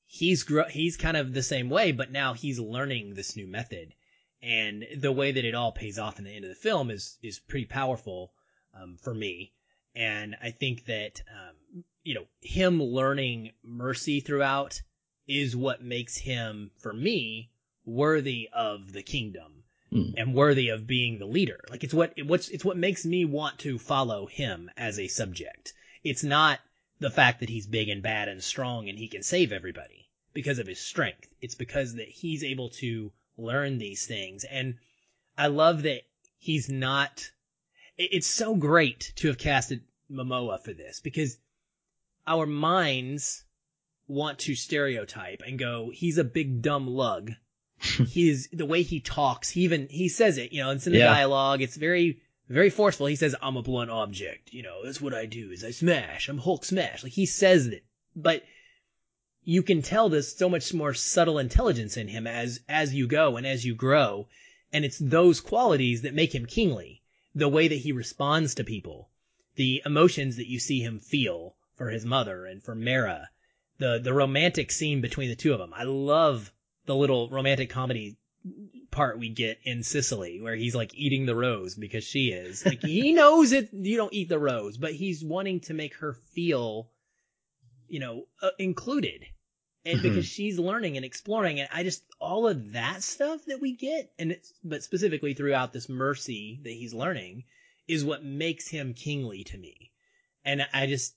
he's 0.08 0.42
gr- 0.42 0.70
he's 0.70 0.96
kind 0.96 1.16
of 1.16 1.32
the 1.32 1.42
same 1.42 1.68
way, 1.68 1.92
but 1.92 2.10
now 2.10 2.34
he's 2.34 2.58
learning 2.58 3.14
this 3.14 3.36
new 3.36 3.46
method, 3.46 3.94
and 4.42 4.84
the 4.96 5.12
way 5.12 5.30
that 5.30 5.44
it 5.44 5.54
all 5.54 5.70
pays 5.70 5.98
off 5.98 6.18
in 6.18 6.24
the 6.24 6.30
end 6.30 6.44
of 6.44 6.48
the 6.48 6.54
film 6.56 6.90
is 6.90 7.18
is 7.22 7.38
pretty 7.38 7.66
powerful 7.66 8.32
um, 8.74 8.96
for 8.96 9.14
me. 9.14 9.52
And 9.94 10.36
I 10.42 10.50
think 10.50 10.86
that 10.86 11.22
um, 11.30 11.84
you 12.02 12.14
know 12.14 12.26
him 12.40 12.82
learning 12.82 13.52
mercy 13.62 14.20
throughout 14.20 14.80
is 15.26 15.54
what 15.54 15.82
makes 15.82 16.16
him, 16.16 16.70
for 16.78 16.92
me, 16.92 17.50
worthy 17.84 18.48
of 18.52 18.92
the 18.92 19.02
kingdom 19.02 19.64
mm. 19.92 20.14
and 20.16 20.34
worthy 20.34 20.70
of 20.70 20.86
being 20.86 21.18
the 21.18 21.26
leader. 21.26 21.60
Like 21.70 21.84
it's 21.84 21.94
what 21.94 22.14
what's 22.24 22.48
it's 22.48 22.64
what 22.64 22.78
makes 22.78 23.04
me 23.04 23.26
want 23.26 23.58
to 23.60 23.78
follow 23.78 24.26
him 24.26 24.70
as 24.76 24.98
a 24.98 25.08
subject. 25.08 25.74
It's 26.02 26.24
not 26.24 26.60
the 27.00 27.10
fact 27.10 27.40
that 27.40 27.48
he's 27.48 27.66
big 27.66 27.88
and 27.88 28.02
bad 28.02 28.28
and 28.28 28.42
strong 28.42 28.88
and 28.88 28.98
he 28.98 29.08
can 29.08 29.22
save 29.22 29.52
everybody 29.52 30.08
because 30.32 30.58
of 30.58 30.66
his 30.66 30.80
strength. 30.80 31.28
It's 31.40 31.54
because 31.54 31.94
that 31.94 32.08
he's 32.08 32.44
able 32.44 32.70
to 32.70 33.12
learn 33.36 33.78
these 33.78 34.06
things. 34.06 34.44
And 34.44 34.76
I 35.36 35.46
love 35.46 35.82
that 35.82 36.02
he's 36.38 36.68
not, 36.68 37.30
it's 37.96 38.26
so 38.26 38.54
great 38.54 39.12
to 39.16 39.28
have 39.28 39.38
casted 39.38 39.82
Momoa 40.10 40.62
for 40.62 40.72
this 40.72 41.00
because 41.00 41.38
our 42.26 42.46
minds 42.46 43.44
want 44.06 44.38
to 44.40 44.54
stereotype 44.54 45.42
and 45.46 45.58
go, 45.58 45.90
he's 45.92 46.18
a 46.18 46.24
big 46.24 46.62
dumb 46.62 46.86
lug. 46.86 47.32
He's 48.08 48.48
the 48.48 48.66
way 48.66 48.82
he 48.82 48.98
talks. 48.98 49.50
He 49.50 49.60
even, 49.60 49.86
he 49.88 50.08
says 50.08 50.36
it, 50.36 50.52
you 50.52 50.64
know, 50.64 50.70
it's 50.72 50.88
in 50.88 50.92
the 50.92 50.98
yeah. 50.98 51.14
dialogue. 51.14 51.62
It's 51.62 51.76
very, 51.76 52.20
very 52.48 52.70
forceful. 52.70 53.06
He 53.06 53.16
says, 53.16 53.34
I'm 53.42 53.56
a 53.56 53.62
blunt 53.62 53.90
object. 53.90 54.52
You 54.52 54.62
know, 54.62 54.84
that's 54.84 55.00
what 55.00 55.14
I 55.14 55.26
do 55.26 55.50
is 55.50 55.64
I 55.64 55.70
smash. 55.70 56.28
I'm 56.28 56.38
Hulk 56.38 56.64
smash. 56.64 57.02
Like 57.02 57.12
he 57.12 57.26
says 57.26 57.66
it, 57.66 57.84
but 58.16 58.42
you 59.44 59.62
can 59.62 59.82
tell 59.82 60.08
there's 60.08 60.36
so 60.36 60.48
much 60.48 60.72
more 60.74 60.94
subtle 60.94 61.38
intelligence 61.38 61.96
in 61.96 62.08
him 62.08 62.26
as, 62.26 62.60
as 62.68 62.94
you 62.94 63.06
go 63.06 63.36
and 63.36 63.46
as 63.46 63.64
you 63.64 63.74
grow. 63.74 64.28
And 64.72 64.84
it's 64.84 64.98
those 64.98 65.40
qualities 65.40 66.02
that 66.02 66.14
make 66.14 66.34
him 66.34 66.46
kingly. 66.46 67.02
The 67.34 67.48
way 67.48 67.68
that 67.68 67.74
he 67.76 67.92
responds 67.92 68.54
to 68.56 68.64
people, 68.64 69.10
the 69.54 69.82
emotions 69.84 70.36
that 70.36 70.48
you 70.48 70.58
see 70.58 70.80
him 70.80 70.98
feel 70.98 71.54
for 71.76 71.90
his 71.90 72.04
mother 72.04 72.46
and 72.46 72.62
for 72.62 72.74
Mera, 72.74 73.30
the, 73.78 74.00
the 74.02 74.12
romantic 74.12 74.72
scene 74.72 75.00
between 75.00 75.28
the 75.28 75.36
two 75.36 75.52
of 75.52 75.58
them. 75.58 75.72
I 75.74 75.84
love 75.84 76.52
the 76.86 76.96
little 76.96 77.28
romantic 77.28 77.70
comedy 77.70 78.16
part 78.90 79.18
we 79.18 79.28
get 79.28 79.58
in 79.64 79.82
Sicily 79.82 80.40
where 80.40 80.56
he's 80.56 80.74
like 80.74 80.94
eating 80.94 81.26
the 81.26 81.34
rose 81.36 81.74
because 81.74 82.04
she 82.04 82.28
is. 82.30 82.64
Like 82.64 82.82
he 82.82 83.12
knows 83.20 83.52
it 83.52 83.70
you 83.72 83.96
don't 83.96 84.12
eat 84.12 84.28
the 84.28 84.38
rose, 84.38 84.76
but 84.76 84.92
he's 84.92 85.24
wanting 85.24 85.60
to 85.60 85.74
make 85.74 85.94
her 85.96 86.14
feel 86.34 86.90
you 87.88 88.00
know 88.00 88.24
uh, 88.42 88.50
included. 88.58 89.24
and 89.84 90.02
because 90.02 90.26
she's 90.26 90.58
learning 90.58 90.96
and 90.96 91.04
exploring 91.06 91.60
and 91.60 91.68
I 91.72 91.82
just 91.82 92.02
all 92.20 92.48
of 92.48 92.72
that 92.72 93.02
stuff 93.02 93.44
that 93.46 93.60
we 93.60 93.74
get 93.76 94.10
and 94.18 94.32
it's 94.32 94.52
but 94.64 94.82
specifically 94.82 95.34
throughout 95.34 95.72
this 95.72 95.88
mercy 95.88 96.60
that 96.64 96.72
he's 96.72 96.92
learning 96.92 97.44
is 97.86 98.04
what 98.04 98.22
makes 98.24 98.68
him 98.68 98.92
kingly 98.92 99.44
to 99.44 99.56
me. 99.56 99.92
And 100.44 100.66
I 100.74 100.86
just 100.86 101.14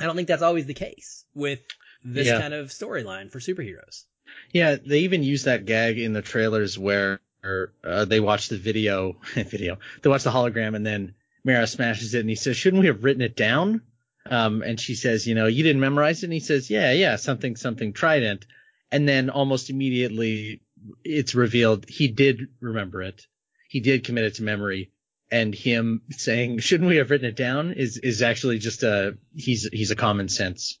I 0.00 0.04
don't 0.04 0.16
think 0.16 0.28
that's 0.28 0.42
always 0.42 0.66
the 0.66 0.74
case 0.74 1.24
with 1.34 1.60
this 2.04 2.26
Yeah. 2.28 2.38
kind 2.40 2.54
of 2.54 2.68
storyline 2.68 3.30
for 3.30 3.38
superheroes. 3.40 4.04
Yeah, 4.52 4.76
they 4.84 5.00
even 5.00 5.22
use 5.22 5.44
that 5.44 5.64
gag 5.64 5.98
in 5.98 6.12
the 6.12 6.22
trailers 6.22 6.78
where 6.78 7.20
uh, 7.44 8.04
they 8.04 8.20
watch 8.20 8.48
the 8.48 8.56
video, 8.56 9.16
video. 9.34 9.78
They 10.02 10.10
watch 10.10 10.22
the 10.22 10.30
hologram, 10.30 10.74
and 10.74 10.86
then 10.86 11.14
Mera 11.44 11.66
smashes 11.66 12.14
it, 12.14 12.20
and 12.20 12.28
he 12.28 12.36
says, 12.36 12.56
"Shouldn't 12.56 12.80
we 12.80 12.86
have 12.86 13.04
written 13.04 13.22
it 13.22 13.36
down?" 13.36 13.82
Um, 14.26 14.62
and 14.62 14.80
she 14.80 14.94
says, 14.94 15.26
"You 15.26 15.34
know, 15.34 15.46
you 15.46 15.62
didn't 15.62 15.80
memorize 15.80 16.22
it." 16.22 16.26
And 16.26 16.32
he 16.32 16.40
says, 16.40 16.70
"Yeah, 16.70 16.92
yeah, 16.92 17.16
something, 17.16 17.56
something 17.56 17.92
trident." 17.92 18.46
And 18.90 19.08
then 19.08 19.28
almost 19.28 19.70
immediately, 19.70 20.62
it's 21.04 21.34
revealed 21.34 21.88
he 21.88 22.08
did 22.08 22.48
remember 22.60 23.02
it. 23.02 23.26
He 23.68 23.80
did 23.80 24.04
commit 24.04 24.24
it 24.24 24.34
to 24.36 24.42
memory. 24.42 24.90
And 25.30 25.54
him 25.54 26.02
saying, 26.10 26.60
"Shouldn't 26.60 26.88
we 26.88 26.96
have 26.96 27.10
written 27.10 27.28
it 27.28 27.36
down?" 27.36 27.72
is 27.72 27.98
is 27.98 28.22
actually 28.22 28.58
just 28.58 28.82
a 28.82 29.18
he's 29.34 29.68
he's 29.72 29.90
a 29.90 29.96
common 29.96 30.28
sense 30.28 30.78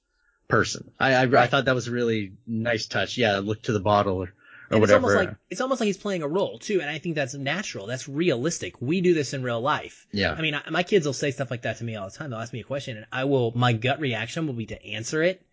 person. 0.48 0.90
I 1.00 1.14
I, 1.14 1.42
I 1.42 1.46
thought 1.46 1.64
that 1.66 1.74
was 1.74 1.88
a 1.88 1.92
really 1.92 2.32
nice 2.46 2.86
touch. 2.86 3.16
Yeah, 3.18 3.38
look 3.38 3.62
to 3.62 3.72
the 3.72 3.80
bottle 3.80 4.16
or, 4.18 4.22
or 4.70 4.76
And 4.76 4.82
it's 4.84 4.92
almost 4.92 5.16
like 5.16 5.30
it's 5.50 5.60
almost 5.60 5.80
like 5.80 5.86
he's 5.86 5.96
playing 5.96 6.22
a 6.22 6.28
role 6.28 6.58
too, 6.58 6.80
and 6.80 6.90
I 6.90 6.98
think 6.98 7.14
that's 7.14 7.34
natural. 7.34 7.86
That's 7.86 8.08
realistic. 8.08 8.80
We 8.80 9.00
do 9.00 9.14
this 9.14 9.32
in 9.34 9.42
real 9.42 9.60
life. 9.60 10.06
yeah, 10.12 10.34
I 10.36 10.42
mean, 10.42 10.54
I, 10.54 10.68
my 10.70 10.82
kids 10.82 11.06
will 11.06 11.12
say 11.12 11.30
stuff 11.30 11.50
like 11.50 11.62
that 11.62 11.78
to 11.78 11.84
me 11.84 11.96
all 11.96 12.08
the 12.08 12.16
time. 12.16 12.30
They'll 12.30 12.40
ask 12.40 12.52
me 12.52 12.60
a 12.60 12.64
question, 12.64 12.96
and 12.96 13.06
I 13.12 13.24
will. 13.24 13.52
My 13.54 13.72
gut 13.72 14.00
reaction 14.00 14.46
will 14.46 14.54
be 14.54 14.66
to 14.66 14.84
answer 14.86 15.22
it 15.22 15.44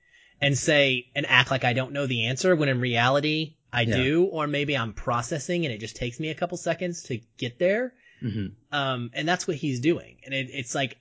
and 0.42 0.58
say 0.58 1.08
and 1.16 1.26
act 1.28 1.52
like 1.52 1.64
I 1.64 1.74
don't 1.74 1.94
know 1.94 2.08
the 2.08 2.26
answer 2.26 2.56
when 2.56 2.70
in 2.70 2.80
reality 2.80 3.56
I 3.72 3.84
Yeah. 3.84 3.96
do, 3.96 4.24
or 4.26 4.48
maybe 4.48 4.76
I'm 4.78 4.94
processing 4.94 5.66
and 5.66 5.74
it 5.74 5.80
just 5.80 5.96
takes 5.96 6.20
me 6.20 6.30
a 6.30 6.36
couple 6.36 6.58
seconds 6.58 7.04
to 7.04 7.20
get 7.38 7.60
there. 7.60 7.94
hmm 8.22 8.48
Um, 8.72 9.12
and 9.14 9.28
that's 9.28 9.48
what 9.48 9.58
he's 9.58 9.80
doing, 9.80 10.18
and 10.26 10.34
it, 10.34 10.50
it's 10.52 10.74
like 10.76 10.98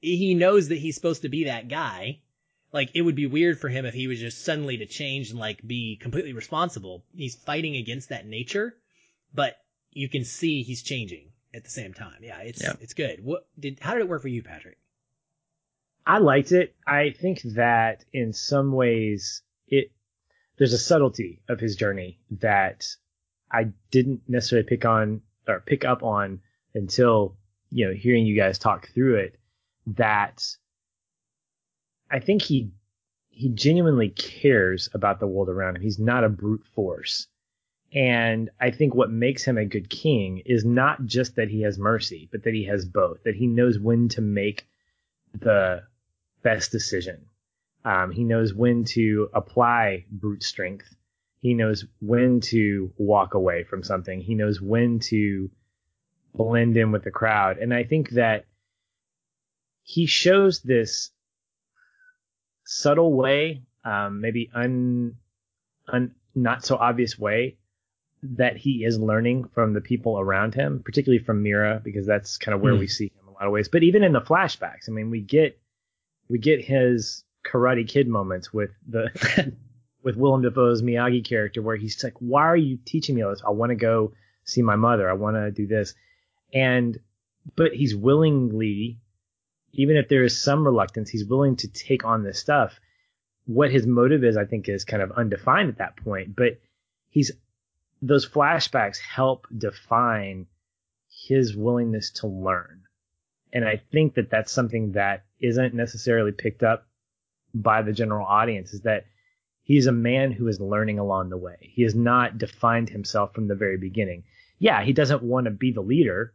he 0.00 0.34
knows 0.34 0.68
that 0.68 0.78
he's 0.78 0.94
supposed 0.96 1.22
to 1.22 1.28
be 1.28 1.44
that 1.44 1.68
guy. 1.68 2.20
Like 2.72 2.90
it 2.94 3.02
would 3.02 3.14
be 3.14 3.26
weird 3.26 3.60
for 3.60 3.68
him 3.68 3.84
if 3.84 3.94
he 3.94 4.06
was 4.06 4.18
just 4.18 4.44
suddenly 4.44 4.78
to 4.78 4.86
change 4.86 5.30
and 5.30 5.38
like 5.38 5.66
be 5.66 5.96
completely 5.96 6.32
responsible. 6.32 7.04
He's 7.14 7.34
fighting 7.34 7.76
against 7.76 8.08
that 8.08 8.26
nature, 8.26 8.74
but 9.34 9.56
you 9.90 10.08
can 10.08 10.24
see 10.24 10.62
he's 10.62 10.82
changing 10.82 11.32
at 11.54 11.64
the 11.64 11.70
same 11.70 11.92
time. 11.92 12.20
Yeah, 12.22 12.38
it's 12.38 12.62
Yeah. 12.62 12.72
it's 12.80 12.94
good. 12.94 13.22
What 13.22 13.46
did 13.58 13.78
how 13.80 13.92
did 13.92 14.00
it 14.00 14.08
work 14.08 14.22
for 14.22 14.28
you, 14.28 14.42
Patrick? 14.42 14.78
I 16.06 16.18
liked 16.18 16.52
it. 16.52 16.74
I 16.86 17.10
think 17.10 17.42
that 17.54 18.04
in 18.12 18.32
some 18.32 18.72
ways 18.72 19.42
it 19.68 19.92
there's 20.56 20.72
a 20.72 20.78
subtlety 20.78 21.42
of 21.48 21.60
his 21.60 21.76
journey 21.76 22.18
that 22.40 22.86
I 23.50 23.72
didn't 23.90 24.22
necessarily 24.28 24.66
pick 24.66 24.84
on 24.84 25.20
or 25.46 25.60
pick 25.60 25.84
up 25.84 26.02
on 26.02 26.40
until 26.74 27.36
you 27.70 27.86
know 27.86 27.92
hearing 27.94 28.24
you 28.24 28.34
guys 28.34 28.58
talk 28.58 28.88
through 28.94 29.16
it. 29.16 29.38
That 29.86 30.42
I 32.12 32.20
think 32.20 32.42
he 32.42 32.70
he 33.30 33.48
genuinely 33.48 34.10
cares 34.10 34.90
about 34.92 35.18
the 35.18 35.26
world 35.26 35.48
around 35.48 35.76
him. 35.76 35.82
He's 35.82 35.98
not 35.98 36.22
a 36.22 36.28
brute 36.28 36.64
force. 36.74 37.26
And 37.94 38.50
I 38.60 38.70
think 38.70 38.94
what 38.94 39.10
makes 39.10 39.42
him 39.42 39.56
a 39.56 39.64
good 39.64 39.88
king 39.88 40.42
is 40.44 40.64
not 40.64 41.04
just 41.06 41.36
that 41.36 41.48
he 41.48 41.62
has 41.62 41.78
mercy, 41.78 42.28
but 42.30 42.42
that 42.44 42.54
he 42.54 42.64
has 42.64 42.84
both, 42.84 43.22
that 43.24 43.34
he 43.34 43.46
knows 43.46 43.78
when 43.78 44.08
to 44.10 44.20
make 44.20 44.66
the 45.34 45.82
best 46.42 46.72
decision. 46.72 47.26
Um, 47.84 48.10
he 48.10 48.24
knows 48.24 48.54
when 48.54 48.84
to 48.84 49.30
apply 49.34 50.04
brute 50.10 50.42
strength. 50.42 50.94
He 51.40 51.54
knows 51.54 51.86
when 52.00 52.40
to 52.42 52.92
walk 52.98 53.34
away 53.34 53.64
from 53.64 53.82
something. 53.82 54.20
He 54.20 54.34
knows 54.34 54.60
when 54.60 55.00
to 55.00 55.50
blend 56.34 56.76
in 56.76 56.92
with 56.92 57.04
the 57.04 57.10
crowd. 57.10 57.58
And 57.58 57.74
I 57.74 57.84
think 57.84 58.10
that 58.10 58.44
he 59.82 60.06
shows 60.06 60.60
this 60.60 61.10
subtle 62.64 63.12
way, 63.12 63.62
um, 63.84 64.20
maybe 64.20 64.50
un, 64.54 65.16
un, 65.88 66.14
not 66.34 66.64
so 66.64 66.76
obvious 66.76 67.18
way 67.18 67.56
that 68.22 68.56
he 68.56 68.84
is 68.84 68.98
learning 68.98 69.44
from 69.52 69.72
the 69.72 69.80
people 69.80 70.18
around 70.18 70.54
him, 70.54 70.80
particularly 70.84 71.22
from 71.22 71.42
Mera, 71.42 71.80
because 71.82 72.06
that's 72.06 72.38
kind 72.38 72.54
of 72.54 72.60
where 72.60 72.72
Hmm. 72.74 72.78
we 72.78 72.86
see 72.86 73.06
him 73.06 73.28
a 73.28 73.32
lot 73.32 73.46
of 73.46 73.52
ways. 73.52 73.68
But 73.68 73.82
even 73.82 74.04
in 74.04 74.12
the 74.12 74.20
flashbacks, 74.20 74.88
I 74.88 74.92
mean, 74.92 75.10
we 75.10 75.20
get 75.20 75.58
we 76.28 76.38
get 76.38 76.64
his 76.64 77.24
Karate 77.44 77.86
Kid 77.86 78.06
moments 78.08 78.52
with 78.52 78.70
the 78.88 79.10
with 80.04 80.16
Willem 80.16 80.42
Dafoe's 80.42 80.82
Miyagi 80.82 81.24
character, 81.24 81.60
where 81.62 81.76
he's 81.76 82.02
like, 82.02 82.14
"Why 82.20 82.42
are 82.42 82.56
you 82.56 82.78
teaching 82.84 83.16
me 83.16 83.22
all 83.22 83.30
this? 83.30 83.42
I 83.44 83.50
want 83.50 83.70
to 83.70 83.76
go 83.76 84.12
see 84.44 84.62
my 84.62 84.76
mother. 84.76 85.10
I 85.10 85.14
want 85.14 85.34
to 85.36 85.50
do 85.50 85.66
this," 85.66 85.94
and 86.54 86.96
but 87.56 87.72
he's 87.74 87.96
willingly, 87.96 89.00
even 89.72 89.96
if 89.96 90.08
there 90.08 90.24
is 90.24 90.42
some 90.42 90.64
reluctance, 90.64 91.10
he's 91.10 91.24
willing 91.24 91.56
to 91.56 91.68
take 91.68 92.04
on 92.04 92.22
this 92.22 92.38
stuff. 92.38 92.78
What 93.46 93.70
his 93.70 93.86
motive 93.86 94.22
is, 94.22 94.36
I 94.36 94.44
think, 94.44 94.68
is 94.68 94.84
kind 94.84 95.02
of 95.02 95.12
undefined 95.12 95.68
at 95.68 95.78
that 95.78 95.96
point. 95.96 96.36
But 96.36 96.60
he's 97.08 97.32
those 98.00 98.28
flashbacks 98.28 98.98
help 98.98 99.46
define 99.56 100.46
his 101.26 101.56
willingness 101.56 102.10
to 102.10 102.26
learn. 102.26 102.82
And 103.52 103.64
I 103.64 103.80
think 103.92 104.14
that 104.14 104.30
that's 104.30 104.50
something 104.50 104.92
that 104.92 105.24
isn't 105.40 105.74
necessarily 105.74 106.32
picked 106.32 106.62
up 106.62 106.86
by 107.54 107.82
the 107.82 107.92
general 107.92 108.26
audience 108.26 108.72
is 108.72 108.80
that 108.82 109.04
he's 109.62 109.86
a 109.86 109.92
man 109.92 110.32
who 110.32 110.48
is 110.48 110.60
learning 110.60 110.98
along 110.98 111.28
the 111.28 111.36
way. 111.36 111.56
He 111.60 111.82
has 111.82 111.94
not 111.94 112.38
defined 112.38 112.88
himself 112.88 113.34
from 113.34 113.48
the 113.48 113.54
very 113.54 113.76
beginning. 113.76 114.24
Yeah, 114.58 114.82
he 114.82 114.92
doesn't 114.92 115.22
want 115.22 115.44
to 115.44 115.50
be 115.50 115.70
the 115.70 115.82
leader, 115.82 116.32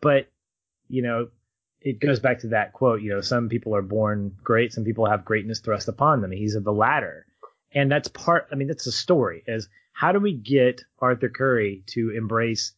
but 0.00 0.28
you 0.88 1.02
know, 1.02 1.28
it 1.84 2.00
goes 2.00 2.20
back 2.20 2.40
to 2.40 2.48
that 2.48 2.72
quote, 2.72 3.02
you 3.02 3.10
know, 3.10 3.20
some 3.20 3.48
people 3.48 3.74
are 3.74 3.82
born 3.82 4.36
great, 4.42 4.72
some 4.72 4.84
people 4.84 5.06
have 5.06 5.24
greatness 5.24 5.60
thrust 5.60 5.88
upon 5.88 6.20
them. 6.20 6.30
He's 6.30 6.54
of 6.54 6.64
the 6.64 6.72
latter. 6.72 7.26
And 7.74 7.90
that's 7.90 8.08
part 8.08 8.48
I 8.52 8.54
mean, 8.54 8.68
that's 8.68 8.84
the 8.84 8.92
story 8.92 9.42
is 9.46 9.68
how 9.92 10.12
do 10.12 10.20
we 10.20 10.34
get 10.34 10.82
Arthur 11.00 11.28
Curry 11.28 11.82
to 11.88 12.10
embrace 12.10 12.72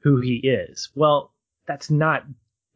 who 0.00 0.20
he 0.20 0.36
is? 0.36 0.90
Well, 0.94 1.32
that's 1.66 1.90
not 1.90 2.24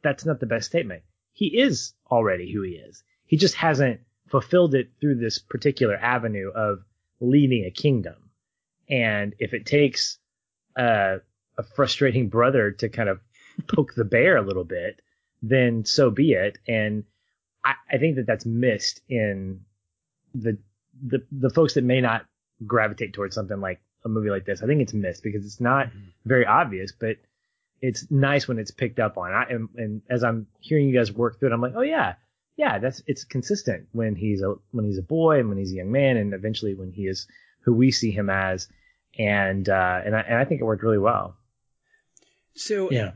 that's 0.02 0.24
not 0.24 0.40
the 0.40 0.46
best 0.46 0.66
statement. 0.66 1.02
He 1.32 1.58
is 1.60 1.94
already 2.10 2.52
who 2.52 2.62
he 2.62 2.72
is. 2.72 3.02
He 3.26 3.36
just 3.36 3.54
hasn't 3.54 4.00
fulfilled 4.28 4.74
it 4.74 4.90
through 5.00 5.16
this 5.16 5.38
particular 5.38 5.96
avenue 5.96 6.50
of 6.50 6.84
leading 7.20 7.64
a 7.64 7.70
kingdom. 7.70 8.30
And 8.88 9.34
if 9.38 9.54
it 9.54 9.66
takes 9.66 10.18
uh, 10.76 11.18
a 11.58 11.62
frustrating 11.74 12.28
brother 12.28 12.72
to 12.72 12.88
kind 12.88 13.08
of 13.08 13.20
poke 13.68 13.94
the 13.94 14.04
bear 14.04 14.36
a 14.36 14.42
little 14.42 14.64
bit, 14.64 15.00
then 15.42 15.84
so 15.84 16.10
be 16.10 16.32
it. 16.32 16.58
And 16.66 17.04
I, 17.64 17.74
I 17.90 17.98
think 17.98 18.16
that 18.16 18.26
that's 18.26 18.46
missed 18.46 19.00
in 19.08 19.60
the, 20.34 20.58
the 21.06 21.24
the 21.32 21.50
folks 21.50 21.74
that 21.74 21.84
may 21.84 22.00
not 22.00 22.26
gravitate 22.66 23.12
towards 23.12 23.34
something 23.34 23.60
like 23.60 23.80
a 24.04 24.08
movie 24.08 24.30
like 24.30 24.44
this. 24.44 24.62
I 24.62 24.66
think 24.66 24.80
it's 24.80 24.94
missed 24.94 25.22
because 25.22 25.44
it's 25.44 25.60
not 25.60 25.88
very 26.24 26.46
obvious, 26.46 26.92
but 26.92 27.16
it's 27.80 28.10
nice 28.10 28.46
when 28.46 28.58
it's 28.58 28.70
picked 28.70 29.00
up 29.00 29.16
on. 29.16 29.32
I 29.32 29.44
and, 29.44 29.68
and 29.76 30.02
as 30.10 30.22
I'm 30.22 30.46
hearing 30.60 30.88
you 30.88 30.94
guys 30.96 31.12
work 31.12 31.38
through 31.38 31.50
it, 31.50 31.52
I'm 31.52 31.60
like, 31.60 31.74
oh 31.76 31.82
yeah, 31.82 32.14
yeah, 32.56 32.78
that's 32.78 33.02
it's 33.06 33.24
consistent 33.24 33.88
when 33.92 34.14
he's 34.14 34.42
a 34.42 34.54
when 34.72 34.84
he's 34.84 34.98
a 34.98 35.02
boy 35.02 35.40
and 35.40 35.48
when 35.48 35.58
he's 35.58 35.72
a 35.72 35.76
young 35.76 35.92
man 35.92 36.16
and 36.16 36.34
eventually 36.34 36.74
when 36.74 36.92
he 36.92 37.06
is 37.06 37.26
who 37.62 37.72
we 37.72 37.90
see 37.90 38.10
him 38.10 38.30
as. 38.30 38.68
And 39.18 39.68
uh, 39.68 40.00
and 40.04 40.14
I 40.14 40.20
and 40.20 40.36
I 40.36 40.44
think 40.44 40.60
it 40.60 40.64
worked 40.64 40.82
really 40.82 40.98
well. 40.98 41.36
So 42.54 42.90
Yeah. 42.90 43.12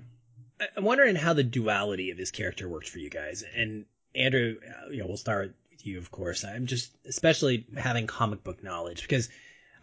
I'm 0.76 0.84
wondering 0.84 1.16
how 1.16 1.32
the 1.32 1.42
duality 1.44 2.10
of 2.10 2.18
his 2.18 2.30
character 2.30 2.68
worked 2.68 2.88
for 2.88 2.98
you 2.98 3.10
guys. 3.10 3.44
And 3.56 3.84
Andrew, 4.14 4.56
uh, 4.66 4.90
you 4.90 4.98
know, 4.98 5.06
we'll 5.06 5.16
start 5.16 5.54
with 5.70 5.86
you, 5.86 5.98
of 5.98 6.10
course. 6.10 6.44
I'm 6.44 6.66
just 6.66 6.92
especially 7.06 7.66
having 7.76 8.06
comic 8.06 8.44
book 8.44 8.62
knowledge 8.62 9.02
because 9.02 9.28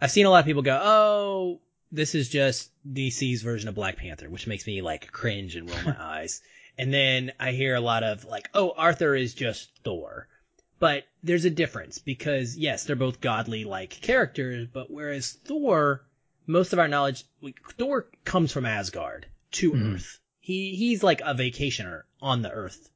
I've 0.00 0.10
seen 0.10 0.26
a 0.26 0.30
lot 0.30 0.40
of 0.40 0.46
people 0.46 0.62
go, 0.62 0.78
"Oh, 0.82 1.60
this 1.90 2.14
is 2.14 2.28
just 2.28 2.70
DC's 2.90 3.42
version 3.42 3.68
of 3.68 3.74
Black 3.74 3.96
Panther," 3.96 4.28
which 4.30 4.46
makes 4.46 4.66
me 4.66 4.82
like 4.82 5.12
cringe 5.12 5.56
and 5.56 5.68
roll 5.68 5.82
my 5.84 5.96
eyes. 6.20 6.40
And 6.78 6.92
then 6.92 7.32
I 7.38 7.52
hear 7.52 7.74
a 7.74 7.80
lot 7.80 8.02
of 8.02 8.24
like, 8.24 8.48
"Oh, 8.54 8.72
Arthur 8.76 9.14
is 9.14 9.34
just 9.34 9.70
Thor." 9.84 10.28
But 10.78 11.04
there's 11.22 11.44
a 11.44 11.50
difference 11.50 11.98
because 11.98 12.56
yes, 12.56 12.84
they're 12.84 12.96
both 12.96 13.20
godly 13.20 13.64
like 13.64 13.90
characters, 13.90 14.66
but 14.72 14.90
whereas 14.90 15.32
Thor, 15.44 16.02
most 16.46 16.72
of 16.72 16.80
our 16.80 16.88
knowledge, 16.88 17.24
like, 17.40 17.60
Thor 17.78 18.08
comes 18.24 18.50
from 18.50 18.66
Asgard 18.66 19.26
to 19.52 19.70
Mhm. 19.72 19.94
Earth. 19.94 20.18
He 20.42 20.74
he's 20.74 21.02
like 21.02 21.20
a 21.22 21.34
vacationer 21.34 22.02
on 22.20 22.42
the 22.42 22.50
Earth 22.50 22.90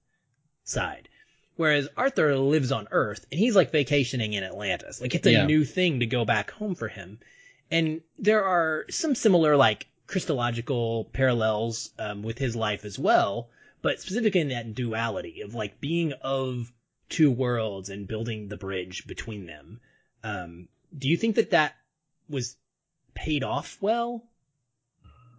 side. 0.65 1.09
Whereas 1.57 1.89
Arthur 1.97 2.37
lives 2.37 2.71
on 2.73 2.89
Earth 2.91 3.25
and 3.33 3.39
he's 3.41 3.57
like 3.57 3.71
vacationing 3.73 4.35
in 4.35 4.45
Atlantis. 4.45 5.01
Like 5.01 5.15
it's 5.15 5.27
a 5.27 5.33
Yeah. 5.33 5.47
new 5.47 5.65
thing 5.65 6.01
to 6.01 6.07
go 6.07 6.25
back 6.27 6.51
home 6.51 6.75
for 6.75 6.89
him. 6.89 7.19
And 7.71 8.03
there 8.19 8.45
are 8.45 8.85
some 8.91 9.15
similar 9.15 9.57
like 9.57 9.87
Christological 10.07 11.05
parallels 11.13 11.91
um, 11.99 12.23
with 12.23 12.37
his 12.39 12.55
life 12.57 12.85
as 12.85 12.99
well, 12.99 13.49
but 13.81 14.01
specifically 14.01 14.41
in 14.41 14.49
that 14.49 14.75
duality 14.75 15.41
of 15.41 15.55
like 15.55 15.81
being 15.81 16.13
of 16.21 16.71
two 17.09 17.31
worlds 17.31 17.89
and 17.91 18.07
building 18.09 18.49
the 18.49 18.57
bridge 18.57 19.07
between 19.07 19.47
them. 19.47 19.81
Um, 20.25 20.69
Do 20.97 21.09
you 21.09 21.17
think 21.17 21.37
that 21.37 21.53
that 21.53 21.77
was 22.29 22.57
paid 23.15 23.45
off 23.45 23.79
well? 23.81 24.25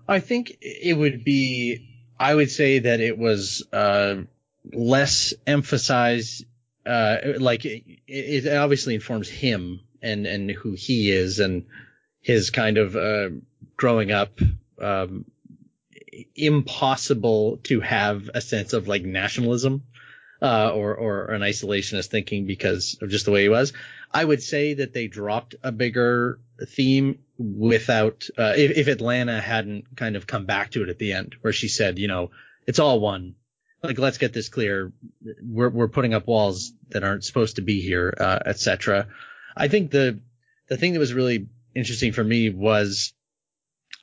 I 0.07 0.19
think 0.21 0.57
it 0.61 0.97
would 0.97 1.23
be. 1.25 1.93
I 2.19 2.33
would 2.33 2.51
say 2.51 2.79
that 2.79 2.99
it 2.99 3.17
was 3.17 3.63
uh, 3.71 4.23
less 4.71 5.33
emphasized. 5.45 6.45
Uh, 6.85 7.17
like 7.39 7.65
it, 7.65 7.83
it 8.07 8.47
obviously 8.47 8.95
informs 8.95 9.29
him 9.29 9.81
and 10.01 10.25
and 10.25 10.49
who 10.51 10.71
he 10.71 11.11
is 11.11 11.39
and 11.39 11.65
his 12.21 12.49
kind 12.49 12.77
of 12.77 12.95
uh, 12.95 13.29
growing 13.75 14.11
up. 14.11 14.39
Um, 14.79 15.25
impossible 16.35 17.57
to 17.63 17.79
have 17.79 18.29
a 18.33 18.41
sense 18.41 18.73
of 18.73 18.87
like 18.87 19.03
nationalism 19.03 19.83
uh, 20.41 20.71
or 20.71 20.95
or 20.95 21.25
an 21.31 21.41
isolationist 21.41 22.07
thinking 22.07 22.45
because 22.45 22.97
of 23.01 23.09
just 23.09 23.25
the 23.25 23.31
way 23.31 23.43
he 23.43 23.49
was. 23.49 23.73
I 24.11 24.23
would 24.23 24.41
say 24.41 24.75
that 24.75 24.93
they 24.93 25.07
dropped 25.07 25.55
a 25.63 25.71
bigger 25.71 26.39
theme 26.67 27.19
without 27.37 28.27
uh, 28.37 28.53
if, 28.55 28.87
if 28.87 28.97
Atlanna 28.97 29.41
hadn't 29.41 29.95
kind 29.95 30.15
of 30.15 30.27
come 30.27 30.45
back 30.45 30.71
to 30.71 30.83
it 30.83 30.89
at 30.89 30.99
the 30.99 31.13
end, 31.13 31.35
where 31.41 31.53
she 31.53 31.67
said, 31.67 31.99
you 31.99 32.07
know, 32.07 32.31
it's 32.65 32.79
all 32.79 32.99
one. 32.99 33.35
Like, 33.83 33.99
let's 33.99 34.17
get 34.17 34.33
this 34.33 34.49
clear. 34.49 34.91
We're 35.41 35.69
we're 35.69 35.87
putting 35.87 36.13
up 36.13 36.27
walls 36.27 36.73
that 36.89 37.03
aren't 37.03 37.23
supposed 37.23 37.57
to 37.57 37.61
be 37.61 37.81
here, 37.81 38.13
uh, 38.19 38.39
etc. 38.45 39.07
I 39.55 39.67
think 39.67 39.91
the 39.91 40.19
the 40.67 40.77
thing 40.77 40.93
that 40.93 40.99
was 40.99 41.13
really 41.13 41.47
interesting 41.75 42.11
for 42.11 42.23
me 42.23 42.49
was, 42.49 43.13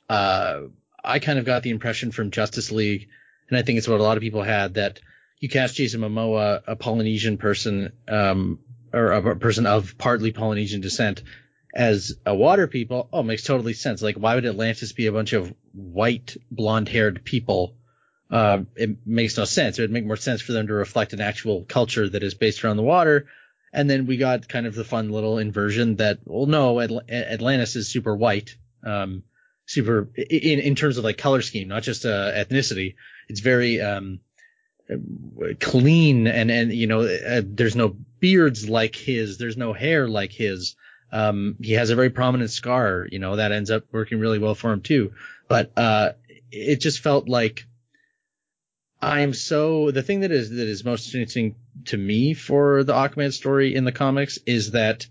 uh, 0.09 0.61
I 1.03 1.19
kind 1.19 1.39
of 1.39 1.45
got 1.45 1.63
the 1.63 1.71
impression 1.71 2.11
from 2.11 2.31
Justice 2.31 2.71
League, 2.71 3.09
and 3.49 3.57
I 3.57 3.63
think 3.63 3.77
it's 3.77 3.87
what 3.87 3.99
a 3.99 4.03
lot 4.03 4.17
of 4.17 4.21
people 4.21 4.43
had 4.43 4.75
that 4.75 5.01
you 5.39 5.49
cast 5.49 5.75
Jason 5.75 6.01
Momoa, 6.01 6.63
a 6.65 6.75
Polynesian 6.75 7.37
person, 7.37 7.91
um, 8.07 8.59
or 8.93 9.11
a 9.11 9.35
person 9.35 9.65
of 9.65 9.97
partly 9.97 10.31
Polynesian 10.31 10.81
descent, 10.81 11.21
as 11.75 12.13
a 12.25 12.33
water 12.33 12.67
people. 12.67 13.09
Oh, 13.11 13.23
makes 13.23 13.43
totally 13.43 13.73
sense. 13.73 14.01
Like, 14.01 14.15
why 14.15 14.35
would 14.35 14.45
Atlantis 14.45 14.93
be 14.93 15.07
a 15.07 15.11
bunch 15.11 15.33
of 15.33 15.53
white, 15.73 16.37
blonde-haired 16.49 17.23
people? 17.25 17.75
Uh, 18.31 18.63
it 18.75 19.05
makes 19.05 19.37
no 19.37 19.45
sense. 19.45 19.77
It 19.77 19.83
would 19.83 19.91
make 19.91 20.05
more 20.05 20.15
sense 20.15 20.41
for 20.41 20.53
them 20.53 20.67
to 20.67 20.73
reflect 20.73 21.13
an 21.13 21.21
actual 21.21 21.65
culture 21.65 22.07
that 22.07 22.23
is 22.23 22.33
based 22.33 22.63
around 22.63 22.77
the 22.77 22.83
water. 22.83 23.27
And 23.73 23.89
then 23.89 24.05
we 24.05 24.17
got 24.17 24.47
kind 24.47 24.65
of 24.65 24.73
the 24.73 24.85
fun 24.85 25.09
little 25.09 25.37
inversion 25.37 25.97
that, 25.97 26.19
well, 26.23 26.45
no, 26.45 26.75
Atl- 26.75 27.09
Atlantis 27.09 27.75
is 27.75 27.89
super 27.89 28.15
white, 28.15 28.55
um, 28.83 29.23
super 29.65 30.09
in 30.15 30.59
in 30.59 30.75
terms 30.75 30.97
of 30.97 31.03
like 31.03 31.17
color 31.17 31.41
scheme, 31.41 31.67
not 31.67 31.83
just 31.83 32.05
uh, 32.05 32.31
ethnicity. 32.31 32.95
It's 33.27 33.41
very 33.41 33.81
um, 33.81 34.21
clean 35.59 36.27
and 36.27 36.51
and 36.51 36.71
you 36.71 36.87
know 36.87 37.01
uh, 37.01 37.41
there's 37.43 37.75
no 37.75 37.95
beards 38.19 38.69
like 38.69 38.95
his 38.95 39.37
there's 39.37 39.57
no 39.57 39.73
hair 39.73 40.07
like 40.07 40.31
his 40.31 40.75
um 41.11 41.55
he 41.61 41.73
has 41.73 41.89
a 41.89 41.95
very 41.95 42.09
prominent 42.09 42.49
scar 42.49 43.07
you 43.11 43.19
know 43.19 43.35
that 43.35 43.51
ends 43.51 43.71
up 43.71 43.83
working 43.91 44.19
really 44.19 44.39
well 44.39 44.55
for 44.55 44.71
him 44.71 44.81
too 44.81 45.13
but 45.47 45.71
uh 45.77 46.11
it 46.51 46.77
just 46.77 46.99
felt 46.99 47.27
like 47.27 47.65
i'm 49.01 49.33
so 49.33 49.91
the 49.91 50.03
thing 50.03 50.21
that 50.21 50.31
is 50.31 50.49
that 50.49 50.67
is 50.67 50.83
most 50.83 51.13
interesting 51.13 51.55
to 51.85 51.97
me 51.97 52.33
for 52.33 52.83
the 52.83 52.93
aquaman 52.93 53.31
story 53.31 53.75
in 53.75 53.83
the 53.83 53.91
comics 53.91 54.39
is 54.45 54.71
that 54.71 55.07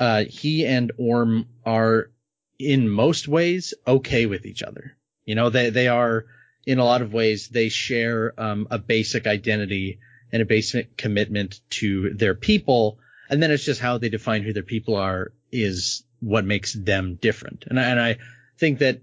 uh 0.00 0.24
he 0.24 0.66
and 0.66 0.92
orm 0.98 1.46
are 1.64 2.10
in 2.58 2.88
most 2.88 3.28
ways 3.28 3.74
okay 3.86 4.26
with 4.26 4.44
each 4.46 4.62
other 4.62 4.96
you 5.24 5.34
know 5.34 5.50
they 5.50 5.70
they 5.70 5.88
are 5.88 6.26
in 6.68 6.78
a 6.78 6.84
lot 6.84 7.00
of 7.00 7.14
ways, 7.14 7.48
they 7.48 7.70
share 7.70 8.34
um, 8.38 8.68
a 8.70 8.78
basic 8.78 9.26
identity 9.26 10.00
and 10.30 10.42
a 10.42 10.44
basic 10.44 10.98
commitment 10.98 11.62
to 11.70 12.12
their 12.12 12.34
people. 12.34 12.98
And 13.28 13.42
then 13.42 13.50
it's 13.50 13.64
just 13.64 13.80
how 13.80 13.98
they 13.98 14.08
define 14.08 14.42
who 14.42 14.52
their 14.52 14.62
people 14.62 14.96
are 14.96 15.32
is 15.52 16.04
what 16.20 16.44
makes 16.44 16.72
them 16.72 17.18
different. 17.20 17.64
And 17.66 17.78
I, 17.78 17.84
and 17.84 18.00
I 18.00 18.18
think 18.58 18.80
that 18.80 19.00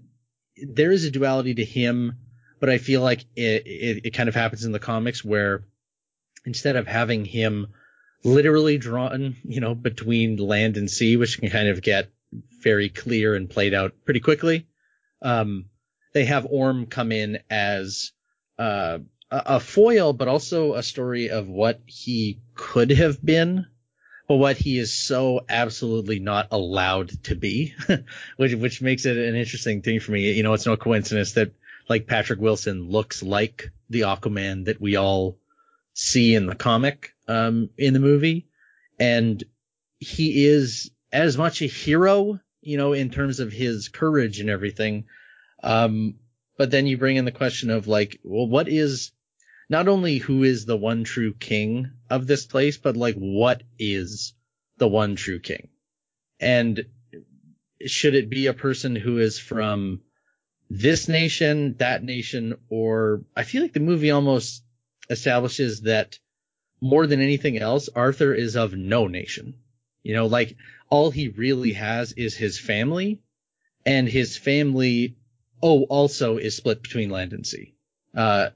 there 0.56 0.92
is 0.92 1.04
a 1.04 1.10
duality 1.10 1.54
to 1.54 1.64
him, 1.64 2.18
but 2.60 2.70
I 2.70 2.78
feel 2.78 3.02
like 3.02 3.24
it, 3.36 3.66
it, 3.66 4.06
it 4.06 4.10
kind 4.10 4.28
of 4.28 4.34
happens 4.34 4.64
in 4.64 4.72
the 4.72 4.78
comics 4.78 5.24
where 5.24 5.64
instead 6.44 6.76
of 6.76 6.86
having 6.86 7.24
him 7.24 7.68
literally 8.24 8.78
drawn, 8.78 9.36
you 9.44 9.60
know, 9.60 9.74
between 9.74 10.36
land 10.36 10.76
and 10.76 10.90
sea, 10.90 11.16
which 11.16 11.38
can 11.38 11.50
kind 11.50 11.68
of 11.68 11.82
get 11.82 12.10
very 12.60 12.88
clear 12.88 13.34
and 13.34 13.50
played 13.50 13.74
out 13.74 13.92
pretty 14.04 14.20
quickly. 14.20 14.66
Um, 15.22 15.66
they 16.12 16.24
have 16.24 16.46
Orm 16.48 16.86
come 16.86 17.12
in 17.12 17.38
as 17.50 18.12
uh, 18.58 18.98
a 19.30 19.60
foil, 19.60 20.12
but 20.12 20.28
also 20.28 20.74
a 20.74 20.82
story 20.82 21.30
of 21.30 21.46
what 21.46 21.80
he 21.86 22.40
could 22.54 22.90
have 22.90 23.24
been, 23.24 23.66
but 24.28 24.36
what 24.36 24.56
he 24.56 24.78
is 24.78 24.92
so 24.92 25.44
absolutely 25.48 26.18
not 26.18 26.48
allowed 26.50 27.10
to 27.24 27.34
be, 27.34 27.74
which 28.36 28.54
which 28.54 28.82
makes 28.82 29.06
it 29.06 29.16
an 29.16 29.34
interesting 29.34 29.82
thing 29.82 30.00
for 30.00 30.12
me. 30.12 30.32
You 30.32 30.42
know, 30.42 30.54
it's 30.54 30.66
no 30.66 30.76
coincidence 30.76 31.32
that 31.32 31.52
like 31.88 32.06
Patrick 32.06 32.40
Wilson 32.40 32.90
looks 32.90 33.22
like 33.22 33.70
the 33.88 34.00
Aquaman 34.00 34.64
that 34.64 34.80
we 34.80 34.96
all 34.96 35.38
see 35.94 36.34
in 36.34 36.46
the 36.46 36.54
comic, 36.54 37.14
um, 37.28 37.70
in 37.78 37.94
the 37.94 38.00
movie, 38.00 38.48
and 38.98 39.42
he 39.98 40.46
is 40.46 40.90
as 41.12 41.38
much 41.38 41.62
a 41.62 41.66
hero, 41.66 42.40
you 42.60 42.76
know, 42.76 42.92
in 42.92 43.10
terms 43.10 43.40
of 43.40 43.52
his 43.52 43.88
courage 43.88 44.40
and 44.40 44.50
everything, 44.50 45.04
um, 45.62 46.16
but 46.58 46.70
then 46.70 46.86
you 46.86 46.98
bring 46.98 47.16
in 47.16 47.24
the 47.24 47.32
question 47.32 47.70
of 47.70 47.86
like, 47.86 48.18
well, 48.24 48.48
what 48.48 48.68
is 48.68 49.12
not 49.68 49.88
only 49.88 50.18
who 50.18 50.42
is 50.42 50.64
the 50.64 50.76
one 50.76 51.04
true 51.04 51.32
king 51.34 51.92
of 52.10 52.26
this 52.26 52.46
place, 52.46 52.76
but 52.76 52.96
like 52.96 53.16
what 53.16 53.62
is 53.78 54.34
the 54.78 54.88
one 54.88 55.16
true 55.16 55.38
king? 55.38 55.68
And 56.40 56.86
should 57.84 58.14
it 58.14 58.30
be 58.30 58.46
a 58.46 58.54
person 58.54 58.96
who 58.96 59.18
is 59.18 59.38
from 59.38 60.00
this 60.68 61.08
nation, 61.08 61.76
that 61.78 62.02
nation, 62.02 62.56
or 62.68 63.22
I 63.36 63.44
feel 63.44 63.62
like 63.62 63.72
the 63.72 63.80
movie 63.80 64.10
almost 64.10 64.64
establishes 65.08 65.82
that 65.82 66.18
more 66.80 67.06
than 67.06 67.20
anything 67.20 67.58
else, 67.58 67.88
Arthur 67.94 68.34
is 68.34 68.56
of 68.56 68.74
no 68.74 69.06
nation. 69.06 69.54
You 70.02 70.14
know, 70.14 70.26
like 70.26 70.56
all 70.90 71.10
he 71.10 71.28
really 71.28 71.72
has 71.72 72.12
is 72.12 72.36
his 72.36 72.58
family 72.58 73.20
and 73.84 74.08
his 74.08 74.36
family 74.36 75.16
oh, 75.62 75.84
also 75.84 76.36
is 76.36 76.56
split 76.56 76.82
between 76.82 77.10
land 77.10 77.32
and 77.32 77.46
sea. 77.46 77.74
Uh, 78.14 78.50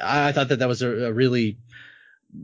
I, 0.00 0.32
thought 0.32 0.48
that 0.48 0.58
that 0.58 0.68
was 0.68 0.82
a, 0.82 1.06
a, 1.06 1.12
really 1.12 1.58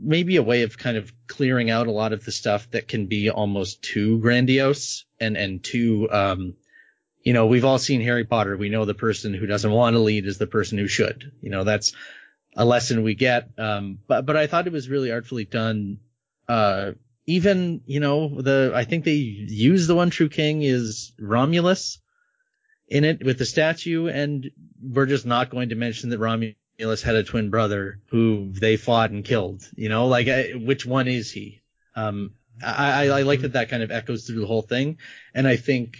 maybe 0.01 0.37
a 0.37 0.43
way 0.43 0.63
of 0.63 0.77
kind 0.77 0.97
of 0.97 1.13
clearing 1.27 1.69
out 1.69 1.87
a 1.87 1.91
lot 1.91 2.13
of 2.13 2.25
the 2.25 2.31
stuff 2.31 2.69
that 2.71 2.87
can 2.87 3.05
be 3.07 3.29
almost 3.29 3.81
too 3.81 4.19
grandiose 4.19 5.05
and 5.19 5.37
and 5.37 5.63
too 5.63 6.09
um, 6.11 6.55
you 7.21 7.33
know 7.33 7.47
we've 7.47 7.65
all 7.65 7.77
seen 7.77 8.01
Harry 8.01 8.25
Potter. 8.25 8.57
We 8.57 8.69
know 8.69 8.85
the 8.85 8.93
person 8.93 9.33
who 9.33 9.45
doesn't 9.45 9.71
want 9.71 9.95
to 9.95 9.99
lead 9.99 10.25
is 10.25 10.37
the 10.37 10.47
person 10.47 10.77
who 10.77 10.87
should. 10.87 11.31
You 11.41 11.49
know 11.49 11.63
that's 11.63 11.93
a 12.55 12.65
lesson 12.65 13.03
we 13.03 13.15
get. 13.15 13.49
Um, 13.57 13.99
but 14.07 14.25
but 14.25 14.37
I 14.37 14.47
thought 14.47 14.67
it 14.67 14.73
was 14.73 14.89
really 14.89 15.11
artfully 15.11 15.45
done. 15.45 15.99
Uh, 16.47 16.91
even 17.25 17.81
you 17.85 17.99
know 17.99 18.41
the 18.41 18.71
I 18.73 18.83
think 18.83 19.05
they 19.05 19.13
use 19.13 19.87
the 19.87 19.95
one 19.95 20.09
true 20.09 20.29
king 20.29 20.61
is 20.61 21.13
Romulus 21.19 21.99
in 22.87 23.05
it 23.05 23.23
with 23.23 23.37
the 23.37 23.45
statue, 23.45 24.07
and 24.07 24.51
we're 24.81 25.05
just 25.05 25.25
not 25.25 25.49
going 25.49 25.69
to 25.69 25.75
mention 25.75 26.09
that 26.09 26.19
Romulus 26.19 26.55
had 26.79 27.15
a 27.15 27.23
twin 27.23 27.49
brother 27.49 27.99
who 28.07 28.51
they 28.51 28.77
fought 28.77 29.11
and 29.11 29.23
killed. 29.23 29.67
You 29.75 29.89
know, 29.89 30.07
like 30.07 30.27
which 30.55 30.85
one 30.85 31.07
is 31.07 31.31
he? 31.31 31.61
Um, 31.95 32.31
I, 32.63 33.07
I, 33.07 33.19
I 33.19 33.21
like 33.23 33.41
that 33.41 33.53
that 33.53 33.69
kind 33.69 33.83
of 33.83 33.91
echoes 33.91 34.25
through 34.25 34.41
the 34.41 34.47
whole 34.47 34.61
thing, 34.61 34.97
and 35.33 35.47
I 35.47 35.57
think 35.57 35.97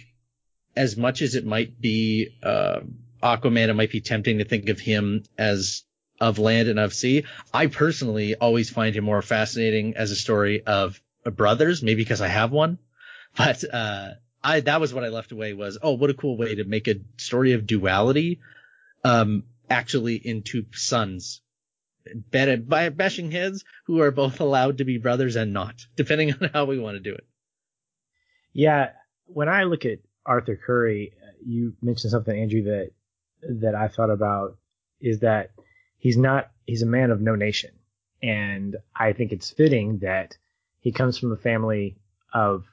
as 0.76 0.96
much 0.96 1.22
as 1.22 1.34
it 1.34 1.46
might 1.46 1.80
be 1.80 2.30
uh, 2.42 2.80
Aquaman, 3.22 3.68
it 3.68 3.74
might 3.74 3.92
be 3.92 4.00
tempting 4.00 4.38
to 4.38 4.44
think 4.44 4.68
of 4.68 4.80
him 4.80 5.22
as 5.38 5.82
of 6.20 6.38
land 6.38 6.68
and 6.68 6.78
of 6.78 6.94
sea. 6.94 7.24
I 7.52 7.66
personally 7.66 8.34
always 8.34 8.70
find 8.70 8.94
him 8.94 9.04
more 9.04 9.22
fascinating 9.22 9.96
as 9.96 10.10
a 10.10 10.16
story 10.16 10.64
of 10.64 11.00
brothers, 11.24 11.82
maybe 11.82 12.02
because 12.02 12.20
I 12.20 12.28
have 12.28 12.50
one, 12.52 12.78
but 13.36 13.64
uh, 13.72 14.10
I 14.42 14.60
that 14.60 14.80
was 14.80 14.92
what 14.92 15.04
I 15.04 15.08
left 15.08 15.32
away 15.32 15.54
was 15.54 15.78
oh 15.82 15.92
what 15.92 16.10
a 16.10 16.14
cool 16.14 16.36
way 16.36 16.56
to 16.56 16.64
make 16.64 16.88
a 16.88 16.96
story 17.16 17.52
of 17.52 17.66
duality, 17.66 18.40
um 19.02 19.44
actually 19.70 20.16
into 20.16 20.64
sons, 20.72 21.40
by 22.30 22.88
bashing 22.90 23.30
heads 23.30 23.64
who 23.86 24.00
are 24.00 24.10
both 24.10 24.40
allowed 24.40 24.78
to 24.78 24.84
be 24.84 24.98
brothers 24.98 25.36
and 25.36 25.52
not, 25.52 25.86
depending 25.96 26.32
on 26.32 26.50
how 26.52 26.64
we 26.64 26.78
want 26.78 26.96
to 26.96 27.00
do 27.00 27.14
it. 27.14 27.26
Yeah, 28.52 28.90
when 29.26 29.48
I 29.48 29.64
look 29.64 29.84
at 29.84 29.98
Arthur 30.26 30.56
Curry, 30.56 31.12
you 31.44 31.74
mentioned 31.82 32.10
something, 32.10 32.38
Andrew, 32.38 32.62
that 32.64 32.90
that 33.60 33.74
I 33.74 33.88
thought 33.88 34.10
about 34.10 34.56
is 35.00 35.20
that 35.20 35.50
he's 35.98 36.16
not 36.16 36.50
he's 36.66 36.82
a 36.82 36.86
man 36.86 37.10
of 37.10 37.20
no 37.20 37.34
nation, 37.34 37.72
and 38.22 38.76
I 38.94 39.12
think 39.12 39.32
it's 39.32 39.50
fitting 39.50 39.98
that 39.98 40.36
he 40.80 40.92
comes 40.92 41.18
from 41.18 41.32
a 41.32 41.36
family 41.36 41.96
of 42.32 42.64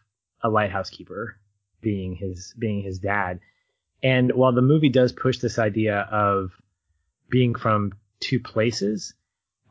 a 0.44 0.50
lighthouse 0.50 0.90
keeper 0.90 1.38
being 1.82 2.16
his 2.16 2.54
being 2.58 2.84
his 2.84 3.00
dad. 3.00 3.40
And 4.04 4.32
while 4.34 4.52
the 4.52 4.62
movie 4.62 4.90
does 4.90 5.12
push 5.12 5.40
this 5.40 5.60
idea 5.60 6.00
of 6.12 6.52
being 7.32 7.56
from 7.56 7.94
two 8.20 8.40
places, 8.40 9.16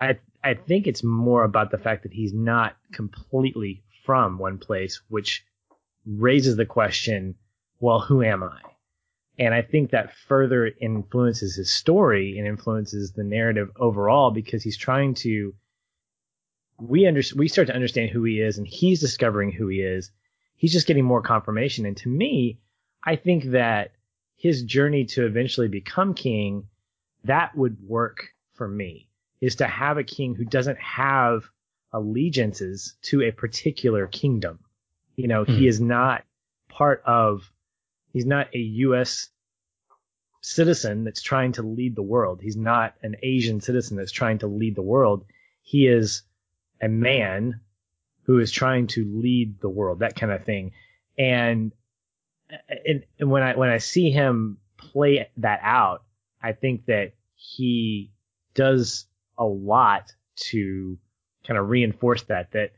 I 0.01 0.19
I 0.43 0.55
think 0.55 0.87
it's 0.87 1.05
more 1.05 1.45
about 1.45 1.71
the 1.71 1.79
fact 1.79 2.03
that 2.03 2.13
he's 2.13 2.33
not 2.33 2.77
completely 2.93 3.85
from 4.05 4.39
one 4.39 4.59
place, 4.59 5.01
which 5.09 5.45
raises 6.07 6.57
the 6.57 6.67
question, 6.67 7.37
well, 7.79 8.01
who 8.01 8.23
am 8.23 8.43
I? 8.43 8.61
And 9.39 9.55
I 9.55 9.63
think 9.63 9.91
that 9.91 10.15
further 10.29 10.71
influences 10.81 11.57
his 11.57 11.71
story 11.71 12.39
and 12.39 12.47
influences 12.47 13.13
the 13.13 13.25
narrative 13.25 13.71
overall 13.77 14.31
because 14.31 14.63
he's 14.63 14.77
trying 14.77 15.15
to 15.15 15.55
we 16.79 17.07
under, 17.07 17.23
we 17.37 17.49
start 17.49 17.67
to 17.67 17.75
understand 17.75 18.11
who 18.11 18.25
he 18.25 18.41
is 18.41 18.57
and 18.59 18.67
he's 18.67 19.01
discovering 19.01 19.53
who 19.53 19.69
he 19.69 19.81
is. 19.81 20.11
He's 20.57 20.73
just 20.73 20.87
getting 20.87 21.05
more 21.05 21.23
confirmation. 21.23 21.87
And 21.87 21.97
to 21.99 22.09
me, 22.09 22.59
I 23.05 23.17
think 23.17 23.45
that 23.53 23.93
his 24.37 24.63
journey 24.63 25.05
to 25.07 25.27
eventually 25.27 25.69
become 25.69 26.15
king, 26.15 26.65
that 27.25 27.57
would 27.57 27.77
work 27.87 28.29
for 28.55 28.69
me 28.69 29.09
is 29.41 29.57
to 29.57 29.67
have 29.67 29.99
a 29.99 30.05
king 30.05 30.35
who 30.35 30.45
doesn't 30.45 30.79
have 30.79 31.45
allegiances 31.93 32.95
to 33.03 33.23
a 33.23 33.31
particular 33.31 34.07
kingdom. 34.07 34.59
You 35.17 35.29
know, 35.29 35.45
hmm. 35.45 35.53
he 35.53 35.67
is 35.67 35.81
not 35.81 36.25
part 36.69 37.03
of, 37.05 37.51
he's 38.13 38.27
not 38.27 38.55
a 38.55 38.59
U.S. 38.59 39.29
citizen 40.41 41.05
that's 41.05 41.23
trying 41.23 41.53
to 41.53 41.63
lead 41.63 41.97
the 41.97 42.03
world. 42.03 42.41
He's 42.43 42.57
not 42.57 42.95
an 43.03 43.17
Asian 43.23 43.61
citizen 43.61 43.97
that's 43.97 44.13
trying 44.13 44.39
to 44.39 44.47
lead 44.47 44.77
the 44.77 44.83
world. 44.83 45.25
He 45.63 45.87
is 45.87 46.23
a 46.81 46.89
man 46.89 47.61
who 48.25 48.39
is 48.39 48.51
trying 48.51 48.87
to 48.89 49.05
lead 49.05 49.61
the 49.61 49.69
world, 49.69 50.01
that 50.01 50.17
kind 50.17 50.33
of 50.33 50.45
thing. 50.45 50.73
And, 51.19 51.73
and, 52.87 53.05
and 53.19 53.31
when 53.31 53.43
I, 53.43 53.57
when 53.57 53.69
I 53.69 53.79
see 53.79 54.11
him 54.11 54.59
play 54.77 55.29
that 55.39 55.61
out, 55.63 56.05
I 56.43 56.53
think 56.53 56.87
that 56.87 57.13
he 57.35 58.13
does 58.55 59.07
a 59.39 59.45
lot 59.45 60.13
to 60.51 60.99
kind 61.47 61.59
of 61.59 61.69
reinforce 61.69 62.23
that, 62.25 62.53
that 62.53 62.73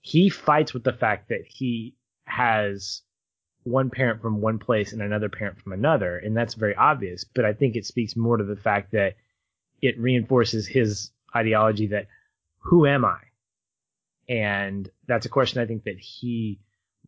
he 0.00 0.30
fights 0.30 0.72
with 0.72 0.84
the 0.84 0.92
fact 0.92 1.28
that 1.28 1.44
he 1.46 1.96
has 2.24 3.02
one 3.64 3.90
parent 3.90 4.22
from 4.22 4.40
one 4.40 4.58
place 4.58 4.92
and 4.92 5.02
another 5.02 5.28
parent 5.28 5.60
from 5.60 5.72
another. 5.72 6.16
And 6.16 6.36
that's 6.36 6.54
very 6.54 6.74
obvious. 6.74 7.24
But 7.24 7.44
I 7.44 7.52
think 7.52 7.76
it 7.76 7.84
speaks 7.84 8.16
more 8.16 8.36
to 8.36 8.44
the 8.44 8.56
fact 8.56 8.92
that 8.92 9.14
it 9.82 9.98
reinforces 9.98 10.66
his 10.66 11.10
ideology 11.34 11.88
that 11.88 12.06
who 12.58 12.86
am 12.86 13.04
I? 13.04 13.18
And 14.28 14.88
that's 15.06 15.26
a 15.26 15.30
question 15.30 15.60
I 15.60 15.66
think 15.66 15.84
that 15.84 15.98
he 15.98 16.60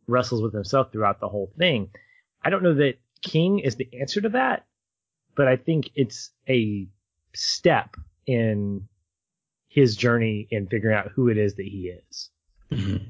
wrestles 0.07 0.43
with 0.43 0.53
himself 0.53 0.91
throughout 0.93 1.21
the 1.21 1.29
whole 1.29 1.53
thing. 1.57 1.91
I 2.45 2.51
don't 2.51 2.63
know 2.63 2.75
that 2.75 2.99
King 3.23 3.61
is 3.61 3.77
the 3.77 3.89
answer 4.01 4.21
to 4.21 4.31
that, 4.31 4.67
but 5.35 5.49
I 5.49 5.57
think 5.57 5.91
it's 5.95 6.31
a 6.49 6.89
step 7.35 7.97
in 8.27 8.89
his 9.69 9.97
journey 9.97 10.47
in 10.51 10.67
figuring 10.67 10.97
out 10.97 11.13
who 11.13 11.29
it 11.29 11.39
is 11.39 11.55
that 11.55 11.67
he 11.67 11.89
is. 11.89 12.31
Mm-hmm. 12.71 13.05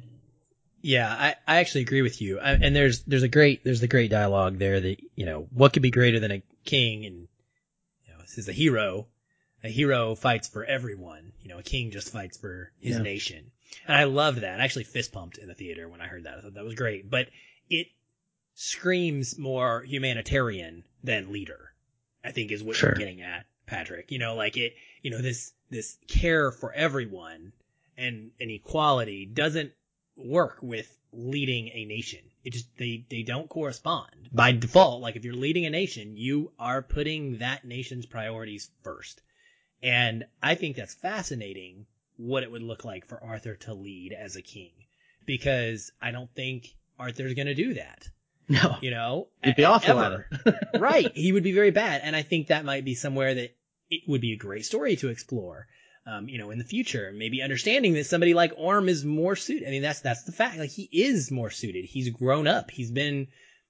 Yeah, 0.81 1.09
I, 1.09 1.35
I 1.47 1.57
actually 1.59 1.83
agree 1.83 2.03
with 2.03 2.21
you. 2.21 2.41
I, 2.41 2.53
and 2.53 2.75
there's 2.75 3.03
there's 3.05 3.23
a 3.23 3.29
great 3.29 3.65
there's 3.65 3.83
a 3.83 3.89
great 3.89 4.11
dialogue 4.11 4.59
there 4.59 4.81
that 4.81 4.97
you 5.15 5.27
know 5.27 5.47
what 5.53 5.73
could 5.73 5.83
be 5.83 5.91
greater 5.91 6.19
than 6.19 6.33
a 6.33 6.43
king 6.65 7.05
and 7.05 7.29
you 8.05 8.13
know 8.13 8.21
this 8.21 8.39
is 8.39 8.49
a 8.49 8.53
hero 8.53 9.07
a 9.65 9.69
hero 9.69 10.15
fights 10.15 10.49
for 10.49 10.65
everyone. 10.65 11.33
You 11.41 11.49
know, 11.49 11.59
a 11.59 11.63
king 11.63 11.91
just 11.91 12.13
fights 12.13 12.37
for 12.37 12.73
his 12.81 12.97
yeah. 12.97 13.03
nation. 13.03 13.51
And 13.87 13.97
I 13.97 14.05
loved 14.05 14.41
that. 14.41 14.61
I 14.61 14.65
actually 14.65 14.85
fist 14.85 15.13
pumped 15.13 15.39
in 15.39 15.49
the 15.49 15.55
theater 15.55 15.89
when 15.89 16.01
I 16.01 16.07
heard 16.07 16.25
that. 16.25 16.39
I 16.39 16.41
thought 16.41 16.55
that 16.55 16.65
was 16.65 16.75
great. 16.75 17.09
But 17.09 17.29
it 17.71 17.87
screams 18.55 19.39
more 19.39 19.83
humanitarian 19.83 20.85
than 21.03 21.33
leader. 21.33 21.72
I 22.25 22.31
think 22.33 22.53
is 22.53 22.63
what 22.63 22.77
sure. 22.77 22.91
you're 22.91 22.99
getting 22.99 23.23
at, 23.23 23.47
Patrick. 23.67 24.11
You 24.11 24.19
know, 24.19 24.35
like 24.35 24.57
it, 24.57 24.75
you 25.03 25.11
know, 25.11 25.21
this, 25.21 25.53
this 25.71 25.99
care 26.09 26.51
for 26.51 26.73
everyone 26.73 27.53
and, 27.97 28.31
and 28.41 28.51
equality 28.51 29.27
doesn't 29.27 29.73
work 30.17 30.59
with 30.63 30.97
leading 31.13 31.69
a 31.69 31.85
nation. 31.85 32.21
It 32.45 32.53
just, 32.53 32.77
they, 32.77 33.05
they 33.09 33.23
don't 33.23 33.49
correspond. 33.49 34.29
By 34.33 34.53
default, 34.53 35.03
like 35.03 35.17
if 35.17 35.25
you're 35.25 35.35
leading 35.35 35.67
a 35.67 35.71
nation, 35.71 36.17
you 36.17 36.53
are 36.59 36.83
putting 36.83 37.39
that 37.39 37.65
nation's 37.65 38.07
priorities 38.07 38.71
first. 38.83 39.23
And 39.83 40.25
I 40.43 40.55
think 40.55 40.77
that's 40.77 40.95
fascinating 40.95 41.87
what 42.17 42.43
it 42.43 42.51
would 42.51 42.63
look 42.63 42.85
like 42.85 43.07
for 43.07 43.23
Arthur 43.23 43.57
to 43.57 43.75
lead 43.75 44.13
as 44.13 44.37
a 44.37 44.43
king 44.43 44.71
because 45.27 45.91
I 46.01 46.11
don't 46.11 46.33
think 46.35 46.75
Arthur's 46.99 47.35
going 47.35 47.47
to 47.47 47.55
do 47.55 47.75
that. 47.75 48.09
No. 48.49 48.77
You 48.83 48.91
know, 48.91 49.29
he'd 49.43 49.57
be 49.57 49.65
awful 49.65 49.99
ever. 49.99 50.27
at 50.33 50.47
it. 50.47 50.69
right. 50.81 51.13
He 51.15 51.33
would 51.33 51.43
be 51.45 51.53
very 51.53 51.71
bad. 51.71 52.03
And 52.05 52.17
I 52.17 52.23
think 52.23 52.49
that 52.49 52.65
might 52.65 52.85
be 52.85 52.95
somewhere 52.95 53.35
that 53.35 53.55
it 53.91 54.03
would 54.09 54.21
be 54.21 54.33
a 54.33 54.37
great 54.37 54.65
story 54.65 54.97
to 54.97 55.09
explore. 55.09 55.67
Um, 56.05 56.29
you 56.29 56.39
know, 56.39 56.51
in 56.51 56.59
the 56.59 56.65
future, 56.65 57.13
maybe 57.15 57.43
understanding 57.43 57.95
that 57.95 58.07
somebody 58.07 58.35
like 58.35 58.53
Orm 58.57 58.89
is 58.89 59.05
more 59.05 59.37
suited. 59.37 59.69
I 59.69 59.71
mean, 59.71 59.83
that's, 59.83 60.01
that's 60.01 60.25
the 60.25 60.33
fact. 60.33 60.59
Like 60.59 60.71
he 60.71 60.89
is 60.91 61.31
more 61.31 61.51
suited. 61.51 61.85
He's 61.85 62.09
grown 62.11 62.49
up. 62.49 62.73
He's 62.73 62.91
been, 62.91 63.29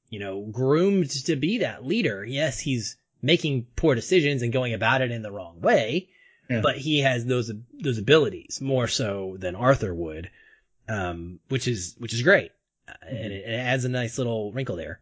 you 0.09 0.19
know, 0.19 0.41
groomed 0.41 1.11
to 1.27 1.37
be 1.37 1.59
that 1.59 1.85
leader. 1.85 2.25
Yes, 2.25 2.59
he's 2.59 2.97
making 3.21 3.67
poor 3.77 3.95
decisions 3.95 4.43
and 4.43 4.53
going 4.53 4.73
about 4.73 5.03
it 5.03 5.11
in 5.11 5.23
the 5.23 5.31
wrong 5.31 5.61
way. 5.61 6.09
Yeah. 6.49 6.61
But 6.63 6.79
he 6.79 7.01
has 7.01 7.25
those 7.25 7.53
those 7.73 7.99
abilities 7.99 8.61
more 8.61 8.89
so 8.89 9.37
than 9.39 9.55
Arthur 9.55 9.95
would, 9.95 10.31
um, 10.89 11.39
which 11.49 11.69
is 11.69 11.95
which 11.99 12.13
is 12.13 12.23
great. 12.23 12.51
And 13.01 13.33
it, 13.33 13.45
it, 13.47 13.55
adds 13.55 13.85
a 13.85 13.89
nice 13.89 14.19
little 14.19 14.53
wrinkle 14.53 14.77
there. 14.77 15.01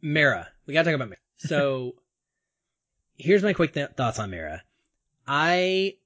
Mera, 0.00 0.48
we 0.66 0.74
gotta 0.74 0.90
talk 0.90 0.94
about 0.94 1.08
Mera. 1.08 1.18
So, 1.38 1.96
here's 3.16 3.42
my 3.42 3.52
quick 3.52 3.74
th- 3.74 3.90
thoughts 3.96 4.20
on 4.20 4.30
Mera. 4.30 4.62
I 5.26 5.96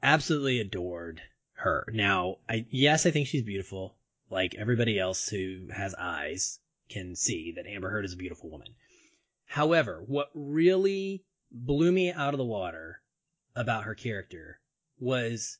absolutely 0.00 0.60
adored 0.60 1.20
her. 1.54 1.86
Now, 1.92 2.36
I 2.48 2.66
yes, 2.70 3.06
I 3.06 3.10
think 3.10 3.26
she's 3.26 3.42
beautiful. 3.42 3.96
Like 4.30 4.54
everybody 4.54 4.98
else 4.98 5.28
who 5.28 5.68
has 5.72 5.94
eyes 5.94 6.60
can 6.88 7.16
see 7.16 7.52
that 7.56 7.66
Amber 7.66 7.90
Heard 7.90 8.04
is 8.04 8.12
a 8.12 8.18
beautiful 8.18 8.50
woman. 8.50 8.74
However, 9.46 10.02
what 10.06 10.30
really 10.34 11.24
blew 11.50 11.92
me 11.92 12.12
out 12.12 12.34
of 12.34 12.38
the 12.38 12.44
water 12.44 13.00
about 13.54 13.84
her 13.84 13.94
character 13.94 14.60
was 14.98 15.58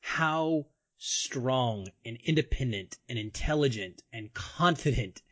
how 0.00 0.66
strong 0.98 1.88
and 2.04 2.18
independent 2.24 2.96
and 3.08 3.18
intelligent 3.18 4.02
and 4.12 4.32
confident 4.32 5.22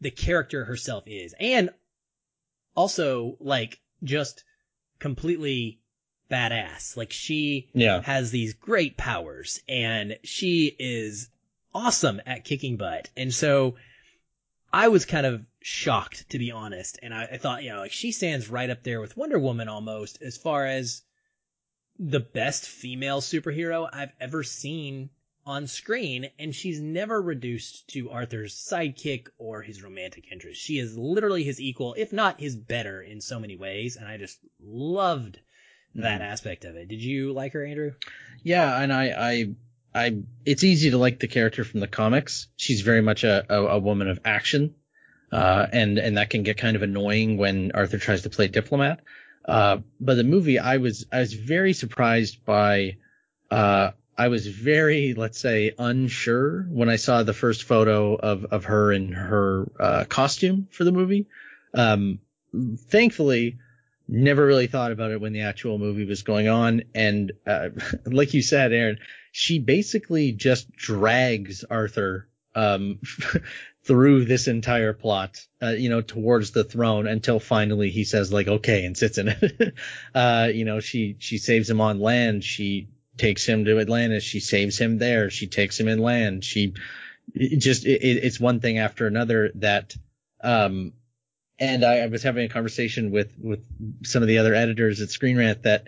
the 0.00 0.10
character 0.10 0.64
herself 0.64 1.04
is. 1.06 1.34
And 1.38 1.70
also, 2.74 3.36
like, 3.40 3.80
just 4.02 4.44
completely 4.98 5.80
badass. 6.30 6.96
Like, 6.96 7.12
she 7.12 7.70
yeah. 7.72 8.02
has 8.02 8.30
these 8.30 8.54
great 8.54 8.96
powers 8.96 9.60
and 9.68 10.18
she 10.22 10.74
is 10.78 11.28
awesome 11.74 12.20
at 12.26 12.44
kicking 12.44 12.76
butt. 12.76 13.08
And 13.16 13.32
so, 13.32 13.76
I 14.72 14.88
was 14.88 15.06
kind 15.06 15.24
of 15.24 15.46
shocked, 15.62 16.28
to 16.30 16.38
be 16.38 16.50
honest. 16.50 16.98
And 17.02 17.14
I, 17.14 17.24
I, 17.32 17.38
thought, 17.38 17.62
you 17.62 17.70
know, 17.70 17.78
like 17.78 17.92
she 17.92 18.12
stands 18.12 18.50
right 18.50 18.68
up 18.68 18.82
there 18.82 19.00
with 19.00 19.16
Wonder 19.16 19.38
Woman 19.38 19.68
almost 19.68 20.20
as 20.20 20.36
far 20.36 20.66
as 20.66 21.02
the 21.98 22.20
best 22.20 22.66
female 22.66 23.20
superhero 23.20 23.88
I've 23.90 24.12
ever 24.20 24.42
seen 24.42 25.10
on 25.44 25.68
screen, 25.68 26.28
and 26.38 26.54
she's 26.54 26.80
never 26.80 27.22
reduced 27.22 27.86
to 27.88 28.10
Arthur's 28.10 28.54
sidekick 28.54 29.28
or 29.38 29.62
his 29.62 29.82
romantic 29.82 30.24
interest. 30.32 30.60
She 30.60 30.78
is 30.78 30.98
literally 30.98 31.44
his 31.44 31.60
equal, 31.60 31.94
if 31.96 32.12
not 32.12 32.40
his 32.40 32.56
better 32.56 33.00
in 33.00 33.20
so 33.20 33.38
many 33.38 33.56
ways, 33.56 33.96
and 33.96 34.08
I 34.08 34.16
just 34.16 34.38
loved 34.60 35.38
that 35.94 36.20
mm. 36.20 36.24
aspect 36.24 36.64
of 36.64 36.74
it. 36.74 36.88
Did 36.88 37.00
you 37.00 37.32
like 37.32 37.52
her, 37.52 37.64
Andrew? 37.64 37.92
Yeah, 38.42 38.80
and 38.80 38.92
I, 38.92 39.04
I, 39.06 39.54
I, 39.94 40.18
it's 40.44 40.64
easy 40.64 40.90
to 40.90 40.98
like 40.98 41.20
the 41.20 41.28
character 41.28 41.62
from 41.62 41.80
the 41.80 41.86
comics. 41.86 42.48
She's 42.56 42.80
very 42.80 43.00
much 43.00 43.22
a, 43.22 43.46
a, 43.48 43.66
a 43.66 43.78
woman 43.78 44.08
of 44.08 44.20
action. 44.24 44.74
Uh, 45.32 45.66
and, 45.72 45.98
and 45.98 46.16
that 46.18 46.30
can 46.30 46.44
get 46.44 46.56
kind 46.56 46.76
of 46.76 46.82
annoying 46.82 47.36
when 47.36 47.72
Arthur 47.72 47.98
tries 47.98 48.22
to 48.22 48.30
play 48.30 48.46
diplomat. 48.46 49.00
Uh, 49.46 49.78
but 50.00 50.14
the 50.16 50.24
movie, 50.24 50.58
I 50.58 50.78
was 50.78 51.06
I 51.12 51.20
was 51.20 51.32
very 51.32 51.72
surprised 51.72 52.44
by. 52.44 52.96
Uh, 53.50 53.92
I 54.18 54.28
was 54.28 54.46
very, 54.46 55.12
let's 55.14 55.38
say, 55.38 55.74
unsure 55.78 56.62
when 56.70 56.88
I 56.88 56.96
saw 56.96 57.22
the 57.22 57.34
first 57.34 57.64
photo 57.64 58.14
of 58.14 58.46
of 58.46 58.64
her 58.64 58.92
in 58.92 59.12
her 59.12 59.70
uh, 59.78 60.04
costume 60.08 60.68
for 60.70 60.84
the 60.84 60.92
movie. 60.92 61.26
Um, 61.74 62.20
thankfully, 62.88 63.58
never 64.08 64.44
really 64.46 64.66
thought 64.66 64.92
about 64.92 65.10
it 65.10 65.20
when 65.20 65.32
the 65.32 65.42
actual 65.42 65.78
movie 65.78 66.04
was 66.04 66.22
going 66.22 66.48
on. 66.48 66.84
And 66.94 67.32
uh, 67.46 67.70
like 68.06 68.34
you 68.34 68.42
said, 68.42 68.72
Aaron, 68.72 68.98
she 69.32 69.58
basically 69.58 70.32
just 70.32 70.70
drags 70.72 71.64
Arthur 71.64 72.28
um, 72.54 73.00
through 73.86 74.24
this 74.24 74.48
entire 74.48 74.92
plot, 74.92 75.38
uh, 75.62 75.68
you 75.68 75.88
know, 75.88 76.00
towards 76.00 76.50
the 76.50 76.64
throne 76.64 77.06
until 77.06 77.38
finally 77.38 77.90
he 77.90 78.04
says 78.04 78.32
like, 78.32 78.48
okay, 78.48 78.84
and 78.84 78.96
sits 78.96 79.18
in 79.18 79.28
it. 79.28 79.74
uh, 80.14 80.48
you 80.52 80.64
know, 80.64 80.80
she, 80.80 81.16
she 81.18 81.38
saves 81.38 81.70
him 81.70 81.80
on 81.80 82.00
land. 82.00 82.42
She 82.42 82.88
takes 83.16 83.46
him 83.46 83.64
to 83.64 83.78
Atlantis. 83.78 84.24
She 84.24 84.40
saves 84.40 84.76
him 84.76 84.98
there. 84.98 85.30
She 85.30 85.46
takes 85.46 85.78
him 85.78 85.86
in 85.86 86.00
land. 86.00 86.44
She 86.44 86.74
it 87.34 87.58
just, 87.58 87.86
it, 87.86 88.02
it's 88.02 88.40
one 88.40 88.60
thing 88.60 88.78
after 88.78 89.06
another 89.06 89.52
that, 89.56 89.94
um, 90.42 90.92
and 91.58 91.84
I, 91.84 91.98
I 91.98 92.06
was 92.06 92.22
having 92.22 92.44
a 92.44 92.52
conversation 92.52 93.12
with, 93.12 93.34
with 93.38 93.64
some 94.04 94.22
of 94.22 94.28
the 94.28 94.38
other 94.38 94.54
editors 94.54 95.00
at 95.00 95.10
Screen 95.10 95.38
Rant 95.38 95.62
that 95.62 95.86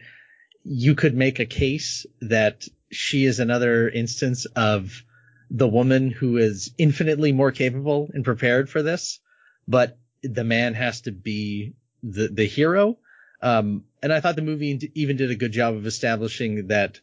you 0.62 0.94
could 0.94 1.14
make 1.14 1.40
a 1.40 1.46
case 1.46 2.06
that 2.20 2.64
she 2.90 3.24
is 3.24 3.40
another 3.40 3.88
instance 3.88 4.46
of 4.46 5.02
the 5.50 5.68
woman 5.68 6.10
who 6.10 6.36
is 6.36 6.72
infinitely 6.78 7.32
more 7.32 7.52
capable 7.52 8.10
and 8.12 8.24
prepared 8.24 8.68
for 8.68 8.82
this, 8.82 9.20
but 9.66 9.98
the 10.22 10.44
man 10.44 10.74
has 10.74 11.02
to 11.02 11.12
be 11.12 11.74
the 12.02 12.28
the 12.28 12.46
hero. 12.46 12.98
Um, 13.40 13.84
and 14.02 14.12
I 14.12 14.20
thought 14.20 14.36
the 14.36 14.42
movie 14.42 14.90
even 14.94 15.16
did 15.16 15.30
a 15.30 15.36
good 15.36 15.52
job 15.52 15.74
of 15.74 15.86
establishing 15.86 16.68
that 16.68 17.00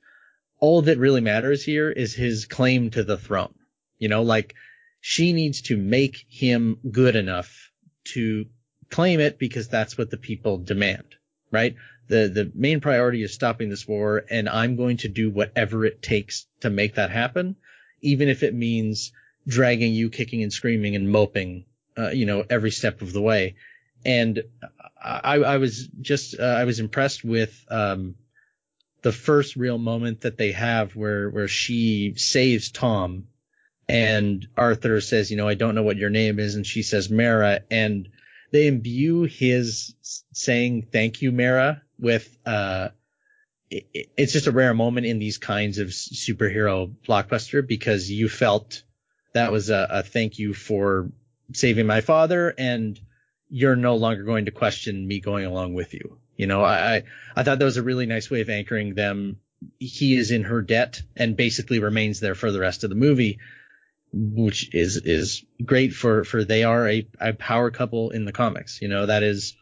all 0.60 0.82
that 0.84 0.98
really 0.98 1.22
matters 1.22 1.64
here 1.64 1.90
is 1.90 2.14
his 2.14 2.46
claim 2.46 2.90
to 2.92 3.04
the 3.04 3.18
throne. 3.18 3.54
You 3.98 4.10
know, 4.10 4.24
like 4.24 4.56
she 5.00 5.34
needs 5.34 5.62
to 5.62 5.78
make 5.78 6.26
him 6.28 6.78
good 6.92 7.16
enough 7.16 7.72
to 8.06 8.46
claim 8.90 9.20
it 9.20 9.38
because 9.40 9.68
that's 9.68 9.98
what 9.98 10.10
the 10.10 10.18
people 10.18 10.58
demand, 10.58 11.16
right? 11.52 11.76
The, 12.08 12.28
the 12.28 12.52
main 12.54 12.82
priority 12.82 13.24
is 13.24 13.34
stopping 13.34 13.70
this 13.70 13.88
war 13.88 14.24
and 14.30 14.48
I'm 14.48 14.76
going 14.76 14.98
to 14.98 15.08
do 15.08 15.30
whatever 15.30 15.86
it 15.86 16.02
takes 16.02 16.46
to 16.62 16.70
make 16.70 16.96
that 16.96 17.10
happen, 17.10 17.56
even 18.06 18.30
if 18.30 18.44
it 18.44 18.54
means 18.54 19.12
dragging 19.48 19.94
you 19.94 20.10
kicking 20.10 20.44
and 20.44 20.54
screaming 20.54 20.96
and 20.96 21.10
moping, 21.10 21.66
uh, 21.98 22.10
you 22.10 22.26
know, 22.26 22.44
every 22.50 22.72
step 22.72 23.02
of 23.02 23.14
the 23.14 23.22
way. 23.22 23.56
And 24.06 24.44
I, 25.04 25.38
I 25.38 25.58
was 25.58 25.88
just, 26.02 26.40
uh, 26.40 26.44
I 26.44 26.66
was 26.66 26.80
impressed 26.80 27.24
with, 27.24 27.66
um, 27.70 28.16
the 29.02 29.12
first 29.12 29.56
real 29.56 29.78
moment 29.78 30.22
that 30.22 30.38
they 30.38 30.52
have 30.52 30.96
where, 30.96 31.30
where 31.30 31.48
she 31.48 32.14
saves 32.16 32.72
Tom 32.72 33.28
and 33.88 34.48
Arthur 34.58 35.00
says, 35.02 35.30
you 35.30 35.38
know, 35.38 35.48
I 35.48 35.54
don't 35.54 35.76
know 35.76 35.84
what 35.84 35.98
your 35.98 36.10
name 36.10 36.40
is. 36.40 36.56
And 36.56 36.66
she 36.66 36.82
says, 36.82 37.10
Mera. 37.10 37.62
And 37.70 38.10
they 38.52 38.68
imbue 38.68 39.24
his 39.24 39.94
saying, 40.34 40.88
thank 40.92 41.22
you, 41.22 41.32
Mera 41.32 41.82
with, 42.00 42.36
uh, 42.46 42.90
it, 43.76 44.10
it's 44.18 44.34
just 44.34 44.48
a 44.48 44.52
rare 44.52 44.74
moment 44.74 45.06
in 45.06 45.20
these 45.20 45.38
kinds 45.38 45.78
of 45.78 45.90
superhero 45.90 46.94
blockbuster 47.08 47.66
because 47.66 48.10
you 48.10 48.30
felt 48.30 48.84
that 49.34 49.52
was 49.52 49.70
a, 49.70 49.88
a 49.90 50.04
thank 50.04 50.40
you 50.40 50.54
for 50.54 51.10
saving 51.54 51.86
my 51.86 52.02
father 52.02 52.54
and 52.58 53.00
you're 53.50 53.76
no 53.76 53.96
longer 53.96 54.24
going 54.24 54.46
to 54.46 54.52
question 54.52 55.08
me 55.08 55.20
going 55.20 55.46
along 55.46 55.74
with 55.74 55.94
you. 55.94 56.18
You 56.38 56.48
know, 56.48 56.64
I, 56.64 57.04
I 57.36 57.44
thought 57.44 57.60
that 57.60 57.66
was 57.66 57.78
a 57.78 57.84
really 57.84 58.06
nice 58.06 58.30
way 58.30 58.42
of 58.42 58.50
anchoring 58.50 58.94
them. 58.94 59.38
He 59.80 60.16
is 60.16 60.32
in 60.32 60.44
her 60.44 60.62
debt 60.62 61.02
and 61.16 61.38
basically 61.38 61.80
remains 61.80 62.20
there 62.20 62.36
for 62.36 62.52
the 62.52 62.60
rest 62.60 62.84
of 62.84 62.90
the 62.90 62.96
movie, 62.96 63.40
which 64.12 64.74
is, 64.74 64.98
is 64.98 65.46
great 65.64 65.94
for, 65.94 66.24
for 66.24 66.44
they 66.44 66.64
are 66.64 66.88
a, 66.90 67.08
a 67.20 67.34
power 67.34 67.72
couple 67.72 68.12
in 68.12 68.26
the 68.26 68.34
comics. 68.34 68.82
You 68.82 68.88
know, 68.88 69.06
that 69.06 69.24
is, 69.24 69.56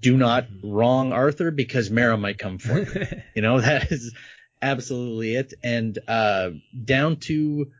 do 0.00 0.16
not 0.16 0.46
wrong 0.62 1.12
Arthur 1.12 1.50
because 1.50 1.90
Mera 1.90 2.16
might 2.16 2.38
come 2.38 2.58
for 2.58 2.80
you. 2.80 3.06
you 3.34 3.42
know, 3.42 3.60
that 3.60 3.90
is 3.90 4.14
absolutely 4.60 5.34
it. 5.34 5.54
And, 5.62 5.98
uh, 6.08 6.50
down 6.84 7.16
to 7.16 7.70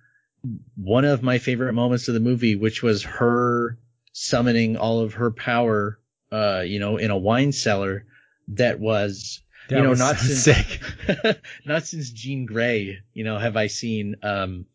one 0.77 1.05
of 1.05 1.23
my 1.23 1.39
favorite 1.39 1.73
moments 1.73 2.09
of 2.09 2.15
the 2.15 2.21
movie, 2.21 2.57
which 2.57 2.83
was 2.83 3.03
her 3.03 3.79
summoning 4.13 4.77
all 4.77 5.01
of 5.01 5.15
her 5.15 5.31
power, 5.31 5.99
uh, 6.33 6.61
you 6.61 6.79
know, 6.79 6.97
in 6.97 7.11
a 7.11 7.17
wine 7.17 7.53
cellar 7.53 8.05
that 8.49 8.81
was, 8.81 9.43
that 9.69 9.77
you 9.77 9.83
know, 9.83 9.91
was 9.91 9.99
not 9.99 10.17
so 10.17 10.53
since, 10.53 11.39
not 11.67 11.87
since 11.87 12.11
Jean 12.11 12.47
Grey, 12.47 13.01
you 13.13 13.25
know, 13.25 13.39
have 13.39 13.57
I 13.57 13.67
seen, 13.67 14.17
um, 14.23 14.67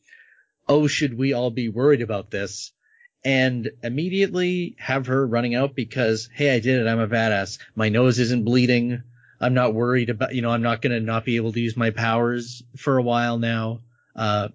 oh, 0.67 0.87
should 0.87 1.17
we 1.17 1.33
all 1.33 1.51
be 1.51 1.69
worried 1.69 2.01
about 2.01 2.29
this? 2.29 2.71
And 3.25 3.71
immediately 3.81 4.75
have 4.79 5.07
her 5.07 5.25
running 5.25 5.55
out 5.55 5.75
because, 5.75 6.29
hey, 6.33 6.53
I 6.53 6.59
did 6.59 6.81
it. 6.81 6.89
I'm 6.89 6.99
a 6.99 7.07
badass. 7.07 7.57
My 7.73 7.89
nose 7.89 8.19
isn't 8.19 8.43
bleeding. 8.43 9.01
I'm 9.39 9.53
not 9.53 9.73
worried 9.73 10.09
about, 10.09 10.35
you 10.35 10.41
know, 10.41 10.49
I'm 10.49 10.61
not 10.61 10.81
going 10.81 10.91
to 10.91 10.99
not 10.99 11.25
be 11.25 11.37
able 11.37 11.53
to 11.53 11.59
use 11.59 11.77
my 11.77 11.91
powers 11.91 12.63
for 12.75 12.97
a 12.97 13.03
while 13.03 13.37
now. 13.37 13.79
Uh, 14.15 14.49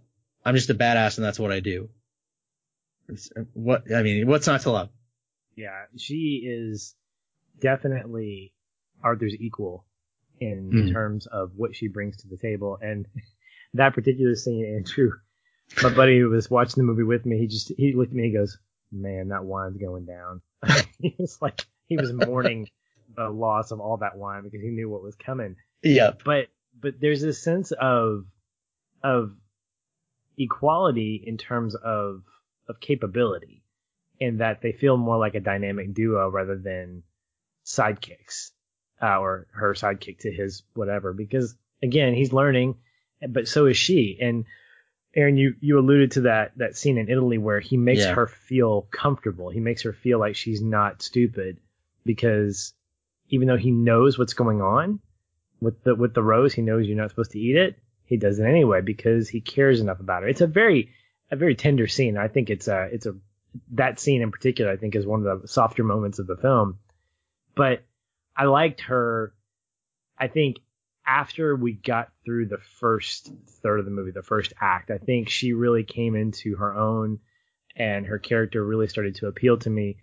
I'm 0.45 0.55
just 0.55 0.71
a 0.71 0.75
badass 0.75 1.17
and 1.17 1.25
that's 1.25 1.39
what 1.39 1.53
I 1.53 1.61
do. 1.61 1.89
What, 3.55 3.93
I 3.95 4.03
mean, 4.03 4.27
what's 4.27 4.47
not 4.47 4.63
to 4.63 4.71
love? 4.71 4.91
Yeah, 5.57 5.87
she 5.97 6.43
is 6.47 6.95
definitely 7.61 8.53
Arthur's 9.03 9.35
equal 9.35 9.85
in 10.41 10.71
mm. 10.71 10.93
terms 10.93 11.27
of 11.27 11.53
what 11.57 11.75
she 11.75 11.89
brings 11.89 12.19
to 12.19 12.29
the 12.29 12.37
table. 12.37 12.79
And 12.81 13.07
that 13.75 13.95
particular 13.95 14.35
scene, 14.35 14.65
Andrew, 14.65 15.13
my 15.83 15.91
buddy 15.91 16.19
who 16.19 16.31
was 16.31 16.51
watching 16.51 16.83
the 16.83 16.87
movie 16.87 17.03
with 17.03 17.27
me, 17.27 17.39
he 17.39 17.47
just 17.47 17.73
he 17.77 17.93
looked 17.93 18.11
at 18.11 18.17
me 18.17 18.25
and 18.25 18.33
he 18.33 18.39
goes, 18.39 18.59
"Man, 18.91 19.29
that 19.29 19.45
wine's 19.45 19.77
going 19.77 20.07
down." 20.07 20.41
he 20.99 21.15
was 21.19 21.39
like 21.41 21.67
he 21.87 21.97
was 21.97 22.13
mourning 22.13 22.69
the 23.17 23.29
loss 23.29 23.71
of 23.71 23.81
all 23.81 23.99
that 23.99 24.17
wine 24.17 24.43
because 24.43 24.61
he 24.61 24.69
knew 24.69 24.89
what 24.89 25.03
was 25.03 25.15
coming. 25.17 25.57
Yeah. 25.83 26.13
But 26.25 26.49
but 26.81 26.95
there's 27.01 27.23
this 27.23 27.43
sense 27.43 27.73
of 27.73 28.25
of 29.03 29.35
equality 30.37 31.23
in 31.25 31.37
terms 31.37 31.75
of 31.75 32.23
of 32.69 32.81
capability, 32.81 33.63
in 34.21 34.39
that 34.39 34.61
they 34.63 34.73
feel 34.73 34.97
more 34.97 35.19
like 35.19 35.35
a 35.35 35.41
dynamic 35.41 35.95
duo 35.95 36.29
rather 36.29 36.57
than 36.57 37.03
sidekicks, 37.65 38.51
uh, 39.03 39.19
or 39.19 39.47
her 39.53 39.75
sidekick 39.75 40.21
to 40.21 40.33
his 40.33 40.63
whatever. 40.75 41.13
Because 41.13 41.57
again, 41.83 42.15
he's 42.15 42.33
learning, 42.33 42.77
but 43.29 43.49
so 43.49 43.67
is 43.67 43.77
she, 43.77 44.19
and 44.21 44.45
Aaron, 45.15 45.37
you, 45.37 45.55
you 45.61 45.79
alluded 45.79 46.13
to 46.13 46.21
that 46.23 46.53
that 46.57 46.77
scene 46.77 46.99
in 46.99 47.09
Italy 47.09 47.39
where 47.39 47.61
he 47.61 47.77
makes 47.77 48.03
yeah. 48.03 48.15
her 48.15 48.27
feel 48.27 48.83
comfortable. 48.91 49.49
He 49.51 49.61
makes 49.61 49.83
her 49.83 49.93
feel 49.93 50.19
like 50.19 50.37
she's 50.37 50.61
not 50.61 51.03
stupid 51.03 51.59
because 52.05 52.75
even 53.31 53.49
though 53.49 53.57
he 53.57 53.71
knows 53.71 54.19
what's 54.19 54.35
going 54.35 54.61
on 54.61 55.01
with 55.61 55.83
the 55.83 55.95
with 55.95 56.15
the 56.15 56.23
rose, 56.23 56.53
he 56.53 56.63
knows 56.63 56.87
you're 56.87 56.97
not 56.97 57.11
supposed 57.11 57.33
to 57.33 57.41
eat 57.41 57.57
it. 57.57 57.79
He 58.05 58.17
does 58.17 58.39
it 58.39 58.45
anyway 58.45 58.81
because 58.81 59.29
he 59.29 59.41
cares 59.41 59.81
enough 59.81 60.01
about 60.01 60.23
her. 60.23 60.29
It's 60.29 60.41
a 60.41 60.47
very 60.47 60.91
a 61.31 61.37
very 61.37 61.55
tender 61.55 61.87
scene. 61.87 62.17
I 62.17 62.29
think 62.29 62.51
it's 62.51 62.69
a 62.69 62.89
it's 62.93 63.07
a 63.07 63.17
that 63.73 63.99
scene 63.99 64.23
in 64.23 64.31
particular 64.31 64.71
I 64.71 64.77
think 64.77 64.95
is 64.95 65.07
one 65.07 65.27
of 65.27 65.43
the 65.43 65.49
softer 65.49 65.85
moments 65.85 66.19
of 66.19 66.27
the 66.27 66.37
film. 66.37 66.79
But 67.55 67.85
I 68.37 68.45
liked 68.45 68.83
her. 68.83 69.35
I 70.19 70.29
think 70.29 70.59
after 71.09 71.57
we 71.57 71.73
got 71.73 72.11
through 72.25 72.47
the 72.47 72.61
first 72.81 73.33
third 73.63 73.79
of 73.81 73.87
the 73.87 73.91
movie, 73.91 74.11
the 74.11 74.23
first 74.23 74.53
act, 74.61 74.91
I 74.91 74.99
think 74.99 75.31
she 75.31 75.55
really 75.55 75.83
came 75.83 76.15
into 76.15 76.57
her 76.57 76.77
own 76.77 77.21
and 77.75 78.07
her 78.07 78.19
character 78.19 78.63
really 78.63 78.89
started 78.89 79.15
to 79.17 79.27
appeal 79.27 79.57
to 79.59 79.71
me. 79.71 79.97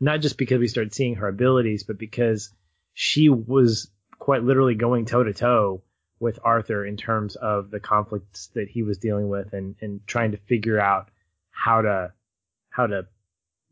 Not 0.00 0.20
just 0.20 0.36
because 0.36 0.58
we 0.58 0.68
started 0.68 0.94
seeing 0.94 1.14
her 1.16 1.28
abilities, 1.28 1.84
but 1.84 1.98
because 1.98 2.52
she 2.92 3.30
was 3.30 3.90
quite 4.18 4.44
literally 4.44 4.74
going 4.74 5.06
toe 5.06 5.24
to 5.24 5.32
toe 5.32 5.82
with 6.18 6.38
Arthur 6.44 6.84
in 6.84 6.98
terms 6.98 7.36
of 7.36 7.70
the 7.70 7.80
conflicts 7.80 8.48
that 8.48 8.68
he 8.68 8.82
was 8.82 8.98
dealing 8.98 9.30
with 9.30 9.54
and, 9.54 9.76
and 9.80 10.06
trying 10.06 10.32
to 10.32 10.36
figure 10.36 10.78
out 10.78 11.10
how 11.50 11.80
to, 11.80 12.12
how 12.68 12.86
to, 12.86 13.06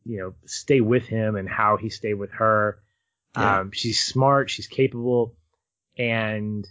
you 0.07 0.19
know, 0.19 0.35
stay 0.47 0.81
with 0.81 1.05
him 1.05 1.37
and 1.37 1.49
how 1.49 1.77
he 1.77 1.91
stayed 1.91 2.15
with 2.15 2.31
her. 2.31 2.79
Yeah. 3.37 3.61
Um, 3.61 3.73
she's 3.73 4.01
smart. 4.01 4.49
She's 4.49 4.67
capable. 4.67 5.35
And 5.99 6.67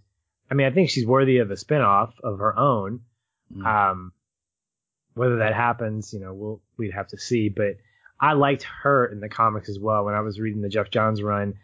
I 0.50 0.54
mean, 0.54 0.68
I 0.68 0.72
think 0.72 0.90
she's 0.90 1.06
worthy 1.06 1.40
of 1.40 1.52
a 1.52 1.56
spinoff 1.56 2.14
of 2.24 2.40
her 2.40 2.58
own. 2.58 3.02
Mm. 3.54 3.66
Um, 3.66 4.12
whether 5.14 5.38
that 5.38 5.54
happens, 5.54 6.14
you 6.14 6.20
know, 6.20 6.34
we'll 6.34 6.62
we'd 6.78 6.94
have 6.94 7.08
to 7.08 7.18
see. 7.18 7.50
But 7.50 7.78
I 8.20 8.34
liked 8.34 8.64
her 8.84 9.06
in 9.06 9.20
the 9.20 9.30
comics 9.30 9.70
as 9.70 9.80
well. 9.80 10.06
When 10.06 10.14
I 10.14 10.22
was 10.22 10.40
reading 10.40 10.62
the 10.62 10.70
Geoff 10.70 10.90
Johns 10.90 11.22
run, 11.22 11.56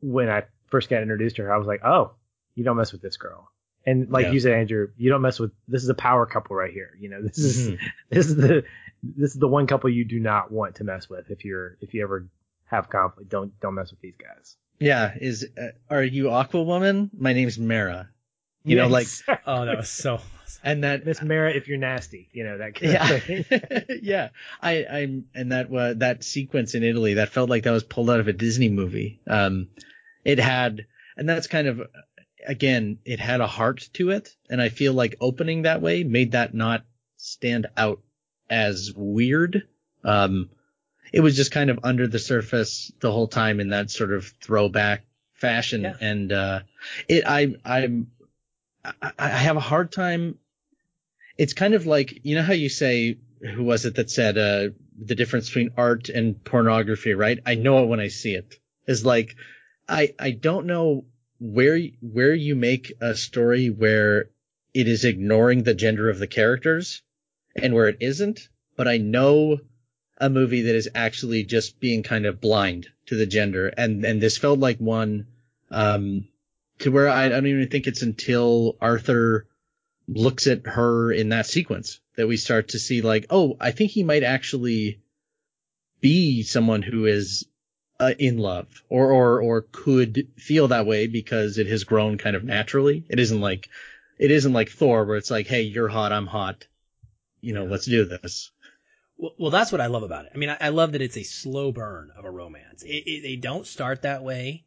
when 0.00 0.30
I 0.30 0.44
first 0.68 0.88
got 0.88 1.02
introduced 1.02 1.36
to 1.36 1.42
her, 1.42 1.52
I 1.52 1.58
was 1.58 1.66
like, 1.66 1.84
oh, 1.84 2.12
you 2.54 2.64
don't 2.64 2.76
mess 2.76 2.92
with 2.92 3.02
this 3.02 3.16
girl. 3.16 3.50
And 3.84 4.10
like 4.10 4.26
yeah. 4.26 4.32
you 4.32 4.40
said, 4.40 4.52
Andrew, 4.52 4.88
you 4.96 5.10
don't 5.10 5.22
mess 5.22 5.38
with 5.38 5.52
this 5.68 5.84
is 5.84 5.88
a 5.88 5.94
power 5.94 6.26
couple 6.26 6.56
right 6.56 6.72
here. 6.72 6.90
You 6.98 7.08
know, 7.10 7.22
this 7.22 7.38
is 7.38 7.70
mm-hmm. 7.70 7.86
this 8.10 8.26
is 8.26 8.36
the 8.36 8.64
this 9.02 9.30
is 9.32 9.38
the 9.38 9.48
one 9.48 9.66
couple 9.66 9.90
you 9.90 10.04
do 10.04 10.18
not 10.18 10.50
want 10.50 10.76
to 10.76 10.84
mess 10.84 11.08
with 11.08 11.30
if 11.30 11.44
you're 11.44 11.76
if 11.80 11.94
you 11.94 12.02
ever 12.02 12.28
have 12.64 12.88
conflict. 12.88 13.30
Don't 13.30 13.58
don't 13.60 13.74
mess 13.74 13.90
with 13.90 14.00
these 14.00 14.16
guys. 14.16 14.56
Yeah, 14.78 15.14
is 15.20 15.46
uh, 15.60 15.68
are 15.88 16.02
you 16.02 16.30
Aqua 16.30 16.62
Woman? 16.62 17.10
My 17.16 17.32
name's 17.32 17.58
Mera. 17.58 18.08
You 18.64 18.76
yes. 18.76 18.84
know, 18.84 18.92
like 18.92 19.40
oh, 19.46 19.64
that 19.66 19.76
was 19.76 19.88
so. 19.88 20.20
And 20.62 20.84
that 20.84 21.06
Miss 21.06 21.22
Mera, 21.22 21.52
if 21.52 21.68
you're 21.68 21.78
nasty, 21.78 22.28
you 22.32 22.44
know 22.44 22.58
that 22.58 22.74
kind 22.74 22.92
yeah. 22.92 23.12
of 23.12 23.22
thing. 23.22 23.44
yeah, 24.02 24.28
I 24.60 24.84
I'm 24.84 25.26
and 25.34 25.52
that 25.52 25.72
uh, 25.72 25.94
that 25.94 26.24
sequence 26.24 26.74
in 26.74 26.82
Italy 26.82 27.14
that 27.14 27.28
felt 27.28 27.48
like 27.48 27.62
that 27.64 27.70
was 27.70 27.84
pulled 27.84 28.10
out 28.10 28.20
of 28.20 28.28
a 28.28 28.32
Disney 28.32 28.68
movie. 28.68 29.20
Um, 29.26 29.68
it 30.24 30.38
had, 30.38 30.86
and 31.16 31.28
that's 31.28 31.46
kind 31.46 31.68
of 31.68 31.82
again, 32.46 32.98
it 33.04 33.20
had 33.20 33.40
a 33.40 33.46
heart 33.46 33.88
to 33.94 34.10
it, 34.10 34.34
and 34.50 34.60
I 34.60 34.68
feel 34.68 34.92
like 34.92 35.16
opening 35.20 35.62
that 35.62 35.82
way 35.82 36.04
made 36.04 36.32
that 36.32 36.54
not 36.54 36.84
stand 37.16 37.66
out 37.76 38.00
as 38.50 38.92
weird. 38.94 39.68
Um, 40.04 40.50
it 41.16 41.22
was 41.22 41.34
just 41.34 41.50
kind 41.50 41.70
of 41.70 41.80
under 41.82 42.06
the 42.06 42.18
surface 42.18 42.92
the 43.00 43.10
whole 43.10 43.26
time 43.26 43.58
in 43.58 43.70
that 43.70 43.90
sort 43.90 44.12
of 44.12 44.30
throwback 44.42 45.06
fashion. 45.32 45.80
Yeah. 45.80 45.94
And, 45.98 46.30
uh, 46.30 46.60
it, 47.08 47.24
I, 47.26 47.54
I'm, 47.64 48.10
I 49.18 49.28
have 49.28 49.56
a 49.56 49.60
hard 49.60 49.92
time. 49.92 50.36
It's 51.38 51.54
kind 51.54 51.72
of 51.72 51.86
like, 51.86 52.20
you 52.24 52.34
know 52.34 52.42
how 52.42 52.52
you 52.52 52.68
say, 52.68 53.16
who 53.40 53.64
was 53.64 53.86
it 53.86 53.94
that 53.94 54.10
said, 54.10 54.36
uh, 54.36 54.74
the 55.02 55.14
difference 55.14 55.48
between 55.48 55.70
art 55.78 56.10
and 56.10 56.44
pornography, 56.44 57.14
right? 57.14 57.38
I 57.46 57.54
know 57.54 57.82
it 57.82 57.86
when 57.86 58.00
I 58.00 58.08
see 58.08 58.34
it. 58.34 58.54
Is 58.86 59.06
like, 59.06 59.36
I, 59.88 60.12
I 60.18 60.32
don't 60.32 60.66
know 60.66 61.06
where, 61.40 61.80
where 62.02 62.34
you 62.34 62.56
make 62.56 62.92
a 63.00 63.14
story 63.14 63.70
where 63.70 64.28
it 64.74 64.86
is 64.86 65.06
ignoring 65.06 65.62
the 65.62 65.72
gender 65.72 66.10
of 66.10 66.18
the 66.18 66.26
characters 66.26 67.00
and 67.54 67.72
where 67.72 67.88
it 67.88 67.96
isn't, 68.00 68.50
but 68.76 68.86
I 68.86 68.98
know 68.98 69.60
a 70.18 70.30
movie 70.30 70.62
that 70.62 70.74
is 70.74 70.88
actually 70.94 71.44
just 71.44 71.78
being 71.80 72.02
kind 72.02 72.26
of 72.26 72.40
blind 72.40 72.88
to 73.06 73.16
the 73.16 73.26
gender, 73.26 73.68
and 73.68 74.04
and 74.04 74.20
this 74.20 74.38
felt 74.38 74.58
like 74.58 74.78
one, 74.78 75.26
um, 75.70 76.26
to 76.80 76.90
where 76.90 77.08
I, 77.08 77.26
I 77.26 77.28
don't 77.28 77.46
even 77.46 77.68
think 77.68 77.86
it's 77.86 78.02
until 78.02 78.76
Arthur 78.80 79.46
looks 80.08 80.46
at 80.46 80.66
her 80.66 81.12
in 81.12 81.30
that 81.30 81.46
sequence 81.46 82.00
that 82.16 82.28
we 82.28 82.36
start 82.36 82.68
to 82.68 82.78
see 82.78 83.02
like, 83.02 83.26
oh, 83.30 83.56
I 83.60 83.70
think 83.72 83.90
he 83.90 84.04
might 84.04 84.22
actually 84.22 85.00
be 86.00 86.42
someone 86.42 86.82
who 86.82 87.06
is 87.06 87.46
uh, 87.98 88.12
in 88.18 88.38
love 88.38 88.68
or, 88.88 89.10
or, 89.10 89.40
or 89.40 89.66
could 89.72 90.28
feel 90.36 90.68
that 90.68 90.86
way 90.86 91.06
because 91.06 91.58
it 91.58 91.66
has 91.66 91.84
grown 91.84 92.18
kind 92.18 92.36
of 92.36 92.44
naturally. 92.44 93.04
It 93.08 93.18
isn't 93.18 93.40
like, 93.40 93.68
it 94.18 94.30
isn't 94.30 94.52
like 94.52 94.70
Thor 94.70 95.04
where 95.04 95.16
it's 95.16 95.30
like, 95.30 95.46
Hey, 95.46 95.62
you're 95.62 95.88
hot. 95.88 96.12
I'm 96.12 96.26
hot. 96.26 96.66
You 97.40 97.54
know, 97.54 97.64
let's 97.64 97.86
do 97.86 98.04
this. 98.04 98.50
Well, 99.18 99.50
that's 99.50 99.72
what 99.72 99.80
I 99.80 99.86
love 99.86 100.02
about 100.02 100.26
it. 100.26 100.32
I 100.34 100.38
mean, 100.38 100.50
I, 100.50 100.58
I 100.60 100.68
love 100.68 100.92
that 100.92 101.00
it's 101.00 101.16
a 101.16 101.22
slow 101.22 101.72
burn 101.72 102.10
of 102.16 102.24
a 102.24 102.30
romance. 102.30 102.82
It, 102.82 102.88
it, 103.06 103.22
they 103.22 103.36
don't 103.36 103.66
start 103.66 104.02
that 104.02 104.22
way. 104.22 104.64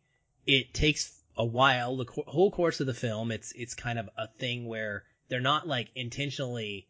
It 0.47 0.73
takes 0.73 1.15
a 1.38 1.45
while. 1.45 1.97
The 1.97 2.05
co- 2.05 2.23
whole 2.26 2.49
course 2.49 2.80
of 2.80 2.88
the 2.88 2.93
film, 2.93 3.31
it's 3.31 3.51
it's 3.51 3.76
kind 3.76 3.99
of 3.99 4.09
a 4.17 4.27
thing 4.27 4.65
where 4.67 5.03
they're 5.27 5.39
not 5.39 5.67
like 5.67 5.89
intentionally 5.95 6.88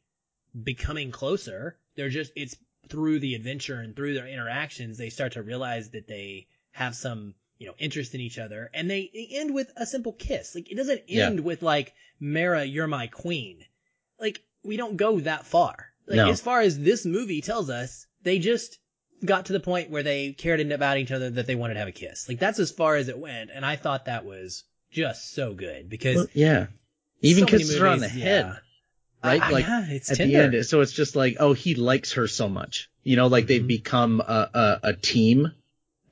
becoming 0.63 1.11
closer. 1.11 1.77
They're 1.95 2.09
just 2.09 2.31
it's 2.35 2.55
through 2.87 3.19
the 3.19 3.35
adventure 3.35 3.79
and 3.81 3.95
through 3.95 4.13
their 4.15 4.27
interactions 4.27 4.97
they 4.97 5.09
start 5.09 5.33
to 5.33 5.43
realize 5.43 5.91
that 5.91 6.07
they 6.07 6.47
have 6.71 6.95
some 6.95 7.35
you 7.57 7.67
know 7.67 7.73
interest 7.77 8.15
in 8.15 8.21
each 8.21 8.39
other, 8.39 8.69
and 8.73 8.89
they, 8.89 9.11
they 9.13 9.27
end 9.31 9.53
with 9.53 9.69
a 9.75 9.85
simple 9.85 10.13
kiss. 10.13 10.55
Like 10.55 10.71
it 10.71 10.75
doesn't 10.75 11.03
end 11.09 11.39
Yeah. 11.39 11.43
with 11.43 11.61
like 11.61 11.93
Mera, 12.21 12.63
you're 12.63 12.87
my 12.87 13.07
queen. 13.07 13.65
Like 14.17 14.41
we 14.63 14.77
don't 14.77 14.95
go 14.95 15.19
that 15.19 15.45
far. 15.45 15.88
Like 16.09 16.17
No. 16.17 16.29
as 16.31 16.41
far 16.41 16.59
as 16.61 16.77
this 16.79 17.05
movie 17.05 17.41
tells 17.41 17.69
us, 17.69 18.07
they 18.23 18.39
just 18.39 18.79
got 19.23 19.45
to 19.45 19.53
the 19.53 19.59
point 19.59 19.89
where 19.91 20.03
they 20.03 20.31
cared 20.33 20.59
about 20.71 20.97
each 20.97 21.11
other 21.11 21.29
that 21.29 21.45
they 21.45 21.55
wanted 21.55 21.75
to 21.75 21.79
have 21.81 21.89
a 21.89 21.93
kiss. 21.93 22.27
Like 22.27 22.39
that's 22.39 22.57
as 22.59 22.71
far 22.71 22.95
as 22.95 23.07
it 23.09 23.17
went, 23.17 23.51
and 23.53 23.65
I 23.65 23.75
thought 23.75 24.05
that 24.05 24.25
was 24.25 24.63
just 24.91 25.33
so 25.33 25.53
good 25.53 25.87
because 25.89 26.15
Well, 26.15 26.27
yeah. 26.33 26.67
Even 27.21 27.43
so 27.43 27.47
kisses 27.47 27.77
her 27.77 27.87
on 27.87 27.99
the 27.99 28.07
movies, 28.07 28.23
head. 28.23 28.45
yeah. 28.45 28.55
right? 29.29 29.41
I- 29.41 29.49
like 29.51 29.65
yeah, 29.67 29.85
it's 29.89 30.09
at 30.09 30.17
tender. 30.17 30.49
the 30.51 30.57
end. 30.57 30.65
So 30.65 30.81
it's 30.81 30.93
just 30.93 31.15
like, 31.15 31.37
oh, 31.39 31.53
he 31.53 31.75
likes 31.75 32.13
her 32.13 32.27
so 32.27 32.49
much. 32.49 32.89
You 33.03 33.15
know, 33.17 33.27
like 33.27 33.47
they've 33.47 33.61
Mhm. 33.61 33.67
become 33.67 34.21
a, 34.21 34.49
a, 34.53 34.79
a 34.89 34.93
team, 34.93 35.51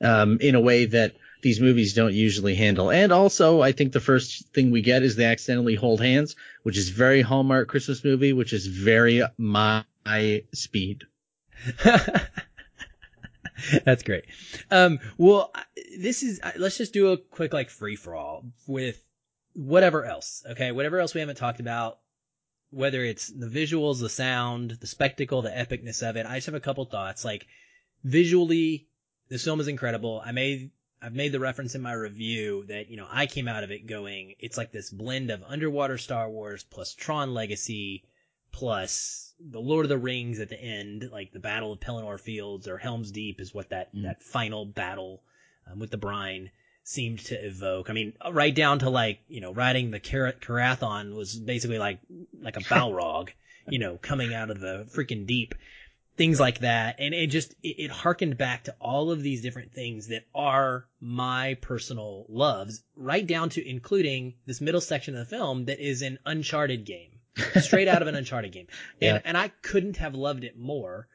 um, 0.00 0.38
in 0.40 0.54
a 0.54 0.60
way 0.60 0.84
that 0.86 1.14
these 1.42 1.60
movies 1.60 1.94
don't 1.94 2.14
usually 2.14 2.54
handle. 2.54 2.90
And 2.90 3.12
also, 3.12 3.60
I 3.60 3.72
think 3.72 3.92
the 3.92 4.00
first 4.00 4.48
thing 4.52 4.70
we 4.70 4.82
get 4.82 5.02
is 5.02 5.16
they 5.16 5.24
accidentally 5.24 5.74
hold 5.74 6.00
hands, 6.00 6.36
which 6.62 6.76
is 6.76 6.88
very 6.88 7.22
Hallmark 7.22 7.68
Christmas 7.68 8.02
movie, 8.04 8.32
which 8.32 8.52
is 8.52 8.66
very 8.66 9.22
my 9.36 9.84
speed. 10.52 11.04
That's 13.84 14.02
great. 14.02 14.24
Um, 14.70 15.00
well, 15.16 15.52
this 15.98 16.22
is, 16.22 16.40
let's 16.56 16.78
just 16.78 16.92
do 16.92 17.12
a 17.12 17.18
quick, 17.18 17.52
like, 17.52 17.70
free 17.70 17.96
for 17.96 18.14
all 18.14 18.44
with 18.66 19.02
whatever 19.54 20.04
else. 20.04 20.44
Okay. 20.50 20.70
Whatever 20.72 21.00
else 21.00 21.14
we 21.14 21.20
haven't 21.20 21.36
talked 21.36 21.60
about, 21.60 21.98
whether 22.70 23.02
it's 23.02 23.28
the 23.28 23.46
visuals, 23.46 24.00
the 24.00 24.08
sound, 24.08 24.72
the 24.80 24.86
spectacle, 24.86 25.42
the 25.42 25.50
epicness 25.50 26.08
of 26.08 26.16
it. 26.16 26.26
I 26.26 26.36
just 26.36 26.46
have 26.46 26.54
a 26.54 26.60
couple 26.60 26.84
thoughts. 26.84 27.24
Like, 27.24 27.46
visually, 28.04 28.88
this 29.28 29.44
film 29.44 29.60
is 29.60 29.68
incredible. 29.68 30.22
I 30.24 30.32
made, 30.32 30.70
I've 31.00 31.14
made 31.14 31.32
the 31.32 31.40
reference 31.40 31.74
in 31.74 31.82
my 31.82 31.92
review 31.92 32.64
that, 32.68 32.90
you 32.90 32.96
know, 32.96 33.06
I 33.08 33.26
came 33.26 33.46
out 33.48 33.64
of 33.64 33.70
it 33.70 33.86
going, 33.86 34.34
it's 34.40 34.56
like 34.56 34.72
this 34.72 34.90
blend 34.90 35.30
of 35.30 35.42
underwater 35.46 35.96
Star 35.98 36.28
Wars 36.28 36.64
plus 36.64 36.94
Tron 36.94 37.34
Legacy 37.34 38.04
plus 38.52 39.32
the 39.40 39.60
Lord 39.60 39.84
of 39.84 39.88
the 39.90 39.98
Rings 39.98 40.40
at 40.40 40.48
the 40.48 40.60
end, 40.60 41.08
like 41.12 41.32
the 41.32 41.38
Battle 41.38 41.72
of 41.72 41.80
Pelennor 41.80 42.18
Fields 42.18 42.66
or 42.66 42.78
Helm's 42.78 43.12
Deep 43.12 43.40
is 43.40 43.54
what 43.54 43.70
that, 43.70 43.94
Mm. 43.94 44.02
that 44.02 44.22
final 44.22 44.66
battle 44.66 45.22
um, 45.70 45.78
with 45.78 45.90
the 45.90 45.96
brine 45.98 46.50
seemed 46.82 47.20
to 47.20 47.34
evoke. 47.46 47.90
I 47.90 47.92
mean, 47.92 48.14
right 48.32 48.54
down 48.54 48.80
to 48.80 48.90
like, 48.90 49.20
you 49.28 49.40
know, 49.40 49.52
riding 49.52 49.90
the 49.90 50.00
Kar- 50.00 50.32
Karathen 50.32 51.14
was 51.14 51.38
basically 51.38 51.78
like, 51.78 52.00
like 52.40 52.56
a 52.56 52.60
Balrog, 52.74 53.28
you 53.68 53.78
know, 53.78 53.98
coming 53.98 54.34
out 54.34 54.50
of 54.50 54.58
the 54.58 54.88
freaking 54.92 55.26
deep. 55.26 55.54
Things 56.18 56.38
like 56.40 56.58
that. 56.60 56.96
And 56.98 57.14
it 57.14 57.28
just, 57.28 57.54
it, 57.62 57.76
it 57.84 57.90
harkened 57.90 58.36
back 58.36 58.64
to 58.64 58.74
all 58.80 59.10
of 59.10 59.22
these 59.22 59.40
different 59.40 59.72
things 59.72 60.08
that 60.08 60.24
are 60.34 60.86
my 61.00 61.54
personal 61.62 62.26
loves, 62.28 62.82
right 62.96 63.26
down 63.26 63.48
to 63.50 63.66
including 63.66 64.34
this 64.44 64.60
middle 64.60 64.80
section 64.80 65.16
of 65.16 65.20
the 65.26 65.36
film 65.36 65.64
that 65.66 65.78
is 65.78 66.02
an 66.02 66.18
Uncharted 66.26 66.84
game. 66.84 67.12
Straight 67.60 67.88
out 67.88 68.02
of 68.02 68.08
an 68.08 68.16
Uncharted 68.16 68.52
game. 68.52 68.66
And, 69.00 69.16
Yeah. 69.16 69.20
and 69.24 69.36
I 69.38 69.48
couldn't 69.62 69.98
have 69.98 70.14
loved 70.16 70.42
it 70.44 70.58
more 70.58 71.08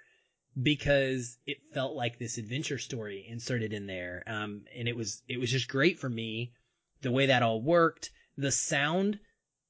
because 0.59 1.37
it 1.45 1.57
felt 1.73 1.95
like 1.95 2.17
this 2.17 2.37
adventure 2.37 2.77
story 2.77 3.25
inserted 3.27 3.73
in 3.73 3.87
there. 3.87 4.23
Um, 4.25 4.63
and 4.75 4.87
it 4.87 4.95
was, 4.95 5.21
it 5.27 5.37
was 5.39 5.51
just 5.51 5.67
great 5.67 5.99
for 5.99 6.09
me. 6.09 6.53
The 7.01 7.11
way 7.11 7.25
that 7.25 7.43
all 7.43 7.61
worked, 7.61 8.11
the 8.37 8.51
sound, 8.51 9.19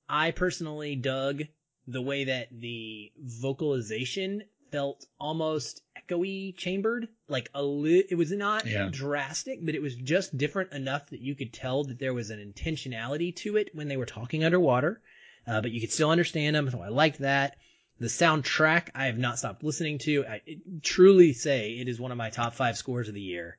I 0.08 0.32
personally 0.32 0.96
dug 0.96 1.42
the 1.88 2.02
way 2.02 2.26
that 2.26 2.50
the 2.52 3.12
vocalization 3.18 4.44
felt 4.74 5.06
almost 5.20 5.84
echoey 5.96 6.58
chambered, 6.58 7.08
like 7.28 7.48
a 7.54 7.62
li- 7.64 8.06
it 8.10 8.16
was 8.16 8.32
not 8.32 8.66
Yeah. 8.66 8.90
drastic, 8.92 9.64
but 9.64 9.76
it 9.76 9.82
was 9.84 9.96
just 9.96 10.36
different 10.36 10.72
enough 10.74 11.12
that 11.12 11.22
you 11.22 11.36
could 11.36 11.54
tell 11.54 11.84
that 11.84 12.00
there 12.00 12.14
was 12.14 12.32
an 12.32 12.40
intentionality 12.40 13.36
to 13.38 13.56
it 13.58 13.70
when 13.76 13.88
they 13.88 13.98
were 13.98 14.08
talking 14.08 14.44
underwater. 14.44 15.00
Uh, 15.46 15.62
but 15.62 15.72
you 15.72 15.80
could 15.80 15.92
still 15.92 16.10
understand 16.10 16.56
them, 16.56 16.70
so 16.72 16.82
I 16.82 16.88
liked 16.88 17.20
that. 17.20 17.58
The 18.00 18.08
soundtrack 18.08 18.90
I 18.96 19.06
have 19.06 19.20
not 19.20 19.38
stopped 19.38 19.64
listening 19.64 20.00
to. 20.00 20.26
I 20.26 20.42
truly 20.82 21.34
say 21.34 21.74
it 21.78 21.88
is 21.88 22.00
one 22.00 22.12
of 22.12 22.18
my 22.18 22.32
top 22.32 22.56
five 22.56 22.76
scores 22.76 23.08
of 23.08 23.14
the 23.14 23.22
year. 23.22 23.58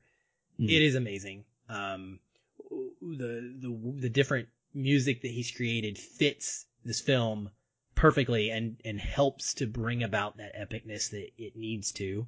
Mm. 0.59 0.69
It 0.69 0.81
is 0.81 0.95
amazing. 0.95 1.45
Um, 1.69 2.19
the 3.01 3.53
the 3.61 3.93
the 4.01 4.09
different 4.09 4.49
music 4.73 5.21
that 5.21 5.31
he's 5.31 5.51
created 5.51 5.97
fits 5.97 6.65
this 6.83 6.99
film 6.99 7.49
perfectly 7.95 8.51
and 8.51 8.77
and 8.85 8.99
helps 8.99 9.55
to 9.55 9.67
bring 9.67 10.03
about 10.03 10.37
that 10.37 10.55
epicness 10.55 11.09
that 11.11 11.29
it 11.37 11.55
needs 11.55 11.91
to. 11.93 12.27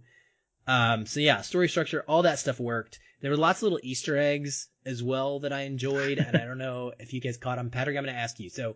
Um, 0.66 1.06
so 1.06 1.20
yeah, 1.20 1.42
story 1.42 1.70
structure, 1.70 2.04
all 2.08 2.24
that 2.24 2.40
stuff 2.40 2.60
worked. 2.60 3.00
There 3.22 3.32
were 3.32 3.38
lots 3.38 3.60
of 3.60 3.64
little 3.64 3.80
Easter 3.84 4.18
eggs 4.18 4.68
as 4.86 5.02
well 5.02 5.40
that 5.40 5.54
I 5.54 5.62
enjoyed, 5.62 6.18
and 6.20 6.36
I 6.36 6.46
don't 6.46 6.58
know 6.58 6.94
if 7.00 7.14
you 7.14 7.22
guys 7.22 7.38
caught 7.38 7.58
them. 7.58 7.70
Patrick, 7.70 7.98
I'm 7.98 8.04
going 8.04 8.14
to 8.14 8.20
ask 8.20 8.40
you. 8.40 8.50
So, 8.50 8.76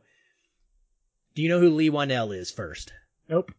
do 1.36 1.42
you 1.42 1.50
know 1.50 1.60
who 1.60 1.70
Leigh 1.72 1.90
Whannell 1.90 2.36
is 2.36 2.50
first? 2.52 2.94
Nope. 3.30 3.52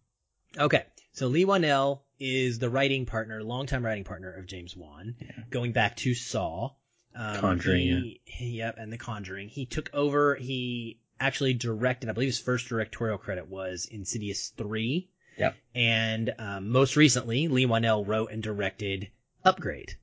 Okay. 0.58 0.84
So 1.12 1.26
Leigh 1.28 1.44
Whannell 1.44 2.00
is 2.18 2.58
the 2.58 2.70
writing 2.70 3.04
partner, 3.04 3.42
longtime 3.42 3.84
writing 3.84 4.04
partner 4.04 4.32
of 4.32 4.46
James 4.46 4.76
Wan, 4.76 5.14
going 5.50 5.72
back 5.72 5.96
to 5.96 6.14
Saw. 6.14 6.70
Um, 7.14 7.36
Conjuring, 7.36 8.16
he- 8.24 8.58
Yep, 8.58 8.76
and 8.78 8.90
The 8.90 8.96
Conjuring. 8.96 9.48
He 9.48 9.66
took 9.66 9.90
over. 9.92 10.34
He 10.34 11.00
actually 11.22 11.54
directed. 11.54 12.08
I 12.08 12.12
believe 12.12 12.28
his 12.28 12.40
first 12.40 12.68
directorial 12.68 13.18
credit 13.18 13.48
was 13.48 13.86
Insidious 13.90 14.48
three. 14.56 15.08
Yep. 15.38 15.56
And 15.74 16.34
um, 16.38 16.70
most 16.70 16.96
recently, 16.96 17.48
Leigh 17.48 17.66
Whannell 17.66 18.06
wrote 18.06 18.30
and 18.32 18.42
directed 18.42 19.08
Upgrade. 19.44 19.96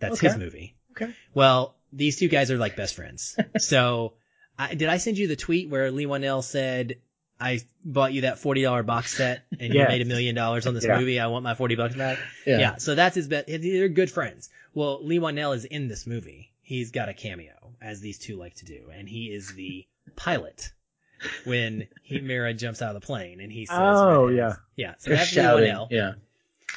That's 0.00 0.18
his 0.20 0.36
movie. 0.36 0.74
Okay. 0.92 1.14
Well, 1.34 1.76
these 1.92 2.18
two 2.18 2.28
guys 2.28 2.50
are 2.50 2.58
like 2.58 2.76
best 2.76 2.94
friends. 2.94 3.38
so, 3.58 4.14
I, 4.58 4.74
did 4.74 4.88
I 4.88 4.96
send 4.96 5.18
you 5.18 5.28
the 5.28 5.36
tweet 5.36 5.68
where 5.70 5.90
Leigh 5.90 6.06
Whannell 6.06 6.42
said, 6.42 6.96
"I 7.40 7.60
bought 7.84 8.12
you 8.12 8.22
that 8.22 8.38
forty 8.38 8.62
dollar 8.62 8.82
box 8.82 9.16
set 9.16 9.44
and 9.60 9.72
you 9.72 9.84
made 9.86 10.02
a 10.02 10.04
million 10.06 10.34
dollars 10.34 10.66
on 10.66 10.74
this 10.74 10.84
Yeah. 10.84 10.98
movie. 10.98 11.20
I 11.20 11.28
want 11.28 11.44
my 11.44 11.54
forty 11.54 11.76
bucks 11.76 11.94
back." 11.94 12.18
Yeah. 12.46 12.58
Yeah. 12.58 12.76
so 12.76 12.94
that's 12.94 13.14
his 13.14 13.28
bet. 13.28 13.46
They're 13.46 13.88
good 13.88 14.10
friends. 14.10 14.48
Well, 14.74 15.04
Lee 15.04 15.18
Wanell 15.18 15.54
is 15.54 15.64
in 15.64 15.88
this 15.88 16.06
movie. 16.06 16.52
He's 16.62 16.90
got 16.90 17.08
a 17.08 17.14
cameo, 17.14 17.74
as 17.80 18.00
these 18.00 18.18
two 18.18 18.36
like 18.36 18.56
to 18.56 18.64
do, 18.64 18.90
and 18.92 19.08
he 19.08 19.26
is 19.26 19.54
the 19.54 19.86
pilot 20.14 20.70
when 21.44 21.88
he 22.02 22.20
Mera 22.20 22.52
jumps 22.54 22.82
out 22.82 22.94
of 22.94 23.00
the 23.00 23.06
plane 23.06 23.40
and 23.40 23.50
he 23.50 23.66
says, 23.66 23.76
Oh, 23.80 24.28
yeah. 24.28 24.56
yeah." 24.76 24.94
So 24.98 25.10
They're 25.10 25.18
that's 25.18 25.30
shouting. 25.30 25.64
Leigh 25.64 25.70
Whannell. 25.70 25.88
Yeah. 25.90 26.12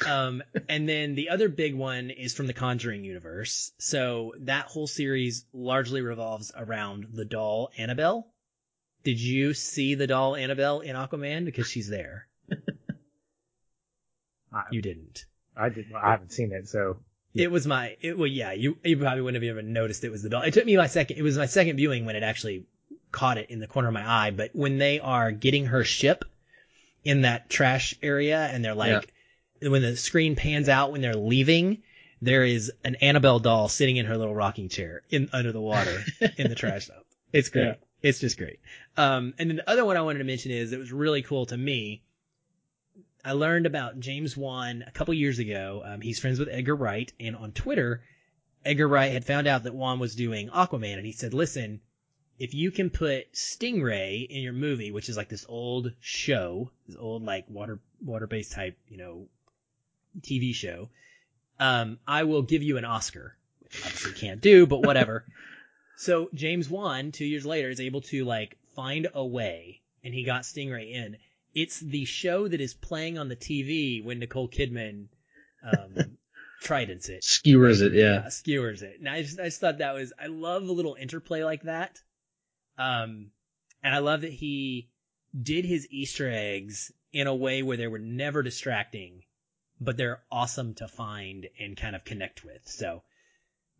Um, 0.06 0.42
and 0.68 0.88
then 0.88 1.14
the 1.14 1.28
other 1.28 1.48
big 1.50 1.74
one 1.74 2.08
is 2.10 2.32
from 2.34 2.46
the 2.46 2.54
Conjuring 2.54 3.04
universe. 3.04 3.72
So 3.78 4.32
that 4.40 4.64
whole 4.66 4.86
series 4.86 5.44
largely 5.52 6.00
revolves 6.00 6.50
around 6.56 7.08
the 7.12 7.26
doll 7.26 7.70
Annabelle. 7.76 8.26
Did 9.04 9.20
you 9.20 9.52
see 9.54 9.94
the 9.94 10.06
doll 10.06 10.36
Annabelle 10.36 10.80
in 10.80 10.96
Aquaman? 10.96 11.44
Because 11.44 11.66
she's 11.66 11.88
there. 11.88 12.26
I, 14.52 14.62
You 14.70 14.82
didn't. 14.82 15.24
I 15.56 15.68
did. 15.68 15.86
I 15.94 16.12
haven't 16.12 16.32
seen 16.32 16.52
it, 16.52 16.68
so 16.68 16.98
It 17.34 17.50
was 17.50 17.66
my, 17.66 17.96
it, 18.00 18.16
well, 18.18 18.26
yeah, 18.26 18.52
you, 18.52 18.78
you 18.82 18.96
probably 18.96 19.20
wouldn't 19.20 19.42
have 19.42 19.50
even 19.50 19.72
noticed 19.72 20.04
it 20.04 20.10
was 20.10 20.22
the 20.22 20.30
doll. 20.30 20.42
It 20.42 20.54
took 20.54 20.66
me 20.66 20.76
my 20.76 20.86
second, 20.86 21.18
it 21.18 21.22
was 21.22 21.36
my 21.36 21.46
second 21.46 21.76
viewing 21.76 22.06
when 22.06 22.16
it 22.16 22.22
actually 22.22 22.64
caught 23.12 23.38
it 23.38 23.50
in 23.50 23.60
the 23.60 23.66
corner 23.66 23.88
of 23.88 23.94
my 23.94 24.08
eye. 24.08 24.30
But 24.30 24.50
when 24.54 24.78
they 24.78 25.00
are 25.00 25.32
getting 25.32 25.66
her 25.66 25.84
ship 25.84 26.24
in 27.04 27.22
that 27.22 27.48
trash 27.48 27.94
area 28.02 28.48
and 28.52 28.64
they're 28.64 28.74
like, 28.74 29.12
when 29.62 29.82
the 29.82 29.96
screen 29.96 30.36
pans 30.36 30.68
out 30.68 30.92
when 30.92 31.00
they're 31.00 31.14
leaving, 31.14 31.82
there 32.22 32.44
is 32.44 32.72
an 32.84 32.96
Annabelle 32.96 33.38
doll 33.38 33.68
sitting 33.68 33.96
in 33.96 34.06
her 34.06 34.16
little 34.16 34.34
rocking 34.34 34.68
chair 34.68 35.02
in 35.10 35.28
under 35.32 35.52
the 35.52 35.60
water 35.60 36.04
in 36.36 36.48
the 36.48 36.54
trash 36.54 36.86
dump. 36.86 37.04
It's 37.32 37.48
great. 37.48 37.64
Yeah. 37.64 37.74
It's 38.02 38.18
just 38.18 38.36
great. 38.38 38.58
Um, 38.96 39.34
and 39.38 39.48
then 39.48 39.56
the 39.58 39.70
other 39.70 39.84
one 39.84 39.96
I 39.96 40.02
wanted 40.02 40.18
to 40.18 40.24
mention 40.24 40.50
is 40.50 40.72
it 40.72 40.80
was 40.80 40.90
really 40.90 41.22
cool 41.22 41.46
to 41.46 41.56
me. 41.56 42.02
I 43.24 43.32
learned 43.32 43.66
about 43.66 44.00
James 44.00 44.36
Wan 44.36 44.82
a 44.84 44.90
couple 44.90 45.14
years 45.14 45.38
ago. 45.38 45.82
Um, 45.84 46.00
he's 46.00 46.18
friends 46.18 46.40
with 46.40 46.48
Edgar 46.50 46.74
Wright, 46.74 47.12
and 47.20 47.36
on 47.36 47.52
Twitter, 47.52 48.02
Edgar 48.64 48.88
Wright 48.88 49.12
had 49.12 49.24
found 49.24 49.46
out 49.46 49.62
that 49.62 49.74
Wan 49.74 50.00
was 50.00 50.16
doing 50.16 50.48
Aquaman, 50.48 50.96
and 50.96 51.06
he 51.06 51.12
said, 51.12 51.34
"Listen, 51.34 51.80
if 52.40 52.54
you 52.54 52.70
can 52.70 52.88
put 52.88 53.34
Stingray 53.34 54.26
in 54.26 54.40
your 54.40 54.54
movie, 54.54 54.90
which 54.90 55.10
is 55.10 55.16
like 55.16 55.28
this 55.28 55.44
old 55.46 55.92
show, 56.00 56.70
this 56.88 56.96
old 56.98 57.22
like 57.22 57.44
water 57.50 57.78
water 58.02 58.26
based 58.26 58.52
type, 58.52 58.78
you 58.88 58.96
know, 58.96 59.26
TV 60.22 60.54
show, 60.54 60.88
um, 61.60 61.98
I 62.08 62.24
will 62.24 62.40
give 62.40 62.62
you 62.62 62.78
an 62.78 62.86
Oscar. 62.86 63.36
Which 63.62 63.84
obviously 63.84 64.14
can't 64.14 64.40
do, 64.40 64.66
but 64.66 64.82
whatever. 64.82 65.26
so 65.98 66.30
James 66.32 66.68
Wan, 66.68 67.12
two 67.12 67.26
years 67.26 67.44
later, 67.44 67.68
is 67.68 67.78
able 67.78 68.00
to 68.02 68.24
like 68.24 68.56
find 68.74 69.06
a 69.12 69.24
way, 69.24 69.82
and 70.02 70.14
he 70.14 70.24
got 70.24 70.42
Stingray 70.42 70.92
in. 70.94 71.18
It's 71.54 71.78
the 71.78 72.06
show 72.06 72.48
that 72.48 72.60
is 72.60 72.72
playing 72.72 73.18
on 73.18 73.28
the 73.28 73.36
TV 73.36 74.02
when 74.02 74.18
Nicole 74.18 74.48
Kidman 74.48 75.08
um, 75.62 76.16
tridents 76.62 77.10
it. 77.10 77.22
Skewers 77.22 77.82
it, 77.82 77.92
yeah. 77.92 78.22
Uh, 78.24 78.30
skewers 78.30 78.80
it. 78.80 78.96
And 78.98 79.08
I 79.10 79.22
just, 79.22 79.38
I 79.38 79.44
just 79.44 79.60
thought 79.60 79.78
that 79.78 79.94
was, 79.94 80.12
I 80.18 80.28
love 80.28 80.62
a 80.68 80.72
little 80.72 80.96
interplay 80.98 81.44
like 81.44 81.64
that. 81.64 82.00
Um, 82.80 83.30
and 83.82 83.94
I 83.94 83.98
love 83.98 84.22
that 84.22 84.32
he 84.32 84.88
did 85.40 85.66
his 85.66 85.86
Easter 85.90 86.30
eggs 86.30 86.90
in 87.12 87.26
a 87.26 87.34
way 87.34 87.62
where 87.62 87.76
they 87.76 87.86
were 87.86 87.98
never 87.98 88.42
distracting, 88.42 89.22
but 89.80 89.96
they're 89.96 90.22
awesome 90.32 90.74
to 90.74 90.88
find 90.88 91.46
and 91.58 91.76
kind 91.76 91.94
of 91.94 92.04
connect 92.04 92.42
with. 92.42 92.62
So 92.64 93.02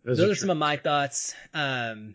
those, 0.05 0.18
those 0.18 0.28
are, 0.28 0.32
are 0.32 0.36
some 0.36 0.51
of 0.51 0.59
my 0.59 0.77
thoughts. 0.77 1.35
Um, 1.55 2.14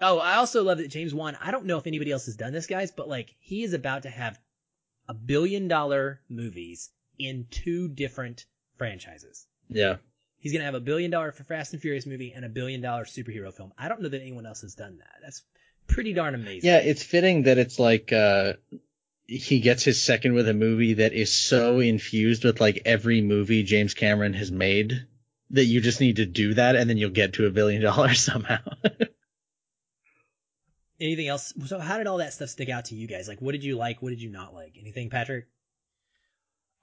oh, 0.00 0.18
I 0.18 0.36
also 0.36 0.62
love 0.62 0.78
that 0.78 0.88
James 0.88 1.12
Wan, 1.12 1.36
I 1.40 1.50
don't 1.50 1.66
know 1.66 1.76
if 1.76 1.86
anybody 1.86 2.10
else 2.10 2.24
has 2.26 2.36
done 2.36 2.52
this, 2.52 2.66
guys, 2.66 2.90
but 2.90 3.08
like 3.08 3.34
he 3.38 3.62
is 3.62 3.74
about 3.74 4.04
to 4.04 4.10
have 4.10 4.38
a 5.08 5.14
billion 5.14 5.68
dollar 5.68 6.20
movies 6.30 6.90
in 7.18 7.46
two 7.50 7.88
different 7.88 8.46
franchises. 8.78 9.46
Yeah. 9.68 9.96
He's 10.38 10.52
gonna 10.52 10.64
have 10.64 10.74
a 10.74 10.80
billion 10.80 11.10
dollar 11.10 11.30
for 11.30 11.44
Fast 11.44 11.72
and 11.72 11.82
Furious 11.82 12.06
movie 12.06 12.32
and 12.34 12.44
a 12.44 12.48
billion 12.48 12.80
dollar 12.80 13.04
superhero 13.04 13.52
film. 13.52 13.72
I 13.78 13.88
don't 13.88 14.00
know 14.00 14.08
that 14.08 14.22
anyone 14.22 14.46
else 14.46 14.62
has 14.62 14.74
done 14.74 14.98
that. 14.98 15.20
That's 15.22 15.42
pretty 15.86 16.12
darn 16.12 16.34
amazing. 16.34 16.68
Yeah, 16.68 16.78
it's 16.78 17.02
fitting 17.02 17.44
that 17.44 17.58
it's 17.58 17.78
like 17.78 18.12
uh 18.12 18.54
he 19.26 19.60
gets 19.60 19.84
his 19.84 20.02
second 20.02 20.34
with 20.34 20.48
a 20.48 20.54
movie 20.54 20.94
that 20.94 21.12
is 21.12 21.32
so 21.32 21.80
infused 21.80 22.44
with 22.44 22.60
like 22.60 22.82
every 22.84 23.20
movie 23.20 23.62
James 23.62 23.94
Cameron 23.94 24.34
has 24.34 24.50
made 24.50 25.06
that 25.50 25.64
you 25.64 25.80
just 25.80 26.00
need 26.00 26.16
to 26.16 26.26
do 26.26 26.54
that 26.54 26.76
and 26.76 26.88
then 26.88 26.96
you'll 26.96 27.10
get 27.10 27.34
to 27.34 27.46
a 27.46 27.50
billion 27.50 27.82
dollars 27.82 28.20
somehow. 28.24 28.58
Anything 31.00 31.28
else? 31.28 31.52
So 31.66 31.78
how 31.78 31.98
did 31.98 32.06
all 32.06 32.18
that 32.18 32.32
stuff 32.32 32.48
stick 32.48 32.68
out 32.68 32.86
to 32.86 32.94
you 32.94 33.06
guys? 33.06 33.28
Like 33.28 33.40
what 33.40 33.52
did 33.52 33.64
you 33.64 33.76
like? 33.76 34.02
What 34.02 34.10
did 34.10 34.22
you 34.22 34.30
not 34.30 34.54
like? 34.54 34.76
Anything, 34.78 35.10
Patrick? 35.10 35.46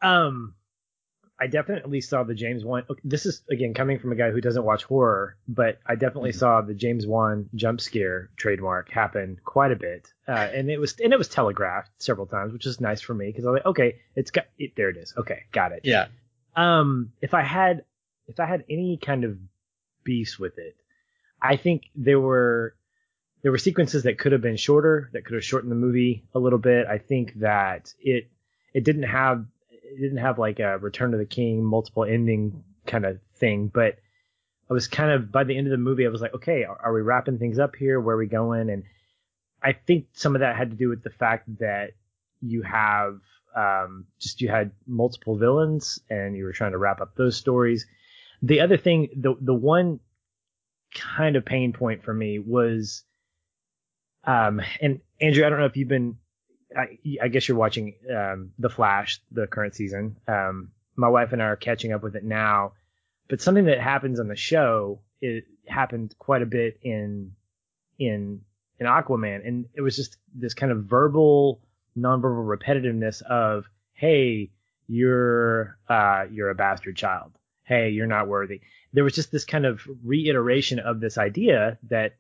Um 0.02 0.56
I 1.42 1.48
definitely 1.48 2.02
saw 2.02 2.24
the 2.24 2.34
James 2.34 2.66
Wan. 2.66 2.84
This 3.04 3.26
is 3.26 3.42
again 3.50 3.74
coming 3.74 3.98
from 4.00 4.12
a 4.12 4.16
guy 4.16 4.30
who 4.30 4.42
doesn't 4.42 4.64
watch 4.64 4.84
horror, 4.84 5.38
but 5.48 5.80
I 5.86 5.96
definitely 5.96 6.32
mm-hmm. 6.32 6.40
saw 6.40 6.62
the 6.62 6.74
James 6.74 7.08
Wan 7.08 7.50
jump 7.56 7.80
scare 7.80 8.30
trademark 8.36 8.92
happen 8.92 9.40
quite 9.46 9.72
a 9.72 9.78
bit, 9.78 10.12
uh, 10.28 10.32
and 10.32 10.70
it 10.70 10.80
was 10.80 10.96
and 11.00 11.14
it 11.14 11.18
was 11.18 11.30
telegraphed 11.30 11.92
several 12.00 12.28
times, 12.28 12.52
which 12.52 12.66
is 12.66 12.82
nice 12.82 13.00
for 13.00 13.14
me 13.14 13.28
because 13.28 13.46
I 13.46 13.52
was 13.52 13.60
like, 13.60 13.68
okay, 13.68 13.96
it's 14.16 14.32
got 14.32 14.48
it, 14.58 14.74
there. 14.76 14.90
It 14.90 14.98
is. 14.98 15.14
Okay, 15.18 15.44
got 15.54 15.72
it. 15.72 15.82
Yeah. 15.84 16.08
Um, 16.56 17.14
if 17.22 17.34
I 17.34 17.42
had 17.42 17.86
if 18.28 18.40
I 18.40 18.46
had 18.46 18.66
any 18.70 18.98
kind 18.98 19.24
of 19.24 19.38
beefs 20.04 20.38
with 20.38 20.58
it, 20.58 20.76
I 21.42 21.56
think 21.56 21.84
there 21.96 22.20
were 22.20 22.76
there 23.44 23.52
were 23.54 23.58
sequences 23.58 24.04
that 24.04 24.20
could 24.20 24.34
have 24.34 24.42
been 24.42 24.58
shorter, 24.58 25.10
that 25.14 25.24
could 25.24 25.36
have 25.36 25.46
shortened 25.46 25.72
the 25.72 25.78
movie 25.78 26.26
a 26.36 26.40
little 26.40 26.60
bit. 26.60 26.86
I 26.88 26.98
think 26.98 27.40
that 27.40 27.94
it 28.00 28.30
it 28.74 28.84
didn't 28.84 29.04
have 29.04 29.46
it 29.92 30.00
didn't 30.00 30.18
have 30.18 30.40
like 30.40 30.60
a 30.60 30.78
Return 30.78 31.12
to 31.12 31.18
the 31.18 31.26
King 31.26 31.64
multiple 31.64 32.06
ending 32.06 32.64
kind 32.86 33.06
of 33.06 33.20
thing, 33.36 33.68
but 33.74 33.98
I 34.70 34.74
was 34.74 34.88
kind 34.88 35.12
of 35.12 35.32
by 35.32 35.44
the 35.44 35.58
end 35.58 35.68
of 35.68 35.72
the 35.72 35.78
movie, 35.78 36.06
I 36.06 36.10
was 36.10 36.22
like, 36.22 36.34
okay, 36.36 36.64
are, 36.64 36.80
are 36.84 36.94
we 36.94 37.02
wrapping 37.02 37.40
things 37.40 37.60
up 37.60 37.76
here? 37.76 38.00
Where 38.00 38.16
are 38.16 38.20
we 38.20 38.28
going? 38.28 38.70
And 38.70 38.84
I 39.64 39.74
think 39.74 40.08
some 40.14 40.36
of 40.36 40.42
that 40.42 40.56
had 40.56 40.72
to 40.72 40.78
do 40.78 40.90
with 40.90 41.04
the 41.04 41.10
fact 41.10 41.60
that 41.60 41.92
you 42.42 42.62
have 42.62 43.20
um, 43.56 44.06
just 44.20 44.42
you 44.42 44.48
had 44.48 44.72
multiple 44.86 45.36
villains 45.36 46.00
and 46.10 46.38
you 46.38 46.44
were 46.44 46.54
trying 46.54 46.72
to 46.72 46.78
wrap 46.78 47.02
up 47.02 47.16
those 47.16 47.36
stories. 47.36 47.86
The 48.42 48.62
other 48.62 48.78
thing, 48.78 49.10
the 49.18 49.36
the 49.42 49.54
one 49.54 50.00
kind 50.94 51.36
of 51.36 51.46
pain 51.46 51.74
point 51.74 52.04
for 52.04 52.14
me 52.14 52.40
was, 52.40 53.04
um, 54.24 54.62
and 54.82 55.02
Andrew, 55.20 55.46
I 55.46 55.50
don't 55.50 55.60
know 55.60 55.66
if 55.66 55.78
you've 55.78 55.88
been 55.88 56.18
I, 56.76 57.00
I 57.22 57.28
guess 57.30 57.48
you're 57.48 57.58
watching 57.58 57.96
um, 58.16 58.52
The 58.60 58.70
Flash, 58.70 59.22
the 59.32 59.48
current 59.48 59.76
season. 59.76 60.18
Um, 60.28 60.72
my 60.96 61.10
wife 61.10 61.34
and 61.34 61.42
I 61.42 61.46
are 61.46 61.56
catching 61.56 61.94
up 61.94 62.04
with 62.04 62.16
it 62.16 62.24
now, 62.24 62.74
but 63.28 63.42
something 63.42 63.66
that 63.66 63.80
happens 63.80 64.20
on 64.20 64.28
the 64.28 64.36
show 64.36 65.02
it 65.22 65.46
happened 65.68 66.16
quite 66.18 66.42
a 66.42 66.46
bit 66.46 66.80
in 66.82 67.34
in 67.98 68.42
in 68.80 68.86
Aquaman, 68.86 69.46
and 69.46 69.66
it 69.74 69.82
was 69.82 69.96
just 69.96 70.18
this 70.34 70.54
kind 70.54 70.72
of 70.72 70.86
verbal, 70.86 71.62
nonverbal 71.98 72.58
repetitiveness 72.58 73.22
of, 73.22 73.66
"Hey, 73.94 74.52
you're 74.88 75.78
uh, 75.88 76.26
you're 76.32 76.50
a 76.50 76.56
bastard 76.56 76.96
child. 76.96 77.34
Hey, 77.64 77.90
you're 77.90 78.08
not 78.08 78.28
worthy." 78.28 78.62
There 78.94 79.04
was 79.04 79.14
just 79.14 79.32
this 79.32 79.46
kind 79.46 79.66
of 79.66 79.82
reiteration 80.04 80.80
of 80.80 81.00
this 81.00 81.18
idea 81.18 81.78
that 81.90 82.16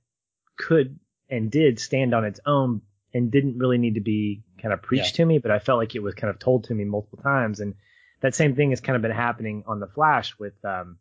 could 0.57 0.99
and 1.30 1.49
did 1.49 1.80
stand 1.80 2.13
on 2.13 2.26
its 2.26 2.39
own 2.45 2.81
and 3.14 3.31
didn't 3.31 3.57
really 3.57 3.77
need 3.77 3.95
to 3.95 4.02
be 4.02 4.44
kind 4.61 4.73
of 4.73 4.81
preached 4.81 5.18
yeah. 5.18 5.23
to 5.23 5.26
me, 5.26 5.38
but 5.40 5.52
I 5.52 5.60
felt 5.60 5.80
like 5.80 5.95
it 5.95 6.03
was 6.03 6.14
kind 6.14 6.30
of 6.30 6.40
told 6.40 6.65
to 6.65 6.73
me 6.73 6.86
multiple 6.86 7.19
times. 7.19 7.60
And 7.60 7.76
that 8.22 8.36
same 8.36 8.56
thing 8.56 8.72
has 8.72 8.81
kind 8.81 8.95
of 8.95 9.02
been 9.02 9.11
happening 9.11 9.64
on 9.68 9.80
the 9.80 9.88
Flash 9.88 10.38
with 10.38 10.53
um 10.64 10.98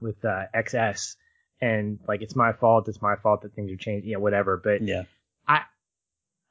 with 0.00 0.24
uh, 0.24 0.44
XS, 0.54 1.16
and 1.60 1.98
like 2.06 2.22
it's 2.22 2.36
my 2.36 2.52
fault, 2.52 2.88
it's 2.88 3.00
my 3.00 3.16
fault 3.16 3.42
that 3.42 3.54
things 3.54 3.70
are 3.72 3.76
changing, 3.76 4.10
you 4.10 4.16
know, 4.16 4.20
whatever. 4.20 4.56
But 4.56 4.82
yeah, 4.82 5.04
I 5.46 5.62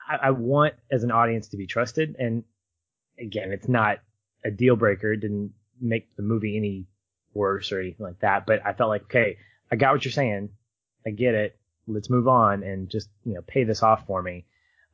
I, 0.07 0.32
want 0.32 0.74
as 0.91 1.03
an 1.03 1.12
audience 1.12 1.49
to 1.49 1.57
be 1.57 1.68
trusted, 1.68 2.16
and 2.20 2.44
again, 3.20 3.52
it's 3.52 3.68
not 3.68 3.99
a 4.44 4.52
deal 4.52 4.76
breaker. 4.76 5.14
It 5.14 5.22
didn't 5.22 5.53
make 5.80 6.16
the 6.16 6.24
movie 6.24 6.57
any 6.57 6.88
worse 7.34 7.72
or 7.72 7.80
anything 7.80 8.06
like 8.06 8.20
that. 8.20 8.45
But 8.45 8.66
I 8.66 8.74
felt 8.74 8.90
like, 8.90 9.03
okay, 9.03 9.38
I 9.72 9.76
got 9.76 9.94
what 9.94 10.06
you're 10.06 10.12
saying, 10.12 10.49
I 11.06 11.12
get 11.12 11.36
it. 11.36 11.57
Let's 11.88 12.10
move 12.10 12.28
on 12.28 12.64
and 12.64 12.90
just 12.90 13.10
you 13.24 13.36
know 13.36 13.41
pay 13.45 13.64
this 13.64 13.84
off 13.84 14.07
for 14.07 14.22
me. 14.22 14.45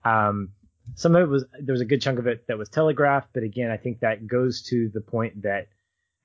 Um, 0.04 0.50
some 0.96 1.16
of 1.16 1.24
it 1.24 1.30
was 1.30 1.46
there 1.60 1.74
was 1.74 1.82
a 1.82 1.86
good 1.86 2.02
chunk 2.02 2.20
of 2.20 2.28
it 2.28 2.48
that 2.48 2.58
was 2.58 2.70
telegraphed, 2.70 3.30
but 3.34 3.44
again, 3.44 3.72
I 3.72 3.78
think 3.78 4.00
that 4.00 4.28
goes 4.28 4.64
to 4.64 4.90
the 4.90 5.02
point 5.02 5.44
that 5.44 5.68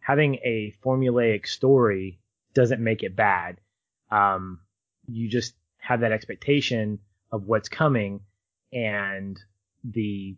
having 0.01 0.37
a 0.37 0.75
formulaic 0.85 1.47
story 1.47 2.19
doesn't 2.55 2.83
make 2.83 3.03
it 3.03 3.15
bad. 3.15 3.61
Um, 4.11 4.61
you 5.07 5.29
just 5.29 5.55
have 5.79 6.01
that 6.01 6.13
expectation 6.13 6.99
of 7.31 7.47
what's 7.47 7.69
coming, 7.69 8.21
and 8.73 9.39
the 9.85 10.37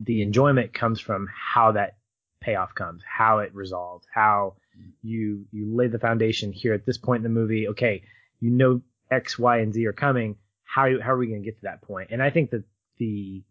the 0.00 0.22
enjoyment 0.22 0.74
comes 0.74 1.00
from 1.00 1.28
how 1.32 1.72
that 1.72 1.96
payoff 2.40 2.74
comes, 2.74 3.02
how 3.06 3.38
it 3.38 3.54
resolves, 3.54 4.06
how 4.12 4.54
you 5.02 5.46
you 5.52 5.76
lay 5.76 5.86
the 5.86 5.98
foundation 5.98 6.52
here 6.52 6.74
at 6.74 6.86
this 6.86 6.98
point 6.98 7.18
in 7.18 7.22
the 7.22 7.40
movie. 7.40 7.68
Okay, 7.68 8.02
you 8.40 8.50
know 8.50 8.80
X, 9.10 9.38
Y, 9.38 9.58
and 9.58 9.72
Z 9.72 9.86
are 9.86 9.92
coming 9.92 10.36
how 10.72 10.88
how 11.00 11.12
are 11.12 11.18
we 11.18 11.26
going 11.26 11.42
to 11.42 11.44
get 11.44 11.56
to 11.56 11.62
that 11.64 11.82
point? 11.82 12.08
And 12.10 12.22
I 12.22 12.30
think 12.30 12.50
that 12.50 12.64
the 12.98 13.42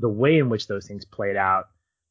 the 0.00 0.08
way 0.08 0.38
in 0.38 0.48
which 0.48 0.66
those 0.66 0.86
things 0.86 1.04
played 1.04 1.36
out 1.36 1.68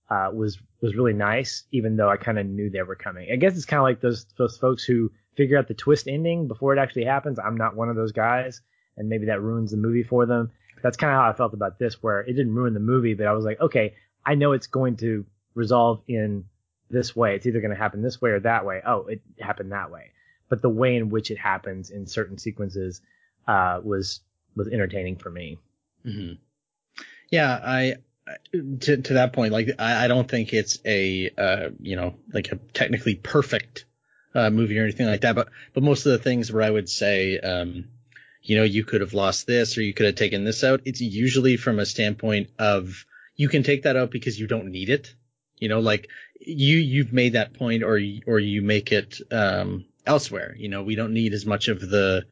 uh, 0.09 0.29
was 0.33 0.59
was 0.81 0.95
really 0.95 1.13
nice, 1.13 1.63
even 1.71 1.95
though 1.95 2.09
I 2.09 2.17
kind 2.17 2.37
of 2.37 2.45
knew 2.45 2.69
they 2.69 2.83
were 2.83 2.95
coming. 2.95 3.29
I 3.31 3.35
guess 3.37 3.55
it's 3.55 3.65
kind 3.65 3.79
of 3.79 3.83
like 3.83 4.01
those 4.01 4.25
those 4.37 4.57
folks 4.57 4.83
who 4.83 5.11
figure 5.35 5.57
out 5.57 5.67
the 5.67 5.73
twist 5.73 6.07
ending 6.07 6.47
before 6.47 6.75
it 6.75 6.79
actually 6.79 7.05
happens. 7.05 7.39
I'm 7.39 7.57
not 7.57 7.75
one 7.75 7.89
of 7.89 7.95
those 7.95 8.11
guys, 8.11 8.61
and 8.95 9.09
maybe 9.09 9.25
that 9.25 9.41
ruins 9.41 9.71
the 9.71 9.77
movie 9.77 10.03
for 10.03 10.27
them. 10.27 10.51
That's 10.83 10.97
kind 10.97 11.11
of 11.11 11.19
how 11.19 11.29
I 11.29 11.33
felt 11.33 11.53
about 11.53 11.79
this, 11.79 12.03
where 12.03 12.19
it 12.21 12.33
didn't 12.33 12.53
ruin 12.53 12.73
the 12.73 12.79
movie, 12.79 13.15
but 13.15 13.25
I 13.25 13.33
was 13.33 13.45
like, 13.45 13.59
okay, 13.59 13.95
I 14.25 14.35
know 14.35 14.51
it's 14.51 14.67
going 14.67 14.97
to 14.97 15.25
resolve 15.55 16.01
in 16.07 16.45
this 16.91 17.15
way. 17.15 17.35
It's 17.35 17.47
either 17.47 17.61
going 17.61 17.73
to 17.73 17.77
happen 17.77 18.03
this 18.03 18.21
way 18.21 18.31
or 18.31 18.39
that 18.41 18.65
way. 18.65 18.81
Oh, 18.85 19.07
it 19.07 19.21
happened 19.39 19.71
that 19.71 19.89
way. 19.89 20.11
But 20.49 20.61
the 20.61 20.69
way 20.69 20.95
in 20.95 21.09
which 21.09 21.31
it 21.31 21.39
happens 21.39 21.89
in 21.89 22.05
certain 22.05 22.37
sequences 22.37 23.01
uh, 23.47 23.79
was 23.83 24.19
was 24.55 24.67
entertaining 24.67 25.17
for 25.17 25.29
me. 25.29 25.57
Mm-hmm. 26.05 26.33
Yeah, 27.29 27.59
I 27.63 27.95
to 28.81 28.97
to 28.97 29.13
that 29.13 29.33
point, 29.33 29.53
like 29.53 29.69
I, 29.79 30.05
I 30.05 30.07
don't 30.07 30.29
think 30.29 30.53
it's 30.53 30.79
a 30.85 31.29
uh, 31.37 31.69
you 31.79 31.95
know 31.95 32.15
like 32.33 32.51
a 32.51 32.55
technically 32.73 33.15
perfect 33.15 33.85
uh, 34.35 34.49
movie 34.49 34.79
or 34.79 34.83
anything 34.83 35.07
like 35.07 35.21
that, 35.21 35.35
but 35.35 35.49
but 35.73 35.83
most 35.83 36.05
of 36.05 36.11
the 36.11 36.17
things 36.19 36.51
where 36.51 36.63
I 36.63 36.69
would 36.69 36.89
say 36.89 37.39
um, 37.39 37.85
you 38.41 38.57
know 38.57 38.63
you 38.63 38.83
could 38.83 39.01
have 39.01 39.13
lost 39.13 39.47
this 39.47 39.77
or 39.77 39.81
you 39.81 39.93
could 39.93 40.05
have 40.05 40.15
taken 40.15 40.43
this 40.43 40.63
out, 40.63 40.81
it's 40.85 41.01
usually 41.01 41.57
from 41.57 41.79
a 41.79 41.85
standpoint 41.85 42.49
of 42.59 43.05
you 43.35 43.49
can 43.49 43.63
take 43.63 43.83
that 43.83 43.95
out 43.95 44.11
because 44.11 44.39
you 44.39 44.47
don't 44.47 44.71
need 44.71 44.89
it. 44.89 45.13
You 45.57 45.69
know, 45.69 45.79
like 45.79 46.09
you 46.39 46.77
you've 46.77 47.13
made 47.13 47.33
that 47.33 47.53
point 47.53 47.83
or 47.83 47.99
or 48.27 48.39
you 48.39 48.61
make 48.61 48.91
it 48.91 49.19
um, 49.31 49.85
elsewhere. 50.05 50.55
You 50.57 50.69
know, 50.69 50.83
we 50.83 50.95
don't 50.95 51.13
need 51.13 51.33
as 51.33 51.45
much 51.45 51.67
of 51.67 51.81
the 51.81 52.25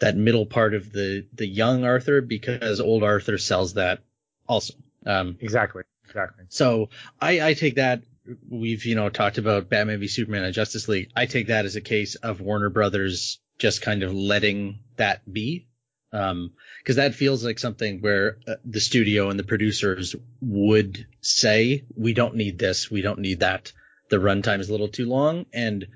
that 0.00 0.16
middle 0.16 0.46
part 0.46 0.74
of 0.74 0.92
the 0.92 1.26
the 1.32 1.46
young 1.46 1.84
Arthur 1.84 2.20
because 2.20 2.80
old 2.80 3.02
Arthur 3.02 3.38
sells 3.38 3.74
that 3.74 4.00
also. 4.46 4.74
Um, 5.06 5.36
exactly. 5.40 5.82
Exactly. 6.04 6.44
So 6.48 6.88
I, 7.20 7.48
I 7.48 7.54
take 7.54 7.76
that 7.76 8.02
we've 8.48 8.84
you 8.84 8.94
know 8.94 9.08
talked 9.08 9.38
about 9.38 9.68
Batman 9.68 10.00
v 10.00 10.08
Superman 10.08 10.44
and 10.44 10.54
Justice 10.54 10.88
League. 10.88 11.10
I 11.16 11.26
take 11.26 11.48
that 11.48 11.64
as 11.64 11.76
a 11.76 11.80
case 11.80 12.14
of 12.16 12.40
Warner 12.40 12.70
Brothers 12.70 13.40
just 13.58 13.82
kind 13.82 14.02
of 14.02 14.14
letting 14.14 14.78
that 14.96 15.30
be, 15.30 15.66
because 16.10 16.30
um, 16.32 16.52
that 16.84 17.14
feels 17.14 17.44
like 17.44 17.58
something 17.58 18.00
where 18.00 18.38
uh, 18.46 18.54
the 18.64 18.80
studio 18.80 19.30
and 19.30 19.38
the 19.38 19.44
producers 19.44 20.14
would 20.40 21.06
say, 21.20 21.84
"We 21.96 22.12
don't 22.12 22.36
need 22.36 22.58
this, 22.58 22.90
we 22.90 23.02
don't 23.02 23.20
need 23.20 23.40
that." 23.40 23.72
The 24.10 24.16
runtime 24.16 24.60
is 24.60 24.68
a 24.68 24.72
little 24.72 24.88
too 24.88 25.06
long, 25.06 25.46
and 25.52 25.86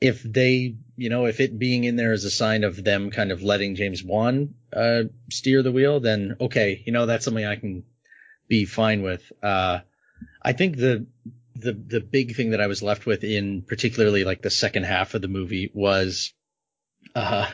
if 0.00 0.22
they, 0.22 0.76
you 0.96 1.10
know, 1.10 1.26
if 1.26 1.40
it 1.40 1.58
being 1.58 1.84
in 1.84 1.96
there 1.96 2.12
is 2.12 2.24
a 2.24 2.30
sign 2.30 2.64
of 2.64 2.82
them 2.82 3.10
kind 3.10 3.32
of 3.32 3.42
letting 3.42 3.74
James 3.74 4.02
Wan 4.02 4.54
uh, 4.72 5.04
steer 5.30 5.62
the 5.62 5.72
wheel, 5.72 6.00
then 6.00 6.36
okay, 6.40 6.82
you 6.84 6.92
know, 6.92 7.06
that's 7.06 7.24
something 7.24 7.44
I 7.44 7.56
can 7.56 7.84
be 8.48 8.64
fine 8.64 9.02
with. 9.02 9.30
Uh, 9.42 9.80
I 10.42 10.52
think 10.52 10.76
the 10.76 11.06
the 11.54 11.72
the 11.72 12.00
big 12.00 12.34
thing 12.34 12.50
that 12.50 12.60
I 12.60 12.66
was 12.66 12.82
left 12.82 13.06
with 13.06 13.24
in 13.24 13.62
particularly 13.62 14.24
like 14.24 14.40
the 14.40 14.50
second 14.50 14.84
half 14.84 15.14
of 15.14 15.22
the 15.22 15.28
movie 15.28 15.70
was 15.74 16.32
uh 17.14 17.50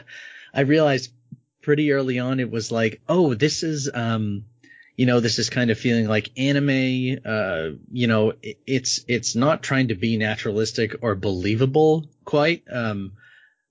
I 0.54 0.60
realized 0.60 1.12
pretty 1.62 1.92
early 1.92 2.18
on 2.20 2.38
it 2.38 2.50
was 2.50 2.70
like, 2.70 3.00
oh, 3.08 3.34
this 3.34 3.62
is 3.62 3.90
um 3.92 4.44
you 4.96 5.06
know, 5.06 5.20
this 5.20 5.38
is 5.38 5.50
kind 5.50 5.70
of 5.70 5.78
feeling 5.78 6.08
like 6.08 6.30
anime, 6.38 7.18
uh, 7.24 7.76
you 7.92 8.06
know, 8.06 8.32
it, 8.42 8.58
it's, 8.66 9.04
it's 9.06 9.36
not 9.36 9.62
trying 9.62 9.88
to 9.88 9.94
be 9.94 10.16
naturalistic 10.16 10.96
or 11.02 11.14
believable 11.14 12.08
quite. 12.24 12.64
Um, 12.70 13.12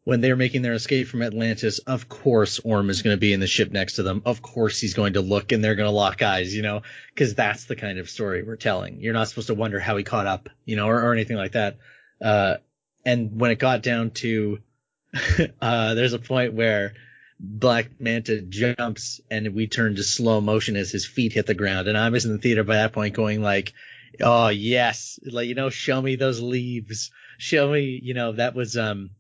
when 0.04 0.22
they're 0.22 0.36
making 0.36 0.62
their 0.62 0.74
escape 0.74 1.08
from 1.08 1.24
Atlantis, 1.24 1.80
of 1.80 2.08
course 2.08 2.60
Orm 2.60 2.92
is 2.92 3.02
going 3.02 3.16
to 3.16 3.20
be 3.20 3.34
in 3.34 3.40
the 3.40 3.48
ship 3.48 3.72
next 3.72 3.94
to 3.94 4.04
them. 4.04 4.22
Of 4.24 4.44
course 4.44 4.80
he's 4.80 4.94
going 4.94 5.14
to 5.14 5.22
look 5.22 5.52
and 5.52 5.64
they're 5.64 5.74
going 5.74 5.90
to 5.90 5.96
lock 5.96 6.22
eyes, 6.22 6.56
you 6.56 6.62
know, 6.62 6.84
cause 7.16 7.34
that's 7.34 7.66
the 7.66 7.76
kind 7.76 7.98
of 7.98 8.08
story 8.08 8.44
we're 8.44 8.56
telling. 8.56 9.02
You're 9.02 9.16
not 9.16 9.28
supposed 9.28 9.48
to 9.48 9.56
wonder 9.56 9.80
how 9.80 9.98
he 9.98 10.04
caught 10.04 10.28
up, 10.28 10.50
you 10.64 10.76
know, 10.76 10.88
or, 10.88 11.02
or 11.02 11.14
anything 11.14 11.38
like 11.38 11.54
that. 11.54 11.78
Uh, 12.22 12.58
and 13.04 13.40
when 13.40 13.50
it 13.50 13.58
got 13.58 13.82
down 13.82 14.12
to, 14.12 14.60
uh, 15.62 15.96
there's 15.96 16.14
a 16.14 16.20
point 16.20 16.54
where 16.54 16.94
Black 17.40 18.00
Manta 18.00 18.42
jumps 18.42 19.22
and 19.30 19.54
we 19.54 19.68
turn 19.68 19.96
to 19.96 20.04
slow 20.04 20.42
motion 20.42 20.76
as 20.76 20.92
his 20.92 21.06
feet 21.06 21.34
hit 21.34 21.46
the 21.46 21.54
ground. 21.54 21.88
And 21.88 21.98
I 21.98 22.10
was 22.10 22.26
in 22.26 22.32
the 22.32 22.38
theater 22.38 22.64
by 22.64 22.76
that 22.76 22.94
point 22.94 23.14
going 23.14 23.42
like, 23.42 23.74
Oh 24.22 24.50
yes. 24.50 25.20
Like, 25.24 25.48
you 25.48 25.56
know, 25.56 25.70
show 25.70 26.02
me 26.02 26.16
those 26.16 26.42
leaves. 26.42 27.12
Show 27.38 27.72
me, 27.72 28.00
you 28.02 28.14
know, 28.14 28.34
that 28.34 28.56
was, 28.56 28.78
um, 28.78 29.12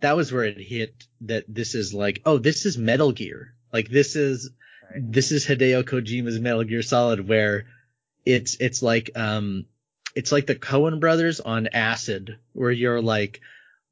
that 0.00 0.16
was 0.16 0.32
where 0.32 0.44
it 0.44 0.58
hit 0.58 1.04
that 1.22 1.44
this 1.48 1.74
is 1.74 1.92
like, 1.92 2.22
oh, 2.24 2.38
this 2.38 2.66
is 2.66 2.78
Metal 2.78 3.12
Gear. 3.12 3.54
Like 3.72 3.88
this 3.88 4.16
is, 4.16 4.50
right. 4.90 5.12
this 5.12 5.32
is 5.32 5.46
Hideo 5.46 5.82
Kojima's 5.82 6.38
Metal 6.38 6.64
Gear 6.64 6.82
Solid 6.82 7.28
where 7.28 7.66
it's, 8.24 8.56
it's 8.60 8.82
like, 8.82 9.10
um, 9.16 9.66
it's 10.14 10.32
like 10.32 10.46
the 10.46 10.54
Coen 10.54 11.00
brothers 11.00 11.40
on 11.40 11.68
acid 11.68 12.38
where 12.52 12.70
you're 12.70 13.02
like, 13.02 13.40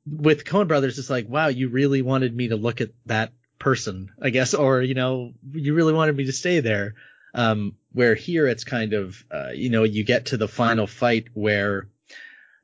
with 0.07 0.44
Coen 0.44 0.69
brothers, 0.69 0.98
it's 0.98 1.11
like, 1.11 1.28
wow, 1.28 1.48
you 1.48 1.69
really 1.69 2.01
wanted 2.01 2.35
me 2.35 2.48
to 2.48 2.57
look 2.57 2.81
at 2.81 2.90
that 3.07 3.32
person, 3.59 4.11
I 4.20 4.31
guess, 4.31 4.55
or, 4.55 4.83
you 4.83 4.95
know, 4.95 5.33
you 5.53 5.74
really 5.74 5.93
wanted 5.93 6.16
me 6.16 6.27
to 6.27 6.33
stay 6.33 6.61
there. 6.61 6.95
Um, 7.35 7.74
where 7.93 8.15
here 8.15 8.47
it's 8.47 8.65
kind 8.65 8.95
of, 8.95 9.23
uh, 9.31 9.51
you 9.55 9.69
know, 9.69 9.85
you 9.85 10.05
get 10.05 10.27
to 10.27 10.37
the 10.37 10.49
final 10.49 10.87
fight 10.87 11.27
where 11.35 11.89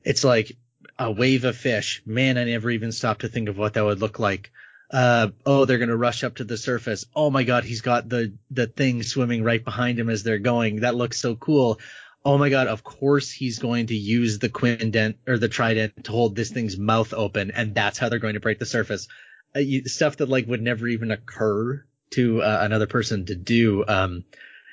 it's 0.02 0.24
like, 0.24 0.56
a 0.98 1.10
wave 1.10 1.44
of 1.44 1.56
fish. 1.56 2.02
Man, 2.06 2.38
I 2.38 2.44
never 2.44 2.70
even 2.70 2.92
stopped 2.92 3.22
to 3.22 3.28
think 3.28 3.48
of 3.48 3.58
what 3.58 3.74
that 3.74 3.84
would 3.84 4.00
look 4.00 4.18
like. 4.18 4.52
Uh, 4.90 5.28
oh, 5.46 5.64
they're 5.64 5.78
gonna 5.78 5.96
rush 5.96 6.22
up 6.22 6.36
to 6.36 6.44
the 6.44 6.58
surface. 6.58 7.06
Oh 7.16 7.30
my 7.30 7.44
god, 7.44 7.64
he's 7.64 7.80
got 7.80 8.08
the 8.08 8.34
the 8.50 8.66
thing 8.66 9.02
swimming 9.02 9.42
right 9.42 9.64
behind 9.64 9.98
him 9.98 10.10
as 10.10 10.22
they're 10.22 10.38
going. 10.38 10.80
That 10.80 10.94
looks 10.94 11.20
so 11.20 11.34
cool. 11.34 11.80
Oh 12.24 12.38
my 12.38 12.50
god, 12.50 12.68
of 12.68 12.84
course 12.84 13.30
he's 13.30 13.58
going 13.58 13.86
to 13.86 13.96
use 13.96 14.38
the 14.38 14.50
quindent 14.50 15.16
or 15.26 15.38
the 15.38 15.48
trident 15.48 16.04
to 16.04 16.12
hold 16.12 16.36
this 16.36 16.50
thing's 16.50 16.76
mouth 16.76 17.14
open, 17.14 17.50
and 17.50 17.74
that's 17.74 17.98
how 17.98 18.08
they're 18.08 18.18
going 18.18 18.34
to 18.34 18.40
break 18.40 18.58
the 18.58 18.66
surface. 18.66 19.08
Uh, 19.54 19.60
stuff 19.86 20.16
that 20.16 20.28
like 20.28 20.46
would 20.46 20.62
never 20.62 20.88
even 20.88 21.10
occur 21.10 21.84
to 22.10 22.42
uh, 22.42 22.58
another 22.62 22.86
person 22.86 23.26
to 23.26 23.34
do. 23.34 23.84
Um, 23.86 24.24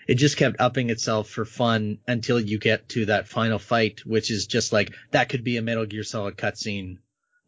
it 0.07 0.15
just 0.15 0.37
kept 0.37 0.59
upping 0.59 0.89
itself 0.89 1.29
for 1.29 1.45
fun 1.45 1.99
until 2.07 2.39
you 2.39 2.57
get 2.57 2.89
to 2.89 3.05
that 3.05 3.27
final 3.27 3.59
fight, 3.59 4.05
which 4.05 4.31
is 4.31 4.47
just 4.47 4.73
like 4.73 4.93
that 5.11 5.29
could 5.29 5.43
be 5.43 5.57
a 5.57 5.61
Metal 5.61 5.85
Gear 5.85 6.03
Solid 6.03 6.37
cutscene 6.37 6.97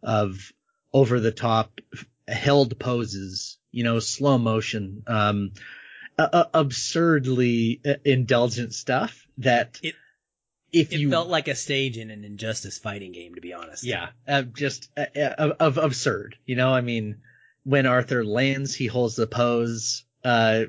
of 0.03 0.51
over 0.93 1.19
the 1.19 1.31
top 1.31 1.79
held 2.27 2.77
poses, 2.77 3.57
you 3.71 3.83
know, 3.83 3.99
slow 3.99 4.37
motion, 4.37 5.03
um, 5.07 5.53
uh, 6.17 6.45
absurdly 6.53 7.81
indulgent 8.05 8.73
stuff 8.73 9.25
that 9.37 9.79
it, 9.81 9.95
if 10.72 10.93
it 10.93 10.99
you 10.99 11.10
felt 11.10 11.30
like 11.30 11.48
a 11.48 11.56
stage 11.56 11.98
in 11.98 12.11
an 12.11 12.23
injustice 12.23 12.77
fighting 12.77 13.11
game, 13.11 13.35
to 13.35 13.41
be 13.41 13.53
honest. 13.53 13.84
Yeah, 13.84 14.10
uh, 14.27 14.43
just 14.43 14.89
uh, 14.98 15.06
uh, 15.15 15.53
of 15.60 15.77
absurd. 15.77 16.38
You 16.45 16.56
know, 16.56 16.73
I 16.73 16.81
mean, 16.81 17.22
when 17.64 17.85
Arthur 17.85 18.23
lands, 18.23 18.73
he 18.73 18.88
holds 18.88 19.15
the 19.15 19.27
pose. 19.27 20.03
Uh, 20.23 20.65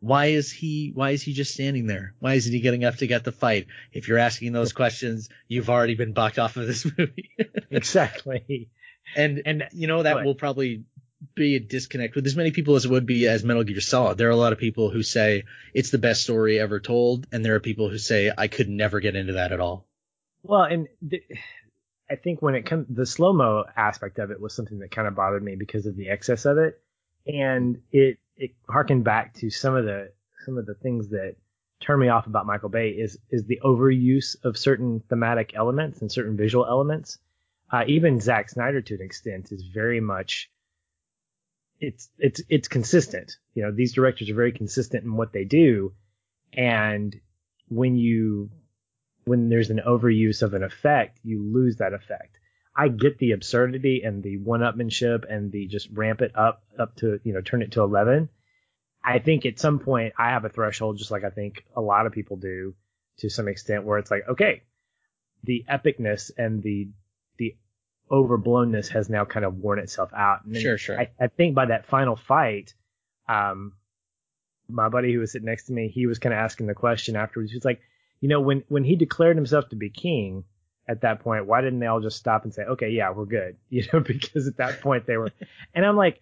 why 0.00 0.26
is 0.26 0.50
he 0.50 0.92
why 0.94 1.10
is 1.10 1.22
he 1.22 1.32
just 1.32 1.52
standing 1.52 1.86
there? 1.86 2.14
Why 2.20 2.34
isn't 2.34 2.52
he 2.52 2.60
getting 2.60 2.84
up 2.84 2.96
to 2.96 3.06
get 3.06 3.24
the 3.24 3.32
fight? 3.32 3.66
If 3.92 4.08
you're 4.08 4.18
asking 4.18 4.52
those 4.52 4.72
questions, 4.72 5.28
you've 5.46 5.68
already 5.68 5.94
been 5.94 6.12
bucked 6.12 6.38
off 6.38 6.56
of 6.56 6.66
this 6.66 6.84
movie. 6.98 7.30
exactly. 7.70 8.70
And 9.16 9.42
and 9.44 9.68
you 9.72 9.88
know 9.88 10.02
that 10.02 10.24
will 10.24 10.34
probably 10.34 10.84
be 11.34 11.56
a 11.56 11.60
disconnect 11.60 12.14
with 12.14 12.26
as 12.26 12.36
many 12.36 12.50
people 12.50 12.76
as 12.76 12.84
it 12.84 12.90
would 12.90 13.06
be 13.06 13.28
as 13.28 13.44
Metal 13.44 13.64
Gear 13.64 13.80
Solid. 13.80 14.18
There 14.18 14.28
are 14.28 14.32
a 14.32 14.36
lot 14.36 14.52
of 14.52 14.58
people 14.58 14.90
who 14.90 15.02
say 15.02 15.44
it's 15.74 15.90
the 15.90 15.98
best 15.98 16.22
story 16.22 16.58
ever 16.58 16.80
told, 16.80 17.26
and 17.32 17.44
there 17.44 17.54
are 17.54 17.60
people 17.60 17.88
who 17.88 17.98
say 17.98 18.32
I 18.36 18.48
could 18.48 18.68
never 18.68 19.00
get 19.00 19.16
into 19.16 19.34
that 19.34 19.52
at 19.52 19.60
all. 19.60 19.86
Well, 20.42 20.62
and 20.62 20.88
th- 21.08 21.24
I 22.10 22.16
think 22.16 22.40
when 22.40 22.54
it 22.54 22.66
comes 22.66 22.86
the 22.88 23.06
slow 23.06 23.32
mo 23.32 23.64
aspect 23.76 24.18
of 24.18 24.30
it 24.30 24.40
was 24.40 24.54
something 24.54 24.78
that 24.80 24.90
kind 24.90 25.06
of 25.06 25.14
bothered 25.14 25.42
me 25.42 25.56
because 25.56 25.86
of 25.86 25.96
the 25.96 26.08
excess 26.08 26.44
of 26.44 26.58
it, 26.58 26.80
and 27.26 27.82
it 27.92 28.18
it 28.36 28.52
harkened 28.68 29.04
back 29.04 29.34
to 29.34 29.50
some 29.50 29.76
of 29.76 29.84
the 29.84 30.12
some 30.44 30.56
of 30.56 30.66
the 30.66 30.74
things 30.74 31.10
that 31.10 31.36
turn 31.80 32.00
me 32.00 32.08
off 32.08 32.26
about 32.26 32.46
Michael 32.46 32.68
Bay 32.70 32.90
is 32.90 33.18
is 33.30 33.44
the 33.44 33.60
overuse 33.62 34.36
of 34.42 34.56
certain 34.56 35.00
thematic 35.08 35.52
elements 35.54 36.00
and 36.00 36.10
certain 36.10 36.36
visual 36.36 36.66
elements. 36.66 37.18
Uh, 37.70 37.84
even 37.86 38.18
Zack 38.18 38.48
Snyder, 38.48 38.80
to 38.80 38.94
an 38.94 39.02
extent, 39.02 39.52
is 39.52 39.62
very 39.62 40.00
much 40.00 40.50
it's 41.80 42.08
it's 42.18 42.42
it's 42.48 42.68
consistent. 42.68 43.32
You 43.54 43.64
know, 43.64 43.72
these 43.72 43.94
directors 43.94 44.30
are 44.30 44.34
very 44.34 44.52
consistent 44.52 45.04
in 45.04 45.16
what 45.16 45.32
they 45.32 45.44
do, 45.44 45.94
and 46.52 47.14
when 47.68 47.96
you 47.96 48.50
when 49.24 49.48
there's 49.48 49.70
an 49.70 49.80
overuse 49.86 50.42
of 50.42 50.54
an 50.54 50.62
effect, 50.62 51.18
you 51.22 51.42
lose 51.42 51.76
that 51.76 51.94
effect. 51.94 52.38
I 52.76 52.88
get 52.88 53.18
the 53.18 53.32
absurdity 53.32 54.02
and 54.04 54.22
the 54.22 54.38
one-upmanship 54.38 55.24
and 55.28 55.52
the 55.52 55.66
just 55.66 55.88
ramp 55.90 56.20
it 56.20 56.32
up 56.36 56.62
up 56.78 56.96
to 56.96 57.18
you 57.24 57.32
know 57.32 57.40
turn 57.40 57.62
it 57.62 57.72
to 57.72 57.82
11. 57.82 58.28
I 59.02 59.18
think 59.18 59.46
at 59.46 59.58
some 59.58 59.78
point 59.78 60.14
I 60.18 60.30
have 60.30 60.44
a 60.44 60.50
threshold, 60.50 60.98
just 60.98 61.10
like 61.10 61.24
I 61.24 61.30
think 61.30 61.64
a 61.74 61.80
lot 61.80 62.06
of 62.06 62.12
people 62.12 62.36
do, 62.36 62.74
to 63.18 63.30
some 63.30 63.48
extent, 63.48 63.84
where 63.84 63.98
it's 63.98 64.10
like, 64.10 64.28
okay, 64.28 64.62
the 65.42 65.64
epicness 65.68 66.30
and 66.36 66.62
the 66.62 66.90
the 67.38 67.56
overblownness 68.10 68.88
has 68.88 69.08
now 69.08 69.24
kind 69.24 69.44
of 69.44 69.58
worn 69.58 69.78
itself 69.78 70.10
out. 70.14 70.44
And 70.44 70.56
sure, 70.56 70.78
sure. 70.78 71.00
I, 71.00 71.10
I 71.20 71.28
think 71.28 71.54
by 71.54 71.66
that 71.66 71.86
final 71.86 72.16
fight, 72.16 72.74
um, 73.28 73.74
my 74.68 74.88
buddy 74.88 75.12
who 75.12 75.20
was 75.20 75.32
sitting 75.32 75.46
next 75.46 75.64
to 75.64 75.72
me, 75.72 75.88
he 75.88 76.06
was 76.06 76.18
kind 76.18 76.32
of 76.32 76.38
asking 76.38 76.66
the 76.66 76.74
question 76.74 77.16
afterwards. 77.16 77.52
He's 77.52 77.64
like, 77.64 77.80
you 78.20 78.28
know, 78.28 78.40
when 78.40 78.64
when 78.68 78.84
he 78.84 78.96
declared 78.96 79.36
himself 79.36 79.68
to 79.70 79.76
be 79.76 79.90
king, 79.90 80.44
at 80.90 81.02
that 81.02 81.20
point, 81.20 81.46
why 81.46 81.60
didn't 81.60 81.78
they 81.78 81.86
all 81.86 82.00
just 82.00 82.16
stop 82.16 82.42
and 82.42 82.52
say, 82.52 82.62
okay, 82.62 82.90
yeah, 82.90 83.10
we're 83.10 83.24
good? 83.24 83.56
You 83.70 83.84
know, 83.92 84.00
because 84.00 84.48
at 84.48 84.56
that 84.56 84.80
point 84.80 85.06
they 85.06 85.16
were, 85.16 85.30
and 85.74 85.86
I'm 85.86 85.96
like, 85.96 86.20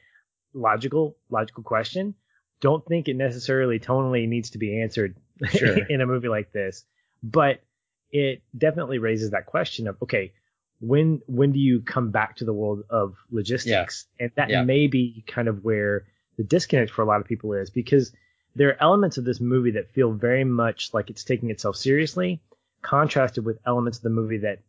logical, 0.53 1.17
logical 1.31 1.63
question. 1.63 2.15
Don't 2.61 2.85
think 2.87 3.09
it 3.09 3.17
necessarily 3.17 3.79
tonally 3.79 4.29
needs 4.29 4.51
to 4.51 4.59
be 4.59 4.83
answered 4.83 5.17
sure. 5.49 5.79
in 5.89 6.03
a 6.03 6.07
movie 6.07 6.29
like 6.29 6.53
this, 6.53 6.85
but 7.23 7.63
it 8.11 8.43
definitely 8.57 8.99
raises 8.99 9.31
that 9.31 9.47
question 9.47 9.89
of, 9.89 9.97
okay, 10.03 10.33
when, 10.81 11.21
when 11.27 11.53
do 11.53 11.59
you 11.59 11.81
come 11.81 12.11
back 12.11 12.37
to 12.37 12.45
the 12.45 12.53
world 12.53 12.85
of 12.91 13.15
logistics? 13.31 14.07
Yeah. 14.19 14.25
And 14.25 14.33
that 14.37 14.51
yeah. 14.51 14.63
may 14.63 14.87
be 14.87 15.25
kind 15.27 15.49
of 15.49 15.65
where 15.65 16.07
the 16.37 16.45
disconnect 16.45 16.93
for 16.93 17.03
a 17.03 17.05
lot 17.05 17.21
of 17.21 17.27
people 17.27 17.53
is 17.53 17.71
because 17.71 18.13
there 18.55 18.69
are 18.69 18.83
elements 18.83 19.19
of 19.19 19.25
this 19.25 19.41
movie 19.41 19.73
that 19.73 19.91
feel 19.91 20.13
very 20.13 20.45
much 20.45 20.95
like 20.95 21.11
it's 21.11 21.25
taking 21.25 21.51
itself 21.51 21.77
seriously 21.77 22.41
contrasted 22.83 23.45
with 23.45 23.59
elements 23.67 23.99
of 23.99 24.05
the 24.05 24.11
movie 24.11 24.39
that 24.39 24.61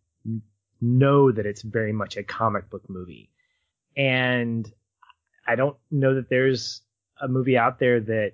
know 0.81 1.31
that 1.31 1.45
it's 1.45 1.61
very 1.61 1.93
much 1.93 2.17
a 2.17 2.23
comic 2.23 2.69
book 2.69 2.83
movie. 2.89 3.29
And 3.95 4.71
I 5.47 5.55
don't 5.55 5.77
know 5.91 6.15
that 6.15 6.29
there's 6.29 6.81
a 7.21 7.27
movie 7.27 7.57
out 7.57 7.79
there 7.79 7.99
that, 7.99 8.33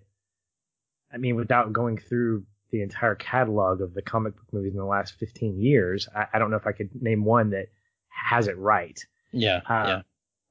I 1.14 1.18
mean, 1.18 1.36
without 1.36 1.74
going 1.74 1.98
through 1.98 2.46
the 2.72 2.82
entire 2.82 3.16
catalog 3.16 3.82
of 3.82 3.94
the 3.94 4.02
comic 4.02 4.36
book 4.36 4.46
movies 4.52 4.74
in 4.74 4.80
the 4.80 4.86
last 4.86 5.16
15 5.20 5.60
years, 5.60 6.08
I, 6.16 6.26
I 6.34 6.40
don't 6.40 6.52
know 6.52 6.58
if 6.58 6.68
I 6.68 6.72
could 6.72 6.90
name 7.02 7.24
one 7.24 7.52
that 7.52 7.68
has 8.10 8.48
it 8.48 8.58
right. 8.58 9.00
Yeah. 9.32 9.62
Uh, 9.68 9.86
yeah. 9.88 10.02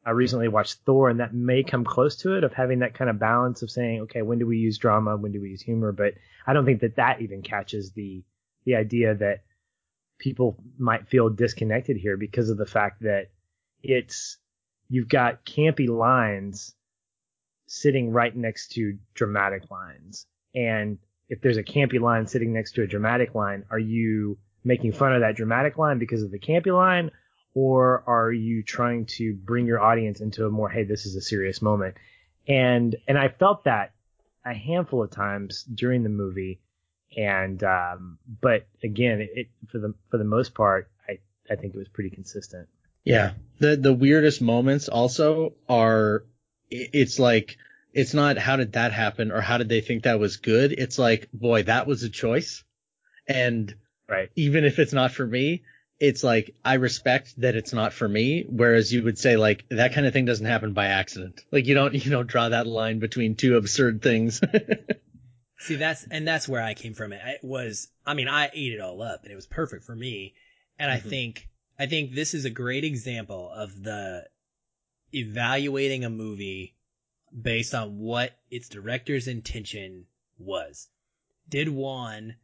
I 0.06 0.10
recently 0.10 0.48
watched 0.48 0.80
Thor, 0.84 1.08
and 1.08 1.20
that 1.20 1.32
may 1.32 1.62
come 1.62 1.84
close 1.84 2.16
to 2.16 2.36
it 2.36 2.44
of 2.44 2.52
having 2.52 2.80
that 2.80 2.94
kind 2.94 3.08
of 3.08 3.18
balance 3.18 3.62
of 3.62 3.70
saying, 3.70 4.02
okay, 4.02 4.22
when 4.22 4.38
do 4.38 4.46
we 4.46 4.58
use 4.58 4.76
drama, 4.76 5.16
when 5.16 5.32
do 5.32 5.40
we 5.40 5.48
use 5.50 5.62
humor? 5.62 5.92
But 5.92 6.14
I 6.46 6.52
don't 6.52 6.66
think 6.66 6.80
that 6.80 6.96
that 6.96 7.22
even 7.22 7.42
catches 7.42 7.92
the 7.92 8.22
the 8.66 8.76
idea 8.76 9.14
that 9.14 9.44
people 10.18 10.58
might 10.78 11.08
feel 11.08 11.28
disconnected 11.28 11.96
here 11.96 12.16
because 12.16 12.48
of 12.50 12.56
the 12.56 12.66
fact 12.66 13.02
that 13.02 13.30
it's 13.82 14.38
you've 14.88 15.08
got 15.08 15.44
campy 15.44 15.88
lines 15.88 16.74
sitting 17.66 18.10
right 18.10 18.34
next 18.34 18.72
to 18.72 18.98
dramatic 19.14 19.70
lines. 19.70 20.26
And 20.54 20.98
if 21.28 21.40
there's 21.40 21.56
a 21.56 21.62
campy 21.62 22.00
line 22.00 22.26
sitting 22.26 22.52
next 22.52 22.72
to 22.72 22.82
a 22.82 22.86
dramatic 22.86 23.34
line, 23.34 23.64
are 23.70 23.78
you 23.78 24.38
making 24.62 24.92
fun 24.92 25.14
of 25.14 25.20
that 25.20 25.36
dramatic 25.36 25.78
line 25.78 25.98
because 25.98 26.22
of 26.22 26.30
the 26.30 26.38
campy 26.38 26.74
line? 26.74 27.10
Or 27.54 28.02
are 28.06 28.32
you 28.32 28.62
trying 28.64 29.06
to 29.18 29.32
bring 29.32 29.66
your 29.66 29.80
audience 29.80 30.20
into 30.20 30.44
a 30.44 30.50
more, 30.50 30.68
hey, 30.68 30.84
this 30.84 31.06
is 31.06 31.14
a 31.14 31.20
serious 31.20 31.62
moment? 31.62 31.94
And, 32.48 32.96
and 33.06 33.16
I 33.16 33.28
felt 33.28 33.64
that 33.64 33.92
a 34.44 34.52
handful 34.52 35.02
of 35.02 35.10
times 35.10 35.62
during 35.62 36.02
the 36.02 36.08
movie. 36.08 36.60
And, 37.16 37.62
um, 37.62 38.18
but 38.40 38.66
again, 38.82 39.26
it, 39.32 39.48
for 39.70 39.78
the, 39.78 39.94
for 40.10 40.18
the 40.18 40.24
most 40.24 40.52
part, 40.52 40.90
I, 41.08 41.20
I 41.48 41.54
think 41.54 41.74
it 41.74 41.78
was 41.78 41.88
pretty 41.88 42.10
consistent. 42.10 42.68
Yeah. 43.04 43.34
The, 43.60 43.76
the 43.76 43.94
weirdest 43.94 44.42
moments 44.42 44.88
also 44.88 45.54
are, 45.68 46.24
it's 46.70 47.18
like, 47.20 47.56
it's 47.94 48.12
not 48.12 48.36
how 48.36 48.56
did 48.56 48.72
that 48.72 48.92
happen 48.92 49.30
or 49.30 49.40
how 49.40 49.56
did 49.56 49.68
they 49.68 49.80
think 49.80 50.02
that 50.02 50.18
was 50.18 50.36
good? 50.36 50.72
It's 50.72 50.98
like, 50.98 51.28
boy, 51.32 51.62
that 51.62 51.86
was 51.86 52.02
a 52.02 52.10
choice. 52.10 52.64
And 53.28 53.72
right. 54.08 54.30
even 54.34 54.64
if 54.64 54.78
it's 54.80 54.92
not 54.92 55.12
for 55.12 55.26
me, 55.26 55.62
it's 56.00 56.24
like 56.24 56.54
I 56.64 56.74
respect 56.74 57.40
that 57.40 57.54
it's 57.54 57.72
not 57.72 57.92
for 57.92 58.08
me. 58.08 58.44
Whereas 58.48 58.92
you 58.92 59.04
would 59.04 59.16
say 59.16 59.36
like 59.36 59.64
that 59.70 59.94
kind 59.94 60.06
of 60.06 60.12
thing 60.12 60.24
doesn't 60.24 60.44
happen 60.44 60.72
by 60.72 60.86
accident. 60.86 61.40
Like 61.52 61.66
you 61.66 61.74
don't 61.74 61.94
you 61.94 62.10
don't 62.10 62.26
draw 62.26 62.48
that 62.48 62.66
line 62.66 62.98
between 62.98 63.36
two 63.36 63.56
absurd 63.56 64.02
things. 64.02 64.40
See 65.60 65.76
that's 65.76 66.04
and 66.10 66.26
that's 66.26 66.48
where 66.48 66.62
I 66.62 66.74
came 66.74 66.94
from. 66.94 67.12
It, 67.12 67.20
it 67.24 67.44
was 67.44 67.88
I 68.04 68.14
mean 68.14 68.28
I 68.28 68.50
ate 68.52 68.72
it 68.72 68.80
all 68.80 69.00
up 69.02 69.22
and 69.22 69.32
it 69.32 69.36
was 69.36 69.46
perfect 69.46 69.84
for 69.84 69.94
me. 69.94 70.34
And 70.80 70.90
mm-hmm. 70.90 71.06
I 71.06 71.08
think 71.08 71.48
I 71.78 71.86
think 71.86 72.12
this 72.12 72.34
is 72.34 72.44
a 72.44 72.50
great 72.50 72.82
example 72.82 73.50
of 73.54 73.80
the 73.80 74.24
evaluating 75.12 76.04
a 76.04 76.10
movie 76.10 76.73
based 77.38 77.74
on 77.74 77.98
what 77.98 78.38
its 78.50 78.68
director's 78.68 79.26
intention 79.28 80.06
was. 80.38 80.88
Did 81.48 81.68
Wan 81.68 82.36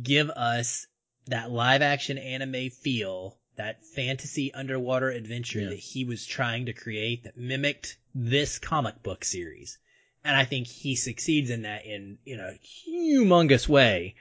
give 0.00 0.30
us 0.30 0.86
that 1.26 1.50
live 1.50 1.82
action 1.82 2.18
anime 2.18 2.70
feel, 2.70 3.38
that 3.56 3.84
fantasy 3.86 4.52
underwater 4.52 5.10
adventure 5.10 5.60
yeah. 5.60 5.68
that 5.70 5.78
he 5.78 6.04
was 6.04 6.26
trying 6.26 6.66
to 6.66 6.72
create 6.72 7.24
that 7.24 7.36
mimicked 7.36 7.96
this 8.14 8.58
comic 8.58 9.02
book 9.02 9.24
series? 9.24 9.78
And 10.22 10.36
I 10.36 10.44
think 10.44 10.66
he 10.66 10.96
succeeds 10.96 11.50
in 11.50 11.62
that 11.62 11.84
in, 11.84 12.18
in 12.24 12.40
a 12.40 12.58
humongous 12.88 13.68
way. 13.68 14.14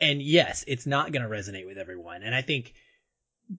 And 0.00 0.22
yes, 0.22 0.64
it's 0.66 0.86
not 0.86 1.12
going 1.12 1.22
to 1.22 1.28
resonate 1.28 1.66
with 1.66 1.78
everyone. 1.78 2.22
And 2.22 2.34
I 2.34 2.42
think 2.42 2.74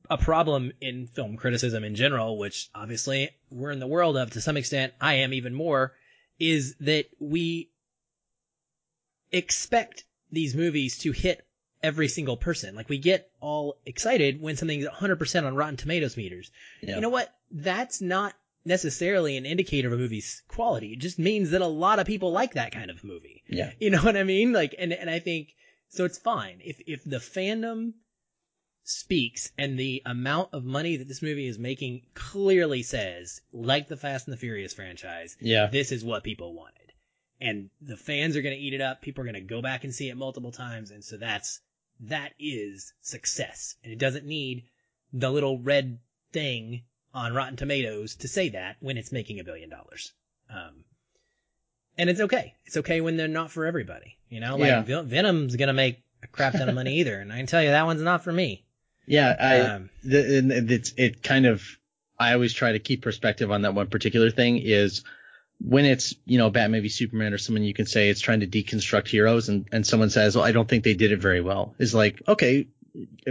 a 0.10 0.18
problem 0.18 0.72
in 0.82 1.08
film 1.08 1.38
criticism 1.38 1.84
in 1.84 1.96
general, 1.96 2.38
which 2.38 2.70
obviously 2.74 3.30
we're 3.50 3.72
in 3.72 3.80
the 3.80 3.88
world 3.88 4.18
of 4.18 4.32
to 4.32 4.42
some 4.42 4.58
extent, 4.58 4.94
I 5.00 5.16
am 5.16 5.34
even 5.34 5.54
more, 5.54 5.94
is 6.40 6.76
that 6.82 7.06
we 7.20 7.70
expect 9.32 10.04
these 10.32 10.56
movies 10.56 11.00
to 11.00 11.12
hit 11.12 11.46
every 11.82 12.08
single 12.08 12.38
person. 12.38 12.76
Like 12.76 12.90
we 12.90 12.98
get 12.98 13.30
all 13.42 13.78
excited 13.86 14.42
when 14.42 14.56
something's 14.56 14.86
100% 14.86 15.46
on 15.46 15.56
Rotten 15.56 15.78
Tomatoes 15.78 16.18
meters. 16.18 16.50
Yeah. 16.82 16.96
You 16.96 17.02
know 17.02 17.10
what? 17.10 17.34
That's 17.52 18.02
not 18.02 18.34
necessarily 18.66 19.36
an 19.36 19.46
indicator 19.46 19.90
of 19.90 19.94
a 19.94 19.98
movie's 19.98 20.42
quality. 20.48 20.94
It 20.94 21.00
just 21.00 21.20
means 21.20 21.52
that 21.52 21.62
a 21.62 21.68
lot 21.68 22.00
of 22.00 22.08
people 22.08 22.32
like 22.32 22.54
that 22.54 22.72
kind 22.72 22.90
of 22.90 23.04
movie. 23.04 23.44
Yeah. 23.48 23.72
You 23.80 23.90
know 23.90 24.02
what 24.02 24.16
I 24.16 24.24
mean? 24.24 24.54
Like, 24.54 24.74
and, 24.80 24.94
and 24.94 25.10
I 25.10 25.20
think, 25.20 25.50
so 25.90 26.06
it's 26.06 26.18
fine. 26.18 26.62
If, 26.64 26.82
if 26.88 27.04
the 27.04 27.18
fandom 27.18 27.94
speaks 28.84 29.52
and 29.58 29.80
the 29.80 30.02
amount 30.06 30.50
of 30.54 30.66
money 30.66 30.98
that 30.98 31.08
this 31.08 31.22
movie 31.22 31.48
is 31.48 31.58
making 31.58 32.02
clearly 32.14 32.84
says, 32.84 33.42
like 33.52 33.88
the 33.88 33.98
Fast 33.98 34.28
and 34.28 34.34
the 34.34 34.40
Furious 34.40 34.74
franchise, 34.74 35.38
yeah. 35.40 35.68
this 35.68 35.92
is 35.92 36.04
what 36.04 36.24
people 36.24 36.54
wanted. 36.54 36.94
And 37.40 37.70
the 37.82 37.98
fans 37.98 38.36
are 38.36 38.42
going 38.42 38.56
to 38.56 38.62
eat 38.62 38.74
it 38.74 38.82
up. 38.82 39.02
People 39.02 39.22
are 39.22 39.26
going 39.26 39.36
to 39.36 39.42
go 39.42 39.62
back 39.62 39.84
and 39.84 39.94
see 39.94 40.10
it 40.10 40.16
multiple 40.16 40.52
times. 40.52 40.92
And 40.92 41.04
so 41.04 41.18
that's, 41.18 41.60
that 42.02 42.34
is 42.40 42.94
success. 43.02 43.76
And 43.84 43.92
it 43.92 44.00
doesn't 44.00 44.26
need 44.26 44.66
the 45.12 45.30
little 45.30 45.60
red 45.60 46.00
thing 46.32 46.84
on 47.14 47.34
Rotten 47.34 47.58
Tomatoes 47.58 48.16
to 48.18 48.28
say 48.28 48.50
that 48.50 48.78
when 48.80 48.98
it's 48.98 49.12
making 49.12 49.40
a 49.40 49.44
billion 49.44 49.70
dollars. 49.70 50.14
Um, 50.50 50.84
and 51.98 52.10
it's 52.10 52.22
okay. 52.22 52.56
It's 52.66 52.78
okay 52.78 53.02
when 53.02 53.18
they're 53.18 53.28
not 53.28 53.52
for 53.52 53.66
everybody. 53.66 54.18
You 54.30 54.40
know, 54.40 54.58
like 54.58 54.88
yeah. 54.88 55.02
Venom's 55.04 55.56
going 55.56 55.68
to 55.68 55.74
make 55.74 56.02
a 56.24 56.28
crap 56.28 56.54
ton 56.54 56.70
of 56.70 56.76
money 56.76 56.96
either. 57.00 57.20
And 57.20 57.32
I 57.32 57.38
can 57.38 57.46
tell 57.46 57.62
you 57.62 57.70
that 57.70 57.86
one's 57.86 58.02
not 58.02 58.24
for 58.24 58.32
me. 58.32 58.66
Yeah, 59.06 59.36
I, 59.40 59.60
um, 59.60 59.90
the, 60.04 60.38
and 60.38 60.72
it's, 60.72 60.94
it 60.98 61.22
kind 61.22 61.46
of, 61.46 61.64
I 62.18 62.34
always 62.34 62.54
try 62.54 62.72
to 62.72 62.80
keep 62.80 63.02
perspective 63.02 63.52
on 63.52 63.64
that 63.64 63.74
one 63.74 63.88
particular 63.88 64.32
thing 64.32 64.60
is 64.60 65.04
when 65.60 65.86
it's, 65.86 66.16
you 66.26 66.38
know, 66.38 66.50
Batman 66.50 66.82
v 66.82 66.90
Superman 66.90 67.34
or 67.34 67.38
someone 67.38 67.64
you 67.64 67.74
can 67.74 67.86
say 67.86 68.10
it's 68.10 68.22
trying 68.22 68.40
to 68.42 68.48
deconstruct 68.48 69.08
heroes 69.08 69.50
and, 69.50 69.68
and 69.72 69.86
someone 69.86 70.10
says, 70.10 70.36
well, 70.36 70.46
I 70.46 70.52
don't 70.52 70.68
think 70.68 70.84
they 70.84 70.94
did 70.94 71.12
it 71.12 71.22
very 71.22 71.42
well 71.42 71.76
is 71.80 71.94
like, 71.94 72.22
okay, 72.28 72.68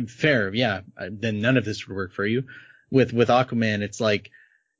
fair. 0.09 0.53
Yeah. 0.53 0.81
Then 1.11 1.41
none 1.41 1.57
of 1.57 1.65
this 1.65 1.87
would 1.87 1.97
work 1.97 2.13
for 2.13 2.27
you. 2.27 2.45
With, 2.91 3.13
with 3.13 3.29
Aquaman, 3.29 3.81
it's 3.81 4.01
like 4.01 4.31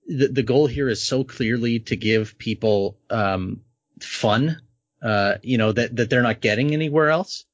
the, 0.07 0.29
the 0.29 0.43
goal 0.43 0.67
here 0.67 0.89
is 0.89 1.03
so 1.03 1.25
clearly 1.25 1.81
to 1.81 1.97
give 1.97 2.37
people, 2.37 2.99
um, 3.09 3.63
fun, 4.01 4.61
uh, 5.03 5.35
you 5.43 5.57
know, 5.57 5.73
that, 5.73 5.97
that 5.97 6.11
they're 6.11 6.23
not 6.23 6.41
getting 6.41 6.73
anywhere 6.73 7.09
else. 7.09 7.45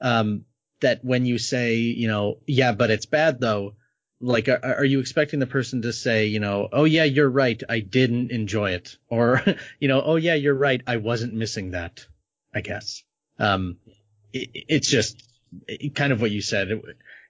Um, 0.00 0.44
that 0.82 1.04
when 1.04 1.26
you 1.26 1.38
say, 1.38 1.76
you 1.76 2.06
know, 2.06 2.38
yeah, 2.46 2.72
but 2.72 2.90
it's 2.90 3.06
bad 3.06 3.40
though, 3.40 3.74
like, 4.20 4.48
are, 4.48 4.60
are, 4.62 4.84
you 4.84 5.00
expecting 5.00 5.40
the 5.40 5.48
person 5.48 5.82
to 5.82 5.92
say, 5.92 6.26
you 6.26 6.38
know, 6.38 6.68
oh 6.72 6.84
yeah, 6.84 7.04
you're 7.04 7.28
right, 7.28 7.60
I 7.68 7.80
didn't 7.80 8.30
enjoy 8.30 8.72
it, 8.72 8.96
or, 9.08 9.42
you 9.80 9.88
know, 9.88 10.00
oh 10.00 10.16
yeah, 10.16 10.34
you're 10.34 10.54
right, 10.54 10.80
I 10.86 10.98
wasn't 10.98 11.34
missing 11.34 11.72
that, 11.72 12.06
I 12.54 12.60
guess. 12.60 13.02
Um, 13.38 13.78
it, 14.32 14.50
it's 14.68 14.88
just 14.88 15.22
it, 15.66 15.94
kind 15.94 16.12
of 16.12 16.20
what 16.20 16.30
you 16.30 16.42
said. 16.42 16.70
It, 16.70 16.82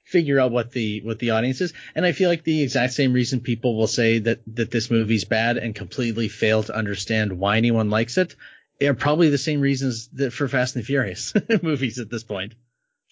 figure 0.05 0.41
out 0.41 0.51
what 0.51 0.73
the 0.73 1.01
what 1.03 1.21
the 1.21 1.31
audience 1.31 1.61
is, 1.61 1.73
and 1.95 2.05
I 2.05 2.13
feel 2.13 2.29
like 2.29 2.43
the 2.43 2.63
exact 2.63 2.93
same 2.93 3.13
reason 3.13 3.41
people 3.41 3.77
will 3.77 3.87
say 3.87 4.19
that 4.19 4.41
that 4.55 4.71
this 4.71 4.91
movie's 4.91 5.25
bad 5.25 5.57
and 5.57 5.75
completely 5.75 6.29
fail 6.29 6.65
to 6.65 6.77
understand 6.77 7.39
why 7.39 7.57
anyone 7.57 7.89
likes 7.89 8.19
it 8.19 8.35
are 8.83 8.95
probably 8.95 9.31
the 9.31 9.39
same 9.39 9.61
reasons 9.61 10.09
that 10.15 10.33
for 10.33 10.49
Fast 10.49 10.77
and 10.77 10.85
Furious 10.85 11.33
movies 11.63 11.99
at 11.99 12.11
this 12.11 12.25
point. 12.25 12.55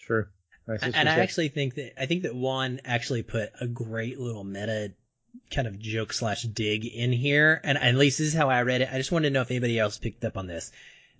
Sure. 0.05 0.29
And 0.67 1.09
I 1.09 1.19
actually 1.19 1.49
think 1.49 1.75
that 1.75 2.01
I 2.01 2.05
think 2.05 2.23
that 2.23 2.35
Wan 2.35 2.79
actually 2.85 3.23
put 3.23 3.51
a 3.59 3.67
great 3.67 4.19
little 4.19 4.43
meta 4.43 4.93
kind 5.49 5.67
of 5.67 5.79
joke 5.79 6.13
slash 6.13 6.43
dig 6.43 6.85
in 6.85 7.11
here, 7.11 7.59
and 7.63 7.77
at 7.77 7.95
least 7.95 8.19
this 8.19 8.27
is 8.27 8.33
how 8.33 8.49
I 8.49 8.61
read 8.61 8.81
it. 8.81 8.89
I 8.91 8.97
just 8.97 9.11
wanted 9.11 9.29
to 9.29 9.33
know 9.33 9.41
if 9.41 9.51
anybody 9.51 9.79
else 9.79 9.97
picked 9.97 10.23
up 10.23 10.37
on 10.37 10.47
this. 10.47 10.71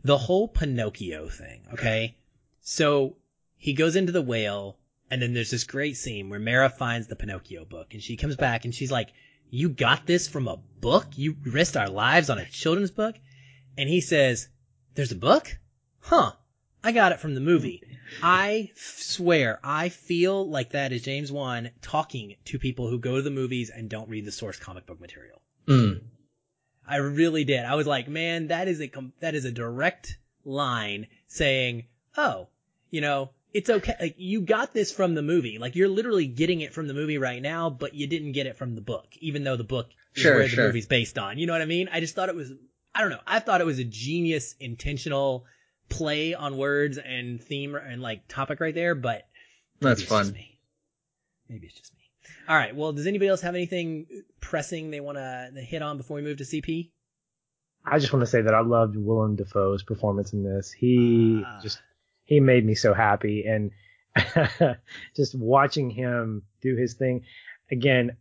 The 0.03 0.17
whole 0.17 0.47
Pinocchio 0.47 1.29
thing, 1.29 1.67
okay? 1.73 2.15
So 2.61 3.17
he 3.57 3.73
goes 3.73 3.95
into 3.95 4.11
the 4.11 4.21
whale, 4.21 4.77
and 5.09 5.21
then 5.21 5.33
there's 5.33 5.51
this 5.51 5.63
great 5.63 5.97
scene 5.97 6.29
where 6.29 6.39
Mera 6.39 6.69
finds 6.69 7.07
the 7.07 7.15
Pinocchio 7.15 7.65
book, 7.65 7.93
and 7.93 8.01
she 8.01 8.17
comes 8.17 8.35
back 8.35 8.65
and 8.65 8.73
she's 8.73 8.91
like, 8.91 9.09
"You 9.49 9.69
got 9.69 10.05
this 10.05 10.27
from 10.27 10.47
a 10.47 10.57
book? 10.79 11.07
You 11.15 11.35
risked 11.43 11.77
our 11.77 11.89
lives 11.89 12.29
on 12.29 12.37
a 12.37 12.45
children's 12.45 12.91
book?" 12.91 13.15
And 13.77 13.89
he 13.89 14.01
says, 14.01 14.47
"There's 14.95 15.11
a 15.11 15.15
book? 15.15 15.57
Huh? 15.99 16.33
I 16.83 16.91
got 16.91 17.11
it 17.11 17.19
from 17.19 17.35
the 17.35 17.41
movie. 17.41 17.83
I 18.23 18.71
swear, 18.75 19.59
I 19.63 19.89
feel 19.89 20.49
like 20.49 20.71
that 20.71 20.91
is 20.91 21.03
James 21.03 21.31
Wan 21.31 21.69
talking 21.81 22.35
to 22.45 22.59
people 22.59 22.89
who 22.89 22.99
go 22.99 23.15
to 23.15 23.21
the 23.21 23.29
movies 23.29 23.69
and 23.69 23.89
don't 23.89 24.09
read 24.09 24.25
the 24.25 24.31
source 24.31 24.57
comic 24.57 24.85
book 24.85 24.99
material. 24.99 25.41
Mm. 25.67 26.01
I 26.87 26.97
really 26.97 27.43
did. 27.43 27.63
I 27.63 27.75
was 27.75 27.87
like, 27.87 28.07
man, 28.07 28.47
that 28.47 28.67
is 28.67 28.81
a 28.81 28.91
that 29.19 29.35
is 29.35 29.45
a 29.45 29.51
direct 29.51 30.17
line 30.43 31.07
saying, 31.27 31.85
"Oh, 32.17 32.47
you 32.89 33.01
know, 33.01 33.29
it's 33.53 33.69
okay. 33.69 33.95
Like 33.99 34.15
you 34.17 34.41
got 34.41 34.73
this 34.73 34.91
from 34.91 35.13
the 35.13 35.21
movie. 35.21 35.57
Like 35.57 35.75
you're 35.75 35.87
literally 35.87 36.27
getting 36.27 36.61
it 36.61 36.73
from 36.73 36.87
the 36.87 36.93
movie 36.93 37.17
right 37.17 37.41
now, 37.41 37.69
but 37.69 37.93
you 37.93 38.07
didn't 38.07 38.33
get 38.33 38.47
it 38.47 38.57
from 38.57 38.75
the 38.75 38.81
book, 38.81 39.07
even 39.19 39.43
though 39.43 39.55
the 39.55 39.63
book 39.63 39.89
is 40.15 40.23
sure, 40.23 40.35
where 40.35 40.47
the 40.47 40.57
movie's 40.57 40.87
based 40.87 41.17
on. 41.17 41.37
You 41.37 41.47
know 41.47 41.53
what 41.53 41.61
I 41.61 41.65
mean? 41.65 41.89
I 41.91 41.99
just 41.99 42.15
thought 42.15 42.29
it 42.29 42.35
was 42.35 42.51
I 42.93 43.01
don't 43.01 43.11
know. 43.11 43.21
I 43.25 43.39
thought 43.39 43.61
it 43.61 43.67
was 43.67 43.79
a 43.79 43.85
genius 43.85 44.55
intentional 44.59 45.45
play 45.91 46.33
on 46.33 46.57
words 46.57 46.97
and 46.97 47.41
theme 47.41 47.75
and 47.75 48.01
like 48.01 48.27
topic 48.27 48.59
right 48.59 48.73
there, 48.73 48.95
but 48.95 49.27
that's 49.79 50.01
fun. 50.01 50.35
Maybe 51.47 51.67
it's 51.67 51.77
just 51.77 51.93
me. 51.93 51.99
All 52.47 52.55
right. 52.55 52.75
Well, 52.75 52.93
does 52.93 53.07
anybody 53.07 53.29
else 53.29 53.41
have 53.41 53.55
anything 53.55 54.07
pressing 54.39 54.89
they 54.89 54.99
want 54.99 55.17
to 55.17 55.51
hit 55.61 55.81
on 55.81 55.97
before 55.97 56.15
we 56.15 56.21
move 56.21 56.37
to 56.37 56.43
CP? 56.43 56.89
I 57.85 57.99
just 57.99 58.13
want 58.13 58.21
to 58.21 58.29
say 58.29 58.41
that 58.41 58.53
I 58.53 58.61
loved 58.61 58.95
Willem 58.95 59.35
Dafoe's 59.35 59.83
performance 59.83 60.33
in 60.33 60.43
this. 60.43 60.71
He 60.71 61.43
uh, 61.45 61.61
just 61.61 61.81
he 62.25 62.39
made 62.39 62.65
me 62.65 62.75
so 62.75 62.93
happy, 62.93 63.45
and 63.45 63.71
just 65.15 65.35
watching 65.35 65.89
him 65.89 66.43
do 66.61 66.75
his 66.75 66.93
thing. 66.93 67.25
Again, 67.71 68.17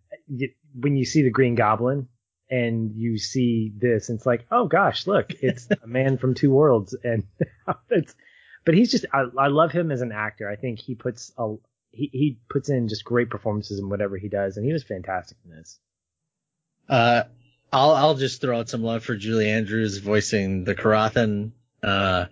when 0.74 0.96
you 0.96 1.04
see 1.04 1.22
the 1.22 1.30
Green 1.30 1.54
Goblin, 1.54 2.08
and 2.50 2.92
you 2.96 3.16
see 3.16 3.72
this 3.76 4.08
and 4.08 4.18
it's 4.18 4.26
like, 4.26 4.46
oh 4.50 4.66
gosh, 4.66 5.06
look, 5.06 5.32
it's 5.40 5.68
a 5.70 5.86
man 5.86 6.18
from 6.18 6.34
two 6.34 6.50
worlds. 6.50 6.96
And 7.02 7.24
it's, 7.90 8.14
but 8.64 8.74
he's 8.74 8.90
just 8.90 9.06
I, 9.12 9.24
I 9.38 9.46
love 9.48 9.72
him 9.72 9.90
as 9.90 10.00
an 10.00 10.12
actor. 10.12 10.48
I 10.48 10.56
think 10.56 10.80
he 10.80 10.94
puts 10.94 11.32
a 11.38 11.54
he, 11.92 12.10
he 12.12 12.38
puts 12.48 12.68
in 12.68 12.88
just 12.88 13.04
great 13.04 13.30
performances 13.30 13.78
in 13.78 13.88
whatever 13.88 14.16
he 14.16 14.28
does, 14.28 14.56
and 14.56 14.66
he 14.66 14.72
was 14.72 14.84
fantastic 14.84 15.36
in 15.44 15.50
this. 15.56 15.78
Uh, 16.88 17.24
I'll 17.72 17.92
I'll 17.92 18.14
just 18.14 18.40
throw 18.40 18.58
out 18.58 18.68
some 18.68 18.82
love 18.82 19.04
for 19.04 19.16
Julie 19.16 19.48
Andrews 19.48 19.98
voicing 19.98 20.64
the 20.64 20.74
Karathen, 20.74 21.52
uh, 21.82 22.26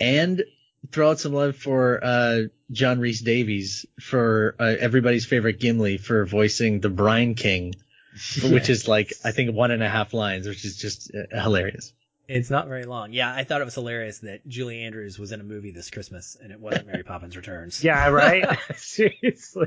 and 0.00 0.42
throw 0.90 1.10
out 1.10 1.20
some 1.20 1.32
love 1.32 1.56
for 1.56 2.00
uh, 2.02 2.40
John 2.70 3.00
Rhys 3.00 3.20
Davies 3.20 3.86
for 4.00 4.54
uh, 4.58 4.74
everybody's 4.78 5.26
favorite 5.26 5.60
Gimli 5.60 5.98
for 5.98 6.24
voicing 6.24 6.80
the 6.80 6.90
Brine 6.90 7.34
King, 7.34 7.74
which 8.42 8.70
is 8.70 8.88
like 8.88 9.12
I 9.24 9.32
think 9.32 9.54
one 9.54 9.70
and 9.70 9.82
a 9.82 9.88
half 9.88 10.14
lines, 10.14 10.46
which 10.46 10.64
is 10.64 10.76
just 10.76 11.12
uh, 11.14 11.40
hilarious. 11.40 11.92
It's 12.26 12.48
not 12.48 12.68
very 12.68 12.84
long. 12.84 13.12
Yeah, 13.12 13.32
I 13.32 13.44
thought 13.44 13.60
it 13.60 13.64
was 13.64 13.74
hilarious 13.74 14.20
that 14.20 14.46
Julie 14.48 14.84
Andrews 14.84 15.18
was 15.18 15.32
in 15.32 15.40
a 15.40 15.44
movie 15.44 15.72
this 15.72 15.90
Christmas 15.90 16.36
and 16.40 16.52
it 16.52 16.60
wasn't 16.60 16.86
Mary 16.86 17.02
Poppins 17.02 17.36
Returns. 17.36 17.84
Yeah, 17.84 18.08
right. 18.08 18.58
Seriously. 18.76 19.66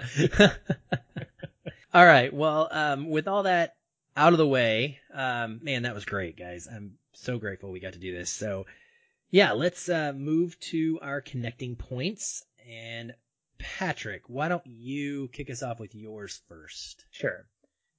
all 1.94 2.06
right. 2.06 2.34
Well, 2.34 2.68
um, 2.72 3.10
with 3.10 3.28
all 3.28 3.44
that 3.44 3.76
out 4.16 4.34
of 4.34 4.40
the 4.40 4.48
way, 4.48 5.00
um, 5.14 5.60
man, 5.62 5.84
that 5.84 5.94
was 5.94 6.06
great, 6.06 6.36
guys. 6.36 6.68
I'm 6.68 6.94
so 7.14 7.38
grateful 7.38 7.72
we 7.72 7.80
got 7.80 7.94
to 7.94 8.00
do 8.00 8.16
this. 8.16 8.32
So, 8.32 8.66
yeah, 9.30 9.52
let's 9.52 9.88
uh, 9.88 10.14
move 10.16 10.60
to 10.72 10.98
our 11.04 11.22
connecting 11.22 11.76
points. 11.76 12.44
And 12.68 13.14
Patrick, 13.60 14.24
why 14.28 14.48
don't 14.48 14.66
you 14.66 15.28
kick 15.28 15.52
us 15.52 15.62
off 15.62 15.80
with 15.80 15.94
yours 15.94 16.42
first? 16.50 17.06
Sure. 17.12 17.46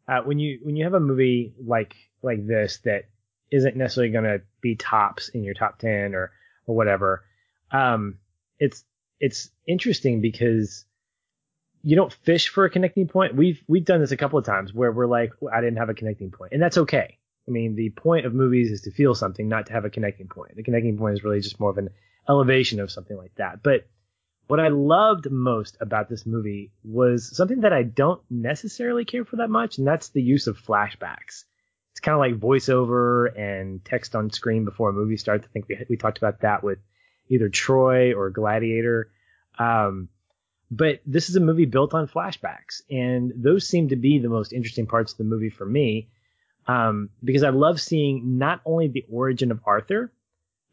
Uh, 0.09 0.23
when 0.23 0.39
you 0.39 0.59
when 0.63 0.75
you 0.75 0.85
have 0.85 0.95
a 0.95 1.01
movie 1.01 1.53
like 1.63 1.95
like 2.23 2.47
this 2.47 2.79
that 2.79 3.05
isn't 3.51 3.77
necessarily 3.77 4.13
going 4.13 4.25
to 4.25 4.43
be 4.61 4.77
tops 4.77 5.29
in 5.31 5.43
your 5.43 5.55
top 5.55 5.79
10 5.79 6.15
or, 6.15 6.33
or 6.67 6.77
whatever. 6.77 7.25
Um, 7.71 8.19
it's, 8.59 8.85
it's 9.21 9.51
interesting 9.67 10.21
because 10.21 10.85
you 11.83 11.97
don't 11.97 12.13
fish 12.13 12.49
for 12.49 12.65
a 12.65 12.71
connecting 12.71 13.09
point. 13.09 13.35
We've, 13.35 13.63
we've 13.67 13.85
done 13.85 14.01
this 14.01 14.13
a 14.13 14.17
couple 14.17 14.39
of 14.39 14.45
times 14.45 14.75
where 14.75 14.93
we're 14.93 15.07
like, 15.07 15.33
I 15.53 15.61
didn't 15.61 15.79
have 15.79 15.89
a 15.89 15.95
connecting 15.95 16.31
point 16.31 16.53
and 16.53 16.63
that's 16.63 16.79
okay. 16.79 17.19
I 17.47 17.51
mean, 17.51 17.77
the 17.77 17.91
point 17.91 18.27
of 18.27 18.35
movies 18.35 18.71
is 18.71 18.83
to 18.83 18.91
feel 18.91 19.15
something, 19.15 19.49
not 19.49 19.67
to 19.67 19.73
have 19.73 19.87
a 19.87 19.91
connecting 19.91 20.29
point. 20.29 20.57
The 20.57 20.63
connecting 20.63 20.99
point 20.99 21.15
is 21.15 21.25
really 21.25 21.41
just 21.41 21.59
more 21.59 21.71
of 21.71 21.79
an 21.79 21.89
elevation 22.29 22.79
of 22.81 22.91
something 22.91 23.17
like 23.17 23.35
that. 23.37 23.63
But 23.63 23.89
what 24.49 24.61
I 24.61 24.69
loved 24.69 25.31
most 25.31 25.77
about 25.81 26.09
this 26.09 26.27
movie 26.27 26.73
was 26.83 27.37
something 27.37 27.61
that 27.61 27.73
I 27.73 27.85
don't 27.85 28.21
necessarily 28.29 29.05
care 29.05 29.25
for 29.25 29.37
that 29.37 29.51
much, 29.51 29.79
and 29.79 29.87
that's 29.87 30.09
the 30.09 30.23
use 30.23 30.47
of 30.47 30.59
flashbacks 30.59 31.45
it's 31.99 32.05
kind 32.05 32.15
of 32.15 32.21
like 32.21 32.39
voiceover 32.39 33.37
and 33.37 33.85
text 33.85 34.15
on 34.15 34.31
screen 34.31 34.65
before 34.65 34.91
a 34.91 34.93
movie 34.93 35.17
starts. 35.17 35.45
I 35.45 35.53
think 35.53 35.67
we 35.69 35.85
we 35.91 35.97
talked 35.97 36.19
about 36.19 36.43
that 36.43 36.63
with 36.63 36.79
either 37.29 37.49
Troy 37.49 38.15
or 38.15 38.31
Gladiator. 38.31 39.11
Um, 39.59 40.09
but 40.71 41.01
this 41.05 41.29
is 41.29 41.35
a 41.35 41.41
movie 41.41 41.65
built 41.65 41.95
on 41.95 42.07
flashbacks, 42.07 42.83
and 42.89 43.33
those 43.35 43.67
seem 43.67 43.89
to 43.89 43.97
be 43.97 44.21
the 44.21 44.29
most 44.29 44.53
interesting 44.53 44.87
parts 44.87 45.11
of 45.11 45.19
the 45.19 45.25
movie 45.25 45.51
for 45.51 45.67
me, 45.67 46.09
um, 46.69 47.11
because 47.25 47.43
I 47.43 47.49
love 47.49 47.81
seeing 47.81 48.39
not 48.39 48.61
only 48.65 48.87
the 48.87 49.05
origin 49.11 49.51
of 49.51 49.61
Arthur, 49.67 50.13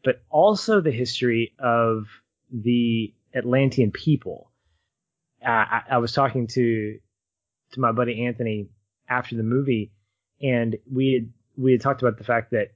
but 0.04 0.22
also 0.30 0.80
the 0.80 0.92
history 0.92 1.54
of 1.58 2.06
the 2.52 3.12
Atlantean 3.36 3.90
people. 3.92 4.50
Uh, 5.44 5.50
I, 5.50 5.82
I 5.90 5.98
was 5.98 6.12
talking 6.12 6.46
to 6.48 6.98
to 7.72 7.80
my 7.80 7.92
buddy 7.92 8.24
Anthony 8.26 8.68
after 9.08 9.36
the 9.36 9.42
movie 9.42 9.92
and 10.40 10.76
we 10.90 11.12
had 11.12 11.32
we 11.56 11.72
had 11.72 11.80
talked 11.80 12.02
about 12.02 12.18
the 12.18 12.24
fact 12.24 12.50
that 12.50 12.72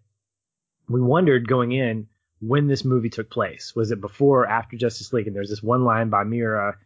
we 0.89 1.01
wondered 1.01 1.49
going 1.49 1.73
in 1.73 2.09
when 2.41 2.66
this 2.66 2.85
movie 2.85 3.11
took 3.11 3.31
place. 3.31 3.74
Was 3.77 3.91
it 3.91 4.01
before 4.01 4.43
or 4.43 4.47
after 4.49 4.77
Justice 4.77 5.12
League? 5.12 5.27
And 5.27 5.37
there's 5.37 5.51
this 5.51 5.62
one 5.62 5.85
line 5.85 6.09
by 6.09 6.24
Mera 6.24 6.77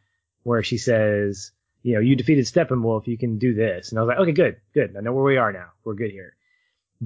where 0.43 0.63
she 0.63 0.77
says, 0.77 1.53
you 1.83 1.95
know, 1.95 2.01
you 2.01 2.17
defeated 2.17 2.45
Steppenwolf, 2.45 3.07
you 3.07 3.17
can 3.17 3.39
do 3.39 3.55
this. 3.55 3.91
And 3.91 3.99
I 3.99 4.03
was 4.03 4.09
like, 4.09 4.19
okay, 4.19 4.33
good, 4.33 4.57
good. 4.75 4.97
I 4.97 5.01
know 5.01 5.13
where 5.13 5.25
we 5.25 5.37
are 5.37 5.53
now. 5.53 5.69
We're 5.85 5.95
good 5.95 6.11
here. 6.11 6.35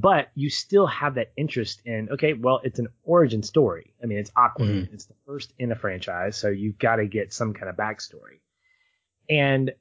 But 0.00 0.30
you 0.36 0.48
still 0.48 0.86
have 0.86 1.16
that 1.16 1.32
interest 1.36 1.82
in, 1.84 2.08
okay, 2.12 2.32
well, 2.32 2.60
it's 2.62 2.78
an 2.78 2.86
origin 3.02 3.42
story. 3.42 3.94
I 4.00 4.06
mean, 4.06 4.18
it's 4.18 4.30
Aquaman. 4.30 4.84
Mm-hmm. 4.84 4.94
It's 4.94 5.06
the 5.06 5.16
first 5.26 5.52
in 5.58 5.72
a 5.72 5.74
franchise, 5.74 6.36
so 6.36 6.48
you've 6.50 6.78
got 6.78 6.96
to 6.96 7.06
get 7.06 7.32
some 7.32 7.52
kind 7.52 7.68
of 7.68 7.74
backstory. 7.74 8.38
And 9.28 9.72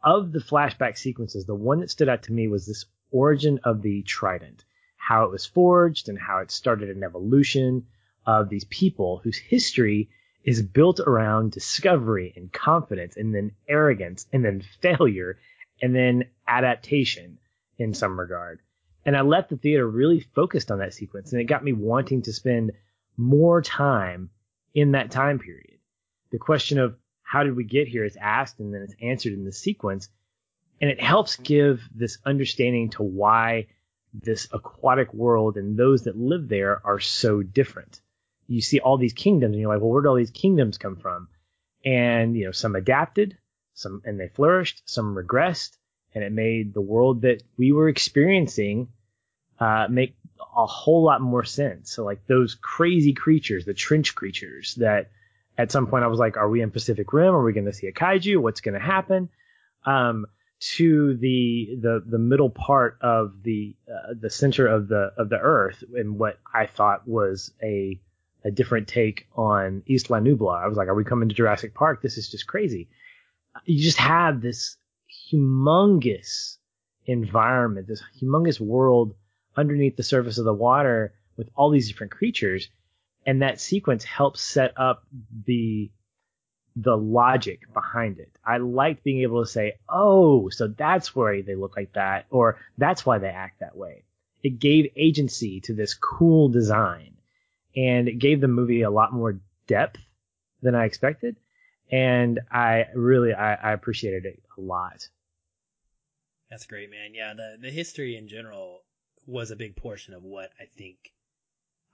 of 0.00 0.30
the 0.30 0.38
flashback 0.38 0.96
sequences, 0.96 1.44
the 1.44 1.56
one 1.56 1.80
that 1.80 1.90
stood 1.90 2.08
out 2.08 2.22
to 2.24 2.32
me 2.32 2.46
was 2.46 2.66
this 2.66 2.84
origin 3.10 3.58
of 3.64 3.82
the 3.82 4.02
trident, 4.02 4.64
how 4.96 5.24
it 5.24 5.32
was 5.32 5.44
forged, 5.44 6.08
and 6.08 6.20
how 6.20 6.38
it 6.38 6.52
started 6.52 6.96
an 6.96 7.02
evolution 7.02 7.86
of 8.24 8.48
these 8.48 8.64
people 8.66 9.20
whose 9.24 9.38
history 9.38 10.08
is 10.44 10.62
built 10.62 11.00
around 11.00 11.50
discovery 11.50 12.32
and 12.36 12.52
confidence, 12.52 13.16
and 13.16 13.34
then 13.34 13.50
arrogance, 13.68 14.24
and 14.32 14.44
then 14.44 14.62
failure, 14.80 15.36
and 15.82 15.96
then 15.96 16.26
adaptation 16.46 17.38
in 17.76 17.92
some 17.92 18.20
regard. 18.20 18.60
And 19.06 19.16
I 19.16 19.20
let 19.20 19.48
the 19.48 19.56
theater 19.56 19.86
really 19.86 20.20
focused 20.20 20.70
on 20.70 20.78
that 20.78 20.94
sequence, 20.94 21.32
and 21.32 21.40
it 21.40 21.44
got 21.44 21.64
me 21.64 21.72
wanting 21.72 22.22
to 22.22 22.32
spend 22.32 22.72
more 23.16 23.62
time 23.62 24.30
in 24.74 24.92
that 24.92 25.10
time 25.10 25.38
period. 25.38 25.78
The 26.30 26.38
question 26.38 26.78
of 26.78 26.96
how 27.22 27.42
did 27.42 27.56
we 27.56 27.64
get 27.64 27.88
here 27.88 28.04
is 28.04 28.16
asked 28.16 28.60
and 28.60 28.72
then 28.72 28.82
it's 28.82 28.94
answered 29.00 29.32
in 29.32 29.44
the 29.44 29.52
sequence 29.52 30.08
and 30.80 30.90
it 30.90 31.00
helps 31.00 31.36
give 31.36 31.88
this 31.94 32.18
understanding 32.24 32.90
to 32.90 33.02
why 33.02 33.66
this 34.12 34.48
aquatic 34.52 35.12
world 35.14 35.56
and 35.56 35.76
those 35.76 36.04
that 36.04 36.16
live 36.16 36.48
there 36.48 36.80
are 36.84 37.00
so 37.00 37.42
different. 37.42 38.00
You 38.46 38.60
see 38.60 38.80
all 38.80 38.98
these 38.98 39.12
kingdoms 39.12 39.52
and 39.52 39.60
you're 39.60 39.72
like, 39.72 39.80
well, 39.80 39.90
where 39.90 40.02
do 40.02 40.08
all 40.08 40.14
these 40.16 40.30
kingdoms 40.30 40.78
come 40.78 40.96
from? 40.96 41.28
And, 41.84 42.36
you 42.36 42.44
know, 42.44 42.52
some 42.52 42.76
adapted, 42.76 43.36
some, 43.74 44.02
and 44.04 44.18
they 44.18 44.28
flourished, 44.28 44.82
some 44.84 45.14
regressed, 45.14 45.76
and 46.14 46.22
it 46.22 46.32
made 46.32 46.74
the 46.74 46.80
world 46.80 47.22
that 47.22 47.42
we 47.56 47.72
were 47.72 47.88
experiencing, 47.88 48.88
uh, 49.60 49.86
make 49.88 50.16
a 50.56 50.66
whole 50.66 51.04
lot 51.04 51.20
more 51.20 51.44
sense. 51.44 51.92
So 51.92 52.04
like 52.04 52.26
those 52.26 52.54
crazy 52.54 53.12
creatures, 53.12 53.64
the 53.64 53.74
trench 53.74 54.14
creatures 54.14 54.74
that 54.76 55.10
at 55.56 55.70
some 55.70 55.86
point 55.86 56.04
I 56.04 56.08
was 56.08 56.18
like, 56.18 56.36
are 56.36 56.48
we 56.48 56.62
in 56.62 56.70
Pacific 56.70 57.12
Rim? 57.12 57.34
Are 57.34 57.42
we 57.42 57.52
going 57.52 57.66
to 57.66 57.72
see 57.72 57.86
a 57.86 57.92
kaiju? 57.92 58.38
What's 58.38 58.60
going 58.60 58.74
to 58.74 58.84
happen? 58.84 59.28
Um, 59.84 60.26
to 60.60 61.16
the 61.16 61.76
the 61.80 62.02
the 62.06 62.18
middle 62.18 62.48
part 62.48 62.98
of 63.02 63.42
the 63.42 63.76
uh, 63.86 64.14
the 64.18 64.30
center 64.30 64.66
of 64.66 64.88
the 64.88 65.12
of 65.18 65.28
the 65.28 65.36
earth 65.36 65.84
and 65.94 66.18
what 66.18 66.38
I 66.54 66.66
thought 66.66 67.06
was 67.06 67.52
a 67.62 68.00
a 68.44 68.50
different 68.50 68.88
take 68.88 69.26
on 69.34 69.82
Isla 69.88 70.20
Nublar. 70.20 70.62
I 70.62 70.68
was 70.68 70.76
like, 70.76 70.88
are 70.88 70.94
we 70.94 71.04
coming 71.04 71.28
to 71.28 71.34
Jurassic 71.34 71.74
Park? 71.74 72.02
This 72.02 72.18
is 72.18 72.30
just 72.30 72.46
crazy. 72.46 72.88
You 73.64 73.82
just 73.82 73.98
have 73.98 74.40
this 74.40 74.76
humongous 75.32 76.56
environment, 77.06 77.86
this 77.86 78.02
humongous 78.22 78.60
world 78.60 79.14
underneath 79.56 79.96
the 79.96 80.02
surface 80.02 80.38
of 80.38 80.44
the 80.44 80.54
water 80.54 81.14
with 81.36 81.48
all 81.54 81.70
these 81.70 81.88
different 81.88 82.12
creatures. 82.12 82.68
And 83.26 83.42
that 83.42 83.60
sequence 83.60 84.04
helps 84.04 84.42
set 84.42 84.72
up 84.76 85.04
the 85.46 85.90
the 86.76 86.96
logic 86.96 87.72
behind 87.72 88.18
it. 88.18 88.36
I 88.44 88.56
like 88.56 89.04
being 89.04 89.22
able 89.22 89.44
to 89.44 89.50
say, 89.50 89.74
oh, 89.88 90.48
so 90.48 90.66
that's 90.66 91.14
why 91.14 91.42
they 91.42 91.54
look 91.54 91.76
like 91.76 91.92
that, 91.92 92.26
or 92.30 92.58
that's 92.78 93.06
why 93.06 93.18
they 93.18 93.28
act 93.28 93.60
that 93.60 93.76
way. 93.76 94.02
It 94.42 94.58
gave 94.58 94.90
agency 94.96 95.60
to 95.62 95.72
this 95.72 95.94
cool 95.94 96.48
design, 96.48 97.14
and 97.76 98.08
it 98.08 98.18
gave 98.18 98.40
the 98.40 98.48
movie 98.48 98.82
a 98.82 98.90
lot 98.90 99.12
more 99.12 99.38
depth 99.66 100.00
than 100.62 100.74
I 100.74 100.84
expected, 100.84 101.36
and 101.90 102.40
I 102.50 102.86
really 102.94 103.32
I, 103.32 103.54
I 103.54 103.72
appreciated 103.72 104.26
it 104.26 104.42
a 104.58 104.60
lot. 104.60 105.08
That's 106.50 106.66
great, 106.66 106.90
man. 106.90 107.14
Yeah, 107.14 107.34
the 107.34 107.56
the 107.60 107.70
history 107.70 108.16
in 108.16 108.28
general 108.28 108.82
was 109.26 109.50
a 109.50 109.56
big 109.56 109.76
portion 109.76 110.14
of 110.14 110.22
what 110.22 110.50
I 110.60 110.64
think 110.76 111.12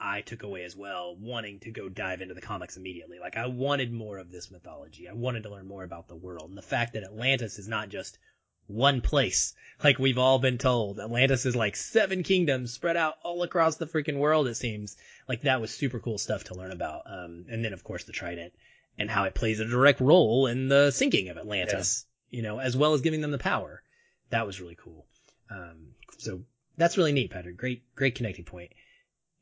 I 0.01 0.23
took 0.23 0.43
away 0.43 0.65
as 0.65 0.74
well, 0.74 1.15
wanting 1.15 1.61
to 1.61 1.70
go 1.70 1.89
dive 1.89 2.23
into 2.23 2.35
the 2.35 2.40
comics 2.40 2.77
immediately. 2.77 3.19
Like 3.19 3.36
I 3.36 3.47
wanted 3.47 3.93
more 3.93 4.19
of 4.19 4.31
this 4.31 4.51
mythology. 4.51 5.09
I 5.09 5.12
wanted 5.12 5.43
to 5.43 5.51
learn 5.51 5.66
more 5.66 5.85
about 5.85 6.09
the 6.09 6.16
world 6.16 6.48
and 6.48 6.57
the 6.57 6.62
fact 6.62 6.94
that 6.94 7.05
Atlantis 7.05 7.59
is 7.59 7.69
not 7.69 7.90
just 7.90 8.19
one 8.66 9.02
place. 9.02 9.52
Like 9.85 9.98
we've 9.98 10.19
all 10.19 10.39
been 10.39 10.57
told, 10.57 11.01
Atlantis 11.01 11.44
is 11.44 11.55
like 11.55 11.77
seven 11.77 12.23
kingdoms 12.23 12.73
spread 12.73 12.97
out 12.97 13.16
all 13.23 13.43
across 13.43 13.77
the 13.77 13.86
freaking 13.86 14.19
world. 14.19 14.48
It 14.48 14.55
seems 14.55 14.97
like 15.28 15.43
that 15.43 15.61
was 15.61 15.70
super 15.70 16.01
cool 16.01 16.19
stuff 16.19 16.44
to 16.44 16.55
learn 16.55 16.73
about. 16.73 17.02
Um, 17.07 17.44
and 17.51 17.62
then 17.62 17.74
of 17.74 17.85
course 17.85 18.05
the 18.05 18.12
Trident 18.12 18.55
and 18.98 19.11
how 19.11 19.24
it 19.24 19.35
plays 19.35 19.61
a 19.61 19.66
direct 19.66 20.01
role 20.01 20.47
in 20.47 20.69
the 20.69 20.90
sinking 20.93 21.28
of 21.28 21.36
Atlantis, 21.36 22.07
yeah. 22.31 22.36
you 22.39 22.43
know, 22.43 22.59
as 22.59 22.77
well 22.77 22.94
as 22.94 23.02
giving 23.02 23.20
them 23.20 23.32
the 23.32 23.39
power. 23.39 23.82
That 24.31 24.47
was 24.47 24.61
really 24.61 24.77
cool. 24.77 25.07
Um, 25.51 25.94
so 26.19 26.44
that's 26.77 26.97
really 26.97 27.13
neat, 27.13 27.31
Patrick. 27.31 27.57
Great, 27.57 27.83
great 27.95 28.15
connecting 28.15 28.45
point. 28.45 28.71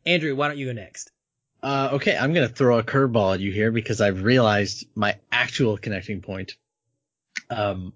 Andrew, 0.07 0.35
why 0.35 0.49
don't 0.49 0.59
you 0.59 0.67
go 0.67 0.73
next? 0.73 1.11
Uh, 1.63 1.91
okay, 1.95 2.17
I'm 2.17 2.33
gonna 2.33 2.49
throw 2.49 2.79
a 2.79 2.83
curveball 2.83 3.35
at 3.35 3.41
you 3.41 3.53
here 3.53 3.73
because 3.73 4.01
I've 4.01 4.23
realized 4.23 4.87
my 4.95 5.17
actual 5.33 5.77
connecting 5.77 6.21
point. 6.21 6.53
Um, 7.51 7.93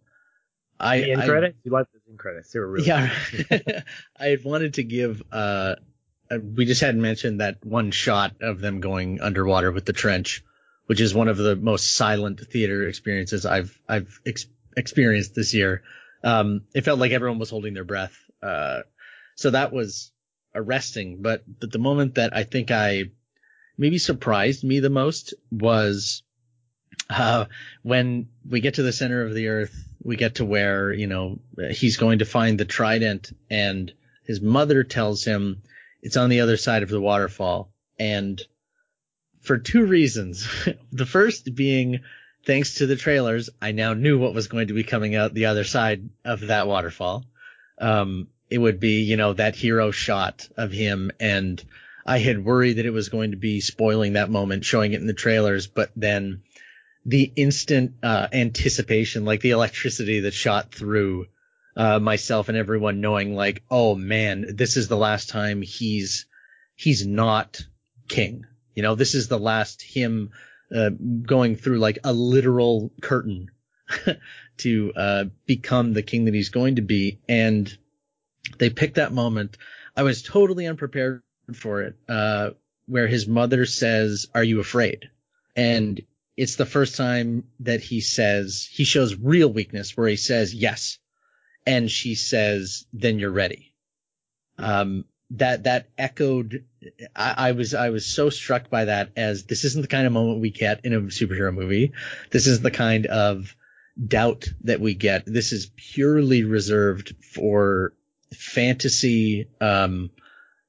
I 0.81 1.01
the 1.01 1.13
end 1.13 1.23
credits. 1.23 1.59
You 1.63 1.71
like 1.71 1.87
the 1.93 2.01
end 2.11 2.19
credits? 2.19 2.53
They 2.53 2.59
were 2.59 2.71
really 2.71 2.87
yeah. 2.87 3.13
I 4.19 4.27
had 4.27 4.45
wanted 4.45 4.75
to 4.75 4.83
give. 4.83 5.23
Uh, 5.31 5.77
uh, 6.31 6.39
we 6.39 6.65
just 6.65 6.81
hadn't 6.81 7.03
mentioned 7.03 7.41
that 7.41 7.65
one 7.65 7.93
shot 7.93 8.35
of 8.41 8.61
them 8.61 8.81
going 8.81 9.21
underwater 9.21 9.71
with 9.71 9.85
the 9.85 9.93
trench 9.93 10.43
which 10.87 11.01
is 11.01 11.15
one 11.15 11.29
of 11.29 11.37
the 11.37 11.57
most 11.57 11.97
silent 11.97 12.41
theater 12.41 12.87
experiences 12.87 13.47
I've 13.47 13.79
I've 13.89 14.21
ex- 14.27 14.47
experienced 14.77 15.35
this 15.35 15.55
year. 15.55 15.83
Um, 16.25 16.63
it 16.75 16.85
felt 16.85 16.99
like 16.99 17.13
everyone 17.13 17.39
was 17.39 17.51
holding 17.51 17.75
their 17.75 17.85
breath. 17.85 18.15
Uh, 18.43 18.81
so 19.37 19.51
that 19.51 19.73
was 19.73 20.13
arresting. 20.55 21.23
But 21.23 21.45
but 21.61 21.73
the 21.73 21.79
moment 21.79 22.17
that 22.17 22.35
I 22.37 22.45
think 22.45 22.71
I 22.71 23.05
maybe 23.79 23.99
surprised 23.99 24.65
me 24.65 24.81
the 24.81 24.91
most 24.91 25.35
was 25.51 26.23
uh, 27.11 27.47
when 27.83 28.29
we 28.49 28.61
get 28.61 28.75
to 28.75 28.83
the 28.83 28.93
center 28.93 29.25
of 29.25 29.35
the 29.35 29.49
earth, 29.49 29.75
we 30.03 30.17
get 30.17 30.37
to 30.37 30.45
where, 30.45 30.93
you 30.93 31.07
know, 31.07 31.41
he's 31.71 31.97
going 31.97 32.19
to 32.21 32.25
find 32.25 32.59
the 32.59 32.65
trident 32.65 33.33
and 33.51 33.93
his 34.25 34.41
mother 34.41 34.85
tells 34.85 35.25
him 35.25 35.63
it's 36.01 36.17
on 36.17 36.31
the 36.31 36.41
other 36.41 36.57
side 36.57 36.83
of 36.83 36.89
the 36.89 37.01
waterfall. 37.01 37.73
And 37.99 38.41
for 39.43 39.59
two 39.59 39.85
reasons. 39.85 40.49
the 40.93 41.07
first 41.07 41.55
being 41.55 42.01
thanks 42.47 42.75
to 42.75 42.87
the 42.87 42.97
trailers, 42.97 43.51
I 43.61 43.73
now 43.73 43.95
knew 43.95 44.19
what 44.19 44.35
was 44.35 44.49
going 44.49 44.69
to 44.69 44.75
be 44.75 44.85
coming 44.85 45.15
out 45.15 45.35
the 45.35 45.47
other 45.47 45.65
side 45.65 46.09
of 46.25 46.41
that 46.47 46.67
waterfall. 46.67 47.25
Um, 47.79 48.29
it 48.53 48.59
would 48.59 48.79
be, 48.79 49.03
you 49.03 49.16
know, 49.16 49.33
that 49.33 49.57
hero 49.57 49.91
shot 49.91 50.49
of 50.57 50.73
him 50.73 51.11
and 51.19 51.62
I 52.05 52.19
had 52.19 52.45
worried 52.45 52.74
that 52.74 52.87
it 52.87 52.93
was 52.93 53.09
going 53.09 53.31
to 53.31 53.37
be 53.37 53.61
spoiling 53.61 54.15
that 54.15 54.31
moment, 54.31 54.65
showing 54.65 54.93
it 54.93 55.01
in 55.01 55.07
the 55.07 55.15
trailers, 55.15 55.66
but 55.66 55.91
then 55.97 56.43
the 57.07 57.33
instant 57.37 57.95
uh, 58.03 58.29
anticipation, 58.33 59.24
like 59.24 59.41
the 59.41 59.51
electricity 59.51 60.20
that 60.20 60.35
shot 60.35 60.74
through 60.74 61.27
uh, 61.77 61.99
myself 61.99 62.49
and 62.49 62.59
everyone 62.59 63.01
knowing 63.01 63.35
like, 63.35 63.62
oh 63.70 63.95
man, 63.95 64.47
this 64.55 64.77
is 64.77 64.89
the 64.89 64.97
last 64.97 65.29
time 65.29 65.62
he's 65.62 66.27
he's 66.74 67.07
not 67.07 67.65
king. 68.09 68.45
You 68.74 68.83
know, 68.83 68.95
this 68.95 69.15
is 69.15 69.29
the 69.29 69.39
last 69.39 69.83
him 69.83 70.31
uh, 70.74 70.91
going 70.91 71.57
through 71.57 71.79
like 71.79 72.01
a 72.05 72.12
literal 72.12 72.91
curtain 73.01 73.51
to 74.59 74.93
uh, 74.97 75.24
become 75.47 75.93
the 75.93 76.03
king 76.03 76.27
that 76.27 76.35
he's 76.35 76.51
going 76.51 76.77
to 76.77 76.83
be, 76.83 77.20
and 77.29 77.77
they 78.59 78.70
picked 78.70 78.97
that 78.97 79.12
moment. 79.12 79.59
I 79.97 80.02
was 80.02 80.23
totally 80.23 80.66
unprepared 80.66 81.23
for 81.55 81.82
it, 81.82 81.97
uh, 82.09 82.51
where 82.86 83.06
his 83.06 83.27
mother 83.27 83.66
says, 83.66 84.27
"Are 84.35 84.44
you 84.44 84.60
afraid?" 84.60 85.10
and 85.56 86.01
it's 86.36 86.56
the 86.56 86.66
first 86.66 86.97
time 86.97 87.44
that 87.60 87.81
he 87.81 88.01
says 88.01 88.69
he 88.70 88.85
shows 88.85 89.16
real 89.16 89.52
weakness 89.52 89.97
where 89.97 90.09
he 90.09 90.16
says 90.16 90.55
yes 90.55 90.98
and 91.66 91.90
she 91.90 92.14
says 92.14 92.86
then 92.93 93.19
you're 93.19 93.31
ready 93.31 93.74
um 94.59 95.05
that 95.31 95.64
that 95.64 95.89
echoed 95.97 96.64
I, 97.16 97.35
I, 97.48 97.52
was 97.52 97.74
I 97.74 97.90
was 97.90 98.05
so 98.05 98.28
struck 98.28 98.69
by 98.69 98.86
that 98.86 99.10
as 99.16 99.44
this 99.44 99.64
isn't 99.64 99.82
the 99.82 99.89
kind 99.89 100.06
of 100.06 100.12
moment 100.12 100.40
we 100.40 100.51
get 100.51 100.85
in 100.85 100.93
a 100.93 101.01
superhero 101.02 101.55
movie. 101.55 101.93
This 102.31 102.47
is 102.47 102.60
the 102.60 102.70
kind 102.70 103.06
of 103.06 103.56
doubt 104.05 104.48
that 104.64 104.81
we 104.81 104.94
get. 104.94 105.24
This 105.24 105.52
is 105.52 105.70
purely 105.74 106.44
reserved 106.44 107.14
for 107.23 107.94
fantasy, 108.35 109.49
um, 109.61 110.11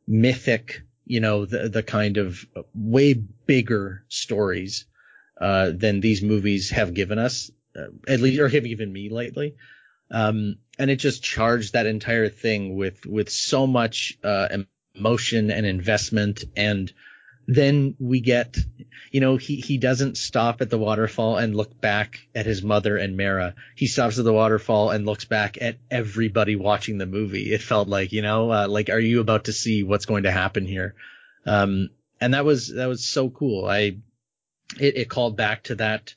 mythic, 0.08 0.82
you 1.06 1.20
know, 1.20 1.46
the 1.46 1.70
the 1.70 1.84
kind 1.84 2.18
of 2.18 2.46
way 2.74 3.14
bigger 3.14 4.04
stories 4.08 4.86
uh, 5.40 5.72
than 5.76 6.00
these 6.00 6.22
movies 6.22 6.70
have 6.70 6.94
given 6.94 7.20
us, 7.20 7.52
uh, 7.76 7.88
at 8.08 8.20
least, 8.20 8.40
or 8.40 8.48
have 8.48 8.64
given 8.64 8.92
me 8.92 9.10
lately. 9.10 9.56
Um, 10.12 10.58
and 10.78 10.92
it 10.92 10.98
just 10.98 11.24
charged 11.24 11.74
that 11.74 11.86
entire 11.86 12.30
thing 12.30 12.76
with, 12.76 13.06
with 13.06 13.30
so 13.30 13.66
much, 13.66 14.18
uh, 14.24 14.48
emotion 14.96 15.50
and 15.50 15.66
investment. 15.66 16.44
And 16.56 16.92
then 17.48 17.96
we 18.00 18.22
get, 18.22 18.56
you 19.14 19.20
know, 19.20 19.38
he, 19.38 19.58
he 19.58 19.78
doesn't 19.78 20.18
stop 20.18 20.62
at 20.62 20.72
the 20.72 20.78
waterfall 20.78 21.38
and 21.38 21.56
look 21.56 21.80
back 21.80 22.28
at 22.34 22.48
his 22.48 22.64
mother 22.64 22.98
and 22.98 23.16
Mera. 23.16 23.54
He 23.76 23.86
stops 23.86 24.18
at 24.18 24.26
the 24.26 24.34
waterfall 24.34 24.90
and 24.90 25.06
looks 25.06 25.24
back 25.24 25.60
at 25.62 25.78
everybody 25.92 26.56
watching 26.56 26.98
the 26.98 27.06
movie. 27.06 27.54
It 27.54 27.62
felt 27.62 27.88
like, 27.88 28.12
you 28.12 28.24
know, 28.24 28.52
uh, 28.52 28.68
like, 28.68 28.90
are 28.90 29.00
you 29.00 29.22
about 29.22 29.46
to 29.46 29.54
see 29.54 29.84
what's 29.84 30.08
going 30.08 30.24
to 30.24 30.32
happen 30.32 30.66
here? 30.66 30.96
Um, 31.46 31.92
and 32.20 32.34
that 32.34 32.44
was, 32.44 32.74
that 32.74 32.88
was 32.88 33.06
so 33.06 33.30
cool. 33.30 33.66
I, 33.66 33.98
it, 34.80 34.98
it 34.98 35.10
called 35.10 35.38
back 35.38 35.66
to 35.66 35.76
that 35.76 36.16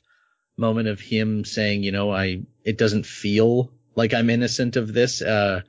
moment 0.57 0.87
of 0.87 0.99
him 0.99 1.45
saying, 1.45 1.83
you 1.83 1.91
know, 1.91 2.11
I, 2.11 2.41
it 2.63 2.79
doesn't 2.79 3.05
feel 3.05 3.71
like 3.93 4.15
I'm 4.15 4.31
innocent 4.31 4.75
of 4.75 4.91
this. 4.91 5.21
Uh, 5.21 5.61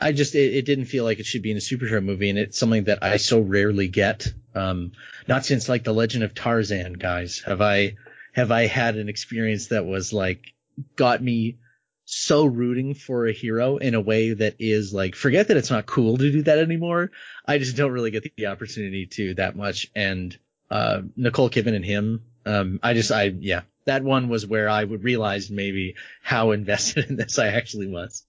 I 0.00 0.12
just, 0.12 0.34
it, 0.34 0.54
it, 0.54 0.64
didn't 0.64 0.86
feel 0.86 1.04
like 1.04 1.18
it 1.18 1.26
should 1.26 1.42
be 1.42 1.50
in 1.50 1.56
a 1.56 1.60
superhero 1.60 2.02
movie. 2.02 2.30
And 2.30 2.38
it's 2.38 2.58
something 2.58 2.84
that 2.84 3.02
I 3.02 3.18
so 3.18 3.40
rarely 3.40 3.88
get. 3.88 4.32
Um, 4.54 4.92
not 5.28 5.44
since 5.44 5.68
like 5.68 5.84
the 5.84 5.92
legend 5.92 6.24
of 6.24 6.34
Tarzan 6.34 6.94
guys 6.94 7.42
have 7.46 7.60
I, 7.60 7.96
have 8.32 8.50
I 8.50 8.66
had 8.66 8.96
an 8.96 9.08
experience 9.08 9.68
that 9.68 9.84
was 9.84 10.12
like, 10.12 10.54
got 10.96 11.22
me 11.22 11.58
so 12.04 12.44
rooting 12.44 12.94
for 12.94 13.26
a 13.26 13.32
hero 13.32 13.76
in 13.76 13.94
a 13.94 14.00
way 14.00 14.32
that 14.32 14.56
is 14.58 14.92
like, 14.92 15.14
forget 15.14 15.48
that 15.48 15.56
it's 15.56 15.70
not 15.70 15.86
cool 15.86 16.16
to 16.16 16.32
do 16.32 16.42
that 16.42 16.58
anymore. 16.58 17.10
I 17.46 17.58
just 17.58 17.76
don't 17.76 17.92
really 17.92 18.10
get 18.10 18.34
the 18.36 18.46
opportunity 18.46 19.06
to 19.06 19.34
that 19.34 19.56
much. 19.56 19.90
And, 19.94 20.36
uh, 20.70 21.02
Nicole 21.16 21.50
Kidman 21.50 21.76
and 21.76 21.84
him. 21.84 22.22
Um, 22.46 22.80
I 22.82 22.94
just, 22.94 23.12
I, 23.12 23.24
yeah, 23.24 23.62
that 23.84 24.02
one 24.02 24.28
was 24.28 24.46
where 24.46 24.68
I 24.68 24.82
would 24.82 25.04
realize 25.04 25.50
maybe 25.50 25.96
how 26.22 26.50
invested 26.52 27.10
in 27.10 27.16
this 27.16 27.38
I 27.38 27.48
actually 27.48 27.88
was. 27.88 28.24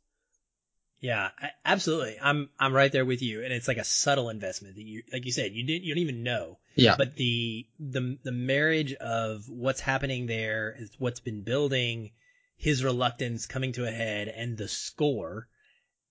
Yeah, 1.01 1.29
absolutely. 1.65 2.17
I'm, 2.21 2.49
I'm 2.59 2.73
right 2.73 2.91
there 2.91 3.05
with 3.05 3.23
you. 3.23 3.43
And 3.43 3.51
it's 3.51 3.67
like 3.67 3.79
a 3.79 3.83
subtle 3.83 4.29
investment 4.29 4.75
that 4.75 4.83
you, 4.83 5.01
like 5.11 5.25
you 5.25 5.31
said, 5.31 5.51
you 5.51 5.65
didn't, 5.65 5.83
you 5.83 5.95
don't 5.95 6.03
even 6.03 6.21
know. 6.21 6.59
Yeah. 6.75 6.95
But 6.95 7.15
the, 7.15 7.65
the, 7.79 8.19
the 8.23 8.31
marriage 8.31 8.93
of 8.93 9.49
what's 9.49 9.81
happening 9.81 10.27
there 10.27 10.75
is 10.77 10.91
what's 10.99 11.19
been 11.19 11.41
building, 11.41 12.11
his 12.55 12.83
reluctance 12.83 13.47
coming 13.47 13.71
to 13.73 13.87
a 13.87 13.91
head 13.91 14.27
and 14.27 14.55
the 14.55 14.67
score, 14.67 15.47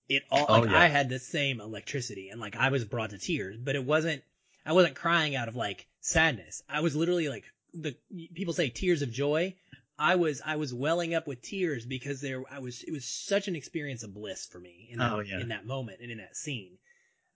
it 0.09 0.23
all, 0.29 0.45
oh, 0.49 0.59
like 0.59 0.71
yeah. 0.71 0.81
I 0.81 0.87
had 0.87 1.07
the 1.07 1.19
same 1.19 1.61
electricity 1.61 2.27
and 2.29 2.41
like 2.41 2.57
I 2.57 2.67
was 2.67 2.83
brought 2.83 3.11
to 3.11 3.17
tears, 3.17 3.57
but 3.57 3.75
it 3.75 3.85
wasn't, 3.85 4.23
I 4.65 4.73
wasn't 4.73 4.95
crying 4.95 5.37
out 5.37 5.47
of 5.47 5.55
like 5.55 5.87
sadness. 6.01 6.63
I 6.67 6.81
was 6.81 6.97
literally 6.97 7.29
like 7.29 7.45
the 7.73 7.95
people 8.35 8.53
say 8.53 8.67
tears 8.67 9.01
of 9.03 9.11
joy. 9.11 9.55
I 10.01 10.15
was 10.15 10.41
I 10.43 10.55
was 10.55 10.73
welling 10.73 11.13
up 11.13 11.27
with 11.27 11.43
tears 11.43 11.85
because 11.85 12.21
there 12.21 12.43
I 12.51 12.57
was 12.57 12.81
it 12.81 12.91
was 12.91 13.05
such 13.05 13.47
an 13.47 13.55
experience 13.55 14.01
of 14.01 14.13
bliss 14.13 14.47
for 14.47 14.59
me 14.59 14.89
in 14.91 14.97
that, 14.97 15.13
oh, 15.13 15.19
yeah. 15.19 15.39
in 15.39 15.49
that 15.49 15.65
moment 15.65 15.99
and 16.01 16.09
in 16.09 16.17
that 16.17 16.35
scene. 16.35 16.77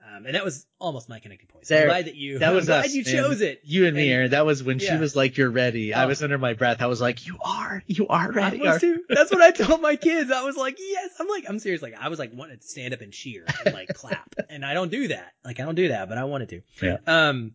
Um, 0.04 0.26
and 0.26 0.36
that 0.36 0.44
was 0.44 0.66
almost 0.80 1.08
my 1.08 1.20
connecting 1.20 1.48
point. 1.48 1.68
So 1.68 1.76
there, 1.76 1.84
I'm 1.84 1.90
glad 1.90 2.06
that 2.06 2.16
you 2.16 2.40
that 2.40 2.54
was 2.54 2.66
glad 2.68 2.86
us, 2.86 2.94
you 2.94 3.04
chose 3.04 3.42
it. 3.42 3.62
You 3.64 3.86
and 3.86 3.96
me, 3.96 4.12
Aaron. 4.12 4.32
That 4.32 4.46
was 4.46 4.64
when 4.64 4.80
yeah. 4.80 4.94
she 4.94 5.00
was 5.00 5.16
like, 5.16 5.38
"You're 5.38 5.50
ready." 5.50 5.94
Oh. 5.94 6.00
I 6.00 6.06
was 6.08 6.24
under 6.24 6.38
my 6.40 6.54
breath. 6.54 6.82
I 6.82 6.88
was 6.88 7.02
like, 7.02 7.26
"You 7.26 7.38
are, 7.44 7.84
you 7.88 8.08
are 8.08 8.32
ready." 8.32 8.66
I 8.66 8.74
was 8.74 8.82
too. 8.82 9.04
That's 9.10 9.32
what 9.32 9.42
I 9.42 9.52
told 9.64 9.82
my 9.82 9.96
kids. 9.96 10.32
I 10.32 10.44
was 10.44 10.58
like, 10.58 10.78
"Yes." 10.80 11.12
I'm 11.20 11.28
like, 11.28 11.46
I'm 11.48 11.60
serious. 11.60 11.82
Like, 11.82 11.96
I 12.00 12.10
was 12.10 12.20
like 12.20 12.32
wanting 12.34 12.58
to 12.58 12.64
stand 12.64 12.94
up 12.94 13.02
and 13.02 13.14
cheer 13.14 13.46
and 13.66 13.74
like 13.74 13.94
clap, 13.96 14.36
and 14.50 14.66
I 14.66 14.74
don't 14.74 14.92
do 14.92 15.08
that. 15.08 15.34
Like, 15.44 15.60
I 15.60 15.64
don't 15.64 15.76
do 15.76 15.88
that, 15.88 16.10
but 16.10 16.18
I 16.18 16.26
wanted 16.26 16.50
to. 16.50 16.62
Yeah. 16.82 16.98
Um. 17.08 17.54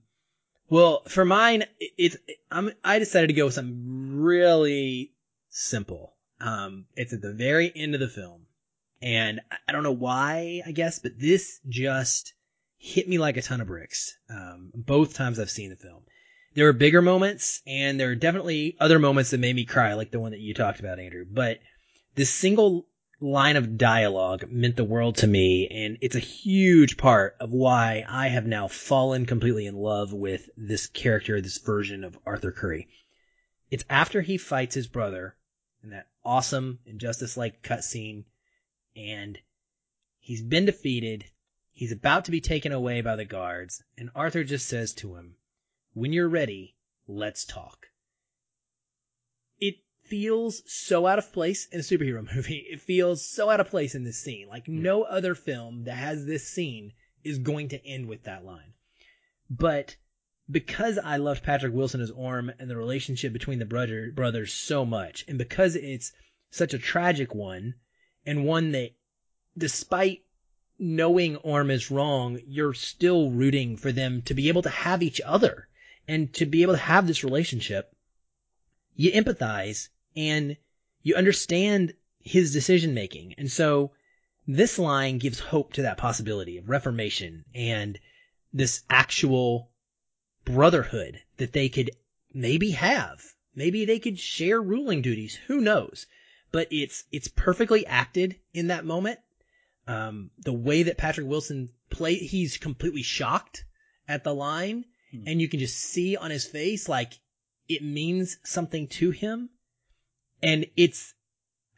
Well, 0.70 1.02
for 1.08 1.24
mine, 1.24 1.64
it's 1.98 2.16
I'm 2.48 2.70
I 2.84 3.00
decided 3.00 3.26
to 3.26 3.32
go 3.32 3.46
with 3.46 3.54
something 3.54 4.22
really 4.22 5.12
simple. 5.48 6.14
Um, 6.40 6.86
it's 6.94 7.12
at 7.12 7.20
the 7.20 7.32
very 7.32 7.72
end 7.74 7.94
of 7.94 8.00
the 8.00 8.08
film, 8.08 8.46
and 9.02 9.40
I 9.66 9.72
don't 9.72 9.82
know 9.82 9.90
why, 9.90 10.62
I 10.64 10.70
guess, 10.70 11.00
but 11.00 11.18
this 11.18 11.58
just 11.68 12.34
hit 12.78 13.08
me 13.08 13.18
like 13.18 13.36
a 13.36 13.42
ton 13.42 13.60
of 13.60 13.66
bricks. 13.66 14.16
Um, 14.30 14.70
both 14.72 15.12
times 15.12 15.40
I've 15.40 15.50
seen 15.50 15.70
the 15.70 15.76
film. 15.76 16.04
There 16.54 16.66
were 16.66 16.72
bigger 16.72 17.02
moments, 17.02 17.62
and 17.66 17.98
there 17.98 18.10
are 18.10 18.14
definitely 18.14 18.76
other 18.78 19.00
moments 19.00 19.30
that 19.30 19.38
made 19.38 19.56
me 19.56 19.64
cry, 19.64 19.94
like 19.94 20.12
the 20.12 20.20
one 20.20 20.30
that 20.30 20.40
you 20.40 20.54
talked 20.54 20.78
about, 20.78 21.00
Andrew. 21.00 21.24
But 21.28 21.58
this 22.14 22.30
single 22.30 22.86
line 23.22 23.56
of 23.56 23.76
dialogue 23.76 24.50
meant 24.50 24.76
the 24.76 24.84
world 24.84 25.16
to 25.16 25.26
me, 25.26 25.68
and 25.68 25.98
it's 26.00 26.16
a 26.16 26.20
huge 26.20 26.96
part 26.96 27.36
of 27.38 27.50
why 27.50 28.04
I 28.08 28.28
have 28.28 28.46
now 28.46 28.66
fallen 28.66 29.26
completely 29.26 29.66
in 29.66 29.76
love 29.76 30.12
with 30.12 30.48
this 30.56 30.86
character, 30.86 31.40
this 31.40 31.58
version 31.58 32.02
of 32.02 32.18
Arthur 32.24 32.50
Curry. 32.50 32.88
It's 33.70 33.84
after 33.90 34.22
he 34.22 34.38
fights 34.38 34.74
his 34.74 34.88
brother 34.88 35.36
in 35.82 35.90
that 35.90 36.08
awesome 36.24 36.78
Injustice 36.86 37.36
like 37.36 37.62
cutscene, 37.62 38.24
and 38.96 39.38
he's 40.18 40.42
been 40.42 40.64
defeated. 40.64 41.26
He's 41.72 41.92
about 41.92 42.24
to 42.24 42.30
be 42.30 42.40
taken 42.40 42.72
away 42.72 43.02
by 43.02 43.16
the 43.16 43.24
guards, 43.26 43.82
and 43.98 44.10
Arthur 44.14 44.44
just 44.44 44.66
says 44.66 44.94
to 44.94 45.16
him, 45.16 45.36
When 45.92 46.12
you're 46.12 46.28
ready, 46.28 46.74
let's 47.06 47.44
talk 47.44 47.89
feels 50.10 50.62
so 50.66 51.06
out 51.06 51.20
of 51.20 51.32
place 51.32 51.66
in 51.66 51.78
a 51.78 51.82
superhero 51.82 52.26
movie. 52.34 52.66
It 52.68 52.80
feels 52.80 53.24
so 53.24 53.48
out 53.48 53.60
of 53.60 53.70
place 53.70 53.94
in 53.94 54.04
this 54.04 54.18
scene. 54.18 54.48
Like 54.48 54.68
no 54.68 55.04
other 55.04 55.34
film 55.34 55.84
that 55.84 55.94
has 55.94 56.26
this 56.26 56.46
scene 56.46 56.92
is 57.22 57.38
going 57.38 57.68
to 57.68 57.86
end 57.86 58.08
with 58.08 58.24
that 58.24 58.44
line. 58.44 58.74
But 59.48 59.96
because 60.50 60.98
I 60.98 61.16
loved 61.18 61.44
Patrick 61.44 61.72
Wilson 61.72 62.00
as 62.00 62.10
Orm 62.10 62.50
and 62.58 62.68
the 62.68 62.76
relationship 62.76 63.32
between 63.32 63.60
the 63.60 63.64
brother 63.64 64.10
brothers 64.10 64.52
so 64.52 64.84
much, 64.84 65.24
and 65.28 65.38
because 65.38 65.76
it's 65.76 66.12
such 66.50 66.74
a 66.74 66.78
tragic 66.78 67.32
one, 67.34 67.74
and 68.26 68.44
one 68.44 68.72
that, 68.72 68.90
despite 69.56 70.24
knowing 70.76 71.36
Orm 71.36 71.70
is 71.70 71.90
wrong, 71.90 72.40
you're 72.46 72.74
still 72.74 73.30
rooting 73.30 73.76
for 73.76 73.92
them 73.92 74.22
to 74.22 74.34
be 74.34 74.48
able 74.48 74.62
to 74.62 74.70
have 74.70 75.02
each 75.02 75.20
other 75.24 75.68
and 76.08 76.32
to 76.34 76.46
be 76.46 76.62
able 76.62 76.74
to 76.74 76.80
have 76.80 77.06
this 77.06 77.22
relationship 77.22 77.94
you 79.00 79.12
empathize 79.12 79.88
and 80.16 80.56
you 81.02 81.14
understand 81.14 81.94
his 82.20 82.52
decision 82.52 82.94
making. 82.94 83.34
And 83.38 83.50
so 83.50 83.92
this 84.46 84.78
line 84.78 85.18
gives 85.18 85.38
hope 85.38 85.72
to 85.74 85.82
that 85.82 85.98
possibility 85.98 86.58
of 86.58 86.68
reformation 86.68 87.44
and 87.54 87.98
this 88.52 88.82
actual 88.90 89.70
brotherhood 90.44 91.20
that 91.36 91.52
they 91.52 91.68
could 91.68 91.90
maybe 92.32 92.72
have. 92.72 93.22
Maybe 93.54 93.84
they 93.84 93.98
could 93.98 94.18
share 94.18 94.60
ruling 94.60 95.02
duties. 95.02 95.38
Who 95.46 95.60
knows? 95.60 96.06
But 96.52 96.68
it's, 96.70 97.04
it's 97.12 97.28
perfectly 97.28 97.86
acted 97.86 98.36
in 98.52 98.68
that 98.68 98.84
moment. 98.84 99.20
Um, 99.86 100.30
the 100.38 100.52
way 100.52 100.84
that 100.84 100.98
Patrick 100.98 101.26
Wilson 101.26 101.70
play, 101.88 102.14
he's 102.14 102.58
completely 102.58 103.02
shocked 103.02 103.64
at 104.06 104.24
the 104.24 104.34
line 104.34 104.84
hmm. 105.10 105.22
and 105.26 105.40
you 105.40 105.48
can 105.48 105.60
just 105.60 105.76
see 105.76 106.16
on 106.16 106.30
his 106.30 106.46
face, 106.46 106.88
like 106.88 107.18
it 107.68 107.82
means 107.82 108.38
something 108.44 108.88
to 108.88 109.10
him. 109.10 109.50
And 110.42 110.66
it's, 110.76 111.14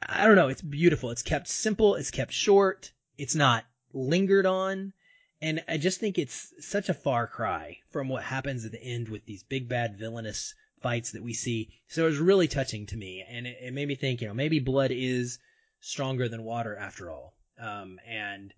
I 0.01 0.27
don't 0.27 0.37
know, 0.37 0.49
it's 0.49 0.63
beautiful. 0.63 1.11
It's 1.11 1.23
kept 1.23 1.49
simple. 1.49 1.95
It's 1.97 2.11
kept 2.11 2.33
short. 2.33 2.93
It's 3.19 3.35
not 3.35 3.65
lingered 3.93 4.47
on. 4.47 4.93
And 5.41 5.65
I 5.67 5.77
just 5.77 5.99
think 5.99 6.19
it's 6.19 6.55
such 6.61 6.89
a 6.89 6.95
far 6.95 7.27
cry 7.27 7.79
from 7.91 8.09
what 8.09 8.23
happens 8.23 8.65
at 8.65 8.73
the 8.73 8.83
end 8.83 9.09
with 9.09 9.27
these 9.27 9.43
big 9.43 9.69
bad 9.69 9.99
villainous 9.99 10.55
fights 10.81 11.13
that 11.13 11.23
we 11.23 11.33
see. 11.33 11.71
So 11.89 12.05
it 12.05 12.11
was 12.11 12.19
really 12.19 12.49
touching 12.49 12.87
to 12.87 12.97
me, 12.97 13.25
and 13.29 13.47
it, 13.47 13.57
it 13.61 13.73
made 13.73 13.89
me 13.89 13.97
think, 13.97 14.21
you 14.21 14.29
know, 14.29 14.35
maybe 14.35 14.61
blood 14.61 14.91
is 14.93 15.39
stronger 15.81 16.29
than 16.29 16.45
water 16.45 16.77
after 16.77 17.11
all. 17.11 17.35
Um, 17.59 17.99
and 18.07 18.55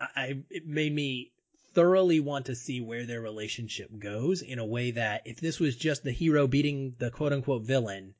I, 0.00 0.42
it 0.50 0.66
made 0.66 0.92
me 0.92 1.32
thoroughly 1.74 2.20
want 2.20 2.46
to 2.46 2.54
see 2.54 2.80
where 2.80 3.04
their 3.04 3.20
relationship 3.20 3.90
goes 3.98 4.42
in 4.42 4.58
a 4.58 4.64
way 4.64 4.92
that 4.92 5.22
if 5.26 5.40
this 5.40 5.60
was 5.60 5.76
just 5.76 6.02
the 6.02 6.12
hero 6.12 6.46
beating 6.46 6.94
the 6.98 7.10
quote 7.10 7.32
unquote 7.32 7.62
villain, 7.62 8.14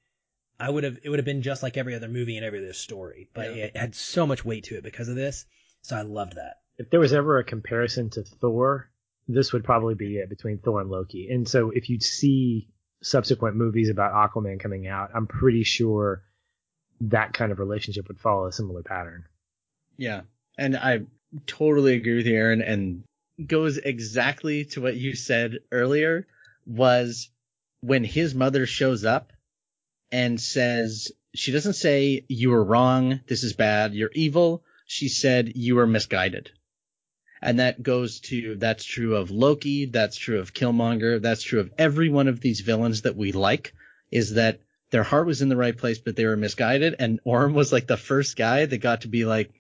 I 0.59 0.71
would 0.71 0.85
have, 0.85 0.99
it 1.03 1.09
would 1.09 1.19
have 1.19 1.27
been 1.27 1.43
just 1.43 1.63
like 1.63 1.77
every 1.77 1.95
other 1.95 2.09
movie 2.09 2.37
and 2.37 2.45
every 2.45 2.61
other 2.63 2.73
story, 2.73 3.29
but 3.35 3.55
yeah. 3.55 3.65
it 3.65 3.77
had 3.77 3.95
so 3.95 4.27
much 4.27 4.45
weight 4.45 4.65
to 4.65 4.77
it 4.77 4.83
because 4.83 5.09
of 5.09 5.17
this. 5.17 5.45
So 5.83 5.97
I 5.97 6.03
loved 6.03 6.37
that. 6.37 6.57
If 6.79 6.91
there 6.91 7.01
was 7.01 7.13
ever 7.13 7.39
a 7.39 7.45
comparison 7.45 8.11
to 8.11 8.23
Thor, 8.23 8.91
this 9.29 9.53
would 9.53 9.65
probably 9.65 9.95
be 9.95 10.17
it 10.17 10.29
between 10.29 10.59
Thor 10.59 10.81
and 10.81 10.91
Loki. 10.91 11.29
And 11.31 11.49
so 11.49 11.71
if 11.71 11.91
you 11.91 12.01
see 12.01 12.69
subsequent 13.03 13.57
movies 13.57 13.91
about 13.91 14.13
Aquaman 14.13 14.61
coming 14.61 14.87
out, 14.87 15.11
I'm 15.15 15.27
pretty 15.27 15.65
sure 15.65 16.23
that 17.03 17.35
kind 17.35 17.53
of 17.53 17.59
relationship 17.59 18.09
would 18.09 18.21
follow 18.21 18.47
a 18.47 18.53
similar 18.53 18.83
pattern. 18.83 19.25
Yeah. 19.97 20.23
And 20.57 20.77
I 20.77 21.01
totally 21.47 21.95
agree 21.95 22.17
with 22.17 22.27
you, 22.27 22.37
Aaron, 22.37 22.63
and 22.63 23.05
goes 23.45 23.77
exactly 23.77 24.65
to 24.65 24.81
what 24.81 24.97
you 24.97 25.15
said 25.15 25.59
earlier 25.71 26.27
was 26.65 27.29
when 27.81 28.05
his 28.05 28.35
mother 28.35 28.67
shows 28.67 29.05
up 29.05 29.33
and 30.11 30.41
says, 30.41 31.13
she 31.35 31.53
doesn't 31.53 31.75
say, 31.75 32.25
you 32.29 32.51
were 32.51 32.65
wrong, 32.65 33.21
this 33.27 33.43
is 33.43 33.53
bad, 33.53 33.95
you're 33.95 34.11
evil. 34.15 34.65
She 34.87 35.09
said, 35.09 35.53
you 35.57 35.77
were 35.77 35.87
misguided. 35.87 36.51
And 37.43 37.61
that 37.61 37.83
goes 37.83 38.21
to, 38.21 38.57
that's 38.57 38.85
true 38.85 39.17
of 39.17 39.31
Loki, 39.31 39.87
that's 39.87 40.17
true 40.17 40.39
of 40.39 40.55
Killmonger, 40.55 41.21
that's 41.21 41.43
true 41.43 41.61
of 41.61 41.73
every 41.77 42.09
one 42.09 42.29
of 42.29 42.41
these 42.41 42.61
villains 42.61 43.03
that 43.03 43.17
we 43.17 43.33
like, 43.33 43.75
is 44.11 44.35
that 44.35 44.61
their 44.91 45.03
heart 45.03 45.27
was 45.27 45.43
in 45.43 45.49
the 45.49 45.57
right 45.57 45.77
place, 45.77 45.99
but 45.99 46.17
they 46.17 46.25
were 46.25 46.37
misguided. 46.37 46.97
And 46.99 47.21
Orm 47.25 47.55
was 47.55 47.73
like 47.73 47.87
the 47.87 47.97
first 47.97 48.37
guy 48.37 48.65
that 48.65 48.79
got 48.79 49.03
to 49.03 49.09
be 49.09 49.25
like, 49.25 49.53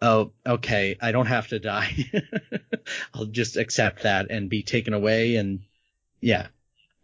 oh, 0.00 0.32
okay, 0.46 0.96
I 1.00 1.12
don't 1.12 1.26
have 1.26 1.48
to 1.48 1.58
die. 1.58 2.10
I'll 3.14 3.26
just 3.26 3.56
accept 3.56 4.04
that 4.04 4.30
and 4.30 4.48
be 4.48 4.62
taken 4.62 4.94
away. 4.94 5.36
And 5.36 5.60
yeah, 6.20 6.46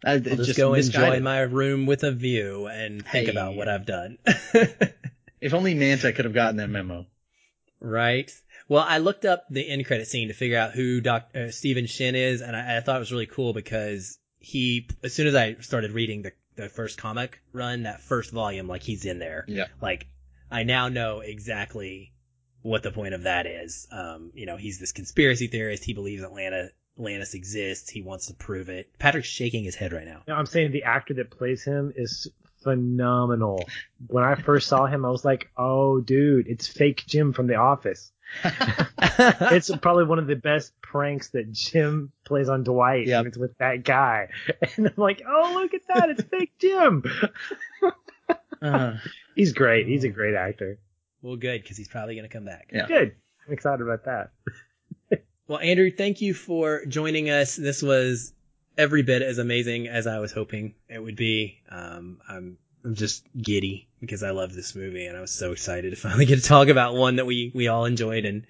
I, 0.05 0.19
just, 0.19 0.43
just, 0.43 0.57
go 0.57 0.73
enjoy 0.73 1.19
my 1.19 1.39
room 1.41 1.85
with 1.85 2.03
a 2.03 2.11
view 2.11 2.67
and 2.67 3.05
think 3.05 3.25
hey. 3.25 3.31
about 3.31 3.55
what 3.55 3.67
I've 3.67 3.85
done. 3.85 4.17
if 5.41 5.53
only 5.53 5.73
Manta 5.73 6.13
could 6.13 6.25
have 6.25 6.33
gotten 6.33 6.57
that 6.57 6.69
memo. 6.69 7.07
Right. 7.79 8.31
Well, 8.67 8.85
I 8.87 8.99
looked 8.99 9.25
up 9.25 9.45
the 9.49 9.67
end 9.67 9.85
credit 9.85 10.07
scene 10.07 10.29
to 10.29 10.33
figure 10.33 10.57
out 10.57 10.71
who 10.71 11.01
Dr. 11.01 11.45
uh, 11.45 11.51
Stephen 11.51 11.85
Shin 11.85 12.15
is, 12.15 12.41
and 12.41 12.55
I, 12.55 12.77
I, 12.77 12.79
thought 12.81 12.97
it 12.97 12.99
was 12.99 13.11
really 13.11 13.27
cool 13.27 13.53
because 13.53 14.17
he, 14.39 14.87
as 15.03 15.13
soon 15.13 15.27
as 15.27 15.35
I 15.35 15.55
started 15.59 15.91
reading 15.91 16.23
the, 16.23 16.31
the 16.55 16.69
first 16.69 16.97
comic 16.97 17.41
run, 17.51 17.83
that 17.83 18.01
first 18.01 18.31
volume, 18.31 18.67
like 18.67 18.83
he's 18.83 19.05
in 19.05 19.19
there. 19.19 19.45
Yeah. 19.47 19.67
Like, 19.81 20.07
I 20.49 20.63
now 20.63 20.89
know 20.89 21.19
exactly 21.19 22.13
what 22.61 22.81
the 22.81 22.91
point 22.91 23.13
of 23.13 23.23
that 23.23 23.45
is. 23.45 23.87
Um, 23.91 24.31
you 24.33 24.45
know, 24.47 24.57
he's 24.57 24.79
this 24.79 24.91
conspiracy 24.91 25.47
theorist. 25.47 25.83
He 25.83 25.93
believes 25.93 26.23
Atlanta, 26.23 26.69
Atlantis 26.97 27.33
exists. 27.33 27.89
He 27.89 28.01
wants 28.01 28.27
to 28.27 28.33
prove 28.33 28.69
it. 28.69 28.89
Patrick's 28.99 29.27
shaking 29.27 29.63
his 29.63 29.75
head 29.75 29.91
right 29.93 30.05
now. 30.05 30.21
No, 30.27 30.35
I'm 30.35 30.45
saying 30.45 30.71
the 30.71 30.83
actor 30.83 31.13
that 31.15 31.29
plays 31.29 31.63
him 31.63 31.93
is 31.95 32.27
phenomenal. 32.63 33.63
When 34.07 34.23
I 34.23 34.35
first 34.35 34.67
saw 34.67 34.85
him, 34.85 35.05
I 35.05 35.09
was 35.09 35.25
like, 35.25 35.49
oh, 35.57 36.01
dude, 36.01 36.47
it's 36.47 36.67
fake 36.67 37.03
Jim 37.07 37.33
from 37.33 37.47
The 37.47 37.55
Office. 37.55 38.11
it's 38.43 39.69
probably 39.77 40.05
one 40.05 40.19
of 40.19 40.27
the 40.27 40.35
best 40.35 40.73
pranks 40.81 41.29
that 41.29 41.51
Jim 41.51 42.11
plays 42.23 42.49
on 42.49 42.63
Dwight. 42.63 43.07
Yep. 43.07 43.25
It's 43.27 43.37
with 43.37 43.57
that 43.59 43.83
guy. 43.83 44.29
And 44.77 44.87
I'm 44.87 44.93
like, 44.97 45.21
oh, 45.27 45.51
look 45.53 45.73
at 45.73 45.81
that. 45.93 46.09
It's 46.09 46.23
fake 46.23 46.53
Jim. 46.59 47.03
uh, 48.61 48.93
he's 49.35 49.53
great. 49.53 49.87
He's 49.87 50.03
a 50.03 50.09
great 50.09 50.35
actor. 50.35 50.79
Well, 51.21 51.35
good, 51.35 51.61
because 51.61 51.77
he's 51.77 51.87
probably 51.87 52.15
going 52.15 52.27
to 52.27 52.33
come 52.33 52.45
back. 52.45 52.69
Yeah. 52.73 52.87
Good. 52.87 53.15
I'm 53.47 53.53
excited 53.53 53.81
about 53.81 54.05
that. 54.05 54.31
Well, 55.47 55.59
Andrew, 55.59 55.91
thank 55.91 56.21
you 56.21 56.33
for 56.33 56.85
joining 56.85 57.29
us. 57.29 57.55
This 57.55 57.81
was 57.81 58.33
every 58.77 59.03
bit 59.03 59.21
as 59.21 59.37
amazing 59.37 59.87
as 59.87 60.07
I 60.07 60.19
was 60.19 60.31
hoping 60.31 60.73
it 60.89 60.99
would 60.99 61.15
be. 61.15 61.59
Um, 61.69 62.19
I'm 62.27 62.57
I'm 62.83 62.95
just 62.95 63.25
giddy 63.35 63.87
because 63.99 64.21
I 64.21 64.29
love 64.29 64.53
this 64.53 64.75
movie 64.75 65.07
and 65.07 65.17
I 65.17 65.21
was 65.21 65.31
so 65.31 65.51
excited 65.51 65.89
to 65.89 65.95
finally 65.99 66.25
get 66.25 66.35
to 66.37 66.43
talk 66.43 66.67
about 66.67 66.93
one 66.93 67.15
that 67.15 67.25
we, 67.25 67.51
we 67.53 67.67
all 67.67 67.85
enjoyed 67.85 68.25
and 68.25 68.45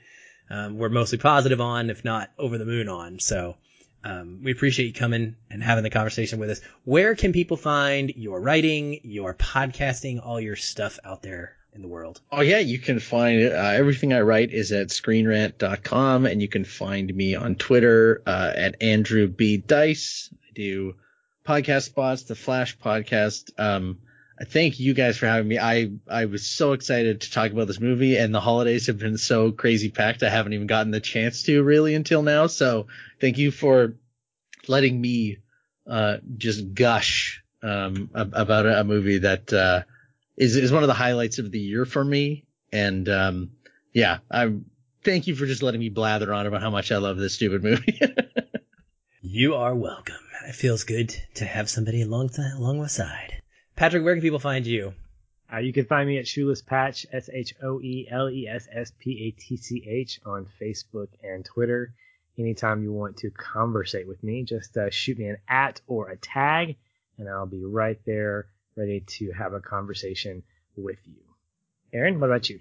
um, 0.50 0.78
we're 0.78 0.90
mostly 0.90 1.18
positive 1.18 1.62
on, 1.62 1.90
if 1.90 2.04
not 2.04 2.30
over 2.38 2.58
the 2.58 2.66
moon 2.66 2.90
on. 2.90 3.20
So 3.20 3.56
um, 4.04 4.42
we 4.44 4.52
appreciate 4.52 4.88
you 4.88 4.94
coming 4.94 5.36
and 5.50 5.64
having 5.64 5.84
the 5.84 5.90
conversation 5.90 6.38
with 6.40 6.50
us. 6.50 6.62
Where 6.84 7.16
can 7.16 7.32
people 7.32 7.58
find 7.58 8.12
your 8.16 8.42
writing, 8.42 9.00
your 9.04 9.34
podcasting, 9.34 10.24
all 10.24 10.40
your 10.40 10.58
stuff 10.58 11.00
out 11.04 11.22
there 11.22 11.56
in 11.76 11.82
the 11.82 11.88
world? 11.88 12.22
Oh 12.32 12.42
yeah, 12.42 12.60
you 12.60 12.80
can 12.80 13.00
find 13.00 13.52
uh, 13.52 13.56
everything 13.56 14.14
I 14.14 14.22
write 14.22 14.52
is 14.52 14.72
at 14.72 14.88
screenrant.com 14.88 16.26
and 16.26 16.42
you 16.42 16.48
can 16.48 16.66
find 16.66 17.14
me 17.14 17.36
on 17.36 17.56
Twitter 17.56 18.22
uh, 18.26 18.54
at 18.56 18.82
Andrew 18.82 19.28
B 19.28 19.58
Dyce. 19.58 20.30
I 20.34 20.54
do 20.54 20.96
podcast 21.46 21.84
spots, 21.84 22.24
the 22.24 22.36
Flash 22.36 22.78
podcast. 22.78 23.52
Um, 23.60 24.00
I 24.40 24.46
thank 24.46 24.80
you 24.80 24.94
guys 24.94 25.18
for 25.18 25.28
having 25.28 25.48
me. 25.48 25.60
I, 25.60 25.92
I 26.10 26.26
was 26.26 26.46
so 26.46 26.74
excited 26.74 27.22
to 27.22 27.32
talk 27.32 27.52
about 27.52 27.68
this 27.68 27.80
movie 27.80 28.18
and 28.18 28.34
the 28.34 28.42
holidays 28.42 28.88
have 28.88 28.98
been 28.98 29.18
so 29.18 29.52
crazy 29.52 29.90
packed. 29.90 30.24
I 30.24 30.30
haven't 30.30 30.54
even 30.54 30.68
gotten 30.68 30.92
the 30.92 31.00
chance 31.00 31.44
to 31.44 31.64
really 31.64 31.96
until 31.96 32.22
now. 32.22 32.48
So 32.48 32.88
thank 33.22 33.38
you 33.38 33.52
for 33.52 33.96
letting 34.68 35.00
me, 35.00 35.38
uh, 35.88 36.18
just 36.38 36.74
gush, 36.74 37.44
um, 37.62 38.10
about 38.14 38.66
a, 38.66 38.82
a 38.82 38.84
movie 38.84 39.20
that, 39.20 39.54
uh, 39.54 39.84
is, 40.38 40.56
is 40.56 40.72
one 40.72 40.84
of 40.84 40.88
the 40.88 40.94
highlights 40.94 41.40
of 41.40 41.52
the 41.52 41.60
year 41.60 41.86
for 41.86 42.04
me. 42.04 42.46
And, 42.72 43.08
um, 43.10 43.52
yeah, 43.94 44.20
I'm, 44.30 44.66
thank 45.04 45.28
you 45.28 45.36
for 45.36 45.46
just 45.46 45.64
letting 45.64 45.80
me 45.80 45.90
blather 45.90 46.34
on 46.34 46.46
about 46.46 46.62
how 46.62 46.70
much 46.70 46.92
I 46.92 46.98
love 46.98 47.18
this 47.18 47.36
stupid 47.36 47.64
movie. 47.64 48.00
you 49.22 49.56
are 49.56 49.76
welcome. 49.76 50.16
It 50.48 50.56
feels 50.56 50.84
good 50.84 51.16
to 51.36 51.46
have 51.46 51.70
somebody 51.70 52.02
along, 52.02 52.32
along 52.58 52.80
my 52.80 52.88
side. 52.88 53.42
Patrick, 53.76 54.04
where 54.04 54.14
can 54.14 54.22
people 54.22 54.40
find 54.40 54.66
you? 54.66 54.94
Uh, 55.52 55.58
you 55.58 55.74
can 55.74 55.86
find 55.86 56.08
me 56.08 56.18
at 56.18 56.28
Shoeless 56.28 56.62
Patch, 56.62 57.06
S 57.12 57.30
H 57.32 57.54
O 57.62 57.80
E 57.80 58.08
L 58.10 58.30
E 58.30 58.48
S 58.48 58.68
S 58.72 58.92
P 59.00 59.26
A 59.26 59.40
T 59.40 59.58
C 59.58 59.86
H, 59.88 60.20
on 60.26 60.48
Facebook 60.60 61.10
and 61.24 61.46
Twitter. 61.46 61.94
Anytime 62.38 62.84
you 62.84 62.92
want 62.92 63.18
to 63.18 63.30
conversate 63.30 64.08
with 64.08 64.24
me, 64.24 64.44
just 64.44 64.76
uh, 64.76 64.90
shoot 64.90 65.18
me 65.18 65.30
an 65.30 65.38
at 65.48 65.82
or 65.88 66.10
a 66.10 66.18
tag, 66.18 66.76
and 67.18 67.30
I'll 67.30 67.46
be 67.46 67.64
right 67.64 68.00
there 68.06 68.48
ready 68.76 69.02
to 69.08 69.32
have 69.32 69.54
a 69.54 69.62
conversation 69.62 70.44
with 70.76 71.00
you. 71.06 71.22
Aaron, 71.94 72.20
what 72.20 72.30
about 72.30 72.50
you? 72.50 72.60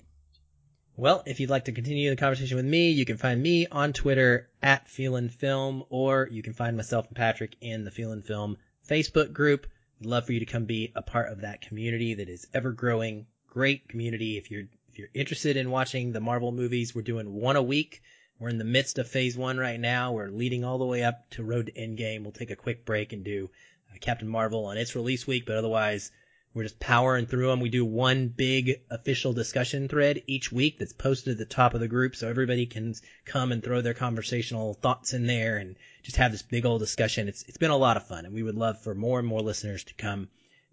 Well, 0.96 1.24
if 1.26 1.40
you'd 1.40 1.50
like 1.50 1.64
to 1.64 1.72
continue 1.72 2.10
the 2.10 2.16
conversation 2.16 2.56
with 2.56 2.66
me, 2.66 2.90
you 2.90 3.04
can 3.04 3.16
find 3.16 3.42
me 3.42 3.66
on 3.66 3.92
Twitter 3.92 4.48
at 4.62 4.86
Feelin 4.86 5.28
Film, 5.28 5.82
or 5.88 6.28
you 6.30 6.40
can 6.40 6.52
find 6.52 6.76
myself 6.76 7.08
and 7.08 7.16
Patrick 7.16 7.56
in 7.60 7.84
the 7.84 7.90
Feelin 7.90 8.24
Film 8.24 8.58
Facebook 8.88 9.32
group. 9.32 9.66
We'd 9.98 10.06
love 10.06 10.26
for 10.26 10.32
you 10.32 10.38
to 10.38 10.46
come 10.46 10.66
be 10.66 10.92
a 10.94 11.02
part 11.02 11.32
of 11.32 11.40
that 11.40 11.62
community 11.62 12.14
that 12.14 12.28
is 12.28 12.46
ever 12.54 12.70
growing. 12.70 13.26
Great 13.48 13.88
community. 13.88 14.38
If 14.38 14.52
you're 14.52 14.64
if 14.88 14.98
you're 14.98 15.08
interested 15.14 15.56
in 15.56 15.72
watching 15.72 16.12
the 16.12 16.20
Marvel 16.20 16.52
movies, 16.52 16.94
we're 16.94 17.02
doing 17.02 17.34
one 17.34 17.56
a 17.56 17.62
week. 17.62 18.00
We're 18.38 18.50
in 18.50 18.58
the 18.58 18.64
midst 18.64 18.98
of 18.98 19.08
phase 19.08 19.36
one 19.36 19.58
right 19.58 19.80
now. 19.80 20.12
We're 20.12 20.28
leading 20.28 20.64
all 20.64 20.78
the 20.78 20.84
way 20.84 21.02
up 21.02 21.28
to 21.30 21.42
Road 21.42 21.66
to 21.66 21.72
Endgame. 21.72 22.22
We'll 22.22 22.30
take 22.30 22.52
a 22.52 22.56
quick 22.56 22.84
break 22.84 23.12
and 23.12 23.24
do 23.24 23.50
Uh, 23.94 23.98
Captain 24.00 24.28
Marvel 24.28 24.66
on 24.66 24.76
its 24.76 24.94
release 24.94 25.26
week, 25.26 25.46
but 25.46 25.56
otherwise 25.56 26.10
we're 26.54 26.62
just 26.62 26.78
powering 26.78 27.26
through 27.26 27.48
them. 27.48 27.60
We 27.60 27.68
do 27.68 27.84
one 27.84 28.28
big 28.28 28.80
official 28.90 29.32
discussion 29.32 29.88
thread 29.88 30.22
each 30.26 30.52
week 30.52 30.78
that's 30.78 30.92
posted 30.92 31.32
at 31.32 31.38
the 31.38 31.44
top 31.44 31.74
of 31.74 31.80
the 31.80 31.88
group 31.88 32.14
so 32.14 32.28
everybody 32.28 32.66
can 32.66 32.94
come 33.24 33.50
and 33.50 33.62
throw 33.62 33.80
their 33.80 33.94
conversational 33.94 34.74
thoughts 34.74 35.14
in 35.14 35.26
there 35.26 35.56
and 35.56 35.76
just 36.02 36.16
have 36.18 36.30
this 36.30 36.42
big 36.42 36.64
old 36.64 36.80
discussion. 36.80 37.28
It's, 37.28 37.42
it's 37.48 37.56
been 37.56 37.72
a 37.72 37.76
lot 37.76 37.96
of 37.96 38.06
fun 38.06 38.24
and 38.24 38.34
we 38.34 38.44
would 38.44 38.54
love 38.54 38.80
for 38.80 38.94
more 38.94 39.18
and 39.18 39.26
more 39.26 39.40
listeners 39.40 39.82
to 39.84 39.94
come 39.94 40.28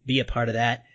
be 0.06 0.20
a 0.20 0.26
part 0.26 0.50
of 0.50 0.54
that. 0.54 0.86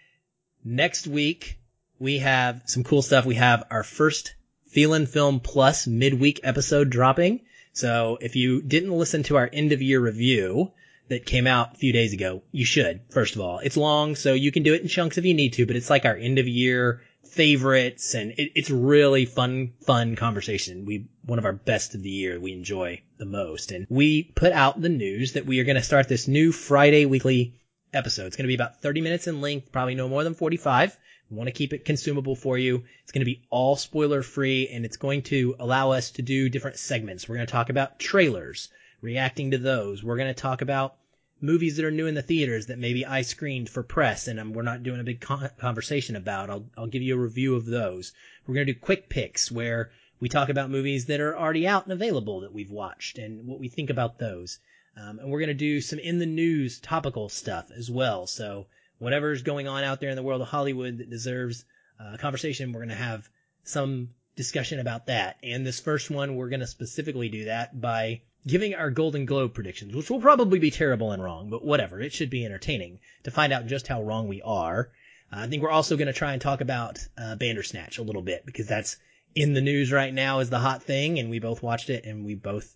Next 0.64 1.06
week, 1.06 1.58
we 1.98 2.18
have 2.18 2.62
some 2.66 2.84
cool 2.84 3.02
stuff. 3.02 3.24
We 3.24 3.36
have 3.36 3.64
our 3.70 3.82
first 3.82 4.34
Feelin' 4.68 5.06
Film 5.06 5.40
Plus 5.40 5.86
midweek 5.86 6.40
episode 6.42 6.90
dropping. 6.90 7.40
So 7.72 8.18
if 8.20 8.36
you 8.36 8.62
didn't 8.62 8.90
listen 8.90 9.22
to 9.24 9.36
our 9.36 9.48
end 9.52 9.72
of 9.72 9.82
year 9.82 10.00
review 10.00 10.72
that 11.08 11.26
came 11.26 11.46
out 11.46 11.74
a 11.74 11.78
few 11.78 11.92
days 11.92 12.12
ago, 12.12 12.42
you 12.52 12.64
should, 12.64 13.00
first 13.10 13.34
of 13.34 13.40
all. 13.40 13.58
It's 13.58 13.76
long, 13.76 14.16
so 14.16 14.34
you 14.34 14.52
can 14.52 14.62
do 14.62 14.74
it 14.74 14.82
in 14.82 14.88
chunks 14.88 15.18
if 15.18 15.24
you 15.24 15.34
need 15.34 15.54
to, 15.54 15.66
but 15.66 15.76
it's 15.76 15.90
like 15.90 16.04
our 16.04 16.16
end 16.16 16.38
of 16.38 16.48
year 16.48 17.02
favorites 17.26 18.14
and 18.14 18.30
it, 18.32 18.52
it's 18.54 18.70
really 18.70 19.26
fun, 19.26 19.72
fun 19.84 20.16
conversation. 20.16 20.84
We, 20.84 21.08
one 21.24 21.38
of 21.38 21.44
our 21.44 21.52
best 21.52 21.94
of 21.94 22.02
the 22.02 22.10
year 22.10 22.40
we 22.40 22.52
enjoy 22.52 23.02
the 23.18 23.26
most. 23.26 23.72
And 23.72 23.86
we 23.90 24.22
put 24.22 24.52
out 24.52 24.80
the 24.80 24.88
news 24.88 25.32
that 25.32 25.46
we 25.46 25.60
are 25.60 25.64
going 25.64 25.76
to 25.76 25.82
start 25.82 26.08
this 26.08 26.28
new 26.28 26.52
Friday 26.52 27.04
weekly 27.06 27.60
episode. 27.92 28.26
It's 28.26 28.36
going 28.36 28.44
to 28.44 28.48
be 28.48 28.54
about 28.54 28.80
30 28.80 29.00
minutes 29.00 29.26
in 29.26 29.40
length, 29.40 29.72
probably 29.72 29.94
no 29.94 30.08
more 30.08 30.24
than 30.24 30.34
45. 30.34 30.96
We 31.30 31.36
want 31.36 31.48
to 31.48 31.52
keep 31.52 31.72
it 31.72 31.84
consumable 31.84 32.36
for 32.36 32.56
you. 32.56 32.84
It's 33.02 33.12
going 33.12 33.20
to 33.20 33.26
be 33.26 33.42
all 33.50 33.76
spoiler 33.76 34.22
free 34.22 34.68
and 34.68 34.84
it's 34.84 34.96
going 34.96 35.22
to 35.24 35.56
allow 35.58 35.90
us 35.90 36.12
to 36.12 36.22
do 36.22 36.48
different 36.48 36.78
segments. 36.78 37.28
We're 37.28 37.36
going 37.36 37.46
to 37.46 37.52
talk 37.52 37.68
about 37.68 37.98
trailers, 37.98 38.68
reacting 39.06 39.52
to 39.52 39.58
those. 39.58 40.02
We're 40.02 40.16
going 40.16 40.34
to 40.34 40.42
talk 40.42 40.62
about 40.62 40.96
movies 41.40 41.76
that 41.76 41.84
are 41.84 41.92
new 41.92 42.08
in 42.08 42.16
the 42.16 42.22
theaters 42.22 42.66
that 42.66 42.78
maybe 42.78 43.06
I 43.06 43.22
screened 43.22 43.70
for 43.70 43.84
press 43.84 44.26
and 44.26 44.40
um, 44.40 44.52
we're 44.52 44.62
not 44.62 44.82
doing 44.82 44.98
a 44.98 45.04
big 45.04 45.20
con- 45.20 45.48
conversation 45.58 46.16
about. 46.16 46.50
I'll, 46.50 46.66
I'll 46.76 46.88
give 46.88 47.02
you 47.02 47.14
a 47.14 47.22
review 47.22 47.54
of 47.54 47.66
those. 47.66 48.12
We're 48.46 48.54
going 48.54 48.66
to 48.66 48.72
do 48.72 48.80
quick 48.80 49.08
picks 49.08 49.48
where 49.48 49.92
we 50.18 50.28
talk 50.28 50.48
about 50.48 50.70
movies 50.70 51.06
that 51.06 51.20
are 51.20 51.38
already 51.38 51.68
out 51.68 51.84
and 51.84 51.92
available 51.92 52.40
that 52.40 52.52
we've 52.52 52.70
watched 52.70 53.18
and 53.18 53.46
what 53.46 53.60
we 53.60 53.68
think 53.68 53.90
about 53.90 54.18
those. 54.18 54.58
Um, 54.96 55.20
and 55.20 55.30
we're 55.30 55.38
going 55.38 55.48
to 55.48 55.54
do 55.54 55.80
some 55.80 56.00
in 56.00 56.18
the 56.18 56.26
news 56.26 56.80
topical 56.80 57.28
stuff 57.28 57.70
as 57.70 57.88
well. 57.88 58.26
So 58.26 58.66
whatever's 58.98 59.42
going 59.42 59.68
on 59.68 59.84
out 59.84 60.00
there 60.00 60.10
in 60.10 60.16
the 60.16 60.24
world 60.24 60.42
of 60.42 60.48
Hollywood 60.48 60.98
that 60.98 61.10
deserves 61.10 61.64
uh, 62.00 62.14
a 62.14 62.18
conversation, 62.18 62.72
we're 62.72 62.80
going 62.80 62.88
to 62.88 62.96
have 62.96 63.28
some 63.62 64.08
discussion 64.34 64.80
about 64.80 65.06
that. 65.06 65.36
And 65.44 65.64
this 65.64 65.78
first 65.78 66.10
one, 66.10 66.34
we're 66.34 66.48
going 66.48 66.60
to 66.60 66.66
specifically 66.66 67.28
do 67.28 67.44
that 67.44 67.80
by 67.80 68.22
giving 68.46 68.74
our 68.74 68.90
Golden 68.90 69.26
Globe 69.26 69.54
predictions, 69.54 69.94
which 69.94 70.08
will 70.10 70.20
probably 70.20 70.58
be 70.58 70.70
terrible 70.70 71.12
and 71.12 71.22
wrong, 71.22 71.50
but 71.50 71.64
whatever. 71.64 72.00
It 72.00 72.12
should 72.12 72.30
be 72.30 72.44
entertaining 72.44 73.00
to 73.24 73.30
find 73.30 73.52
out 73.52 73.66
just 73.66 73.86
how 73.88 74.02
wrong 74.02 74.28
we 74.28 74.40
are. 74.42 74.90
Uh, 75.32 75.40
I 75.40 75.46
think 75.48 75.62
we're 75.62 75.70
also 75.70 75.96
going 75.96 76.06
to 76.06 76.12
try 76.12 76.32
and 76.32 76.40
talk 76.40 76.60
about 76.60 76.98
uh, 77.18 77.34
Bandersnatch 77.36 77.98
a 77.98 78.02
little 78.02 78.22
bit 78.22 78.46
because 78.46 78.66
that's 78.68 78.96
in 79.34 79.52
the 79.52 79.60
news 79.60 79.90
right 79.90 80.14
now 80.14 80.38
as 80.38 80.48
the 80.50 80.58
hot 80.58 80.82
thing, 80.84 81.18
and 81.18 81.28
we 81.30 81.40
both 81.40 81.62
watched 81.62 81.90
it 81.90 82.04
and 82.04 82.24
we 82.24 82.34
both 82.36 82.72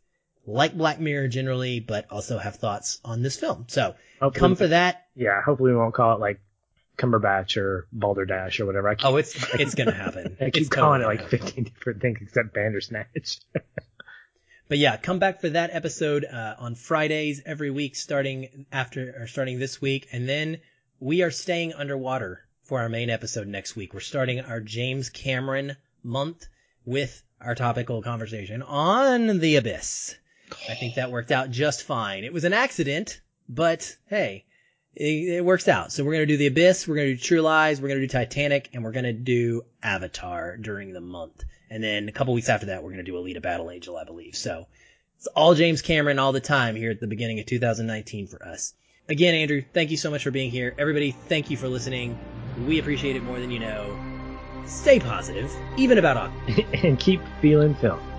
like 0.47 0.77
Black 0.77 0.99
Mirror 0.99 1.29
generally, 1.29 1.79
but 1.81 2.07
also 2.11 2.39
have 2.39 2.57
thoughts 2.57 2.99
on 3.05 3.23
this 3.23 3.39
film. 3.39 3.67
So 3.69 3.95
Hopefully- 4.21 4.41
come 4.41 4.57
for 4.57 4.67
that. 4.69 5.07
Yeah, 5.15 5.41
hopefully 5.43 5.73
we 5.73 5.79
won't 5.79 5.95
call 5.95 6.17
it 6.17 6.21
like 6.21 6.41
Cumberbatch 6.99 7.57
or 7.57 7.87
Balderdash 7.93 8.59
or 8.61 8.67
whatever. 8.67 8.89
I 8.89 8.95
keep, 8.97 9.07
Oh, 9.07 9.17
it's 9.17 9.35
it's 9.55 9.75
gonna 9.75 9.93
happen. 9.95 10.37
I 10.41 10.51
keep 10.51 10.63
It's 10.63 10.69
calling 10.69 11.01
totally 11.01 11.17
it 11.17 11.21
like 11.23 11.31
happen. 11.31 11.47
15 11.47 11.65
different 11.65 12.01
things 12.03 12.19
except 12.23 12.53
Bandersnatch. 12.55 13.39
But 14.71 14.79
yeah, 14.79 14.97
come 14.97 15.19
back 15.19 15.41
for 15.41 15.49
that 15.49 15.71
episode 15.73 16.25
uh, 16.25 16.55
on 16.61 16.77
Fridays 16.77 17.43
every 17.45 17.73
week, 17.73 17.97
starting 17.97 18.67
after 18.71 19.17
or 19.19 19.27
starting 19.27 19.59
this 19.59 19.81
week, 19.81 20.07
and 20.13 20.29
then 20.29 20.61
we 21.01 21.23
are 21.23 21.33
staying 21.33 21.75
underwater 21.75 22.47
for 22.63 22.79
our 22.79 22.89
main 22.89 23.11
episode 23.11 23.49
next 23.49 23.75
week. 23.75 23.93
We're 23.93 23.99
starting 23.99 24.39
our 24.39 24.61
James 24.61 25.09
Cameron 25.09 25.77
month 26.05 26.47
with 26.85 27.21
our 27.41 27.57
topical 27.57 28.01
conversation 28.01 28.63
on 28.63 29.41
the 29.41 29.57
abyss. 29.57 30.15
I 30.69 30.75
think 30.75 30.95
that 30.95 31.11
worked 31.11 31.33
out 31.33 31.51
just 31.51 31.83
fine. 31.83 32.23
It 32.23 32.33
was 32.33 32.45
an 32.45 32.53
accident, 32.53 33.21
but 33.49 33.97
hey, 34.07 34.45
it, 34.95 35.39
it 35.39 35.45
works 35.45 35.67
out. 35.67 35.91
So 35.91 36.05
we're 36.05 36.13
gonna 36.13 36.27
do 36.27 36.37
the 36.37 36.47
abyss, 36.47 36.87
we're 36.87 36.95
gonna 36.95 37.09
do 37.09 37.17
True 37.17 37.41
Lies, 37.41 37.81
we're 37.81 37.89
gonna 37.89 38.03
do 38.03 38.07
Titanic, 38.07 38.69
and 38.73 38.85
we're 38.85 38.93
gonna 38.93 39.13
do 39.13 39.63
Avatar 39.83 40.57
during 40.57 40.93
the 40.93 41.01
month. 41.01 41.43
And 41.71 41.83
then 41.83 42.09
a 42.09 42.13
couple 42.13 42.35
weeks 42.35 42.49
after 42.49 42.67
that, 42.67 42.83
we're 42.83 42.91
gonna 42.91 43.05
do 43.05 43.15
Alita 43.15 43.41
Battle 43.41 43.71
Angel, 43.71 43.97
I 43.97 44.05
believe. 44.05 44.37
So 44.37 44.67
it's 45.17 45.27
all 45.29 45.55
James 45.55 45.83
Cameron 45.83 46.19
all 46.19 46.33
the 46.33 46.41
time 46.41 46.77
here 46.77 46.91
at 46.91 47.01
the 47.01 47.07
beginning 47.07 47.39
of 47.41 47.47
2019 47.47 48.27
for 48.27 48.45
us. 48.45 48.75
Again, 49.09 49.35
Andrew, 49.35 49.63
thank 49.73 49.91
you 49.91 49.97
so 49.97 50.11
much 50.11 50.23
for 50.23 50.31
being 50.31 50.51
here. 50.51 50.75
Everybody, 50.79 51.11
thank 51.11 51.51
you 51.51 51.57
for 51.57 51.69
listening. 51.69 52.19
We 52.67 52.79
appreciate 52.79 53.17
it 53.17 53.23
more 53.23 53.41
than 53.41 53.51
you 53.51 53.59
know. 53.59 53.99
Stay 54.67 55.01
positive, 55.01 55.53
even 55.77 55.99
about 55.99 56.31
Aquaman. 56.31 56.85
and 56.85 56.99
keep 56.99 57.21
feeling 57.41 57.75
film. 57.75 58.10